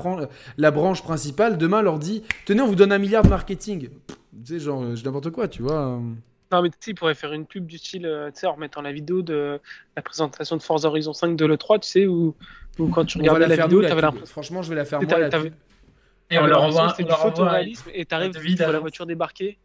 [0.57, 1.59] la branche principale.
[1.59, 3.89] Demain, leur dit Tenez, on vous donne un milliard de marketing.
[3.89, 6.01] Tu sais, genre, euh, n'importe quoi, tu vois.
[6.51, 8.55] Non, mais tu sais, ils pourraient faire une pub du style, euh, tu sais, en
[8.55, 9.61] remettant la vidéo de
[9.97, 12.35] la présentation de Forza Horizon 5 de l'E3, tu sais, où,
[12.79, 15.03] où quand tu regardais la, faire vidéo, la t'avais l'impression Franchement, je vais la faire
[15.03, 15.19] Et moi.
[15.19, 15.53] la pub.
[16.31, 19.59] Et on leur envoie, c'est du photoréalisme et t'arrives, tu vois la voiture débarquer,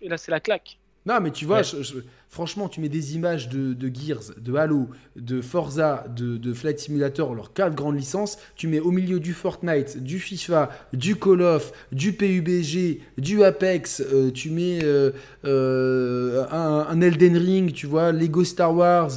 [0.00, 0.78] et là c'est la claque.
[1.06, 1.64] Non, mais tu vois, Ouais.
[1.64, 1.94] je- je-
[2.28, 6.80] franchement, tu mets des images de, de Gears, de Halo, de Forza, de, de Flight
[6.80, 8.38] Simulator, leurs quatre grandes licences.
[8.56, 14.00] Tu mets au milieu du Fortnite, du FIFA, du Call of, du PUBG, du Apex.
[14.00, 15.12] euh, tu mets euh,
[15.44, 19.12] euh, un, un Elden Ring, tu vois, Lego Star Wars,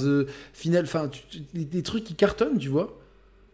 [0.54, 1.10] Final, enfin,
[1.54, 2.96] des, trucs qui cartonnent, tu vois.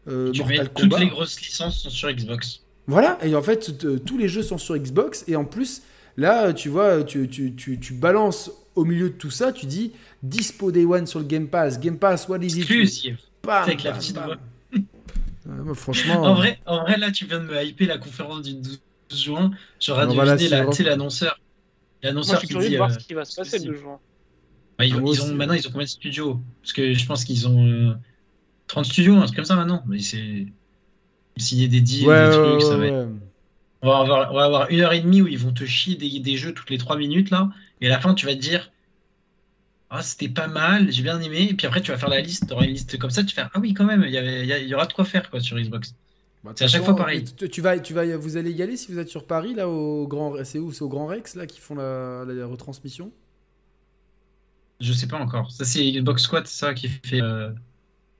[0.07, 2.61] Tu mets toutes les grosses licences sont sur Xbox.
[2.87, 3.73] Voilà, et en fait,
[4.05, 5.81] tous les jeux sont sur Xbox, et en plus,
[6.17, 9.91] là, tu vois, tu, tu, tu, tu balances au milieu de tout ça, tu dis
[10.23, 12.57] Dispo Day One sur le Game Pass, Game Pass, what is it?
[12.59, 13.17] Exclusive.
[13.43, 14.25] Bam, avec la petite bam.
[14.25, 14.37] voix.
[15.47, 18.41] Ouais, moi, franchement, En vrai, en vrai, là, tu viens de me hyper la conférence
[18.41, 18.79] du 12
[19.11, 19.51] juin.
[19.87, 20.69] La suivre.
[20.71, 21.39] tu sais, l'annonceur.
[22.01, 22.73] L'annonceur je suis qui curieux dit.
[22.73, 23.99] de voir euh, ce qui va se passer le jour.
[24.79, 26.41] bah, ils, ils ont, maintenant, ils ont combien de studios?
[26.63, 27.93] Parce que je pense qu'ils ont euh,
[28.65, 29.83] 30 studios, un truc comme ça maintenant.
[29.87, 30.47] Mais c'est.
[31.37, 33.13] Signer des deals, ouais, des ouais, trucs, ça va être- ouais.
[33.85, 35.95] On va, avoir, on va avoir une heure et demie où ils vont te chier
[35.95, 37.49] des, des jeux toutes les 3 minutes là.
[37.81, 38.71] Et à la fin, tu vas te dire.
[39.89, 41.47] Ah, c'était pas mal, j'ai bien aimé.
[41.49, 42.47] Et puis après, tu vas faire la liste.
[42.47, 43.23] Tu auras une liste comme ça.
[43.23, 45.57] Tu fais Ah oui, quand même, il y, avait- aura de quoi faire quoi, sur
[45.57, 45.93] Xbox.
[46.43, 47.23] Bah, C'est à chaque fois pareil.
[47.37, 49.69] Tu, tu vas, tu vas, vous allez y aller si vous êtes sur Paris, là,
[49.69, 50.71] au Grand, c'est où?
[50.71, 53.11] C'est au Grand Rex, là, qui font la, la retransmission?
[54.79, 55.51] Je sais pas encore.
[55.51, 57.21] Ça, c'est Xbox Squad, ça, qui fait.
[57.21, 57.51] euh,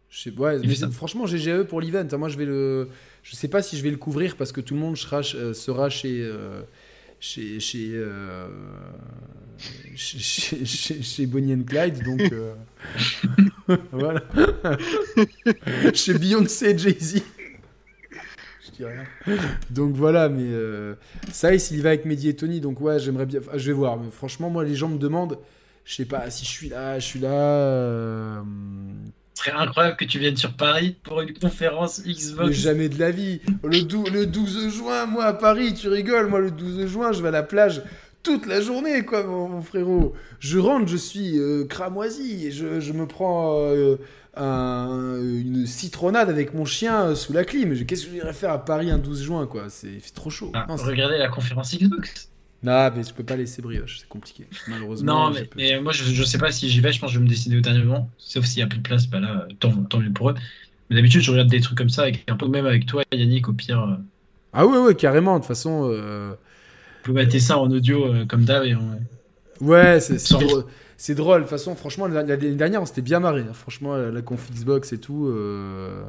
[0.10, 2.08] Je sais, ouais, mais franchement, GGE pour l'event.
[2.18, 2.90] Moi, je vais le.
[3.28, 5.52] Je sais pas si je vais le couvrir parce que tout le monde sera, euh,
[6.06, 6.62] euh,
[7.20, 7.60] chez.
[7.60, 8.48] Chez, euh,
[9.96, 12.22] chez, chez, chez- chez Bonnie and Clyde, donc.
[13.92, 14.22] voilà.
[15.96, 17.24] chez Beyoncé et Jay-Z.
[18.64, 19.06] Je dis rien.
[19.72, 20.44] Donc voilà, mais.
[20.46, 20.94] euh,
[21.32, 23.40] ça, et s'il va avec Mehdi et Tony, donc ouais, j'aimerais bien.
[23.56, 25.40] je vais voir, mais franchement, moi, les gens me demandent.
[25.84, 28.44] Je sais pas si je suis là, je suis là.
[29.36, 32.52] Serait incroyable que tu viennes sur Paris pour une conférence Mais Xbox.
[32.56, 33.42] jamais de la vie.
[33.64, 36.28] Le, dou- le 12 juin, moi à Paris, tu rigoles.
[36.28, 37.84] Moi le 12 juin, je vais à la plage
[38.24, 40.14] toute la journée, quoi, mon, mon frérot.
[40.40, 42.48] Je rentre, je suis euh, cramoisi.
[42.48, 43.98] et Je, je me prends euh,
[44.36, 47.86] un- une citronnade avec mon chien euh, sous la clim.
[47.86, 49.66] Qu'est-ce que je irais faire à Paris un 12 juin, quoi?
[49.70, 50.52] C'est trop chaud.
[50.56, 52.30] Ah, non, regardez la conférence Xbox.
[52.66, 54.48] Non, mais je peux pas laisser brioche, c'est compliqué.
[54.68, 55.30] Malheureusement.
[55.30, 56.92] Non, mais, moi, je, je sais pas si j'y vais.
[56.92, 58.10] Je pense que je vais me décider au dernier moment.
[58.18, 60.36] Sauf s'il y a plus de place, bah là, tant, tant mieux pour eux.
[60.90, 63.48] Mais d'habitude, je regarde des trucs comme ça, avec, un peu même avec toi, Yannick,
[63.50, 63.82] au pire.
[63.84, 63.96] euh,
[64.54, 65.36] Ah ouais, ouais, carrément.
[65.36, 65.90] De toute façon.
[65.92, 66.34] euh,
[67.04, 69.00] On peut mettre ça en audio euh, comme d'hab et on...
[69.62, 70.66] Ouais, c'est drôle.
[70.98, 71.38] C'est drôle.
[71.38, 73.42] De toute façon, franchement, la- la- l'année dernière, on s'était bien marré.
[73.42, 73.54] hein.
[73.54, 75.28] Franchement, la, la conf Xbox et tout.
[75.28, 76.04] euh,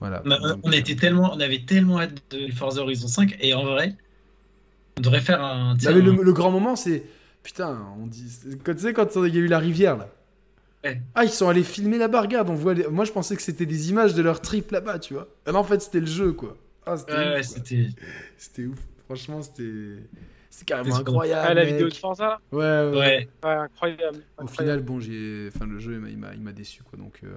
[0.00, 0.22] Voilà.
[0.24, 3.54] On, a- Donc, on était tellement, on avait tellement hâte de Forza Horizon 5 et
[3.54, 3.96] en vrai,
[4.98, 5.74] On devrait faire un.
[5.74, 7.02] Non, mais le, grand moment, c'est.
[7.42, 8.24] Putain, on dit.
[8.64, 10.08] Quand tu sais, quand il y a eu la rivière, là.
[10.84, 11.00] Ouais.
[11.14, 12.74] Ah, ils sont allés filmer là-bas, regarde, on voit.
[12.74, 15.28] les- Moi, je pensais que c'était des images de leur trip là-bas, tu vois.
[15.46, 16.56] Ah non, en fait, c'était le jeu, quoi.
[16.86, 17.88] Ah, c'était Ouais, ouais, c'était.
[18.36, 18.78] C'était ouf.
[19.06, 19.98] Franchement, c'était.
[20.50, 21.46] C'était carrément incroyable.
[21.50, 21.72] Ah, la mec.
[21.72, 22.40] vidéo de Forza là?
[22.52, 22.96] Ouais, ouais.
[22.98, 23.28] Ouais.
[23.42, 24.18] Ouais, incroyable.
[24.38, 24.50] Au incroyable.
[24.52, 25.48] final, bon, j'ai.
[25.54, 26.96] Enfin, le jeu, il m'a- il m'a il m'a déçu, quoi.
[26.98, 27.32] Donc, euh,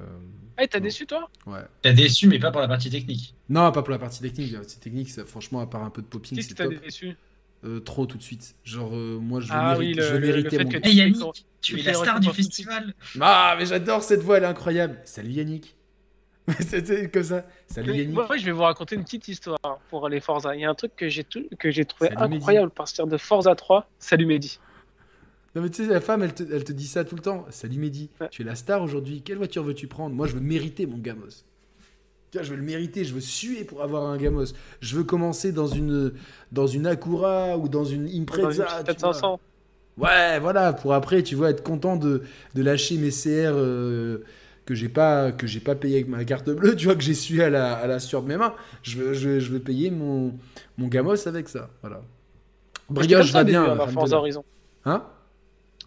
[0.58, 1.28] Ah, et t'as déçu toi?
[1.48, 1.62] Ouais.
[1.82, 3.34] T'as déçu, mais pas pour la partie technique.
[3.50, 4.52] Non, pas pour la partie technique.
[4.52, 7.16] La partie technique, ça, franchement, à part un peu de popping, Qu'est-ce qui t'a déçu?
[7.64, 8.56] Euh, trop tout de suite.
[8.64, 10.70] Genre, euh, moi, je veux, Ah oui, le- fait mon.
[10.84, 12.94] Hey Yannick, tu es la star du festival.
[13.20, 15.00] Ah, mais j'adore cette voix, elle est incroyable.
[15.06, 15.76] Salut Yannick.
[16.60, 17.46] C'était comme ça.
[17.68, 18.14] Salut Mais Yannick.
[18.16, 19.58] Moi, je vais vous raconter une petite histoire
[19.90, 20.56] pour les Forza.
[20.56, 22.36] Il y a un truc que j'ai tout- que j'ai trouvé Salut, Mehdi.
[22.38, 23.90] incroyable partir de Forza 3.
[24.00, 24.60] Salut Mehdi.
[25.56, 27.46] Non, mais tu sais, la femme, elle te, elle te dit ça tout le temps.
[27.50, 28.28] Salut Mehdi, Ouais.
[28.30, 29.24] tu es la star aujourd'hui.
[29.24, 30.16] Quelle voiture veux-tu prendre?
[30.16, 31.44] Moi, je veux mériter mon gamos.
[32.34, 33.04] Vois, je veux le mériter.
[33.04, 34.46] Je veux suer pour avoir un gamos.
[34.82, 36.14] Je veux commencer dans une,
[36.52, 38.84] dans une Acura ou dans une Dans une Impreza.
[38.98, 39.40] 500.
[39.98, 42.22] Ouais, voilà, pour après, tu vois, être content de,
[42.54, 44.20] de lâcher mes CR euh,
[44.66, 47.16] que j'ai pas que j'ai pas payé avec ma carte bleue, tu vois, que j'ai
[47.16, 48.54] su à la, à la sueur de mes mains.
[48.84, 50.38] Je veux, je, je veux payer mon,
[50.78, 52.02] mon gamos avec ça, voilà.
[52.90, 53.64] Brioche va bien.
[53.64, 53.94] dans alhamdoulilah.
[53.94, 54.44] Forza Horizon.
[54.86, 55.04] Hein?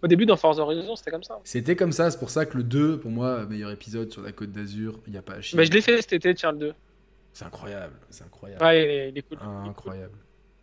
[0.02, 1.38] Au début, dans Forza Horizon, c'était comme ça.
[1.44, 4.32] C'était comme ça, c'est pour ça que le 2, pour moi, meilleur épisode sur la
[4.32, 5.56] côte d'Azur, il n'y a pas à chier.
[5.56, 6.72] Bah, je l'ai fait cet été, tiens, le 2.
[7.32, 8.64] C'est incroyable, c'est incroyable.
[8.64, 9.38] Ouais, il est, il est cool.
[9.40, 9.70] Ah, Il est cool.
[9.70, 10.14] incroyable.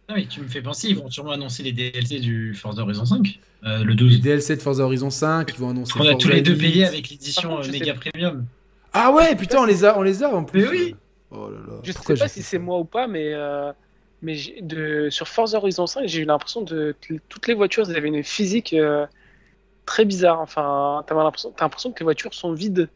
[0.10, 3.06] Ah oui, tu me fais penser, ils vont sûrement annoncer les DLC du Forza Horizon
[3.06, 4.22] 5, euh, le Les 12.
[4.22, 5.94] DLC de Forza Horizon 5, ils vont annoncer.
[6.00, 6.62] On a tous les deux Elite.
[6.74, 8.46] payé avec l'édition euh, méga premium.
[8.94, 10.62] Ah ouais, putain, on les a, on les a en plus.
[10.64, 10.96] Mais oui.
[11.30, 11.74] Oh là là.
[11.84, 13.72] Je pourquoi sais pas si c'est moi ou pas, mais, euh,
[14.22, 17.98] mais de, sur Forza Horizon 5, j'ai eu l'impression de que toutes les voitures elles
[17.98, 19.06] avaient une physique euh,
[19.88, 20.40] très bizarre.
[20.40, 22.88] Enfin, t'as l'impression, l'impression que les voitures sont vides.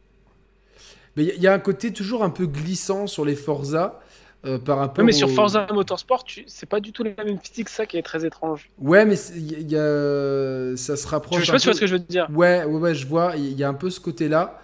[1.16, 3.34] Mais il y, a- il y a un côté toujours un peu glissant sur les
[3.34, 4.00] Forza
[4.44, 5.04] euh, par rapport.
[5.04, 7.96] Mais sur au- Forza Motorsport, tu- c'est pas du tout la même physique, ça qui
[7.96, 8.70] est très étrange.
[8.78, 11.44] Ouais, mais il y, a- ça se Je rapproche.
[11.46, 12.28] sais pas si tu vois ce que je veux te dire.
[12.32, 13.34] Ouais, ouais, ouais, je vois.
[13.36, 14.58] Il y a un peu ce côté-là.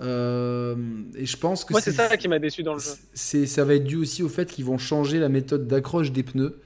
[0.00, 0.74] Euh,
[1.16, 2.90] et je pense que Moi, c'est ça qui m'a déçu dans le jeu.
[3.14, 6.24] c'est, ça va être dû aussi au fait qu'ils vont changer la méthode d'accroche des
[6.24, 6.58] pneus.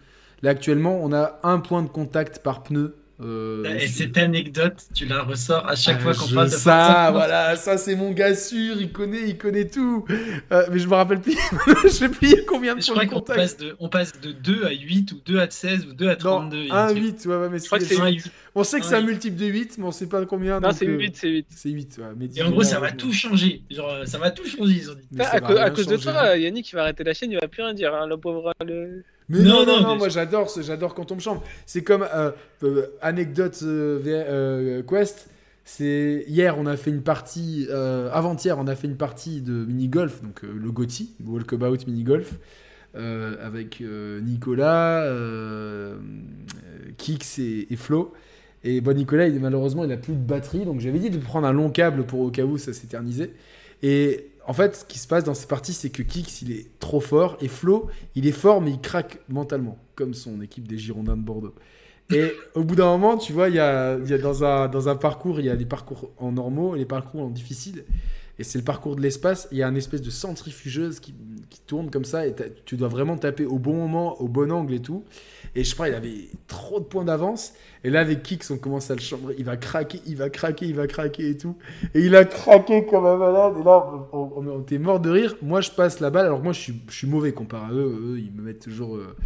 [0.43, 2.97] Là, actuellement, on a un point de contact par pneu.
[3.21, 6.51] Euh, Et sur- cette anecdote, tu la ressors à chaque Ah, fois qu'on je- parle
[6.51, 10.05] de ça, voilà, ça c'est mon gars sûr, il connaît, il connaît tout.
[10.53, 11.37] Euh, mais je me rappelle plus,
[11.85, 13.39] je sais plus combien de Je points de contact.
[13.39, 16.13] passe de, on passe de 2 à 8 ou 2 à 16 ou 2 à
[16.13, 16.57] Non, 32.
[16.59, 17.03] il y a un 1 truc.
[17.03, 18.15] 8, ouais, ouais, mais Je crois que c'est- c'est Un 8.
[18.25, 18.33] huit.
[18.55, 20.61] on sait que c'est un multiple de 8, mais on sait pas combien.
[20.61, 21.47] Non, c'est euh, 8, c'est 8.
[21.51, 22.05] C'est 8, ouais.
[22.17, 23.63] Mais Et en gros, ça va tout changer.
[23.71, 25.07] Genre, euh, ça va tout changer, ils ont dit.
[25.13, 27.63] Mais à, cause- à de toi, Yannick, il va arrêter la chaîne, il va plus
[27.63, 27.95] rien dire.
[27.95, 28.53] hein, le pauvre.
[28.65, 29.03] Le...
[29.29, 31.43] Mais non, non, Non, non, non, mais- moi j'adore, ce- j'adore quand on me chambre.
[31.67, 32.31] C'est comme euh,
[32.63, 35.29] euh, anecdote euh, Quest.
[35.65, 37.67] C'est hier, on a fait une partie,
[38.13, 42.35] avant-hier, on a fait une partie de mini golf, donc le GOTY, Walkabout mini golf,
[42.95, 43.83] avec
[44.23, 45.11] Nicolas,
[46.99, 48.13] Kix et, et Flo.
[48.65, 51.47] Et bon, Nicolas, il, malheureusement, il a plus de batterie, donc j'avais dit de prendre
[51.47, 53.33] un long câble pour au cas où ça s'éternisait.
[53.83, 56.67] Et en fait, ce qui se passe dans ces parties, c'est que Kix, il est
[56.79, 60.79] trop fort, et Flo, il est fort, mais il craque mentalement, comme son équipe des
[60.79, 61.55] Girondins de Bordeaux.
[62.13, 64.45] Et au bout d'un moment, tu vois, il y a, dans,
[64.89, 67.85] un, parcours, il y a les parcours en normaux et les parcours en difficile.
[68.39, 69.49] Et c'est le parcours de l'espace.
[69.51, 71.15] Il y a une espèce de centrifugeuse qui,
[71.67, 72.27] tourne comme ça.
[72.27, 75.05] Et tu dois vraiment taper au bon moment, au bon angle et tout.
[75.57, 77.55] Et je crois qu'il avait trop de points d'avance.
[77.83, 79.35] Et là, avec Kix, on commence à le chambrer.
[79.39, 81.57] Il va craquer, il va craquer, il va craquer et tout.
[81.95, 83.55] Et il a craqué comme un malade.
[83.61, 85.37] Et là, on, on- était mort de rire.
[85.43, 86.27] Moi, je passe la balle.
[86.27, 87.99] Alors moi, je suis, mauvais comparé à eux.
[88.15, 88.97] Eux, ils me mettent toujours.
[88.97, 89.17] euh,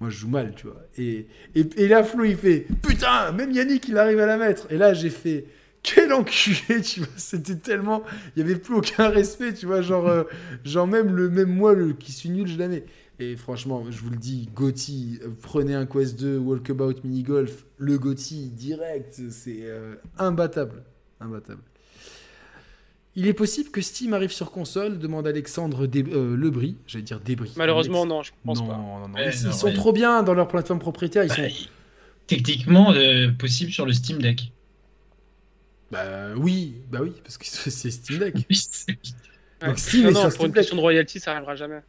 [0.00, 0.82] moi, je joue mal, tu vois.
[0.96, 4.66] Et, et, là, Flo, il fait Putain, même Yannick, il arrive à la mettre.
[4.70, 5.46] Et là, j'ai fait
[5.82, 7.08] Quel enculé, tu vois.
[7.16, 8.02] C'était tellement.
[8.36, 9.82] Il n'y avait plus aucun respect, tu vois.
[9.82, 10.24] Genre, euh,
[10.64, 12.84] genre même, le, même moi, le, qui suis nul, je la mets.
[13.20, 17.98] Et franchement, je vous le dis, Gotti, prenez un Quest 2, Walkabout Mini Golf, le
[17.98, 20.84] Gotti direct, c'est euh, imbattable.
[21.20, 21.62] Imbattable.
[23.16, 26.76] Il est possible que Steam arrive sur console, demande Alexandre Dé- euh, Lebris.
[26.86, 27.52] J'allais dire Débris.
[27.56, 28.76] Malheureusement, non, je pense non, pas.
[28.76, 29.72] non, non, Ils, non, ils sont ouais.
[29.72, 31.24] trop bien dans leur plateforme propriétaire.
[31.24, 31.42] Ils sont...
[31.42, 31.48] Bah,
[32.28, 34.52] Techniquement, euh, possible sur le Steam Deck.
[35.90, 38.34] Bah oui, bah oui, parce que c'est Steam Deck.
[38.48, 38.60] Oui,
[39.66, 39.78] Donc.
[39.78, 40.54] Steam non, est non, sur pour Steam une Deck.
[40.60, 41.80] question de royalty, ça arrivera jamais.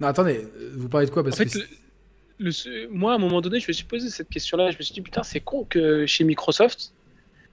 [0.00, 1.58] Non, attendez, vous parlez de quoi parce En fait, que...
[1.58, 1.66] le-
[2.46, 4.70] le ce- moi, à un moment donné, je me suis posé cette question-là.
[4.70, 6.92] Je me suis dit, putain, c'est con que chez Microsoft.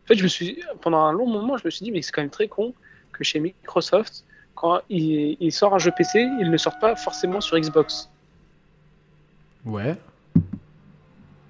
[0.03, 2.11] En fait, je me suis, pendant un long moment, je me suis dit, mais c'est
[2.11, 2.74] quand même très con
[3.14, 4.24] que chez Microsoft,
[4.56, 8.10] quand il, il sort un jeu PC, il ne sort pas forcément sur Xbox.
[9.66, 9.95] Ouais.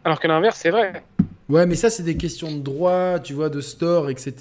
[0.04, 1.04] Alors que l'inverse, c'est vrai.
[1.48, 4.34] Ouais, mais ça, c'est des questions de droit, tu vois, de store, etc.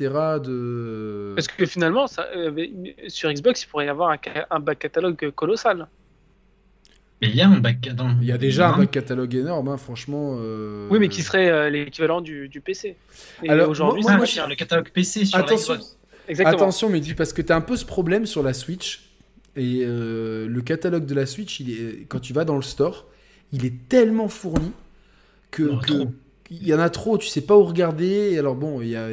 [0.43, 1.33] De...
[1.37, 2.67] Parce que finalement, ça, euh,
[3.09, 4.19] sur Xbox, il pourrait y avoir un,
[4.51, 5.89] un back catalogue colossal.
[7.23, 8.17] Mais il y a un bac catalogue.
[8.23, 10.37] Il y a déjà un bac catalogue énorme, hein, franchement.
[10.41, 12.97] euh, Oui, mais qui serait euh, l'équivalent du, du PC.
[13.43, 15.75] Et Alors, aujourd'hui, moi- moi, le catalogue PC sur Attention.
[15.75, 15.97] la Xbox.
[16.29, 16.57] exactement.
[16.57, 19.07] Attention, Mehdi, parce que tu as un peu ce problème sur la Switch.
[19.57, 23.07] Et euh, le catalogue de la Switch, il est, quand tu vas dans le store,
[23.53, 24.73] il est tellement fourni
[25.51, 25.71] que.
[26.53, 28.37] Il y en a trop, tu sais pas où regarder.
[28.37, 29.07] Alors, bon, il y a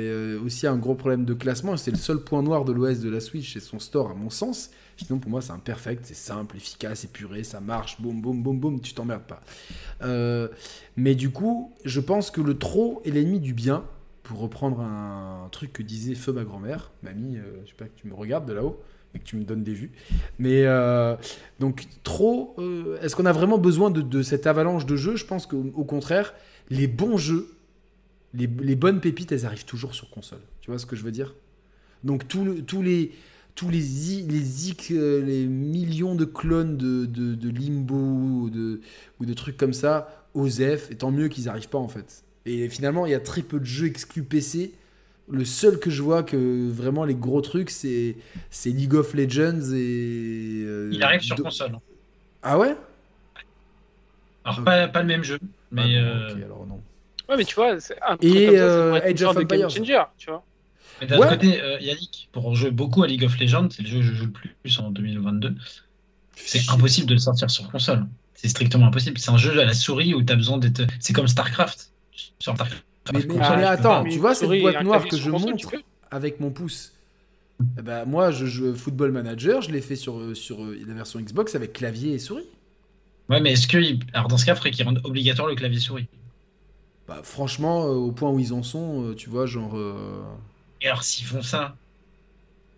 [0.44, 1.77] aussi un gros problème de classement.
[1.77, 4.32] C'est le seul point noir de l'OS de la Switch, c'est son store, à mon
[4.32, 4.72] sens.
[4.98, 8.59] Sinon, pour moi, c'est un perfect, c'est simple, efficace, épuré, ça marche, boum, boum, boum,
[8.59, 9.42] boum, tu t'emmerdes pas.
[10.01, 10.48] Euh,
[10.95, 13.85] mais du coup, je pense que le trop est l'ennemi du bien.
[14.24, 17.95] Pour reprendre un, truc que disait Feu ma grand-mère, mamie, euh, je sais pas que
[17.95, 18.82] tu me regardes de là-haut
[19.16, 19.92] et que tu me donnes des vues.
[20.40, 21.16] Mais euh,
[21.59, 25.16] donc trop, euh, est-ce qu'on a vraiment besoin de, cette avalanche de jeux?
[25.16, 26.34] Je pense qu'au au contraire,
[26.69, 27.56] les bons jeux,
[28.34, 30.42] les, bonnes pépites, elles arrivent toujours sur console.
[30.61, 31.34] Tu vois ce que je veux dire?
[32.03, 33.11] Donc tous les
[33.58, 38.82] tous les i- les, euh, les millions de clones de, de, de Limbo ou de,
[39.19, 42.24] ou de trucs comme ça, OZEF, et tant mieux qu'ils arrivent pas en fait.
[42.45, 44.74] Et finalement, il y a très peu de jeux exclus PC.
[45.30, 48.18] Le seul que je vois que vraiment les gros trucs, c'est
[48.52, 50.64] c'est League of Legends et.
[50.66, 51.77] euh, Il arrive sur Do- console.
[52.44, 52.76] Ah ouais?
[54.44, 55.40] Alors, pas, pas le même jeu,
[55.72, 55.84] mais.
[55.84, 56.84] Ah bon, euh, ok, alors non.
[57.30, 59.44] Ouais, mais tu vois, c'est un Et, truc comme ça, ça euh, Age of de
[59.44, 59.69] game Empires.
[59.69, 60.45] changer, tu vois.
[61.01, 61.38] Mais d'un autre Ouais.
[61.38, 64.14] côté, euh, Yannick, pour jouer beaucoup à League of Legends, c'est le jeu que je
[64.14, 64.32] joue le
[64.64, 65.56] plus en 2022,
[66.35, 68.08] c'est impossible de le sortir sur console.
[68.34, 69.17] C'est strictement impossible.
[69.17, 70.84] C'est un jeu à la souris où tu as besoin d'être.
[71.00, 71.92] C'est comme StarCraft.
[72.40, 75.17] Sur StarCraft, Mais- mais- console, mais tu peux attends, tu vois cette boîte noire que
[75.17, 75.72] je console, montre
[76.11, 76.93] avec mon pouce?
[77.59, 81.19] Ben, Moi, je joue Football Manager, je l'ai fait sur, euh, sur euh, la version
[81.19, 82.45] Xbox avec clavier et souris.
[83.30, 83.77] Ouais, mais est-ce que.
[84.14, 86.06] Alors, dans ce cas, il faudrait qu'ils rendent obligatoire le clavier souris?
[87.08, 89.76] Bah, franchement, euh, au point où ils en sont, euh, tu vois, genre.
[89.76, 90.22] euh,
[90.81, 91.75] Et alors, s'ils font ça,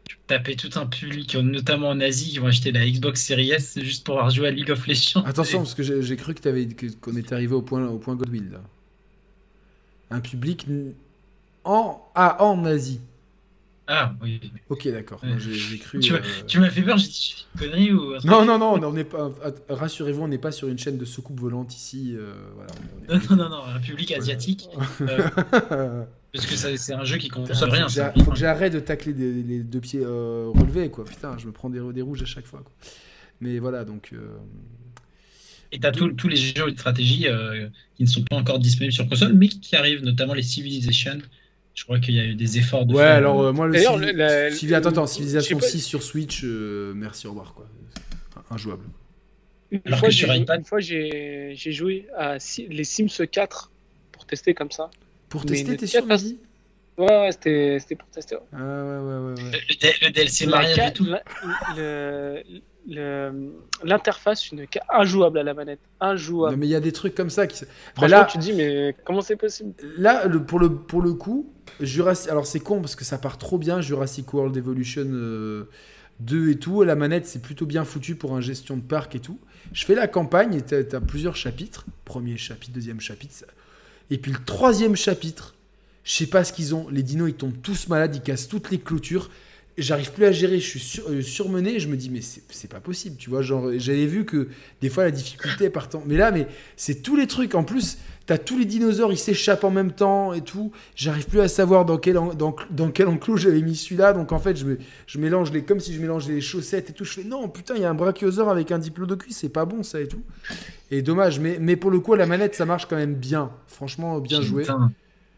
[0.06, 3.52] tu peux taper tout un public, notamment en Asie, qui vont acheter la Xbox Series
[3.52, 5.24] S juste pour avoir joué à League of Legends.
[5.26, 6.34] Attention, parce que j'ai cru
[7.02, 8.52] qu'on était arrivé au point, au point Godwill.
[8.52, 8.62] Là.
[10.12, 10.66] Un public
[11.64, 13.02] en, ah, en Asie.
[13.92, 14.40] Ah, oui.
[14.70, 15.20] Ok, d'accord.
[15.40, 16.00] J'ai cru.
[16.00, 18.14] Tu, euh, m'as- tu m'as fait peur, j'ai dit, une connerie ou.
[18.24, 19.32] Non, non, non, on n'est pas.
[19.68, 22.14] Rassurez-vous, on n'est pas sur une chaîne de soucoupe volante ici.
[22.16, 22.70] euh, voilà,
[23.10, 24.70] on est- on est- Non, non, non, non, un public asiatique.
[25.02, 27.88] euh, parce que c'est un jeu qui consomme faut rien.
[27.88, 31.06] j'a- faut que j'arrête de tacler des- les deux pieds euh, relevés, quoi.
[31.06, 32.62] Putain, je me prends des, des rouges à chaque fois.
[32.64, 32.72] Quoi.
[33.42, 34.10] Mais voilà, donc.
[34.14, 34.38] euh,
[35.72, 38.94] Et t'as tous tous les jeux de stratégie euh, qui ne sont pas encore disponibles
[38.94, 41.20] sur console, mais qui arrivent, notamment les Civilization.
[41.76, 43.74] Je crois qu'il y a eu des efforts de Ouais, faire- alors euh, moi, le
[43.74, 46.94] D'ailleurs, Civi- le- la- Civi- attends, attends, Civilization je sais pas- 6 sur Switch, euh,
[46.96, 47.68] merci, au revoir, quoi.
[48.52, 48.84] Injouable.
[49.72, 52.38] Une Alors fois, que sur iPad- Une fois, j'ai joué à
[52.70, 53.72] les Sims 4
[54.12, 54.90] pour tester comme ça.
[55.30, 56.40] Pour tester, t'es sûr, Mehdi
[56.98, 58.36] Ouais, ouais, c'était c'était pour tester.
[58.52, 59.62] Ah ouais, ouais, ouais, ouais.
[60.02, 61.06] Le, DLC ca- et tout.
[63.84, 65.80] L'interface, une injouable à la manette.
[66.02, 66.56] Injouable.
[66.56, 67.64] Non, mais il y a des trucs comme ça qui.
[67.64, 69.74] Bah Franchement, là, tu te dis, mais comment c'est possible?
[69.98, 72.30] Là le, pour, le, pour le coup, Jurassic.
[72.30, 75.70] Alors c'est con parce que ça part trop bien, Jurassic World Evolution euh,
[76.20, 76.84] 2 et tout.
[76.84, 79.40] La manette, c'est plutôt bien foutu pour un gestion de parc et tout.
[79.72, 81.86] Je fais la campagne et t'as as plusieurs chapitres.
[82.04, 83.46] Premier chapitre, deuxième chapitre.
[84.12, 85.56] Et puis le troisième chapitre,
[86.04, 86.88] je sais pas ce qu'ils ont.
[86.90, 89.30] Les dinos, ils tombent tous malades, ils cassent toutes les clôtures.
[89.78, 91.80] J'arrive plus à gérer, je suis euh, surmené.
[91.80, 93.42] Je me dis, mais c'est pas possible, tu vois.
[93.42, 94.50] Genre, j'avais vu que
[94.82, 96.04] des fois la difficulté partant.
[96.06, 97.56] Mais là, mais c'est tous les trucs.
[97.56, 97.98] En plus,
[98.30, 100.72] t'as tous les dinosaures, ils s'échappent en même temps et tout.
[100.96, 104.14] J'arrive plus à savoir dans quel, en- dans, dans quel enclos j'avais mis celui-là.
[104.14, 104.78] Donc en fait, je, me,
[105.08, 105.64] je mélange les.
[105.64, 107.06] Comme si je mélangeais les chaussettes et tout.
[107.06, 109.82] Je fais, non, putain, il y a un brachiosaure avec un diplodocus, c'est pas bon
[109.82, 110.22] ça et tout.
[110.92, 111.40] Et dommage.
[111.40, 113.50] Mais, mais pour le coup, la manette, ça marche quand même bien.
[113.66, 114.64] Franchement, bien joué.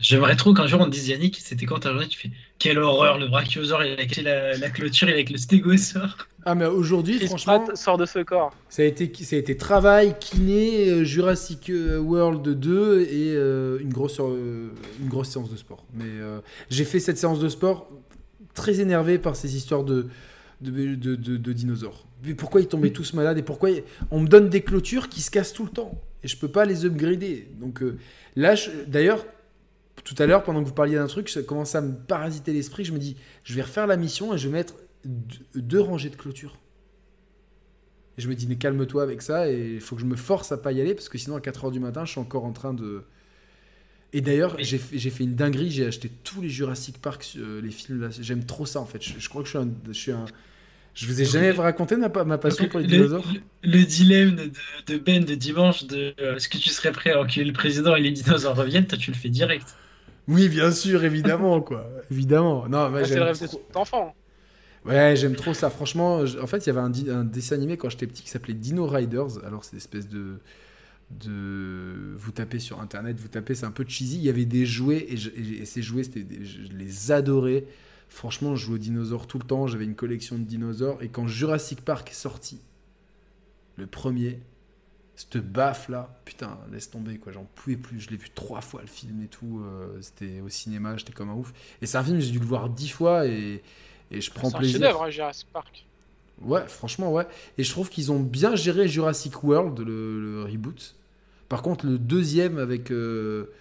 [0.01, 3.17] J'aimerais trop qu'un jour on dise Yannick, c'était quand ta journée Tu fais quelle horreur,
[3.17, 6.27] le brachiosaure, il a la, la clôture avec le stégosaure.
[6.45, 7.65] Ah, mais aujourd'hui, franchement.
[7.75, 8.53] Sort de ce corps.
[8.69, 13.79] Ça a été, ça a été travail, kiné, euh, Jurassic euh, World 2 et euh,
[13.79, 14.69] une, grosse, euh,
[15.01, 15.83] une grosse séance de sport.
[15.93, 17.89] Mais euh, j'ai fait cette séance de sport
[18.53, 20.07] très énervé par ces histoires de,
[20.61, 22.05] de, de, de- de dinosaures.
[22.23, 25.21] Mais pourquoi ils tombaient tous malades et pourquoi ils- on me donne des clôtures qui
[25.21, 27.47] se cassent tout le temps et je peux pas les upgrader.
[27.59, 27.97] Donc euh,
[28.35, 29.25] là, je- d'ailleurs,
[30.03, 32.85] tout à l'heure, pendant que vous parliez d'un truc, ça commence à me parasiter l'esprit.
[32.85, 34.75] Je me dis, je vais refaire la mission et je vais mettre
[35.55, 36.57] deux, rangées de clôtures.
[38.17, 40.51] Et je me dis, mais calme-toi avec ça, et il faut que je me force
[40.51, 42.51] à pas y aller, parce que sinon, à 4h du matin, je suis encore en
[42.53, 43.03] train de.
[44.13, 48.01] Et d'ailleurs, j'ai fait, une dinguerie, j'ai acheté tous les Jurassic Park, euh, les films
[48.01, 48.09] là.
[48.19, 49.01] J'aime trop ça, en fait.
[49.01, 49.69] Je, je crois que je suis un.
[49.87, 50.25] Je, suis un...
[50.95, 53.25] je vous ai jamais raconté ma, pa- ma passion pour les le, dinosaures?
[53.25, 54.51] le- le dilemme de,
[54.87, 57.95] de Ben de dimanche de euh, est-ce que tu serais prêt à enculer le président
[57.95, 59.67] et les dinosaures reviennent Toi, tu le fais direct.
[60.27, 61.87] Oui, bien sûr, évidemment, quoi.
[62.11, 62.67] Évidemment.
[62.67, 64.15] Non, Ah, c'est j'aime le rêve de trop- tout enfant.
[64.85, 65.69] Ouais, j'aime trop ça.
[65.69, 68.53] Franchement, en fait, il y avait un, un dessin animé quand j'étais petit qui s'appelait
[68.53, 69.43] Dino Riders.
[69.45, 70.39] Alors, c'est une espèce de
[71.19, 74.17] de vous tapez sur internet, vous tapez, c'est un peu cheesy.
[74.17, 77.65] Il y avait des jouets et, ces jouets, c'était je les adorais.
[78.07, 79.67] Franchement, je jouais aux dinosaures tout le temps.
[79.67, 81.01] J'avais une collection de dinosaures.
[81.01, 82.59] Et quand Jurassic Park est sorti,
[83.77, 84.39] le premier,
[85.21, 87.99] cette baffe là, putain, laisse tomber quoi, j'en pouvais plus.
[87.99, 89.61] Je l'ai vu trois fois le film et tout.
[89.63, 91.53] Euh, c'était au cinéma, j'étais comme un ouf.
[91.81, 93.61] Et c'est un film, j'ai dû le voir dix fois et,
[94.09, 94.79] et je prends plaisir.
[94.79, 95.85] C'est un chef-d'œuvre, hein, Jurassic Park.
[96.41, 97.27] Ouais, franchement, ouais.
[97.57, 100.95] Et je trouve qu'ils ont bien géré Jurassic World, le reboot.
[101.49, 102.91] Par contre, le deuxième avec.
[102.91, 103.51] Euh,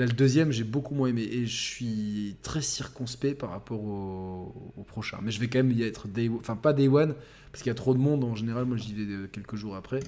[0.00, 1.28] là, le deuxième, j'ai beaucoup moins aimé.
[1.30, 5.18] Et je suis très circonspect par rapport au, prochain.
[5.22, 7.14] Mais je vais quand même y être day Enfin, pas day one,
[7.52, 8.64] parce qu'il y a trop de monde en général.
[8.64, 10.00] Moi, j'y vais quelques jours après.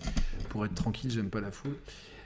[0.48, 1.76] Pour être tranquille, j'aime pas la foule.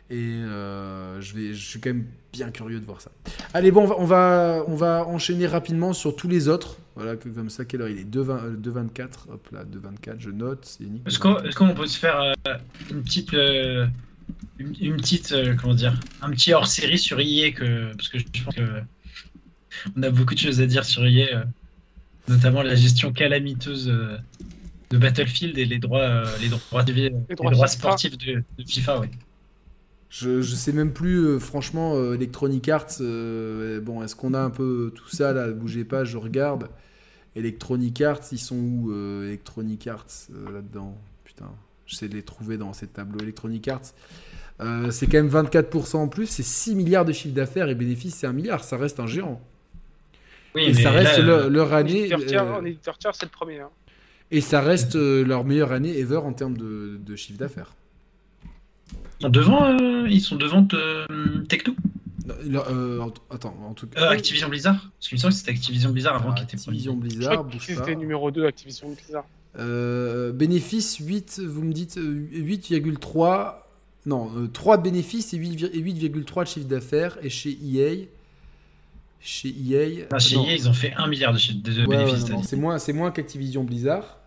[0.09, 3.11] Et euh, je, vais, je suis quand même bien curieux de voir ça.
[3.53, 6.79] Allez, bon, on va, on va, enchaîner rapidement sur tous les autres.
[6.95, 8.05] Voilà, comme ça, quelle heure il est?
[8.05, 9.31] 2,24.
[9.33, 10.79] Hop là, 2,24, je note.
[11.07, 12.55] Est-ce qu'on peut se faire euh,
[12.91, 13.35] une petite
[14.59, 18.25] une, petite, euh, comment dire, un petit hors série sur IE que, parce que je
[18.45, 18.83] pense que
[19.97, 21.45] on a beaucoup de choses à dire sur IE, euh,
[22.29, 24.17] notamment la gestion calamiteuse euh,
[24.91, 29.11] de Battlefield et les droits, les droits, les droits, sportifs de, FIFA, ouais.
[30.09, 35.09] Je, je sais même plus, franchement, Electronic Arts, bon, est-ce qu'on a un peu tout
[35.09, 36.69] ça là Bougez pas, je regarde.
[37.35, 38.93] Electronic Arts, ils sont où
[39.25, 40.97] Electronic Arts là-dedans?
[41.25, 41.51] Putain.
[41.87, 43.93] J'essaie de les trouver dans ces tableaux Electronic Arts.
[44.61, 48.17] Euh, c'est quand même 24% en plus, c'est 6 milliards de chiffre d'affaires et bénéfices,
[48.17, 49.41] c'est 1 milliard, ça reste un géant.
[50.55, 52.13] Oui, et ça reste leur, année.
[52.15, 53.61] En éditeur tiers, c'est le premier.
[53.61, 53.69] Hein.
[54.31, 57.75] Et ça reste euh, leur meilleure année ever en termes de, chiffre d'affaires.
[59.21, 61.75] Ils sont devant, euh, ils sont devant Tech2
[63.31, 64.09] attends, en tout cas.
[64.09, 67.47] Activision Blizzard Parce qu'il me semble que c'était Activision Blizzard avant qui était Activision Blizzard,
[67.61, 69.25] C'était numéro 2 Activision Blizzard.
[69.59, 73.55] Euh, bénéfice 8, vous me dites 8,3.
[74.07, 77.19] Euh, non, 3 euh, bénéfices et 8,3 de chiffre d'affaires.
[77.23, 78.07] Et chez EA.
[79.21, 80.07] Chez EA.
[80.13, 82.27] Ah, chez EA, ils ont fait 1 milliard de, chiffre de bénéfices.
[82.45, 84.19] c'est moins, moins qu'Activision Blizzard.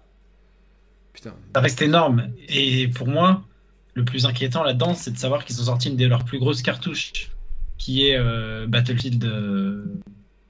[1.13, 1.33] Putain.
[1.55, 2.29] Ça reste énorme.
[2.47, 3.43] Et pour moi,
[3.93, 6.61] le plus inquiétant là-dedans, c'est de savoir qu'ils ont sorti une de leurs plus grosses
[6.61, 7.31] cartouches,
[7.77, 8.19] qui est
[8.67, 9.23] Battlefield.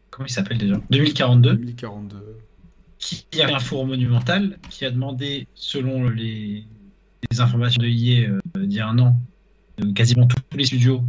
[0.09, 0.75] comment il s'appelle déjà?
[0.89, 1.55] 2042.
[1.55, 2.39] 2042
[2.99, 6.65] qui a un four monumental, qui a demandé, selon les,
[7.39, 9.19] informations de IE euh, d'il y a un an,
[9.95, 11.03] quasiment tous les studios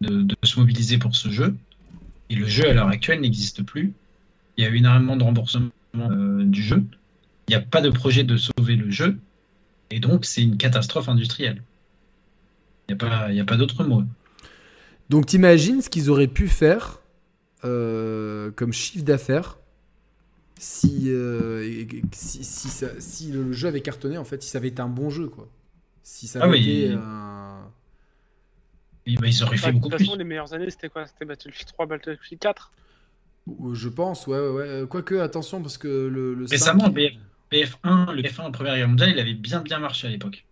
[0.00, 1.56] de, se mobiliser pour ce jeu.
[2.30, 3.92] Et le jeu, à l'heure actuelle, n'existe plus.
[4.56, 6.84] Il y a eu énormément de remboursement euh, du jeu.
[7.48, 9.18] Il n'y a pas de projet de sauver le jeu.
[9.90, 11.62] Et donc, c'est une catastrophe industrielle.
[12.88, 14.04] Il n'y a pas, a pas d'autre mot.
[15.08, 17.00] Donc, t'imagines ce qu'ils auraient pu faire
[17.64, 19.58] euh, comme chiffre d'affaires
[20.60, 24.88] si, euh, si, si, le jeu avait cartonné, en fait, si ça avait été un
[24.88, 25.48] bon jeu, quoi.
[26.02, 27.70] Si ça ah avait été un...
[29.06, 29.96] bah, ils auraient fait beaucoup plus.
[29.96, 31.06] De toute façon, les meilleures années, c'était quoi?
[31.06, 32.72] C'était Battlefield 3, Battlefield 4
[33.72, 34.86] Je pense, ouais, ouais, ouais.
[34.86, 36.34] Quoique, attention, parce que le.
[36.34, 36.94] le Récemment, 5...
[37.50, 40.44] BF1, le BF1 en Première Guerre mondiale, il avait bien, bien marché à l'époque.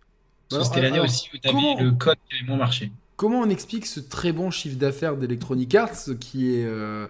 [0.49, 2.91] C'était l'année aussi où tu avais le code qui avait moins marché.
[3.15, 6.65] Comment on explique ce très bon chiffre d'affaires d'Electronic Arts qui est.
[6.65, 7.07] Euh, euh,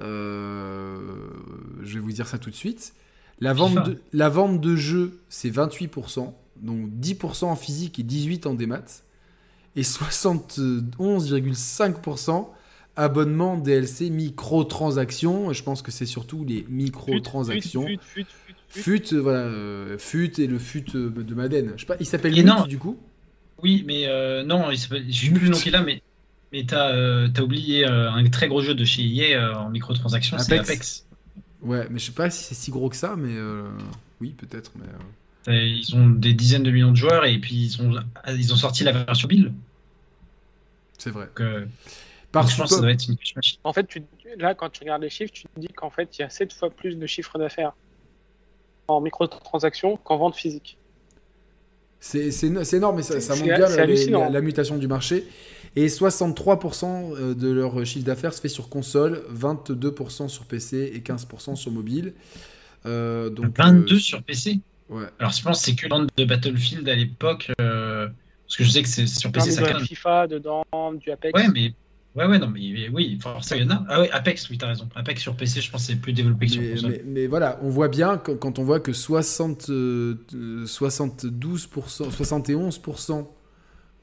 [0.00, 2.94] je vais vous dire ça tout de suite.
[3.40, 6.30] La vente, de, la vente de jeux, c'est 28%,
[6.60, 8.84] donc 10% en physique et 18% en démat.
[9.76, 12.48] Et 71,5%
[12.96, 15.52] abonnement DLC microtransactions.
[15.52, 17.86] Je pense que c'est surtout les microtransactions.
[17.86, 18.26] Fut,
[18.68, 21.72] fut, fut, voilà, euh, fut et le fut de Madden.
[21.76, 22.98] Je sais pas, il s'appelle Mut du coup?
[23.62, 26.02] Oui, mais euh, non, il je suis plus le là, mais
[26.52, 29.70] mais t'as euh, as oublié euh, un très gros jeu de chez EA euh, en
[29.70, 31.06] microtransactions, c'est Apex.
[31.62, 33.34] Ouais, mais je sais pas si c'est si gros que ça, mais
[34.20, 34.72] oui, peut-être.
[35.46, 38.56] Mais ils ont des dizaines de millions de joueurs et puis ils ont, ils ont
[38.56, 39.52] sorti la version mobile.
[40.98, 41.28] C'est vrai.
[42.32, 43.16] Par je pense ça doit être une
[43.64, 44.02] En fait, tu,
[44.38, 46.52] là, quand tu regardes les chiffres, tu te dis qu'en fait, il y a 7
[46.52, 47.72] fois plus de chiffre d'affaires
[48.86, 50.78] en microtransactions qu'en vente physique.
[51.98, 52.30] C'est
[52.72, 55.26] énorme, mais ça, ça montre bien la, mutation du marché.
[55.76, 61.00] Et 63% euh, de leur chiffre d'affaires se fait sur console, 22% sur PC et
[61.00, 62.14] 15% sur mobile.
[62.86, 65.04] Euh, donc, 22 euh, sur PC Ouais.
[65.20, 68.82] Alors je pense que c'est que le de Battlefield à l'époque, parce que je sais
[68.82, 69.52] que c'est sur PC.
[69.52, 70.64] ça de FIFA dedans,
[71.00, 71.40] du Apex.
[71.40, 71.72] Ouais, mais
[72.16, 73.84] Ouais, ouais, non, mais oui, forcément, il y en a.
[73.88, 74.88] Ah ouais, Apex, oui, t'as raison.
[74.96, 77.02] Apex sur PC, je pense que c'est plus développé que sur console.
[77.06, 83.26] Mais, voilà, on voit bien quand, on voit que 60, 72%, 71%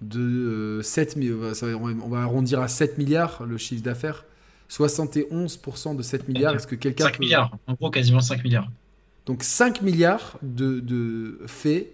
[0.01, 4.25] de 7 euh, on va arrondir à 7 milliards le chiffre d'affaires.
[4.69, 8.69] 71% de 7 milliards, est-ce que quelqu'un 5 milliards, en gros quasiment 5 milliards.
[9.25, 11.93] Donc 5 milliards de, de faits.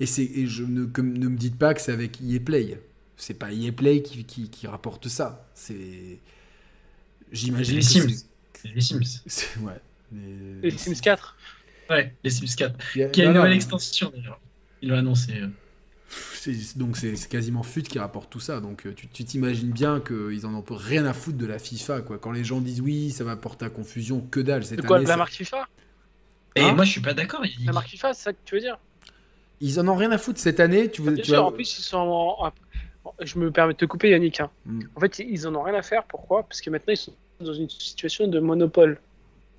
[0.00, 2.80] Et, c'est, et je ne, que- ne me dites pas que c'est avec EA Play.
[3.16, 5.46] C'est pas EA Play qui, qui, qui rapporte ça.
[5.54, 6.18] C'est.
[7.30, 7.80] J'imagine.
[7.82, 8.24] C'est les Sims.
[8.54, 9.22] C'est les Sims.
[9.62, 9.80] ouais.
[10.62, 11.36] Les Sims 4.
[11.90, 12.74] Ouais, les Sims 4.
[12.94, 14.40] Il y a- Qui a non, une non, nouvelle extension d'ailleurs.
[14.80, 15.32] Ils l'ont annoncé.
[15.36, 15.48] euh.
[16.76, 18.60] Donc c'est quasiment FUT qui rapporte tout ça.
[18.60, 22.00] Donc euh, tu t'imagines bien qu'ils en ont rien à foutre de la FIFA.
[22.02, 22.18] Quoi.
[22.18, 24.64] Quand les gens disent oui, ça va porter à confusion, que dalle.
[24.64, 25.66] Cette De quoi année, De la marque FIFA?
[26.56, 27.44] Et Hein moi, je suis pas d'accord.
[27.46, 28.78] il- La marque FIFA, c'est ça que tu veux dire?
[29.60, 30.90] Ils en ont rien à foutre cette année.
[30.90, 32.52] Tu, veux, Bien tu sûr, vas- en plus, ils sont en-
[33.20, 34.40] Je me permets de te couper, Yannick.
[34.40, 34.50] hein.
[34.66, 34.80] Mm.
[34.96, 36.04] En fait, ils en ont rien à faire.
[36.04, 36.42] Pourquoi?
[36.44, 39.00] Parce que maintenant, ils sont dans une situation de monopole.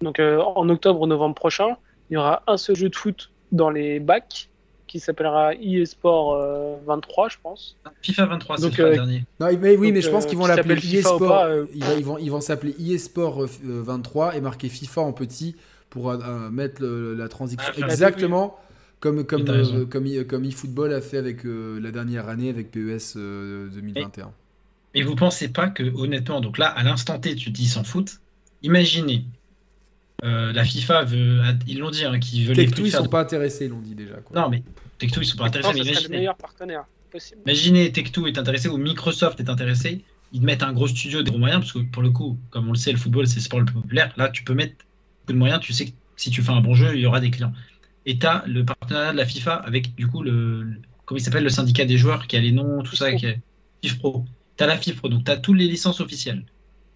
[0.01, 1.75] Donc, euh, en octobre ou novembre prochain,
[2.09, 4.49] il y aura un seul jeu de foot dans les bacs
[4.93, 7.75] qui s'appellera eSport euh, 23, je pense.
[8.03, 9.25] FIFA 23, c'est Donc, le euh, dernier.
[9.39, 11.17] Non, mais oui, Donc, mais je pense euh, qu'ils vont l'appeler eSport.
[11.17, 14.69] pas, euh, Ils, vont- ils vont, ils vont s'appeler eSport euh, euh, 23 et marquer
[14.69, 15.55] FIFA en petit
[15.89, 16.13] pour
[16.51, 17.63] mettre le- la transition.
[17.75, 18.55] Ah, Exactement
[18.99, 22.69] comme, comme, euh, comme, e- comme eFootball a fait avec euh, la dernière année avec
[22.69, 24.31] PES euh, 2021.
[24.93, 27.67] Et vous pensez pas que, honnêtement, donc là, à l'instant T, tu te dis ils
[27.67, 28.19] s'en foutent.
[28.61, 29.25] Imaginez,
[30.23, 33.03] euh, la FIFA veut, ils l'ont dit, hein, qu'ils veulent les Tech2, plus ils sont
[33.03, 34.15] de- pas intéressés, ils l'ont dit déjà.
[34.17, 34.39] Quoi.
[34.41, 34.63] Non, mais
[34.99, 37.41] Tech2, ils sont pas intéressés, Non, mais le imaginez, meilleur partenaire possible.
[37.45, 41.31] imaginez Tech2 est intéressé ou Microsoft est intéressé, ils te mettent un gros studio, des
[41.31, 43.41] gros moyens, parce que pour le coup, comme on le sait, le football, c'est le
[43.41, 44.13] sport le plus populaire.
[44.17, 44.75] Là, tu peux mettre
[45.25, 47.19] beaucoup de moyens, tu sais que si tu fais un bon jeu, il y aura
[47.19, 47.53] des clients.
[48.05, 51.21] Et tu as le partenariat de la FIFA avec, du coup, le, le- comment il
[51.23, 53.41] s'appelle, le syndicat des joueurs, qui a les noms, tout ça, qui est
[53.83, 54.25] FIFPro.
[54.57, 56.45] Tu as la FIFPro, donc tu as toutes les licences officielles.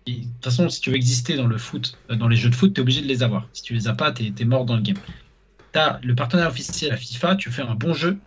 [0.08, 2.50] Et de toute façon, si tu veux exister dans le foot, euh, dans les jeux
[2.50, 3.50] de foot, tu es obligé de les avoir.
[3.53, 4.98] Si tu les as pas, tu es, mort dans le game.
[5.77, 8.17] Tu as le partenaire officiel, la FIFA, tu fais un bon jeu.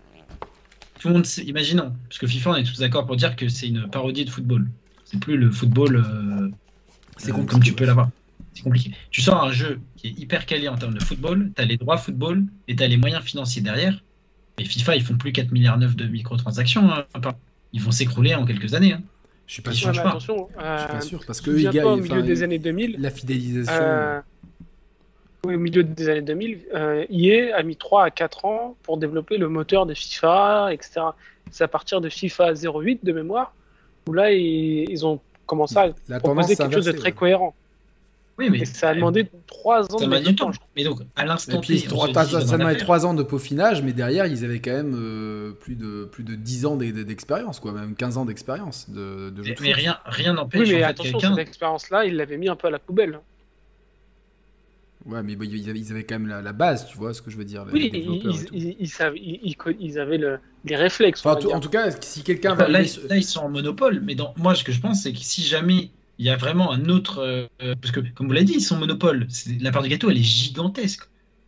[1.01, 3.49] Tout le monde sait, imaginons, parce que FIFA, on est tous d'accord pour dire que
[3.49, 4.69] c'est une parodie de football.
[5.05, 6.49] C'est plus le football euh,
[7.17, 8.11] C'est euh, comme tu peux l'avoir.
[8.55, 8.93] C'est compliqué.
[9.11, 11.77] Tu sors un jeu qui est hyper quali en termes de football, tu as les
[11.77, 14.01] droits football et tu as les moyens financiers derrière.
[14.59, 16.89] Et FIFA, ils font plus 4 milliards 9 de microtransactions.
[16.93, 17.35] hein, par-
[17.73, 18.93] Ils vont s'écroler en quelques années.
[18.93, 19.03] hein.
[19.49, 19.89] Je suis pas sûr.
[19.89, 20.11] Ouais, pas.
[20.11, 22.01] attention, Je suis pas euh, sûr parce que eux, ils souviens-toi, gagnent.
[22.01, 23.75] au milieu des années 2000, La fidélisation.
[23.83, 24.21] Euh,
[25.45, 29.39] au milieu des années 2000, euh, EA a mis 3 à 4 ans pour développer
[29.39, 31.01] le moteur de FIFA, etc.
[31.51, 33.55] C'est à partir de FIFA 08 de mémoire
[34.09, 37.13] où là, ils, ils ont commencé à la proposer quelque chose de très ouais.
[37.13, 37.55] cohérent.
[38.39, 40.51] Oui, mais Et ça a demandé 3 ans ça de m'a temps.
[40.75, 42.77] Mais donc, à l'instant T, ça affaire.
[42.79, 46.35] 3 ans de peaufinage, mais derrière, ils avaient quand même euh, plus, de, plus de
[46.35, 50.33] 10 ans d'e- d'expérience, quoi, même 15 ans d'expérience de, Mais, de mais rien rien
[50.33, 52.79] n'empêche Oui, mais en fait attention, cette expérience-là, ils l'avaient mis un peu à la
[52.79, 53.21] poubelle.
[55.07, 57.31] Ouais, mais ils avaient, ils avaient quand même la, la base, tu vois ce que
[57.31, 57.65] je veux dire.
[57.65, 58.35] les Oui, ils, développeurs
[59.99, 61.25] avaient le- les réflexes.
[61.25, 63.49] Enfin, tout- en tout cas, si quelqu'un va Là, ils- sur- là, ils sont en
[63.49, 66.37] monopole, mais dans, moi, ce que je pense, c'est que si jamais il y a
[66.37, 67.19] vraiment un autre.
[67.21, 69.27] euh, euh, parce que, comme vous l'avez dit, ils sont en monopole.
[69.61, 71.05] La part du gâteau, elle est gigantesque.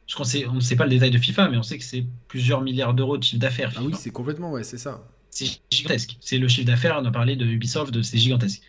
[0.06, 1.84] Parce qu'on sait, on ne sait pas le détail de FIFA, mais on sait que
[1.84, 3.72] c'est plusieurs milliards d'euros de chiffre d'affaires.
[3.76, 5.02] Ah oui, c'est complètement, ouais, c'est ça.
[5.30, 6.16] c'est gigantesque.
[6.20, 8.62] C'est le chiffre d'affaires, on a parlé de Ubisoft, de- c'est gigantesque.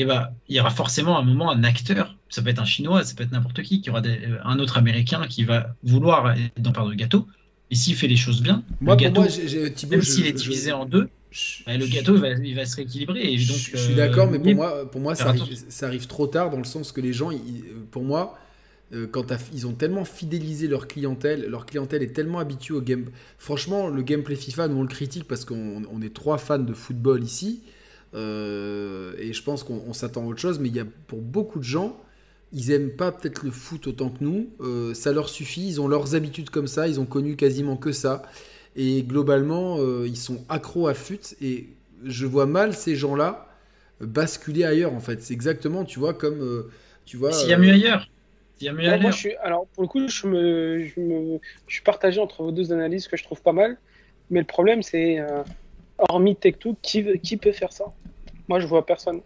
[0.00, 3.04] Et bah, il y aura forcément un moment un acteur, ça peut être un chinois,
[3.04, 6.58] ça peut être n'importe qui, qui aura des- un autre américain qui va vouloir être
[6.58, 7.26] dans part de gâteau.
[7.70, 10.02] Et s'il fait les choses bien, Moi, le pour gâteau, moi, j'ai- j'ai- Thibaut, même
[10.02, 12.76] s'il est je- divisé en deux, je- bah, le gâteau il va, il va se
[12.76, 13.20] rééquilibrer.
[13.30, 15.66] Et Je, donc, je suis euh, d'accord, mais pour moi, pour moi ça, arrive, attention.
[15.68, 18.38] ça arrive trop tard dans le sens que les gens, ils- pour moi,
[18.94, 23.04] euh, quand ils ont tellement fidélisé leur clientèle, leur clientèle est tellement habituée au game.
[23.38, 26.72] Franchement, le gameplay FIFA, nous on le critique parce qu'on on est trois fans de
[26.72, 27.60] football ici,
[28.14, 31.20] euh, et je pense qu'on on s'attend à autre chose, mais il y a pour
[31.20, 31.96] beaucoup de gens,
[32.52, 35.88] ils aiment pas peut-être le foot autant que nous, euh, ça leur suffit, ils ont
[35.88, 38.22] leurs habitudes comme ça, ils ont connu quasiment que ça,
[38.76, 41.68] et globalement, euh, ils sont accros à fut, et
[42.04, 43.46] je vois mal ces gens-là
[44.00, 45.22] basculer ailleurs en fait.
[45.22, 46.70] C'est exactement, tu vois, comme euh,
[47.04, 47.36] tu vois.
[47.36, 48.06] S'il y a mieux ailleurs.
[48.54, 49.12] S'il y a mieux Moi, moi, ailleurs.
[49.12, 52.52] je suis, alors, pour le coup, je, me, je, me- je suis partagé entre vos
[52.52, 53.78] deux analyses que je trouve pas mal.
[54.30, 55.44] Mais le problème, c'est, euh,
[56.08, 57.84] hormis Tech2, qui, peut faire ça?
[58.48, 59.20] Moi, je vois personne.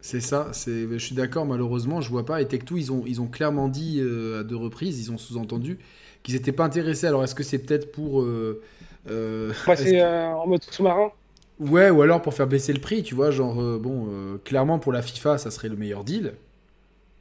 [0.00, 0.48] C'est ça.
[0.52, 1.46] C'est, je suis d'accord.
[1.46, 2.40] Malheureusement, je vois pas.
[2.40, 5.78] Et Tech2, ils ont, ils ont clairement dit euh, à deux reprises, ils ont sous-entendu
[6.22, 7.06] qu'ils n'étaient pas intéressés.
[7.06, 8.62] Alors, est-ce que c'est peut-être pour euh,
[9.08, 11.10] euh, que- euh, en mode sous-marin?
[11.58, 14.78] Ouais, ou alors pour faire baisser le prix, tu vois, genre, euh, bon, euh, clairement
[14.78, 16.34] pour la FIFA, ça serait le meilleur deal,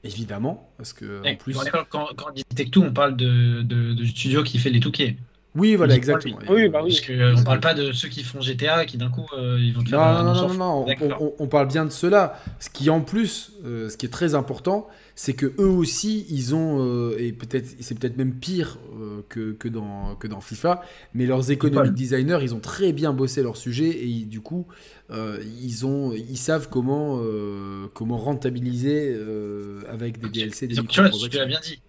[0.03, 1.57] évidemment, parce que en plus,
[1.89, 5.15] quand, quand on dit Tech2, on parle de, de, de studio qui fait les touquets.
[5.55, 6.37] Oui, voilà, exactement.
[6.49, 6.91] oui, bah oui.
[6.91, 9.83] Parce qu'on parle pas de ceux qui font GTA qui d'un coup euh, ils vont
[9.83, 10.57] te faire Non, un non, non, non, fout.
[10.57, 11.21] non, on- D'accord.
[11.21, 12.39] on, on parle bien de cela.
[12.59, 16.53] Ce qui en plus, euh, ce qui est très important, c'est que eux aussi, ils
[16.55, 20.81] ont, euh, et peut-être, c'est peut-être même pire euh, que, que, dans, que dans FIFA,
[21.13, 21.93] mais leurs economic Paul.
[21.95, 24.67] designers, ils ont très bien bossé leur sujet et ils- du coup,
[25.11, 30.89] euh, ils, ont, ils savent comment, euh, comment rentabiliser euh, avec des DLC, des Donc,
[30.89, 31.79] tu l'as bien dit.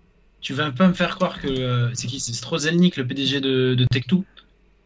[0.40, 3.74] Tu vas pas me faire croire que euh, c'est qui C'est Strozelnik, le PDG de,
[3.74, 4.22] de Tech2.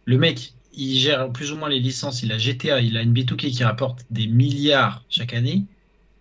[0.07, 2.23] Le mec, il gère plus ou moins les licences.
[2.23, 5.65] Il a GTA, il a une B2K qui rapporte des milliards chaque année.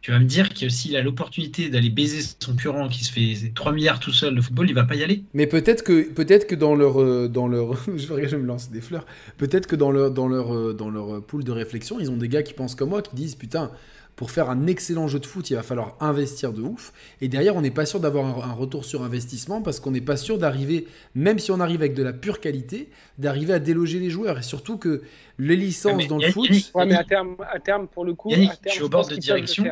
[0.01, 3.51] Tu vas me dire que s'il a l'opportunité d'aller baiser son curant qui se fait
[3.53, 6.47] 3 milliards tout seul de football, il va pas y aller Mais peut-être que, peut-être
[6.47, 9.05] que dans leur, euh, dans leur, je me lance des fleurs.
[9.37, 12.29] Peut-être que dans leur, dans leur, euh, dans leur pool de réflexion, ils ont des
[12.29, 13.71] gars qui pensent comme moi, qui disent putain,
[14.19, 16.91] pour faire un excellent jeu de foot, il va falloir investir de ouf.
[17.21, 20.17] Et derrière, on n'est pas sûr d'avoir un, retour sur investissement parce qu'on n'est pas
[20.17, 24.09] sûr d'arriver, même si on arrive avec de la pure qualité, d'arriver à déloger les
[24.09, 24.37] joueurs.
[24.37, 25.03] Et surtout que
[25.37, 26.49] les licences mais dans le foot.
[26.73, 28.89] Ouais, mais à terme, à terme, pour le coup, Yannick, à terme, je suis au
[28.89, 29.63] bord de direction.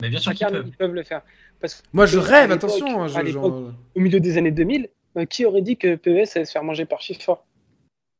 [0.00, 0.64] Mais bien sûr qu'ils peuvent.
[0.66, 1.20] ils peuvent le faire.
[1.60, 3.02] Parce que Moi, je rêve, attention.
[3.02, 5.96] hein, je- à l'époque, genre- au milieu des années 2000, euh, qui aurait dit que
[5.96, 7.44] PES allait se faire manger par FIFA?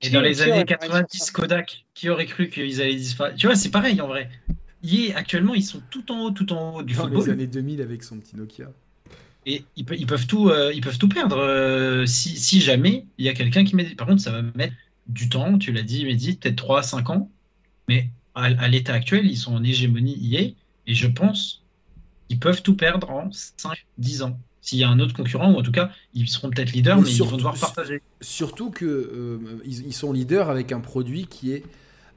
[0.03, 2.83] Et Qui- dans les années aurait parlé de 90, ça Kodak, qui aurait cru qu'ils
[2.83, 3.39] allaient disparaître?
[3.39, 4.29] Tu vois, c'est pareil en vrai.
[5.15, 7.25] Actuellement, ils sont tout en haut, tout en haut du Dans football.
[7.25, 8.71] les années 2000 avec son petit Nokia.
[9.47, 13.07] Et ils, pe- ils peuvent tout, euh, ils peuvent tout perdre euh, si, si jamais
[13.19, 13.85] il y a quelqu'un qui met.
[13.95, 14.75] Par contre, ça va mettre
[15.07, 17.31] du temps, tu l'as dit, Mehdi, peut-être 3 5 ans.
[17.89, 20.41] Mais à, à l'état actuel, ils sont en hégémonie EA.
[20.87, 21.63] Et je pense
[22.29, 24.39] qu'ils peuvent tout perdre en 5 10 ans.
[24.63, 27.05] S'il y a un autre concurrent, ou en tout cas, ils seront peut-être leaders, Mais
[27.05, 28.03] mais, ils vont devoir partager.
[28.21, 31.65] Surtout que euh, ils sont leaders avec un produit qui est,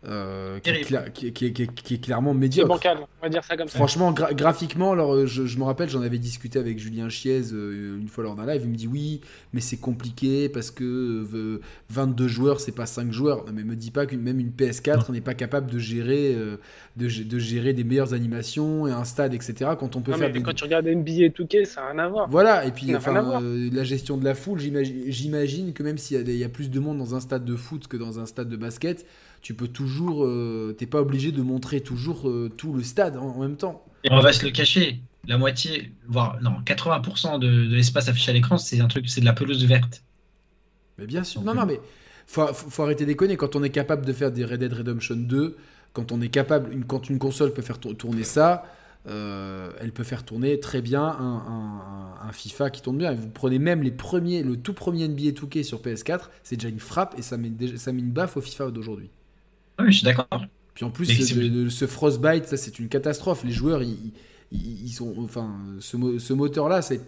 [0.06, 0.90] euh, qui, est Terrible.
[0.90, 2.68] cla- qui est- qui est- qui est- qui est clairement C'est médiocre.
[2.70, 3.78] bancal, on va dire ça comme ça.
[3.78, 7.42] Franchement, gra- graphiquement, alors, euh, je, je me rappelle, j'en avais discuté avec Julien Chiez
[7.54, 8.62] euh, une fois lors d'un live.
[8.66, 9.22] Il me dit oui,
[9.54, 10.84] mais c'est compliqué parce que
[11.34, 13.46] euh, 22 joueurs, c'est pas 5 joueurs.
[13.46, 16.58] Non, mais me dis pas que même une PS4 n'est pas capable de gérer, euh,
[16.98, 19.72] de, gé- de gérer des meilleures animations et un stade, etc.
[19.80, 20.42] Quand on peut Non, faire mais des.
[20.44, 22.30] quand tu regardes NBA et 2K, ça n'a rien à voir.
[22.30, 26.18] Voilà, et puis enfin, euh, la gestion de la foule, j'imagine j'imagine que même s'il
[26.18, 27.98] y, a des- il y a plus de monde dans un stade de foot que
[27.98, 29.06] dans un stade de basket,
[29.44, 33.28] tu peux toujours, euh, t'es pas obligé de montrer toujours euh, tout le stade en,
[33.28, 33.86] en même temps.
[34.04, 35.02] Et on va se le cacher.
[35.28, 39.22] La moitié, voire non, 80% de, de l'espace affiché à l'écran, c'est un truc, c'est
[39.22, 40.04] de la pelouse verte.
[40.98, 41.80] Mais bien sûr, Donc, non, euh, non, mais
[42.26, 43.38] faut, faut, faut arrêter de déconner.
[43.38, 45.56] Quand on est capable de faire des Red Dead Redemption 2,
[45.94, 48.66] quand on est capable, une, quand une console peut faire tour- tourner ça,
[49.08, 51.14] euh, elle peut faire tourner très bien un,
[51.48, 51.82] un-
[52.24, 53.12] un- un FIFA qui tourne bien.
[53.12, 56.70] Et vous prenez même les premiers, le tout premier NBA 2K sur PS4, c'est déjà
[56.70, 59.10] une frappe et ça met, déjà- ça met une baffe au FIFA d'aujourd'hui.
[59.80, 60.28] Oui, je suis d'accord.
[60.74, 63.44] Puis en plus, ce, c'est- de- de- ce Frostbite, ça c'est une catastrophe.
[63.44, 64.12] Les joueurs, ils,
[64.52, 67.02] ils- ils sont, enfin, ce, mo- ce moteur-là, c'est.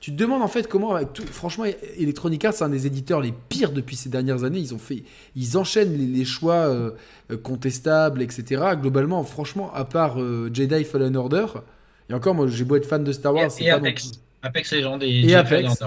[0.00, 1.64] Tu te demandes en fait comment, avec tout, franchement,
[1.98, 4.58] Electronic Arts, c'est un des éditeurs les pires depuis ces dernières années.
[4.60, 5.02] Ils ont fait,
[5.36, 6.92] ils enchaînent les, les choix euh,
[7.42, 8.62] contestables, etc.
[8.80, 11.46] Globalement, franchement, à part euh, Jedi Fallen Order,
[12.08, 14.12] et encore, moi, j'ai beau être fan de Star Wars, Et, et pas non Apex.
[14.42, 15.80] Apex Legends et, Et Apex.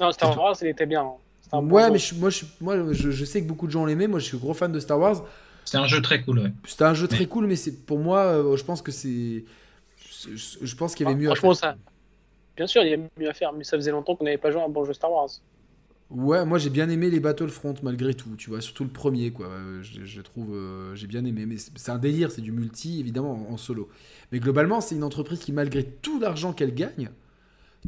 [0.00, 0.38] Non, Star.
[0.38, 1.02] Wars, il était bien.
[1.02, 1.60] hein.
[1.60, 4.06] Bon Ouais, mais je, moi, je, moi je, je sais que beaucoup de gens l'aimaient.
[4.06, 5.24] Moi, je suis gros fan de Star Wars.
[5.70, 6.52] C'est un jeu très cool, ouais.
[6.66, 9.44] C'était un jeu très Mais- cool, mais c'est pour moi, euh, je pense que c'est.
[10.26, 11.72] Je, je pense qu'il y avait mieux à Ah, Franchement, faire.
[11.74, 11.78] ça.
[12.56, 14.50] Bien sûr, il y a mieux à faire, mais ça faisait longtemps qu'on n'avait pas
[14.50, 15.28] joué à un bon jeu Star Wars.
[16.10, 19.46] Ouais, moi j'ai bien aimé les Battlefront malgré tout, tu vois, surtout le premier, quoi.
[19.46, 21.44] Euh, Je, je trouve, euh, j'ai bien aimé.
[21.44, 23.88] Mais c'est c'est un délire, c'est du multi, évidemment, en, en solo.
[24.32, 27.10] Mais globalement, c'est une entreprise qui, malgré tout l'argent qu'elle gagne,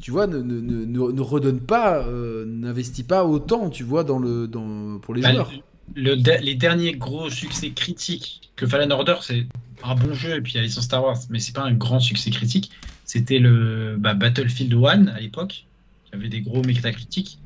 [0.03, 4.05] tu vois, ne, ne, ne, ne- ne redonne pas, euh, n'investit pas autant, tu vois,
[4.05, 5.51] dans le, dans, pour les Bah, joueurs.
[5.95, 9.47] Le- le- les derniers gros succès critiques que Fallen Order, c'est
[9.83, 11.63] un bon jeu, et puis il y a les licence Star Wars, mais c'est pas
[11.63, 12.71] un grand succès critique.
[13.05, 15.65] C'était le bah, Battlefield 1 à l'époque,
[16.07, 17.39] qui avait des gros métacritiques.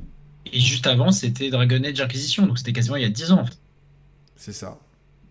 [0.52, 3.40] Et juste avant, c'était Dragon Age Inquisition, donc c'était quasiment il y a 10 ans.
[3.40, 3.58] en fait.
[4.36, 4.78] C'est ça.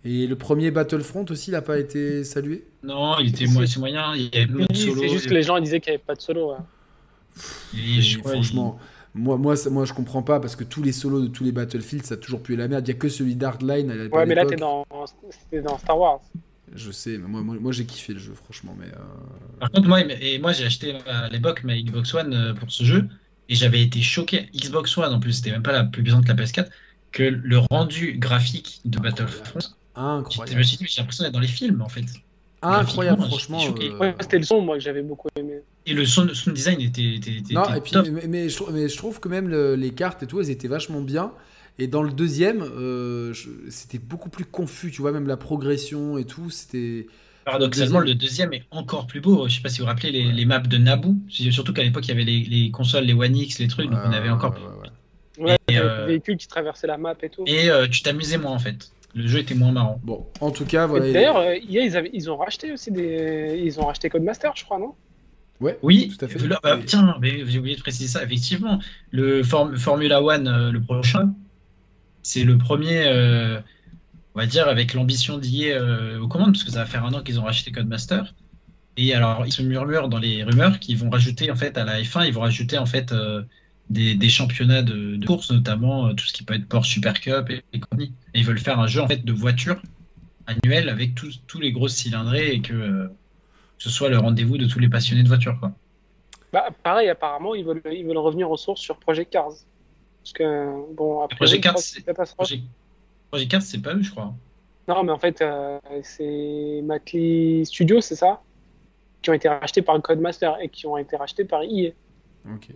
[0.05, 2.65] Et le premier Battlefront aussi, il n'a pas été salué?
[2.83, 5.01] Non, il était moyen, il y avait Oui, de solo.
[5.01, 6.51] c'est juste que les gens disaient qu'il n'y avait pas de solo.
[6.51, 6.57] ouais.
[7.75, 8.79] et je Et crois, franchement,
[9.15, 11.51] moi, moi, ça- moi, je comprends pas parce que tous les solos de tous les
[11.51, 12.87] Battlefield, ça a toujours pu la merde.
[12.87, 14.15] Il y a que celui d'Hardline à.
[14.15, 14.85] Ouais, mais là, t'es dans...
[15.63, 16.21] dans Star Wars.
[16.75, 18.75] Je sais, mais moi, moi, moi, j'ai kiffé le jeu, franchement.
[18.79, 18.97] Mais euh,
[19.59, 22.83] Par contre, moi, et moi j'ai acheté à l'époque ma Xbox One euh, pour ce
[22.83, 23.07] jeu
[23.49, 24.49] et j'avais été choqué.
[24.55, 26.69] Xbox One en plus, c'était même pas la plus puissante que la PS4,
[27.11, 29.65] que le rendu graphique de Battlefront, je
[30.01, 30.57] incroyable.
[30.57, 32.05] me suis dit, mais j'ai l'impression d'être dans les films en fait.
[32.63, 33.59] Incroyable, franchement.
[33.81, 35.59] euh, Ouais, c'était le son, moi, que j'avais beaucoup aimé.
[35.85, 38.07] Et le sound, sound design était, était, était- Non, était et puis, top.
[38.11, 40.49] mais, mais je, trou- mais je trouve que même le- les cartes et tout, elles
[40.49, 41.31] étaient vachement bien.
[41.79, 43.33] Et dans le deuxième, euh,
[43.69, 47.07] c'était beaucoup plus confus, tu vois, même la progression et tout, c'était.
[47.45, 49.47] Paradoxalement, le le deuxième est encore plus beau.
[49.49, 52.05] Je sais pas si vous vous rappelez les, les maps de Naboo, surtout qu'à l'époque
[52.05, 54.53] il y avait les, les consoles, les One X, les trucs, donc on avait encore.
[54.53, 54.89] Ouais, ouais, ouais.
[55.51, 57.43] Ouais, Et, euh, les véhicules qui traversaient la map et tout.
[57.47, 58.91] Et euh, tu t'amusais moins en fait.
[59.15, 59.99] Le jeu était moins marrant.
[60.03, 61.11] Bon, en tout cas, voilà.
[61.11, 63.61] D'ailleurs, euh, ils, avaient- ils ont racheté aussi des.
[63.63, 64.93] Ils ont racheté Codemaster, je crois, non?
[65.61, 66.39] Ouais, Oui, Tout à fait.
[66.47, 68.23] là, bah, tiens, mais j'ai oublié de préciser ça.
[68.23, 68.79] Effectivement,
[69.11, 71.33] le Form- Formula One, euh, le prochain,
[72.23, 73.59] c'est le premier, euh,
[74.35, 77.13] on va dire, avec l'ambition d'y euh, aux commandes, parce que ça va faire un
[77.13, 78.33] an qu'ils ont racheté Codemaster.
[78.97, 82.01] Et alors, ils se murmurent dans les rumeurs qu'ils vont rajouter, en fait, à la
[82.01, 83.11] F1, ils vont rajouter, en fait,
[83.91, 87.49] euh, des, championnats de, course, notamment euh, tout ce qui peut être Porsche Super Cup
[87.49, 88.13] et, compagnie.
[88.33, 89.81] Et ils veulent faire un jeu en fait de voiture
[90.47, 93.09] annuel avec tous, tous les grosses cylindrées et que,
[93.77, 95.59] ce soit le rendez-vous de tous les passionnés de voiture.
[95.59, 95.71] Quoi.
[96.53, 99.53] Bah, pareil, apparemment, ils veulent, ils veulent revenir aux sources sur Project Cars.
[100.23, 101.35] Parce que, bon, après.
[101.35, 101.79] Project Cars,
[103.61, 104.33] c'est pas eux, je crois.
[104.87, 108.41] Non, mais en fait, euh, c'est Macli Studios, c'est ça
[109.21, 111.91] Qui ont été rachetés par Codemaster et qui ont été rachetés par EA.
[112.45, 112.69] Ok.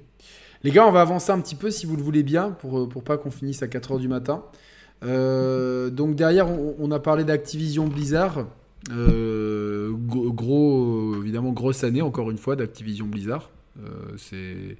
[0.63, 3.03] Les gars, on va avancer un petit peu si vous le voulez bien pour, pour
[3.03, 4.43] pas qu'on finisse à 4h du matin.
[5.03, 8.47] Euh, donc derrière, on, a parlé d'Activision Blizzard.
[8.91, 13.49] Euh, gros, évidemment, grosse année encore une fois d'Activision Blizzard.
[14.17, 14.77] c'est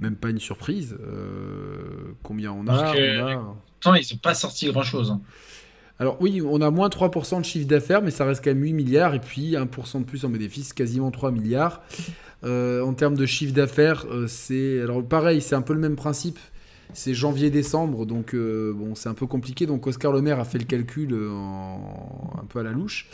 [0.00, 0.96] même pas une surprise.
[2.22, 2.92] combien on a,
[3.86, 3.98] on a...
[3.98, 5.10] ils n'ont pas sorti grand chose.
[5.10, 5.20] Hein.
[6.00, 8.72] Alors oui, on a moins 3% de chiffre d'affaires, mais ça reste quand même 8
[8.72, 11.82] milliards, et puis 1% de plus en bénéfice, quasiment 3 milliards.
[12.44, 15.96] Euh, en termes de chiffre d'affaires, euh, c'est alors pareil, c'est un peu le même
[15.96, 16.38] principe.
[16.94, 19.66] C'est janvier-décembre, donc euh, bon, c'est un peu compliqué.
[19.66, 23.08] Donc Oscar Le Maire a fait le calcul un peu à la louche.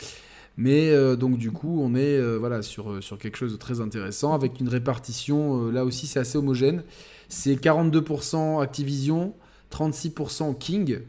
[0.57, 4.61] Mais donc du coup, on est voilà sur, sur quelque chose de très intéressant avec
[4.61, 5.69] une répartition.
[5.69, 6.83] là aussi, c'est assez homogène.
[7.27, 9.33] C'est 42% Activision,
[9.73, 10.99] 36% King,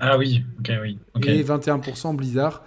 [0.00, 0.98] ah oui, ok, oui.
[1.26, 2.64] Et 21% Blizzard.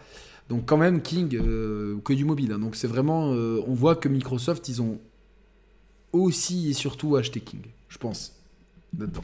[0.50, 2.52] Donc quand même King euh, que du mobile.
[2.54, 2.60] Hein.
[2.60, 5.00] Donc c'est vraiment, euh, on voit que Microsoft ils ont
[6.14, 8.34] aussi et surtout acheté King, je pense,
[8.98, 9.24] là-dedans.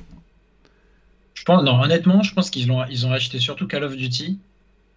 [1.33, 4.39] Je pense, non, honnêtement, je pense qu'ils ont, ils ont acheté surtout Call of Duty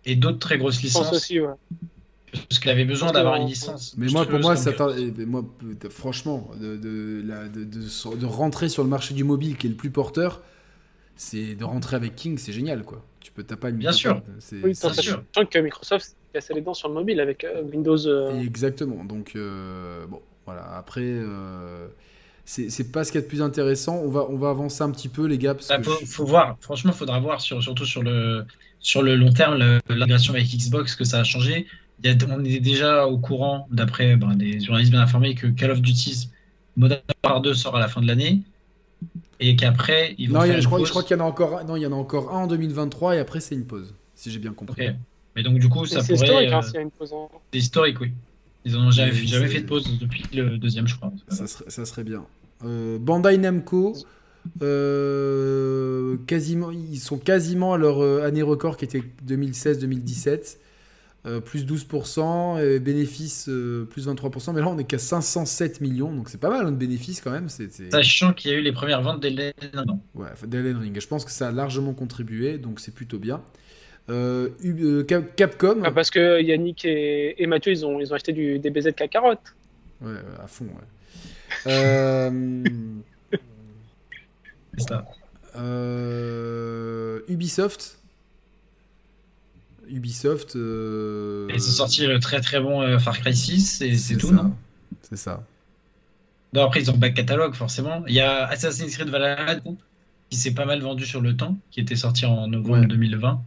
[0.05, 1.07] et d'autres très grosses licences.
[1.07, 1.55] Je pense aussi, ouais.
[2.49, 3.95] Parce qu'il avait besoin d'avoir une licence.
[3.97, 4.73] Mais moi, pour moi, ça
[5.27, 5.45] moi,
[5.91, 9.91] franchement, de, de, de, de, rentrer sur le marché du mobile qui est le plus
[9.91, 10.43] porteur,
[11.17, 13.03] c'est de rentrer avec King, c'est génial quoi.
[13.21, 14.23] Tu peux taper une Bien sûr.
[14.39, 15.25] C'est, oui, bien sûr.
[15.51, 18.07] que Microsoft cassé les dents sur le mobile avec euh, Windows.
[18.07, 18.41] Euh.
[18.41, 19.05] Exactement.
[19.05, 20.77] Donc euh, bon, voilà.
[20.77, 21.21] Après,
[22.45, 23.97] c'est, pas ce qu'il y a de plus intéressant.
[23.97, 25.55] On va on va avancer un petit peu les gars.
[25.55, 26.57] Parce bah, faut, voir.
[26.61, 28.45] Franchement, faudra voir sur, surtout sur le
[28.79, 29.57] sur le long terme
[29.89, 31.67] l'intégration avec Xbox que ça a changé.
[32.05, 35.47] Il y a, on est déjà au courant, d'après ben, des journalistes bien informés, que
[35.47, 36.29] Call of Duty
[36.77, 38.43] Modern Warfare 2 sort à la fin de l'année
[39.41, 41.65] et qu'après ils vont non, faire je, crois, je crois qu'il y en a encore
[41.65, 44.31] non il y en a encore un en 2023 et après c'est une pause si
[44.31, 44.89] j'ai bien compris.
[45.35, 46.81] Mais donc du coup ça pourrait historique, hein, euh...
[46.81, 47.15] une pause
[47.53, 48.13] c'est historique oui.
[48.65, 51.13] Ils n'ont jamais, jamais fait de pause depuis le deuxième je crois.
[51.29, 52.25] Ça serait, ça serait bien.
[52.65, 53.95] Euh, Bandai Namco
[54.63, 60.57] euh, quasiment ils sont quasiment à leur euh, année record qui était 2016-2017
[61.27, 66.13] euh, plus 12%, et bénéfice euh, plus 23%, mais là on est qu'à 507 millions,
[66.13, 67.49] donc c'est pas mal hein, de bénéfices quand même.
[67.49, 69.99] Sachant qu'il y a eu les premières ventes d'Elden Ring.
[70.15, 73.43] Ouais, d'Elden Ring, je pense que ça a largement contribué, donc c'est plutôt bien.
[74.09, 74.51] Euh,
[75.35, 75.81] Capcom.
[75.83, 79.57] Ah, parce que Yannick et, Mathieu, ils ont, ils ont acheté du, des BZ carotte.
[80.01, 80.85] Ouais, à fond, ouais.
[84.79, 85.05] c'est ça.
[87.29, 87.99] Ubisoft.
[89.89, 90.57] Ubisoft.
[90.57, 91.49] Euh...
[91.51, 94.55] Ils ont sorti le très très bon euh, Far Cry 6 et c'est tout, non?
[95.03, 95.45] C'est ça.
[96.53, 98.05] Non, après, ils ont back catalogue, forcément.
[98.07, 99.61] Il y a Assassin's Creed Valhalla
[100.31, 103.43] qui s'est pas mal vendu sur le temps, qui était sorti en novembre 2020.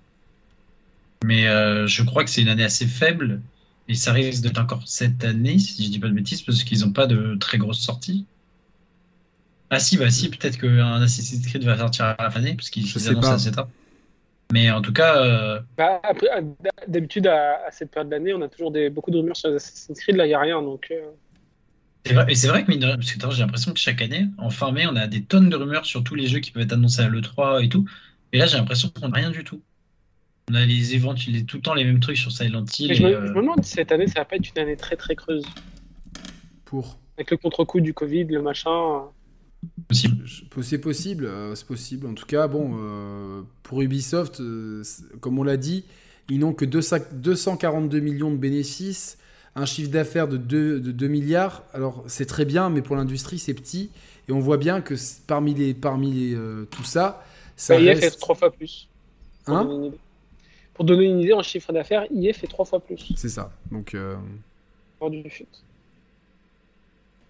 [1.26, 3.42] Mais euh, je crois que c'est une année assez faible
[3.88, 6.82] et ça risque d'être encore cette année, si je dis pas de bêtises, parce qu'ils
[6.82, 8.26] n'ont pas de très grosses sorties.
[9.72, 12.70] Ah si, bah si, peut-être qu'un Assassin's Creed va sortir à la fin d'année, parce
[12.70, 13.68] qu'ils annoncent à cette heure.
[14.52, 15.24] Mais en tout cas.
[15.24, 16.02] Euh, bah,
[16.88, 20.00] D'habitude, à, cette période de l'année, on a toujours des, beaucoup de rumeurs sur Assassin's
[20.00, 20.16] Creed.
[20.16, 20.62] Là, il n'y a rien.
[20.62, 21.12] Donc, euh.
[22.06, 24.96] C'est vrai, et c'est vrai que, j'ai l'impression que chaque année, en fin mai, on
[24.96, 27.64] a des tonnes de rumeurs sur tous les jeux qui peuvent être annoncés à l'E3
[27.64, 27.86] et tout.
[28.32, 29.62] Et là, j'ai l'impression qu'on n'a rien du tout.
[30.50, 32.94] On a les événements, tout le temps les mêmes trucs sur Silent Hill.
[32.96, 34.78] je, me, euh, je, me, demande si cette année, ça va pas être une année
[34.78, 35.46] très très creuse.
[36.66, 39.04] Pour Avec le contre-coup du Covid, le machin.
[40.62, 42.08] C'est possible, euh, c'est possible.
[42.08, 44.84] En tout cas, bon, euh, pour Ubisoft, euh,
[45.20, 45.84] comme on l'a dit,
[46.30, 49.18] ils n'ont que 242 millions de bénéfices,
[49.56, 51.64] un chiffre d'affaires de 2, milliards.
[51.74, 53.90] Alors, c'est très bien, mais pour l'industrie, c'est petit.
[54.28, 54.94] Et on voit bien que
[55.26, 56.36] parmi, les, parmi
[56.70, 58.02] tout ça, ça bah, reste...
[58.02, 58.88] fait trois fois plus.
[59.46, 59.92] Pour, hein donner
[60.76, 63.12] pour donner une idée en chiffre d'affaires, IE fait trois fois plus.
[63.16, 63.52] C'est ça.
[63.72, 63.96] Donc.
[65.10, 65.24] du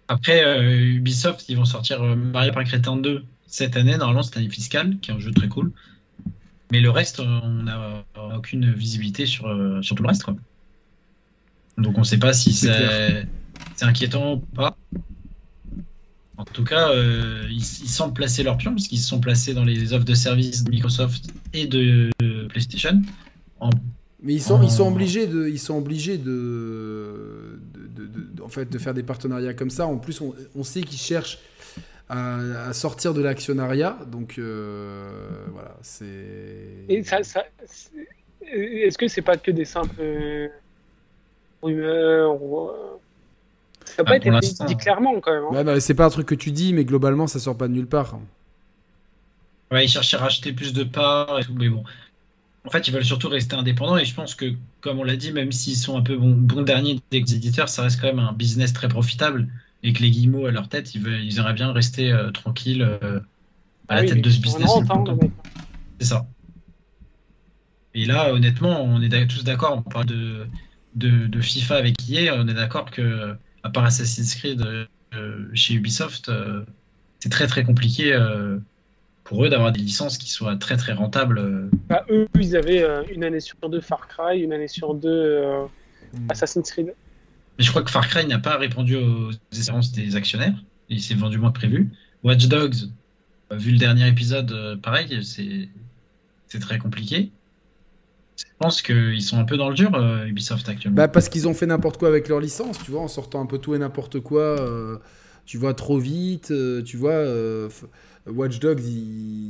[0.09, 3.95] après, euh, Ubisoft, ils vont sortir euh, Mario Party 2 cette année.
[3.95, 5.71] Normalement, c'est année fiscale, qui est un jeu très cool.
[6.71, 8.03] Mais le reste, euh, on n'a
[8.35, 9.43] aucune visibilité sur,
[9.83, 10.23] sur tout le reste.
[10.23, 10.35] Quoi.
[11.77, 13.27] Donc on ne sait pas si c'est
[13.81, 14.75] inquiétant ou pas.
[16.38, 16.91] En tout cas,
[17.49, 20.63] ils, semblent placer leur pion, parce qu'ils se sont placés dans les offres de services
[20.63, 22.09] de Microsoft et de,
[22.47, 23.01] PlayStation.
[24.23, 27.49] Mais ils sont, ils sont obligés de, ils sont obligés de,
[28.43, 29.85] en fait, de faire des partenariats comme ça.
[29.85, 31.39] En plus, on, sait qu'ils cherchent
[32.09, 33.97] à, sortir de l'actionnariat.
[34.07, 35.19] Donc euh,
[35.51, 36.85] voilà, c'est.
[36.88, 37.43] Et ça, ça
[38.51, 40.51] est-ce que c'est pas que des simples
[41.61, 42.69] rumeurs ou...
[43.85, 44.29] Ça n'a pas été
[44.65, 45.43] dit, clairement quand même.
[45.51, 45.63] Hein.
[45.63, 47.88] bah, c'est pas un truc que tu dis, mais globalement ça sort pas de nulle
[47.88, 48.19] part.
[49.71, 51.83] Ouais, ils cherchent à racheter plus de parts et tout, mais bon.
[52.65, 55.31] En fait, ils veulent surtout rester indépendants et je pense que, comme on l'a dit,
[55.31, 58.33] même s'ils sont un peu bons bon derniers des éditeurs, ça reste quand même un
[58.33, 59.47] business très profitable
[59.81, 62.81] et que les Guillemot à leur tête, ils, veulent, ils aimeraient bien rester euh, tranquilles
[62.81, 63.21] euh,
[63.88, 64.69] à la ah tête de ce business.
[65.99, 66.27] C'est ça.
[67.93, 70.47] Et là, honnêtement, on est tous d'accord, on parle de,
[70.95, 74.61] de, FIFA avec EA, on est d'accord que, à part Assassin's Creed
[75.15, 76.31] euh, chez Ubisoft,
[77.19, 78.13] c'est très très compliqué
[79.30, 81.69] pour eux d'avoir des licences qui soient très très rentables.
[81.88, 82.83] Bah, eux, ils avaient
[83.14, 85.45] une année sur deux Far Cry, une année sur deux
[86.14, 86.27] hmm.
[86.30, 86.93] Assassin's Creed.
[87.58, 90.56] Mais je crois que Far Cry n'a pas répondu aux espérances des actionnaires.
[90.90, 91.91] Il s'est vendu moins que prévu.
[92.24, 92.90] Watch Dogs,
[93.51, 97.32] euh, vu le dernier épisode, euh, pareil, c'est très compliqué.
[98.38, 100.95] Je pense qu'ils sont un peu dans le dur, euh, Ubisoft actuellement.
[100.95, 103.45] Bah parce qu'ils ont fait n'importe quoi avec leur licence, tu vois, en sortant un
[103.45, 104.56] peu tout et n'importe quoi.
[105.45, 106.53] tu vois, trop vite,
[106.85, 107.24] tu vois.
[108.33, 108.82] Watch Dogs,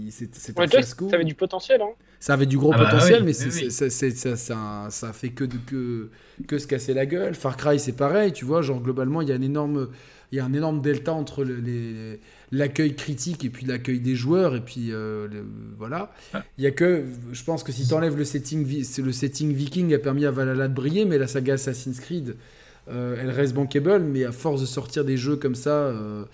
[0.10, 1.10] c'est un fiasco.
[1.10, 1.82] Ça avait du potentiel.
[1.82, 1.90] Hein.
[2.20, 6.10] Ça avait du gros ah bah potentiel, mais Ça, ça, ça, fait que, que,
[6.48, 7.34] que se casser la gueule.
[7.34, 8.62] Far Cry, c'est pareil, tu vois.
[8.62, 9.90] Genre, globalement, il y a un énorme,
[10.32, 11.46] il y a un énorme delta entre
[12.52, 14.56] l'accueil critique et puis l'accueil des joueurs.
[14.56, 15.28] Et puis, euh,
[15.78, 16.12] voilà.
[16.58, 18.68] Il y a que, je pense que si tu enlèves le setting,
[19.04, 22.36] le setting viking a permis à Valhalla de briller, mais la saga Assassin's Creed,
[22.90, 25.72] euh, elle reste bankable, mais à force de sortir des jeux comme ça.
[25.72, 26.26] Euh,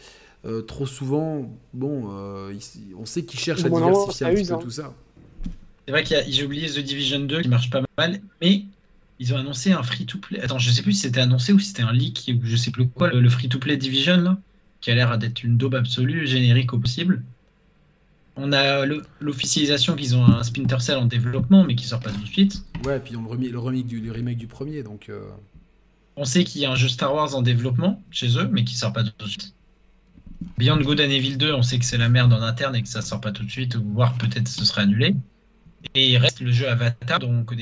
[0.46, 2.54] euh, trop souvent, bon, euh,
[2.98, 4.60] on sait qu'ils cherchent à diversifier un petit peu hein.
[4.62, 4.94] tout ça.
[5.86, 8.66] C'est vrai qu'il j'ai oublié The Division 2 qui marche pas mal, mais
[9.20, 10.40] ils ont annoncé un free-to-play.
[10.42, 12.72] Attends, je sais plus si c'était annoncé ou si c'était un leak ou je sais
[12.72, 14.38] plus quoi, le, free-to-play Division là,
[14.82, 17.24] qui a l'air d'être une daube absolue, générique au possible.
[18.36, 18.86] On a
[19.22, 22.64] l'officialisation qu'ils ont un Splinter Cell en développement, mais qui sort pas tout de suite.
[22.84, 25.08] Ouais, puis on le, le remake du, remake du premier, donc.
[25.10, 25.22] Euh.
[26.18, 28.76] On sait qu'il y a un jeu Star Wars en développement chez eux, mais qui
[28.76, 29.54] sort pas tout de suite.
[30.58, 32.88] Beyond Good and Evil 2, on sait que c'est la merde en interne et que
[32.88, 35.16] ça sort pas tout de suite, voire peut-être ce sera annulé.
[35.94, 37.54] Et il reste le jeu Avatar, donc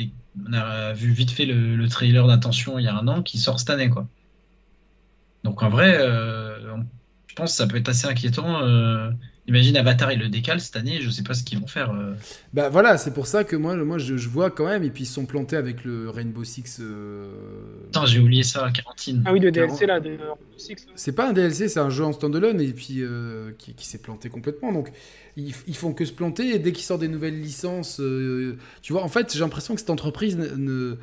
[0.48, 3.60] on a vu vite fait le, trailer d'intention il y a un an qui sort
[3.60, 3.90] cette année.
[3.90, 4.08] quoi.
[5.43, 6.77] Donc en vrai, euh,
[7.27, 8.64] je pense que ça peut être assez inquiétant.
[8.64, 9.11] Euh,
[9.46, 11.92] Imagine Avatar, il le décale cette année, je sais pas ce qu'ils vont faire.
[11.92, 12.14] Euh.
[12.54, 15.08] Bah voilà, c'est pour ça que moi, moi je, vois quand même, et puis ils
[15.08, 16.80] sont plantés avec le Rainbow Six.
[16.80, 17.28] Euh...
[17.88, 19.22] Putain, j'ai oublié ça, Quarantine.
[19.26, 20.88] Ah oui, le DLC là, de Rainbow Six.
[20.96, 24.30] C'est pas un DLC, c'est un jeu en standalone, et puis euh, qui, s'est planté
[24.30, 24.72] complètement.
[24.72, 24.94] Donc
[25.36, 28.94] ils, ils, font que se planter, et dès qu'ils sortent des nouvelles licences, euh, tu
[28.94, 30.96] vois, en fait, j'ai l'impression que cette entreprise ne.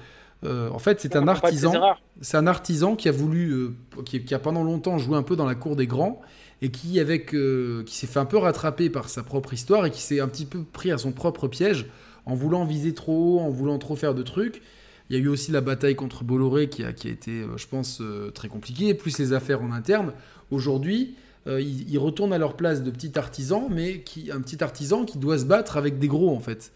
[0.43, 1.75] en fait, c'est un artisan.
[2.23, 3.75] C'est un artisan qui a voulu,
[4.07, 6.23] qui, qui, a pendant longtemps joué un peu dans la cour des grands
[6.63, 9.91] et qui, avec, euh, qui s'est fait un peu rattraper par sa propre histoire et
[9.91, 11.87] qui s'est un petit peu pris à son propre piège
[12.27, 14.61] en voulant viser trop haut, en voulant trop faire de trucs.
[15.09, 17.57] Il y a eu aussi la bataille contre Bolloré qui a, qui a été, euh,
[17.57, 20.13] je pense, euh, très compliquée, plus les affaires en interne.
[20.51, 21.15] Aujourd'hui,
[21.47, 25.39] ils, retournent à leur place de petit artisan, mais qui, un petit artisan qui doit
[25.39, 26.71] se battre avec des gros, en fait.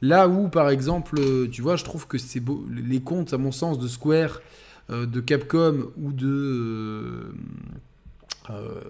[0.00, 1.20] Là où, par exemple,
[1.52, 4.40] tu vois, je trouve que c'est beau, les comptes, à mon sens, de Square,
[4.88, 7.34] de Capcom ou de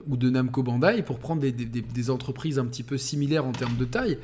[0.07, 3.85] ou de Namco Bandai, pour prendre des, entreprises un petit peu similaires en termes de
[3.85, 4.19] taille,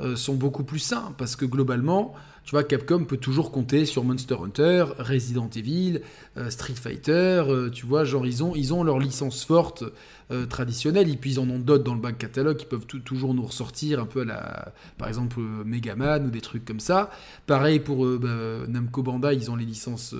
[0.00, 2.14] euh, sont beaucoup plus sains, parce que globalement,
[2.44, 6.00] tu vois, Capcom peut toujours compter sur Monster Hunter, Resident Evil,
[6.36, 9.84] euh, Street Fighter, tu vois, genre ils ont, ils ont leur licence forte
[10.30, 13.34] euh, traditionnels, et puis ils en ont d'autres dans le back catalogue qui peuvent toujours
[13.34, 17.10] nous ressortir un peu à la, par exemple euh, Megaman ou des trucs comme ça.
[17.46, 20.14] Pareil pour euh, bah, Namco Bandai, ils ont les licences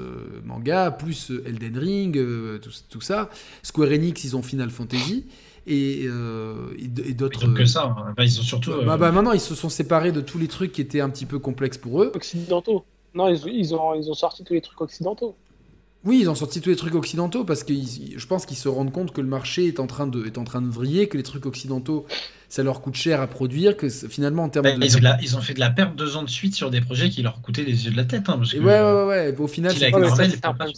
[0.44, 2.20] manga, plus Elden Ring,
[2.90, 3.30] tout, ça.
[3.62, 5.24] Square Enix, ils ont Final Fantasy.
[5.66, 7.46] Et, et, d'autres.
[7.54, 7.96] que ça.
[7.96, 8.14] Hein.
[8.18, 8.72] ils ont surtout.
[8.84, 11.26] Bah, bah, maintenant, ils se sont séparés de tous les trucs qui étaient un petit
[11.26, 12.12] peu complexes pour eux.
[12.14, 12.84] Occidentaux.
[13.14, 15.36] Non, ils, ils, ont, ils ont sorti tous les trucs occidentaux.
[16.04, 18.92] Oui, ils ont sorti tous les trucs occidentaux parce que je pense qu'ils se rendent
[18.92, 21.22] compte que le marché est en train de, est en train de vriller, que les
[21.22, 22.04] trucs occidentaux,
[22.50, 24.84] ça leur coûte cher à produire, que finalement en termes de...
[25.22, 27.40] Ils ont, fait de la perte deux ans de suite sur des projets qui leur
[27.40, 28.28] coûtaient les yeux de la tête.
[28.28, 30.72] Hein, ouais, ouais, ouais, Au final, c'est un, problème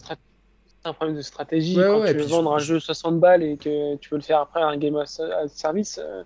[0.92, 1.74] de stratégie.
[1.76, 4.62] quand tu veux vendre un jeu 60 balles et que tu veux le faire après
[4.62, 6.22] un game as service, euh,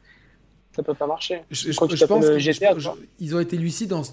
[0.73, 1.43] ça peut pas marcher.
[1.51, 1.93] Je, pense
[3.19, 4.13] ils ont été lucides en se,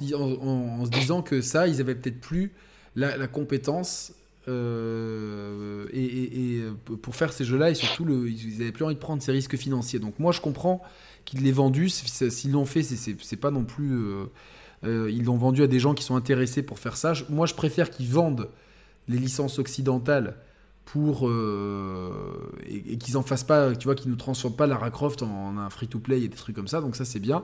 [0.90, 2.54] disant que ça, ils avaient peut-être plus
[2.96, 4.14] la, la compétence
[4.48, 6.62] euh, et,
[7.02, 9.58] pour faire ces jeux-là, et surtout, le, ils n'avaient plus envie de prendre ces risques
[9.58, 10.00] financiers.
[10.00, 10.82] Donc moi, je comprends
[11.26, 11.90] qu'ils l'aient vendu.
[11.90, 13.94] S'ils l'ont fait, c'est pas non plus...
[13.94, 14.26] Euh,
[14.84, 17.14] euh, ils l'ont vendu à des gens qui sont intéressés pour faire ça.
[17.30, 18.50] Moi, je préfère qu'ils vendent
[19.08, 20.36] les licences occidentales
[20.86, 21.30] pour
[22.66, 25.70] et, qu'ils en fassent pas, tu vois, qu'ils nous transforment pas Lara Croft en, un
[25.70, 26.80] free-to-play et des trucs comme ça.
[26.80, 27.44] Donc ça c'est bien.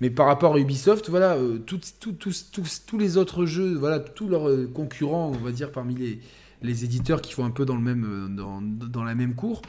[0.00, 5.44] Mais par rapport à Ubisoft, voilà, tous les autres jeux, voilà, tous leurs concurrents, on
[5.44, 6.20] va dire parmi les,
[6.62, 9.62] les éditeurs qui font un peu dans le même dans, dans la même cour,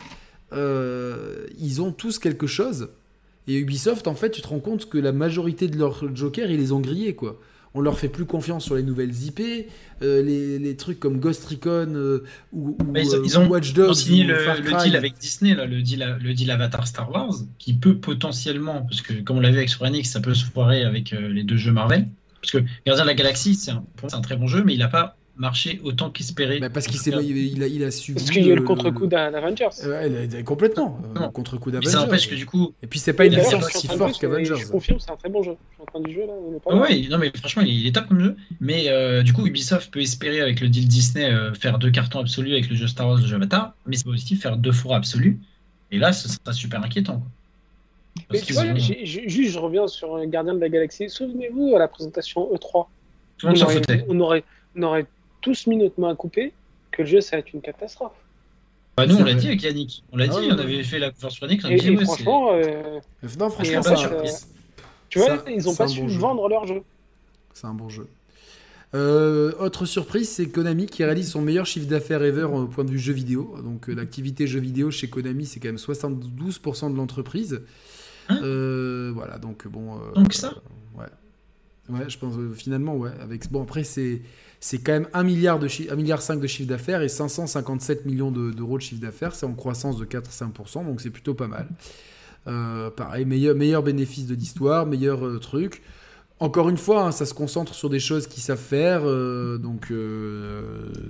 [0.52, 2.90] ils ont tous quelque chose
[3.48, 6.60] et Ubisoft, en fait, tu te rends compte que la majorité de leurs jokers, ils
[6.60, 7.40] les ont grillés, quoi.
[7.76, 9.42] On leur fait plus confiance sur les nouvelles IP,
[10.04, 13.96] euh, les, trucs comme Ghost Recon euh, ou, ils, ont, Watch Dogs.
[13.96, 17.98] signé le, deal avec Disney, là, le, deal, le deal Avatar Star Wars, qui peut
[17.98, 21.14] potentiellement, parce que comme on l'a vu avec Square Enix, ça peut se foirer avec
[21.14, 22.08] euh, les deux jeux Marvel.
[22.42, 24.90] Parce que Gardien de la Galaxie, c'est un, un, très bon jeu, mais il n'a
[24.90, 26.60] pas marché autant qu'espéré.
[26.60, 28.20] Bah parce qu'il il, a, il a subi.
[28.20, 29.70] Parce qu'il y a le, contre-coup d'Avengers.
[29.86, 31.00] Ouais, complètement.
[31.18, 31.90] Euh, contre-coup d'Avengers.
[31.90, 32.74] Ça n'empêche que du coup.
[32.82, 34.56] Et puis c'est pas une licence si forte qu'Avengers.
[34.58, 35.56] Je confirme, c'est un très bon jeu.
[35.70, 36.34] Je suis en train du jeu là.
[36.90, 38.36] Oui, non mais franchement, il est top comme jeu.
[38.62, 42.20] Mais euh, du coup, Ubisoft peut espérer avec le deal Disney euh, faire deux cartons
[42.20, 44.96] absolus avec le jeu Star Wars, le jeu Avatar, mais c'est aussi faire deux fours
[44.96, 45.40] absolus.
[45.92, 47.24] Et là, ce sera super inquiétant.
[48.32, 51.10] Mais tu vois, juste je reviens sur Gardien de la Galaxie.
[51.10, 52.86] Souvenez-vous à la présentation E3.
[53.38, 54.06] Tout le monde s'en foutait.
[54.08, 54.44] On aurait,
[54.76, 55.08] on aurait
[55.44, 56.54] tous mis notre main à couper
[56.92, 58.14] que le jeu, ça va être une catastrophe.
[58.96, 60.04] Bah nous, on l'a dit avec Yannick.
[60.12, 61.66] On l'a dit, on avait fait la conférence sur Yannick.
[61.66, 63.00] On et, dit, et franchement, euh...
[63.40, 64.26] non, franchement, ça, euh,
[65.10, 66.82] tu vois, ils ont pas su vendre leur jeu.
[67.54, 68.08] C'est un bon jeu.
[68.96, 72.92] Euh, autre surprise, c'est Konami qui réalise son meilleur chiffre d'affaires ever au point de
[72.92, 73.56] vue jeu vidéo.
[73.64, 77.62] Donc euh, l'activité jeu vidéo chez Konami, c'est quand même 72% de l'entreprise.
[78.30, 78.40] Hein
[79.16, 80.00] voilà, donc bon.
[80.14, 80.54] donc ça.
[80.96, 81.06] ouais.
[81.90, 83.12] Ouais, je pense finalement ouais.
[83.22, 84.22] Avec bon après c'est
[84.64, 88.32] c'est quand même 1 milliard, de 1 milliard 5 de chiffre d'affaires et 557 millions
[88.32, 89.36] d'euros de, chiffre d'affaires.
[89.36, 91.68] C'est en croissance de 4-5%, donc c'est plutôt pas mal.
[92.48, 95.82] Euh, pareil, meilleur, meilleur bénéfice de l'histoire, meilleur euh, truc.
[96.40, 99.92] Encore une fois, hein, ça se concentre sur des choses qu'ils savent faire, euh, donc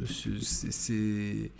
[0.07, 1.51] c'est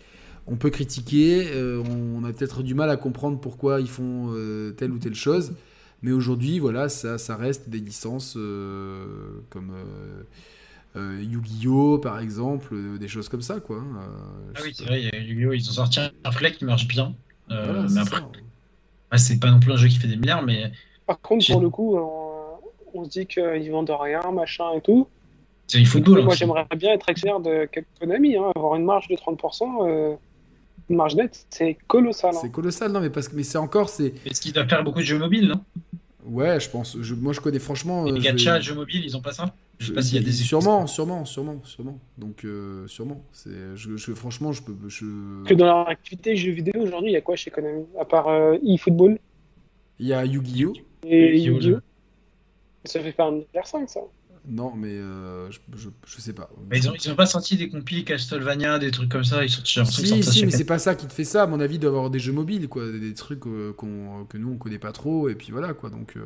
[0.47, 1.47] on peut critiquer,
[1.87, 4.33] on a peut-être du mal à comprendre pourquoi ils font
[4.77, 5.53] telle ou telle chose,
[6.01, 9.73] mais aujourd'hui, voilà, ça, ça, reste des licences comme
[10.95, 13.77] Yu-Gi-Oh par exemple, euh, des choses comme ça quoi.
[13.77, 17.15] Hein, euh, ah oui, c'est vrai, Yu-Gi-Oh ils ont sorti un flec qui marche bien.
[17.49, 18.21] mais après,
[19.17, 20.71] c'est pas non plus un jeu qui fait des milliards, mais.
[21.05, 21.97] Par contre, pour le coup,
[22.93, 25.07] on, se dit qu'ils vendent rien, machin et tout.
[25.67, 26.23] C'est du football.
[26.23, 27.67] moi, j'aimerais bien être actionnaire de
[27.99, 30.17] Konami, hein, avoir une marge de 30%.
[30.89, 32.35] Une marge nette, c'est colossal.
[32.35, 32.39] Hein.
[32.41, 34.13] C'est colossal, non, mais parce que mais c'est encore c'est.
[34.25, 35.63] Est-ce qu'il doit faire beaucoup de jeux mobiles, non?
[36.25, 36.97] Ouais, je pense.
[37.01, 38.03] Je, moi, je connais franchement.
[38.05, 39.53] les gachas, jeux mobiles, ils ont pas ça?
[39.79, 41.99] Je sais pas s'il y a des sûrement, sûrement, sûrement, sûrement.
[42.17, 43.23] Donc euh, sûrement.
[43.31, 44.75] C'est, je, franchement, je peux.
[44.87, 45.43] Je...
[45.45, 47.85] Que dans leur activité jeux vidéo aujourd'hui, il y a quoi chez Konami?
[47.99, 49.19] À part euh, eFootball?
[49.99, 50.73] Il y a Yu-Gi-Oh.
[51.05, 51.79] Et Yu-Gi-Oh.
[52.85, 54.01] Ça fait pas un milliard 5 ça.
[54.45, 55.59] Non, mais euh, je,
[56.05, 56.49] je, sais pas.
[56.69, 59.43] Mais ils, ont, ils ont pas sorti des compis Castlevania, des trucs comme ça.
[59.43, 61.43] Ils sont Si, si, mais c'est pas ça qui te fait ça.
[61.43, 64.79] À mon avis, d'avoir des jeux mobiles, quoi, des, trucs qu'on, que nous on connaît
[64.79, 65.89] pas trop, et puis voilà, quoi.
[65.89, 66.17] Donc.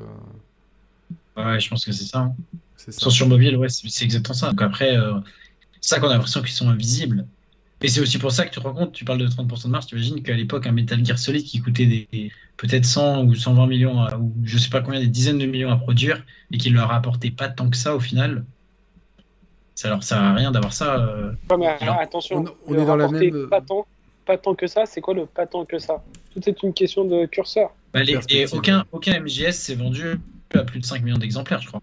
[1.38, 2.19] Ouais, je pense que c'est ça.
[2.19, 2.35] Hein.
[2.75, 3.09] ça.
[3.09, 4.49] Sur mobile, ouais, c'est exactement ça.
[4.49, 5.14] Donc après, euh,
[5.82, 7.27] c'est ça qu'on a l'impression qu'ils sont invisibles.
[7.82, 9.69] Et c'est aussi pour ça que tu te rends compte, tu parles de 30% de
[9.69, 13.35] marge, tu imagines qu'à l'époque, un Metal Gear Solid qui coûtait des, peut-être 100 ou
[13.35, 16.74] 120 millions, ou je sais pas combien, des dizaines de millions à produire, et qu'il
[16.74, 18.45] leur apportait pas tant que ça au final,
[19.75, 20.95] ça leur sert à rien d'avoir ça.
[20.95, 23.48] Euh, mais attention, on, est dans la même.
[23.48, 23.85] Pas tant,
[24.25, 26.03] pas tant que ça, c'est quoi le pas tant que ça?
[26.33, 27.75] Tout est une question de curseur.
[27.93, 30.19] Bah, et aucun, aucun MGS s'est vendu
[30.53, 31.82] à plus de 5 millions d'exemplaires, je crois.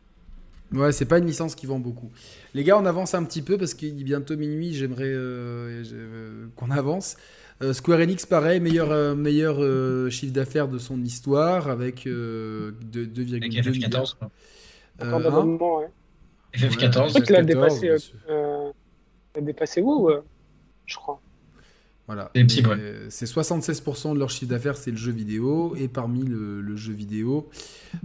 [0.72, 2.10] Ouais, c'est pas une licence qui vend beaucoup.
[2.54, 4.74] Les gars, on avance un petit peu parce qu'il est bientôt minuit.
[4.74, 7.16] J'aimerais euh, euh, qu'on avance.
[7.62, 9.56] Euh, Square Enix, pareil, meilleur, meilleur
[10.10, 14.16] chiffre d'affaires de son histoire avec 2,2 milliards.
[14.20, 14.28] Hein
[15.00, 15.88] ouais.
[16.54, 17.24] FF14.
[17.28, 17.90] il a dépassé,
[19.36, 20.22] a dépassé WoW,
[20.86, 21.20] je crois.
[22.06, 22.30] Voilà.
[22.34, 25.74] C'est 76% de leur chiffre d'affaires, c'est le jeu vidéo.
[25.76, 27.48] Et parmi le, jeu vidéo,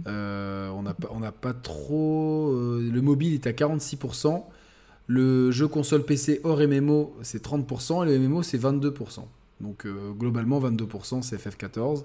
[0.06, 2.52] euh, on n'a pas, pas trop.
[2.52, 4.44] Euh, le mobile est à 46%.
[5.06, 8.06] Le jeu console PC hors MMO, c'est 30%.
[8.06, 9.24] Et le MMO, c'est 22%.
[9.60, 12.04] Donc euh, globalement, 22%, c'est FF14.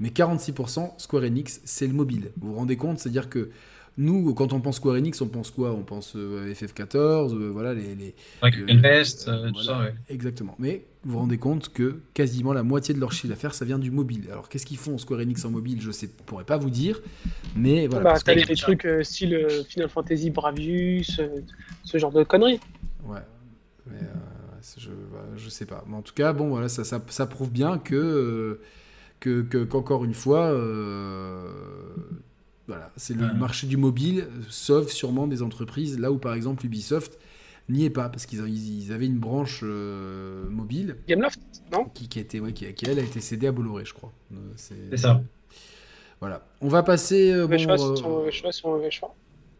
[0.00, 2.30] Mais 46%, Square Enix, c'est le mobile.
[2.38, 2.98] Vous vous rendez compte?
[2.98, 3.50] C'est-à-dire que
[3.98, 5.72] nous, quand on pense Square Enix, on pense quoi?
[5.72, 7.94] On pense euh, FF14, euh, voilà les.
[7.94, 9.94] les Invest, tout ça, ouais.
[10.10, 10.54] Exactement.
[10.58, 13.78] Mais vous vous rendez compte que quasiment la moitié de leur chiffre d'affaires, ça vient
[13.78, 14.24] du mobile.
[14.30, 15.80] Alors qu'est-ce qu'ils font Square Enix en mobile?
[15.80, 17.00] Je ne pourrais pas vous dire.
[17.54, 18.14] Mais voilà.
[18.14, 21.20] Bah, t'as des trucs style Final Fantasy Bravius,
[21.84, 22.58] ce genre de conneries.
[23.04, 23.20] Ouais.
[23.86, 24.00] Mais
[24.78, 24.90] je,
[25.44, 25.84] ne sais pas.
[25.86, 28.58] Mais en tout cas, bon, voilà, ça, ça, prouve bien que.
[29.20, 30.50] qu'encore une fois,
[32.66, 37.16] voilà, c'est le marché du mobile, sauf sûrement des entreprises, là où par exemple Ubisoft
[37.68, 40.96] n'y est pas parce qu'ils ils avaient une branche euh, mobile.
[41.08, 41.40] Gameloft,
[41.72, 43.94] non qui, qui, a été, ouais, qui, qui, elle a été cédée à Bolloré, je
[43.94, 44.12] crois.
[44.32, 45.20] Euh, C'est ça.
[46.20, 46.46] Voilà.
[46.60, 47.30] On va passer.
[47.32, 49.14] Euh, Mauvais bon, choix euh, sur mauvais choix sur mauvais choix.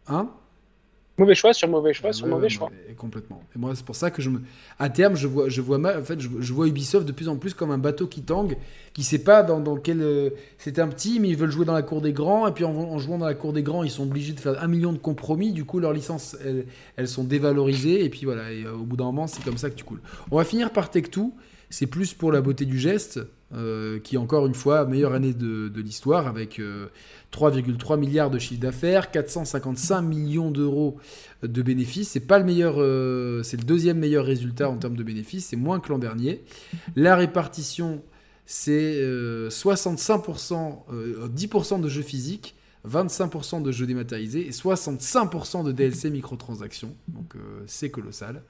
[0.07, 0.29] hein?
[1.17, 2.71] Mauvais choix sur mauvais choix sur Ouais, mauvais ouais, choix.
[2.95, 3.47] complètement.
[3.55, 4.41] Et moi, c'est pour ça que je me,
[4.77, 7.27] à terme, je vois, je vois mal, en fait, je, je vois Ubisoft de plus
[7.27, 8.57] en plus comme un bateau qui tangue,
[8.93, 10.29] qui sait pas dans, dans quel, euh,
[10.59, 12.75] c'est un petit, mais ils veulent jouer dans la cour des grands, et puis en,
[12.75, 14.99] en jouant dans la cour des grands, ils sont obligés de faire un million de
[14.99, 15.51] compromis.
[15.53, 16.65] Du coup, leurs licences, elles,
[16.97, 18.51] elles sont dévalorisées, et puis voilà.
[18.51, 20.01] Et euh, au bout d'un moment, c'est comme ça que tu coules.
[20.29, 21.31] On va finir par Tech2.
[21.69, 23.19] C'est plus pour la beauté du geste,
[23.53, 26.87] euh, qui encore une fois meilleure année de, l'histoire avec euh,
[27.33, 30.97] 3,3 milliards de chiffre d'affaires, 455 millions d'euros
[31.43, 32.09] de bénéfices.
[32.09, 35.47] C'est pas le meilleur, euh, c'est le deuxième meilleur résultat en termes de bénéfices.
[35.47, 36.43] C'est moins que l'an dernier.
[36.95, 38.01] La répartition,
[38.45, 42.55] c'est euh, 65%, euh, 10% de jeux physiques.
[42.87, 46.95] 25% de jeux dématérialisés et 65% de DLC microtransactions.
[47.09, 48.43] Donc euh, c'est colossal.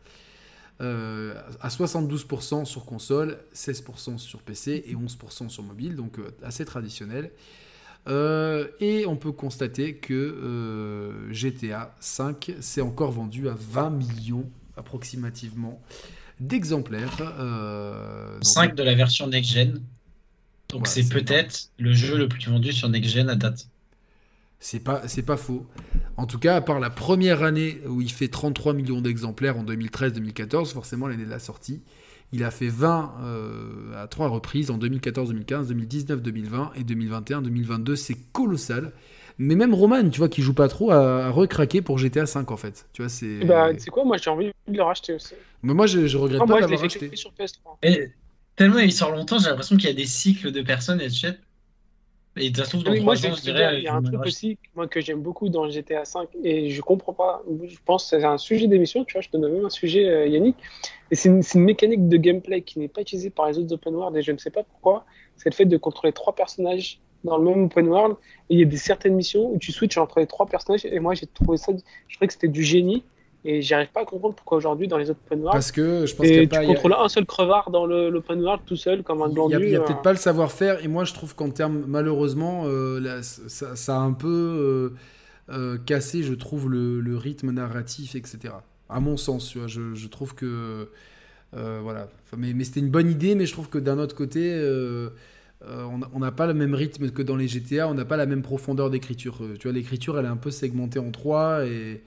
[0.80, 6.65] Euh, à 72% sur console, 16% sur PC et 11% sur mobile, donc euh, assez
[6.65, 7.31] traditionnel.
[8.07, 14.49] Euh, et on peut constater que euh, GTA 5 s'est encore vendu à 20 millions
[14.77, 15.81] approximativement
[16.39, 17.17] d'exemplaires.
[17.39, 19.81] Euh, donc, 5 de la version next-gen.
[20.69, 23.67] Donc Ouais, c'est peut-être le jeu le plus vendu sur next-gen à date.
[24.60, 25.66] C'est pas, c'est pas faux.
[26.18, 29.64] En tout cas, à part la première année où il fait 33 millions d'exemplaires en
[29.64, 31.82] 2013-2014, forcément l'année de la sortie,
[32.34, 37.95] il a fait 20 euh, à trois reprises en 2014-2015, 2019-2020 et 2021-2022.
[37.95, 38.92] C'est colossal.
[39.38, 42.58] Mais même Roman, tu vois, qui joue pas trop, a, recraqué pour GTA 5 en
[42.58, 42.88] fait.
[42.94, 43.45] Tu vois, c'est.
[43.45, 45.36] Bah, tu sais quoi, moi j'ai envie de le racheter aussi.
[45.61, 47.16] Mais moi, je, je regrette pas moi je acheté.
[47.16, 47.77] sur PS3.
[47.84, 48.10] Et
[48.56, 51.38] tellement il sort longtemps, j'ai l'impression qu'il y a des cycles de personnes et de.
[52.40, 52.51] Et
[52.90, 53.77] Oui, moi, 3 je, ans, je dirais.
[53.77, 56.82] il y a un truc aussi moi, que j'aime beaucoup dans GTA V et je
[56.82, 57.43] comprends pas.
[57.66, 60.07] Je pense que c'est un sujet d'émission, tu vois, je te donne même un sujet,
[60.07, 60.56] euh, Yannick.
[61.11, 63.95] Et c'est une, une mécanique de gameplay qui n'est pas utilisée par les autres open
[63.95, 65.06] world et je ne sais pas pourquoi.
[65.35, 68.16] C'est le fait de contrôler trois personnages dans le même open world.
[68.49, 70.99] Et il y a des certaines missions où tu switches entre les trois personnages et
[70.99, 71.72] moi j'ai trouvé ça,
[72.07, 73.03] je trouvais que c'était du génie
[73.45, 75.53] et j'arrive pas à comprendre pourquoi aujourd'hui dans les autres open world.
[75.53, 76.64] Parce que je pense y a tu pas.
[76.64, 79.30] il y a- contrôles un seul crevard dans le- l'open world tout seul comme un
[79.30, 79.56] glandu.
[79.61, 82.64] il y a euh, peut-être pas le savoir-faire, et moi je trouve qu'en termes, malheureusement,
[82.66, 84.93] euh, là, ça, ça a un peu
[85.49, 88.53] euh, cassé, je trouve, le, le rythme narratif, etc.
[88.90, 90.90] À mon sens, tu vois, je, je trouve que.
[91.53, 92.09] voilà.
[92.25, 95.09] Enfin, mais mais c'était une bonne idée, mais je trouve que d'un autre côté, euh,
[95.64, 98.41] on n'a pas le même rythme que dans les GTA, on n'a pas la même
[98.41, 99.38] profondeur d'écriture.
[99.41, 102.03] Euh, Tu vois, l'écriture, elle est un peu segmentée en trois, et.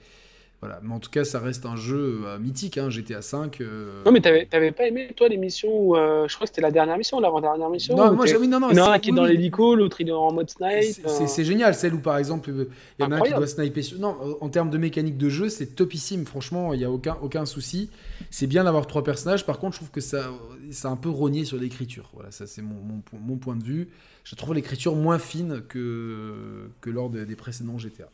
[0.61, 3.61] Voilà, mais en tout cas, ça reste un jeu euh, mythique, hein, GTA 5.
[4.05, 5.95] Non, mais t'avais pas aimé, toi, l'émission où.
[5.95, 7.95] euh, je crois que c'était la dernière mission, l'avant-dernière mission.
[7.97, 10.01] non, moi, oui, non, non, Il y en a un qui est dans l'hélico, l'autre
[10.01, 10.69] il est en mode snipe.
[10.83, 13.47] C'est- euh, génial, celle où par exemple euh, il y en a un qui doit
[13.47, 13.83] sniper.
[13.97, 16.25] Non, euh, en termes de mécanique de jeu, c'est topissime.
[16.27, 17.89] Franchement, il n'y a aucun, aucun souci.
[18.29, 19.47] C'est bien d'avoir trois personnages.
[19.47, 20.25] Par contre, je trouve que ça,
[20.69, 22.11] ça a un peu rogné sur l'écriture.
[22.13, 23.87] Voilà, ça c'est mon, mon, po- mon point de vue.
[24.23, 28.09] Je trouve l'écriture moins fine que, que lors de- des précédents GTA.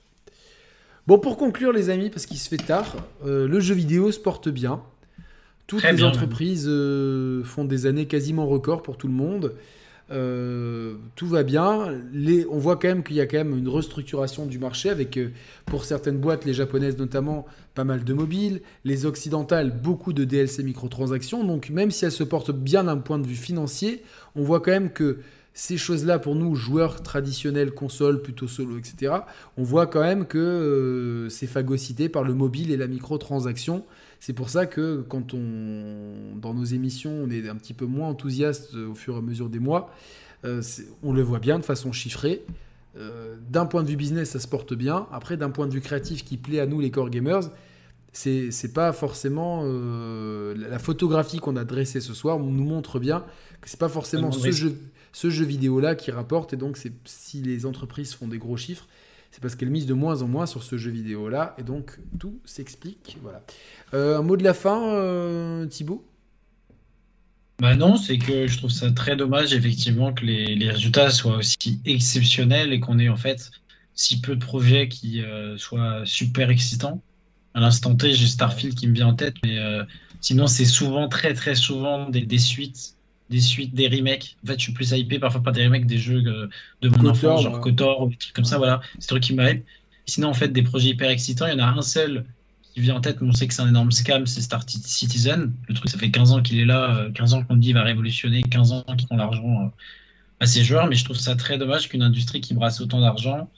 [1.08, 4.20] Bon, pour conclure, les amis, parce qu'il se fait tard, euh, le jeu vidéo se
[4.20, 4.82] porte bien.
[5.66, 9.54] Toutes Très les bien, entreprises euh, font des années quasiment records pour tout le monde.
[10.12, 11.94] Euh, tout va bien.
[12.12, 15.18] Les, on voit quand même qu'il y a quand même une restructuration du marché avec,
[15.66, 20.62] pour certaines boîtes, les japonaises notamment, pas mal de mobiles, les occidentales, beaucoup de DLC
[20.64, 21.46] microtransactions.
[21.46, 24.04] Donc même si elles se portent bien d'un point de vue financier,
[24.36, 25.20] on voit quand même que
[25.58, 29.16] ces choses-là, pour nous, joueurs traditionnels, consoles, plutôt solo, etc.,
[29.58, 33.84] on voit quand même que euh, c'est phagocyté par le mobile et la microtransaction.
[34.20, 38.08] C'est pour ça que quand on, dans nos émissions, on est un petit peu moins
[38.08, 39.92] enthousiaste au fur et à mesure des mois,
[40.46, 40.62] euh,
[41.02, 42.46] on le voit bien de façon chiffrée.
[42.96, 45.08] Euh, d'un point de vue business, ça se porte bien.
[45.12, 47.50] Après, d'un point de vue créatif qui plaît à nous, les core gamers,
[48.14, 53.24] c'est c'est pas forcément euh, la photographie qu'on a dressée ce soir nous montre bien
[53.60, 54.78] que c'est pas forcément ce jeu,
[55.18, 58.88] ce jeu vidéo là qui rapporte et donc si les entreprises font des gros chiffres
[59.32, 61.98] c'est parce qu'elles misent de moins en moins sur ce jeu vidéo là et donc
[62.20, 63.42] tout s'explique voilà
[63.96, 66.06] Euh, un mot de la fin euh, Thibaut?
[67.60, 71.80] Bah non, c'est que je trouve ça très dommage effectivement que les, résultats soient aussi
[71.86, 73.50] exceptionnels et qu'on ait en fait
[73.96, 77.02] si peu de projets qui euh, soient super excitants.
[77.56, 79.84] À l'instant T, j'ai Starfield qui me vient en tête, mais euh,
[80.22, 82.97] sinon c'est souvent très très souvent des suites,
[83.30, 84.38] des suites, des remakes.
[84.44, 86.48] En fait, je suis plus hypé parfois par des remakes des jeux euh,
[86.82, 87.62] de mon enfance, genre ouais.
[87.62, 88.58] KOTOR ou des trucs comme ça.
[88.58, 89.66] Voilà, c'est un truc qui m'hype.
[90.06, 92.26] Sinon, en fait, des projets hyper excitants, il y en a un seul
[92.74, 95.54] qui vient en tête, mais on sait que c'est un énorme scam, c'est Star Citizen.
[95.68, 97.74] Le truc, ça fait 15 ans qu'il est là, euh, 15 ans qu'on dit il
[97.74, 99.70] va révolutionner, 15 ans qu'ils font l'argent euh,
[100.40, 103.50] à ces joueurs, mais je trouve ça très dommage qu'une industrie qui brasse autant d'argent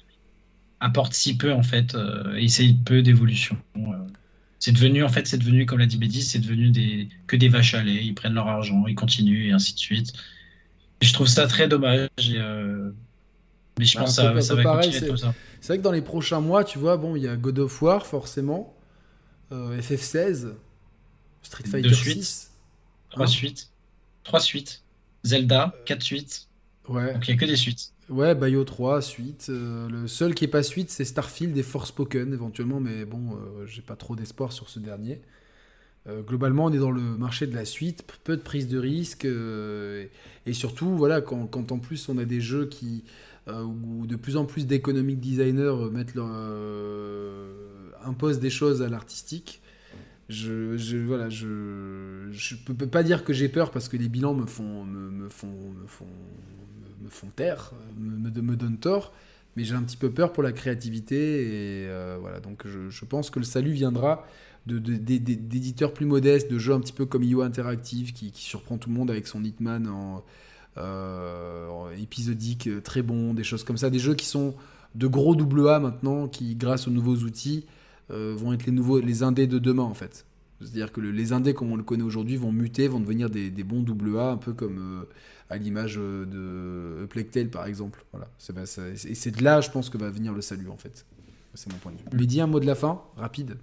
[0.79, 3.57] apporte si peu en fait, euh, et essaye peu d'évolution.
[3.77, 3.98] euh.
[4.59, 7.47] C'est devenu, en fait, c'est devenu, comme l'a dit Bédis, c'est devenu des, que des
[7.47, 8.03] vaches à lait.
[8.03, 10.11] Ils prennent leur argent, ils continuent, et ainsi de suite.
[11.01, 12.09] Et je trouve ça très dommage.
[12.31, 12.91] euh,
[13.79, 15.33] Mais je Bah, pense que ça, ça va pareil, continuer c'est- comme ça.
[15.61, 17.81] C'est vrai que dans les prochains mois, tu vois, bon, il y a God of
[17.81, 18.75] War, forcément,
[19.53, 20.53] euh, FF16,
[21.41, 22.17] Street Deux Fighter suites.
[22.23, 22.51] 6.
[23.09, 23.69] Trois Hein suites.
[24.23, 24.83] Trois suites.
[25.23, 26.47] Zelda, quatre suites.
[26.89, 27.91] Ouais, Donc il n'y a que des suites.
[28.09, 29.47] Ouais, Bayo 3, suite.
[29.49, 33.65] Euh, le seul qui est pas suite, c'est Starfield et Forspoken, éventuellement, mais bon, euh,
[33.65, 35.21] j'ai pas trop d'espoir sur ce dernier.
[36.07, 39.25] Euh, globalement, on est dans le marché de la suite, peu de prise de risque,
[39.25, 40.05] euh,
[40.45, 43.03] et, surtout, voilà, quand, quand en plus on a des jeux qui,
[43.47, 46.29] où de plus en plus d'économic designers mettent leur,
[48.03, 49.61] imposent des choses à l'artistique,
[50.29, 54.35] je, je, voilà, je, je peux, pas dire que j'ai peur parce que les bilans
[54.35, 55.73] me font, me font,
[57.03, 59.13] me, font taire, me, me, me donnent tort,
[59.55, 63.05] mais j'ai un petit peu peur pour la créativité et euh, voilà, donc je, je
[63.05, 64.25] pense que le salut viendra
[64.67, 68.43] de- de- d'éditeurs plus modestes, de jeux un petit peu comme IO Interactive qui, qui
[68.43, 70.23] surprend tout le monde avec son Hitman en,
[70.77, 74.55] euh, épisodique euh, très bon, des choses comme ça, des jeux qui sont
[74.95, 77.65] de gros double A maintenant, qui grâce aux nouveaux outils
[78.11, 80.25] euh, vont être les nouveaux, les indés de demain en fait.
[80.61, 83.49] C'est-à-dire que le- les indés comme on le connaît aujourd'hui vont muter, vont devenir des,
[83.49, 85.05] des bons double A, un peu comme euh,
[85.49, 88.03] à l'image euh, de Plague Tale par exemple.
[88.11, 88.27] Voilà.
[88.37, 91.05] C'est, ça- et c'est de là, je pense, que va venir le salut en fait.
[91.55, 92.03] C'est mon point de vue.
[92.13, 93.57] Mais dis un mot de la fin, rapide.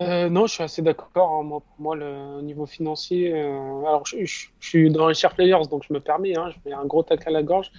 [0.00, 1.34] Euh, non, je suis assez d'accord.
[1.34, 1.42] hein.
[1.42, 3.32] Moi, pour moi, le niveau financier.
[3.34, 6.36] euh, alors, je, je- je suis dans les share players, donc je me permets.
[6.36, 7.72] Hein, je mets un gros tac à la gorge.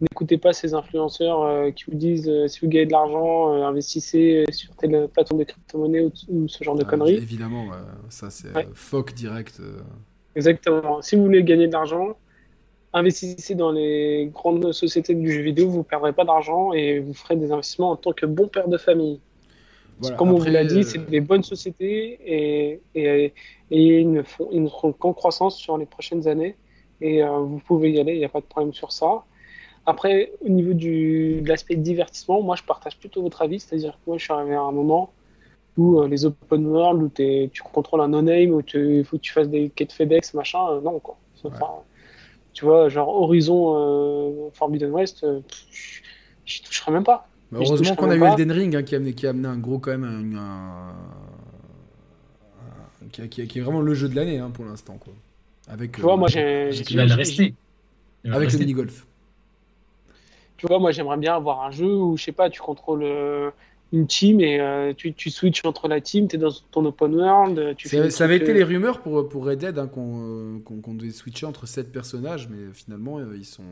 [0.00, 3.64] N'écoutez pas ces influenceurs euh, qui vous disent euh, si vous gagnez de l'argent, euh,
[3.64, 7.14] investissez sur telle plateforme de crypto-monnaie ou, ou ce genre de Ah, conneries.
[7.14, 7.66] Évidemment,
[8.10, 8.66] ça c'est Ouais.
[8.66, 9.58] euh, fuck direct.
[9.60, 9.80] euh.
[10.34, 11.02] Exactement.
[11.02, 12.16] Si vous voulez gagner de l'argent,
[12.96, 15.68] investissez dans les grandes sociétés du jeu vidéo.
[15.68, 18.68] Vous ne perdrez pas d'argent et vous ferez des investissements en tant que bon père
[18.68, 19.20] de famille.
[20.00, 20.16] Voilà.
[20.16, 23.32] Comme on vous l'a dit, euh, c'est des bonnes sociétés et, et,
[23.70, 26.54] et ils ne font, ils ne seront qu'en croissance sur les prochaines années.
[27.00, 29.24] Et euh, vous pouvez y aller, il n'y a pas de problème sur ça.
[29.86, 34.10] Après, au niveau du, de l'aspect divertissement, moi je partage plutôt votre avis, c'est-à-dire que
[34.10, 35.12] moi je suis arrivé à un moment
[35.76, 39.32] où euh, les open world, où tu contrôles un no-name, où il faut que tu
[39.32, 41.16] fasses des quêtes FedEx, machin, euh, non quoi.
[41.44, 41.70] Enfin,
[42.56, 45.40] Tu vois, genre Horizon euh, Forbidden West, euh,
[46.46, 47.28] j'y toucherai même pas.
[47.52, 48.24] bah, heureusement qu'on a eu.
[48.24, 50.94] Elden Ring hein, qui, a amené, qui a amené un gros quand même un, un-
[53.04, 55.12] un- qui, qui est vraiment le jeu de l'année hein, pour l'instant quoi.
[55.68, 56.70] Avec, Tu vois, euh, moi j'ai.
[56.72, 59.06] avec Il va le mini golf.
[60.56, 63.50] Tu vois, moi j'aimerais bien avoir un jeu où, je sais pas, tu contrôles euh,
[63.92, 67.14] une team et euh, tu, tu switches entre la team, tu es dans ton open
[67.14, 67.58] world.
[67.58, 69.86] euh, Tu fais Ça, ça avait été euh, les rumeurs pour, pour Red Dead hein,
[69.86, 73.62] qu'on euh, qu'on- qu'on devait switcher entre 7 personnages, mais finalement euh, ils sont.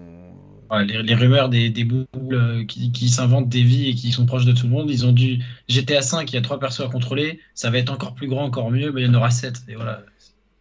[0.71, 4.13] Ouais, les, les rumeurs des, des boules euh, qui, qui s'inventent des vies et qui
[4.13, 5.41] sont proches de tout le monde, ils ont dû.
[5.69, 8.45] GTA 5, il y a trois persos à contrôler, ça va être encore plus grand,
[8.45, 9.63] encore mieux, mais il y en aura 7.
[9.69, 10.05] Et voilà,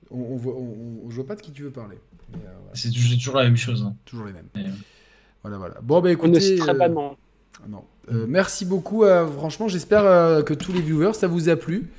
[0.10, 1.98] On, on, voit, on, on- je vois pas de qui tu veux parler.
[2.32, 3.84] Mais, euh, voilà, c'est toujours c'est toujours la même chose.
[3.84, 3.96] hein.
[4.06, 4.50] toujours les mêmes.
[4.58, 4.62] Euh,
[5.44, 5.76] Voilà, voilà.
[5.84, 6.40] Bon, bah On ne écoutez.
[6.40, 7.16] citera euh, pas de nom.
[7.70, 7.84] Non.
[8.12, 9.04] Euh, merci beaucoup.
[9.38, 11.90] franchement, j'espère euh, que tous les viewers, ça vous a plu.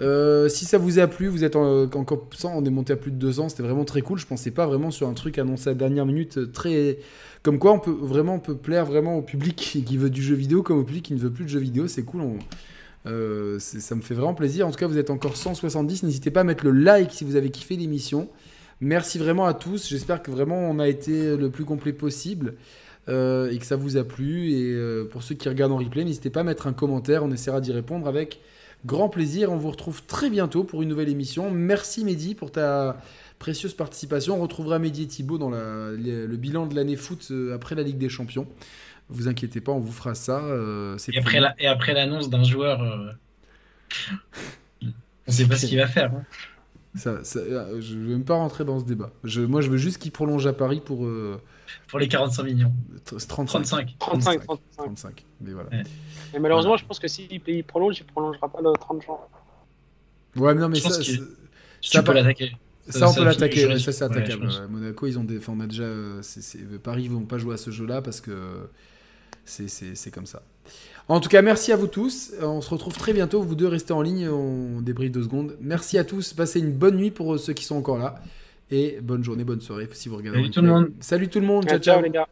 [0.00, 2.96] Euh, si ça vous a plu, vous êtes en- encore 100, on est monté à
[2.96, 4.18] plus de 200, c'était vraiment très cool.
[4.18, 6.98] Je pensais pas vraiment sur un truc annoncé à la dernière minute, très
[7.42, 9.56] comme quoi on peut vraiment peut plaire vraiment au public
[9.86, 11.88] qui, veut du jeu vidéo comme au public qui ne veut plus de jeux vidéo.
[11.88, 12.22] C'est cool.
[13.04, 14.66] ça me fait vraiment plaisir.
[14.66, 16.04] En tout cas, vous êtes encore 170.
[16.04, 18.28] N'hésitez pas à mettre le like si vous avez kiffé l'émission.
[18.80, 19.88] Merci vraiment à tous.
[19.88, 22.54] J'espère que vraiment on a été le plus complet possible
[23.08, 24.52] euh, et que ça vous a plu.
[24.52, 27.24] Et euh, pour ceux qui regardent en replay, n'hésitez pas à mettre un commentaire.
[27.24, 28.40] On essaiera d'y répondre avec
[28.86, 29.50] grand plaisir.
[29.52, 31.50] On vous retrouve très bientôt pour une nouvelle émission.
[31.50, 32.96] Merci Mehdi pour ta
[33.38, 34.38] précieuse participation.
[34.38, 37.74] On retrouvera Mehdi et Thibaut dans la- le, le bilan de l'année foot euh, après
[37.74, 38.46] la Ligue des Champions.
[39.08, 40.38] Vous inquiétez pas, on vous fera ça.
[40.44, 41.40] euh, Et après, promis.
[41.42, 43.10] la- et après l'annonce d'un joueur, euh,
[45.28, 46.12] on sait pas ce qu'il va faire.
[46.14, 46.24] hein.
[46.94, 49.10] Ça, ça- euh, je ne veux même pas rentrer dans ce débat.
[49.24, 51.40] Je, moi, je veux juste qu'il prolonge à Paris pour euh,
[51.88, 52.72] Pour les 45 millions.
[53.06, 53.46] 35.
[53.46, 53.96] 35.
[53.98, 54.60] 35, 35.
[54.76, 55.24] 35.
[55.40, 55.70] Mais voilà.
[55.70, 55.82] Ouais.
[56.34, 59.28] Et malheureusement, je pense que s'il il prolonge, il prolongera pas le 30 jours.
[60.36, 61.12] Ouais, mais non, mais Je pense ça,
[61.82, 62.52] ça, par- l'attaquer.
[62.88, 64.48] Ça, on ça peut l'attaquer, ouais, ça c'est attaquable.
[64.68, 65.38] Monaco, ils ont des...
[65.38, 65.84] enfin, on a déjà.
[65.84, 66.20] euh,
[66.82, 68.68] Paris, ils vont pas jouer à ce jeu-là parce que
[69.44, 70.42] c'est comme ça.
[71.08, 72.32] En tout cas, merci à vous tous.
[72.40, 73.42] On se retrouve très bientôt.
[73.42, 74.28] Vous deux restez en ligne.
[74.28, 75.56] On débriefe deux secondes.
[75.60, 76.32] Merci à tous.
[76.32, 78.16] Passez une bonne nuit pour ceux qui sont encore là.
[78.70, 80.38] Et bonne journée, bonne soirée si vous regardez.
[80.38, 80.92] Salut tout le monde.
[81.00, 81.64] Salut tout le monde.
[81.64, 81.94] Ciao, ciao.
[81.96, 82.28] ciao les gars.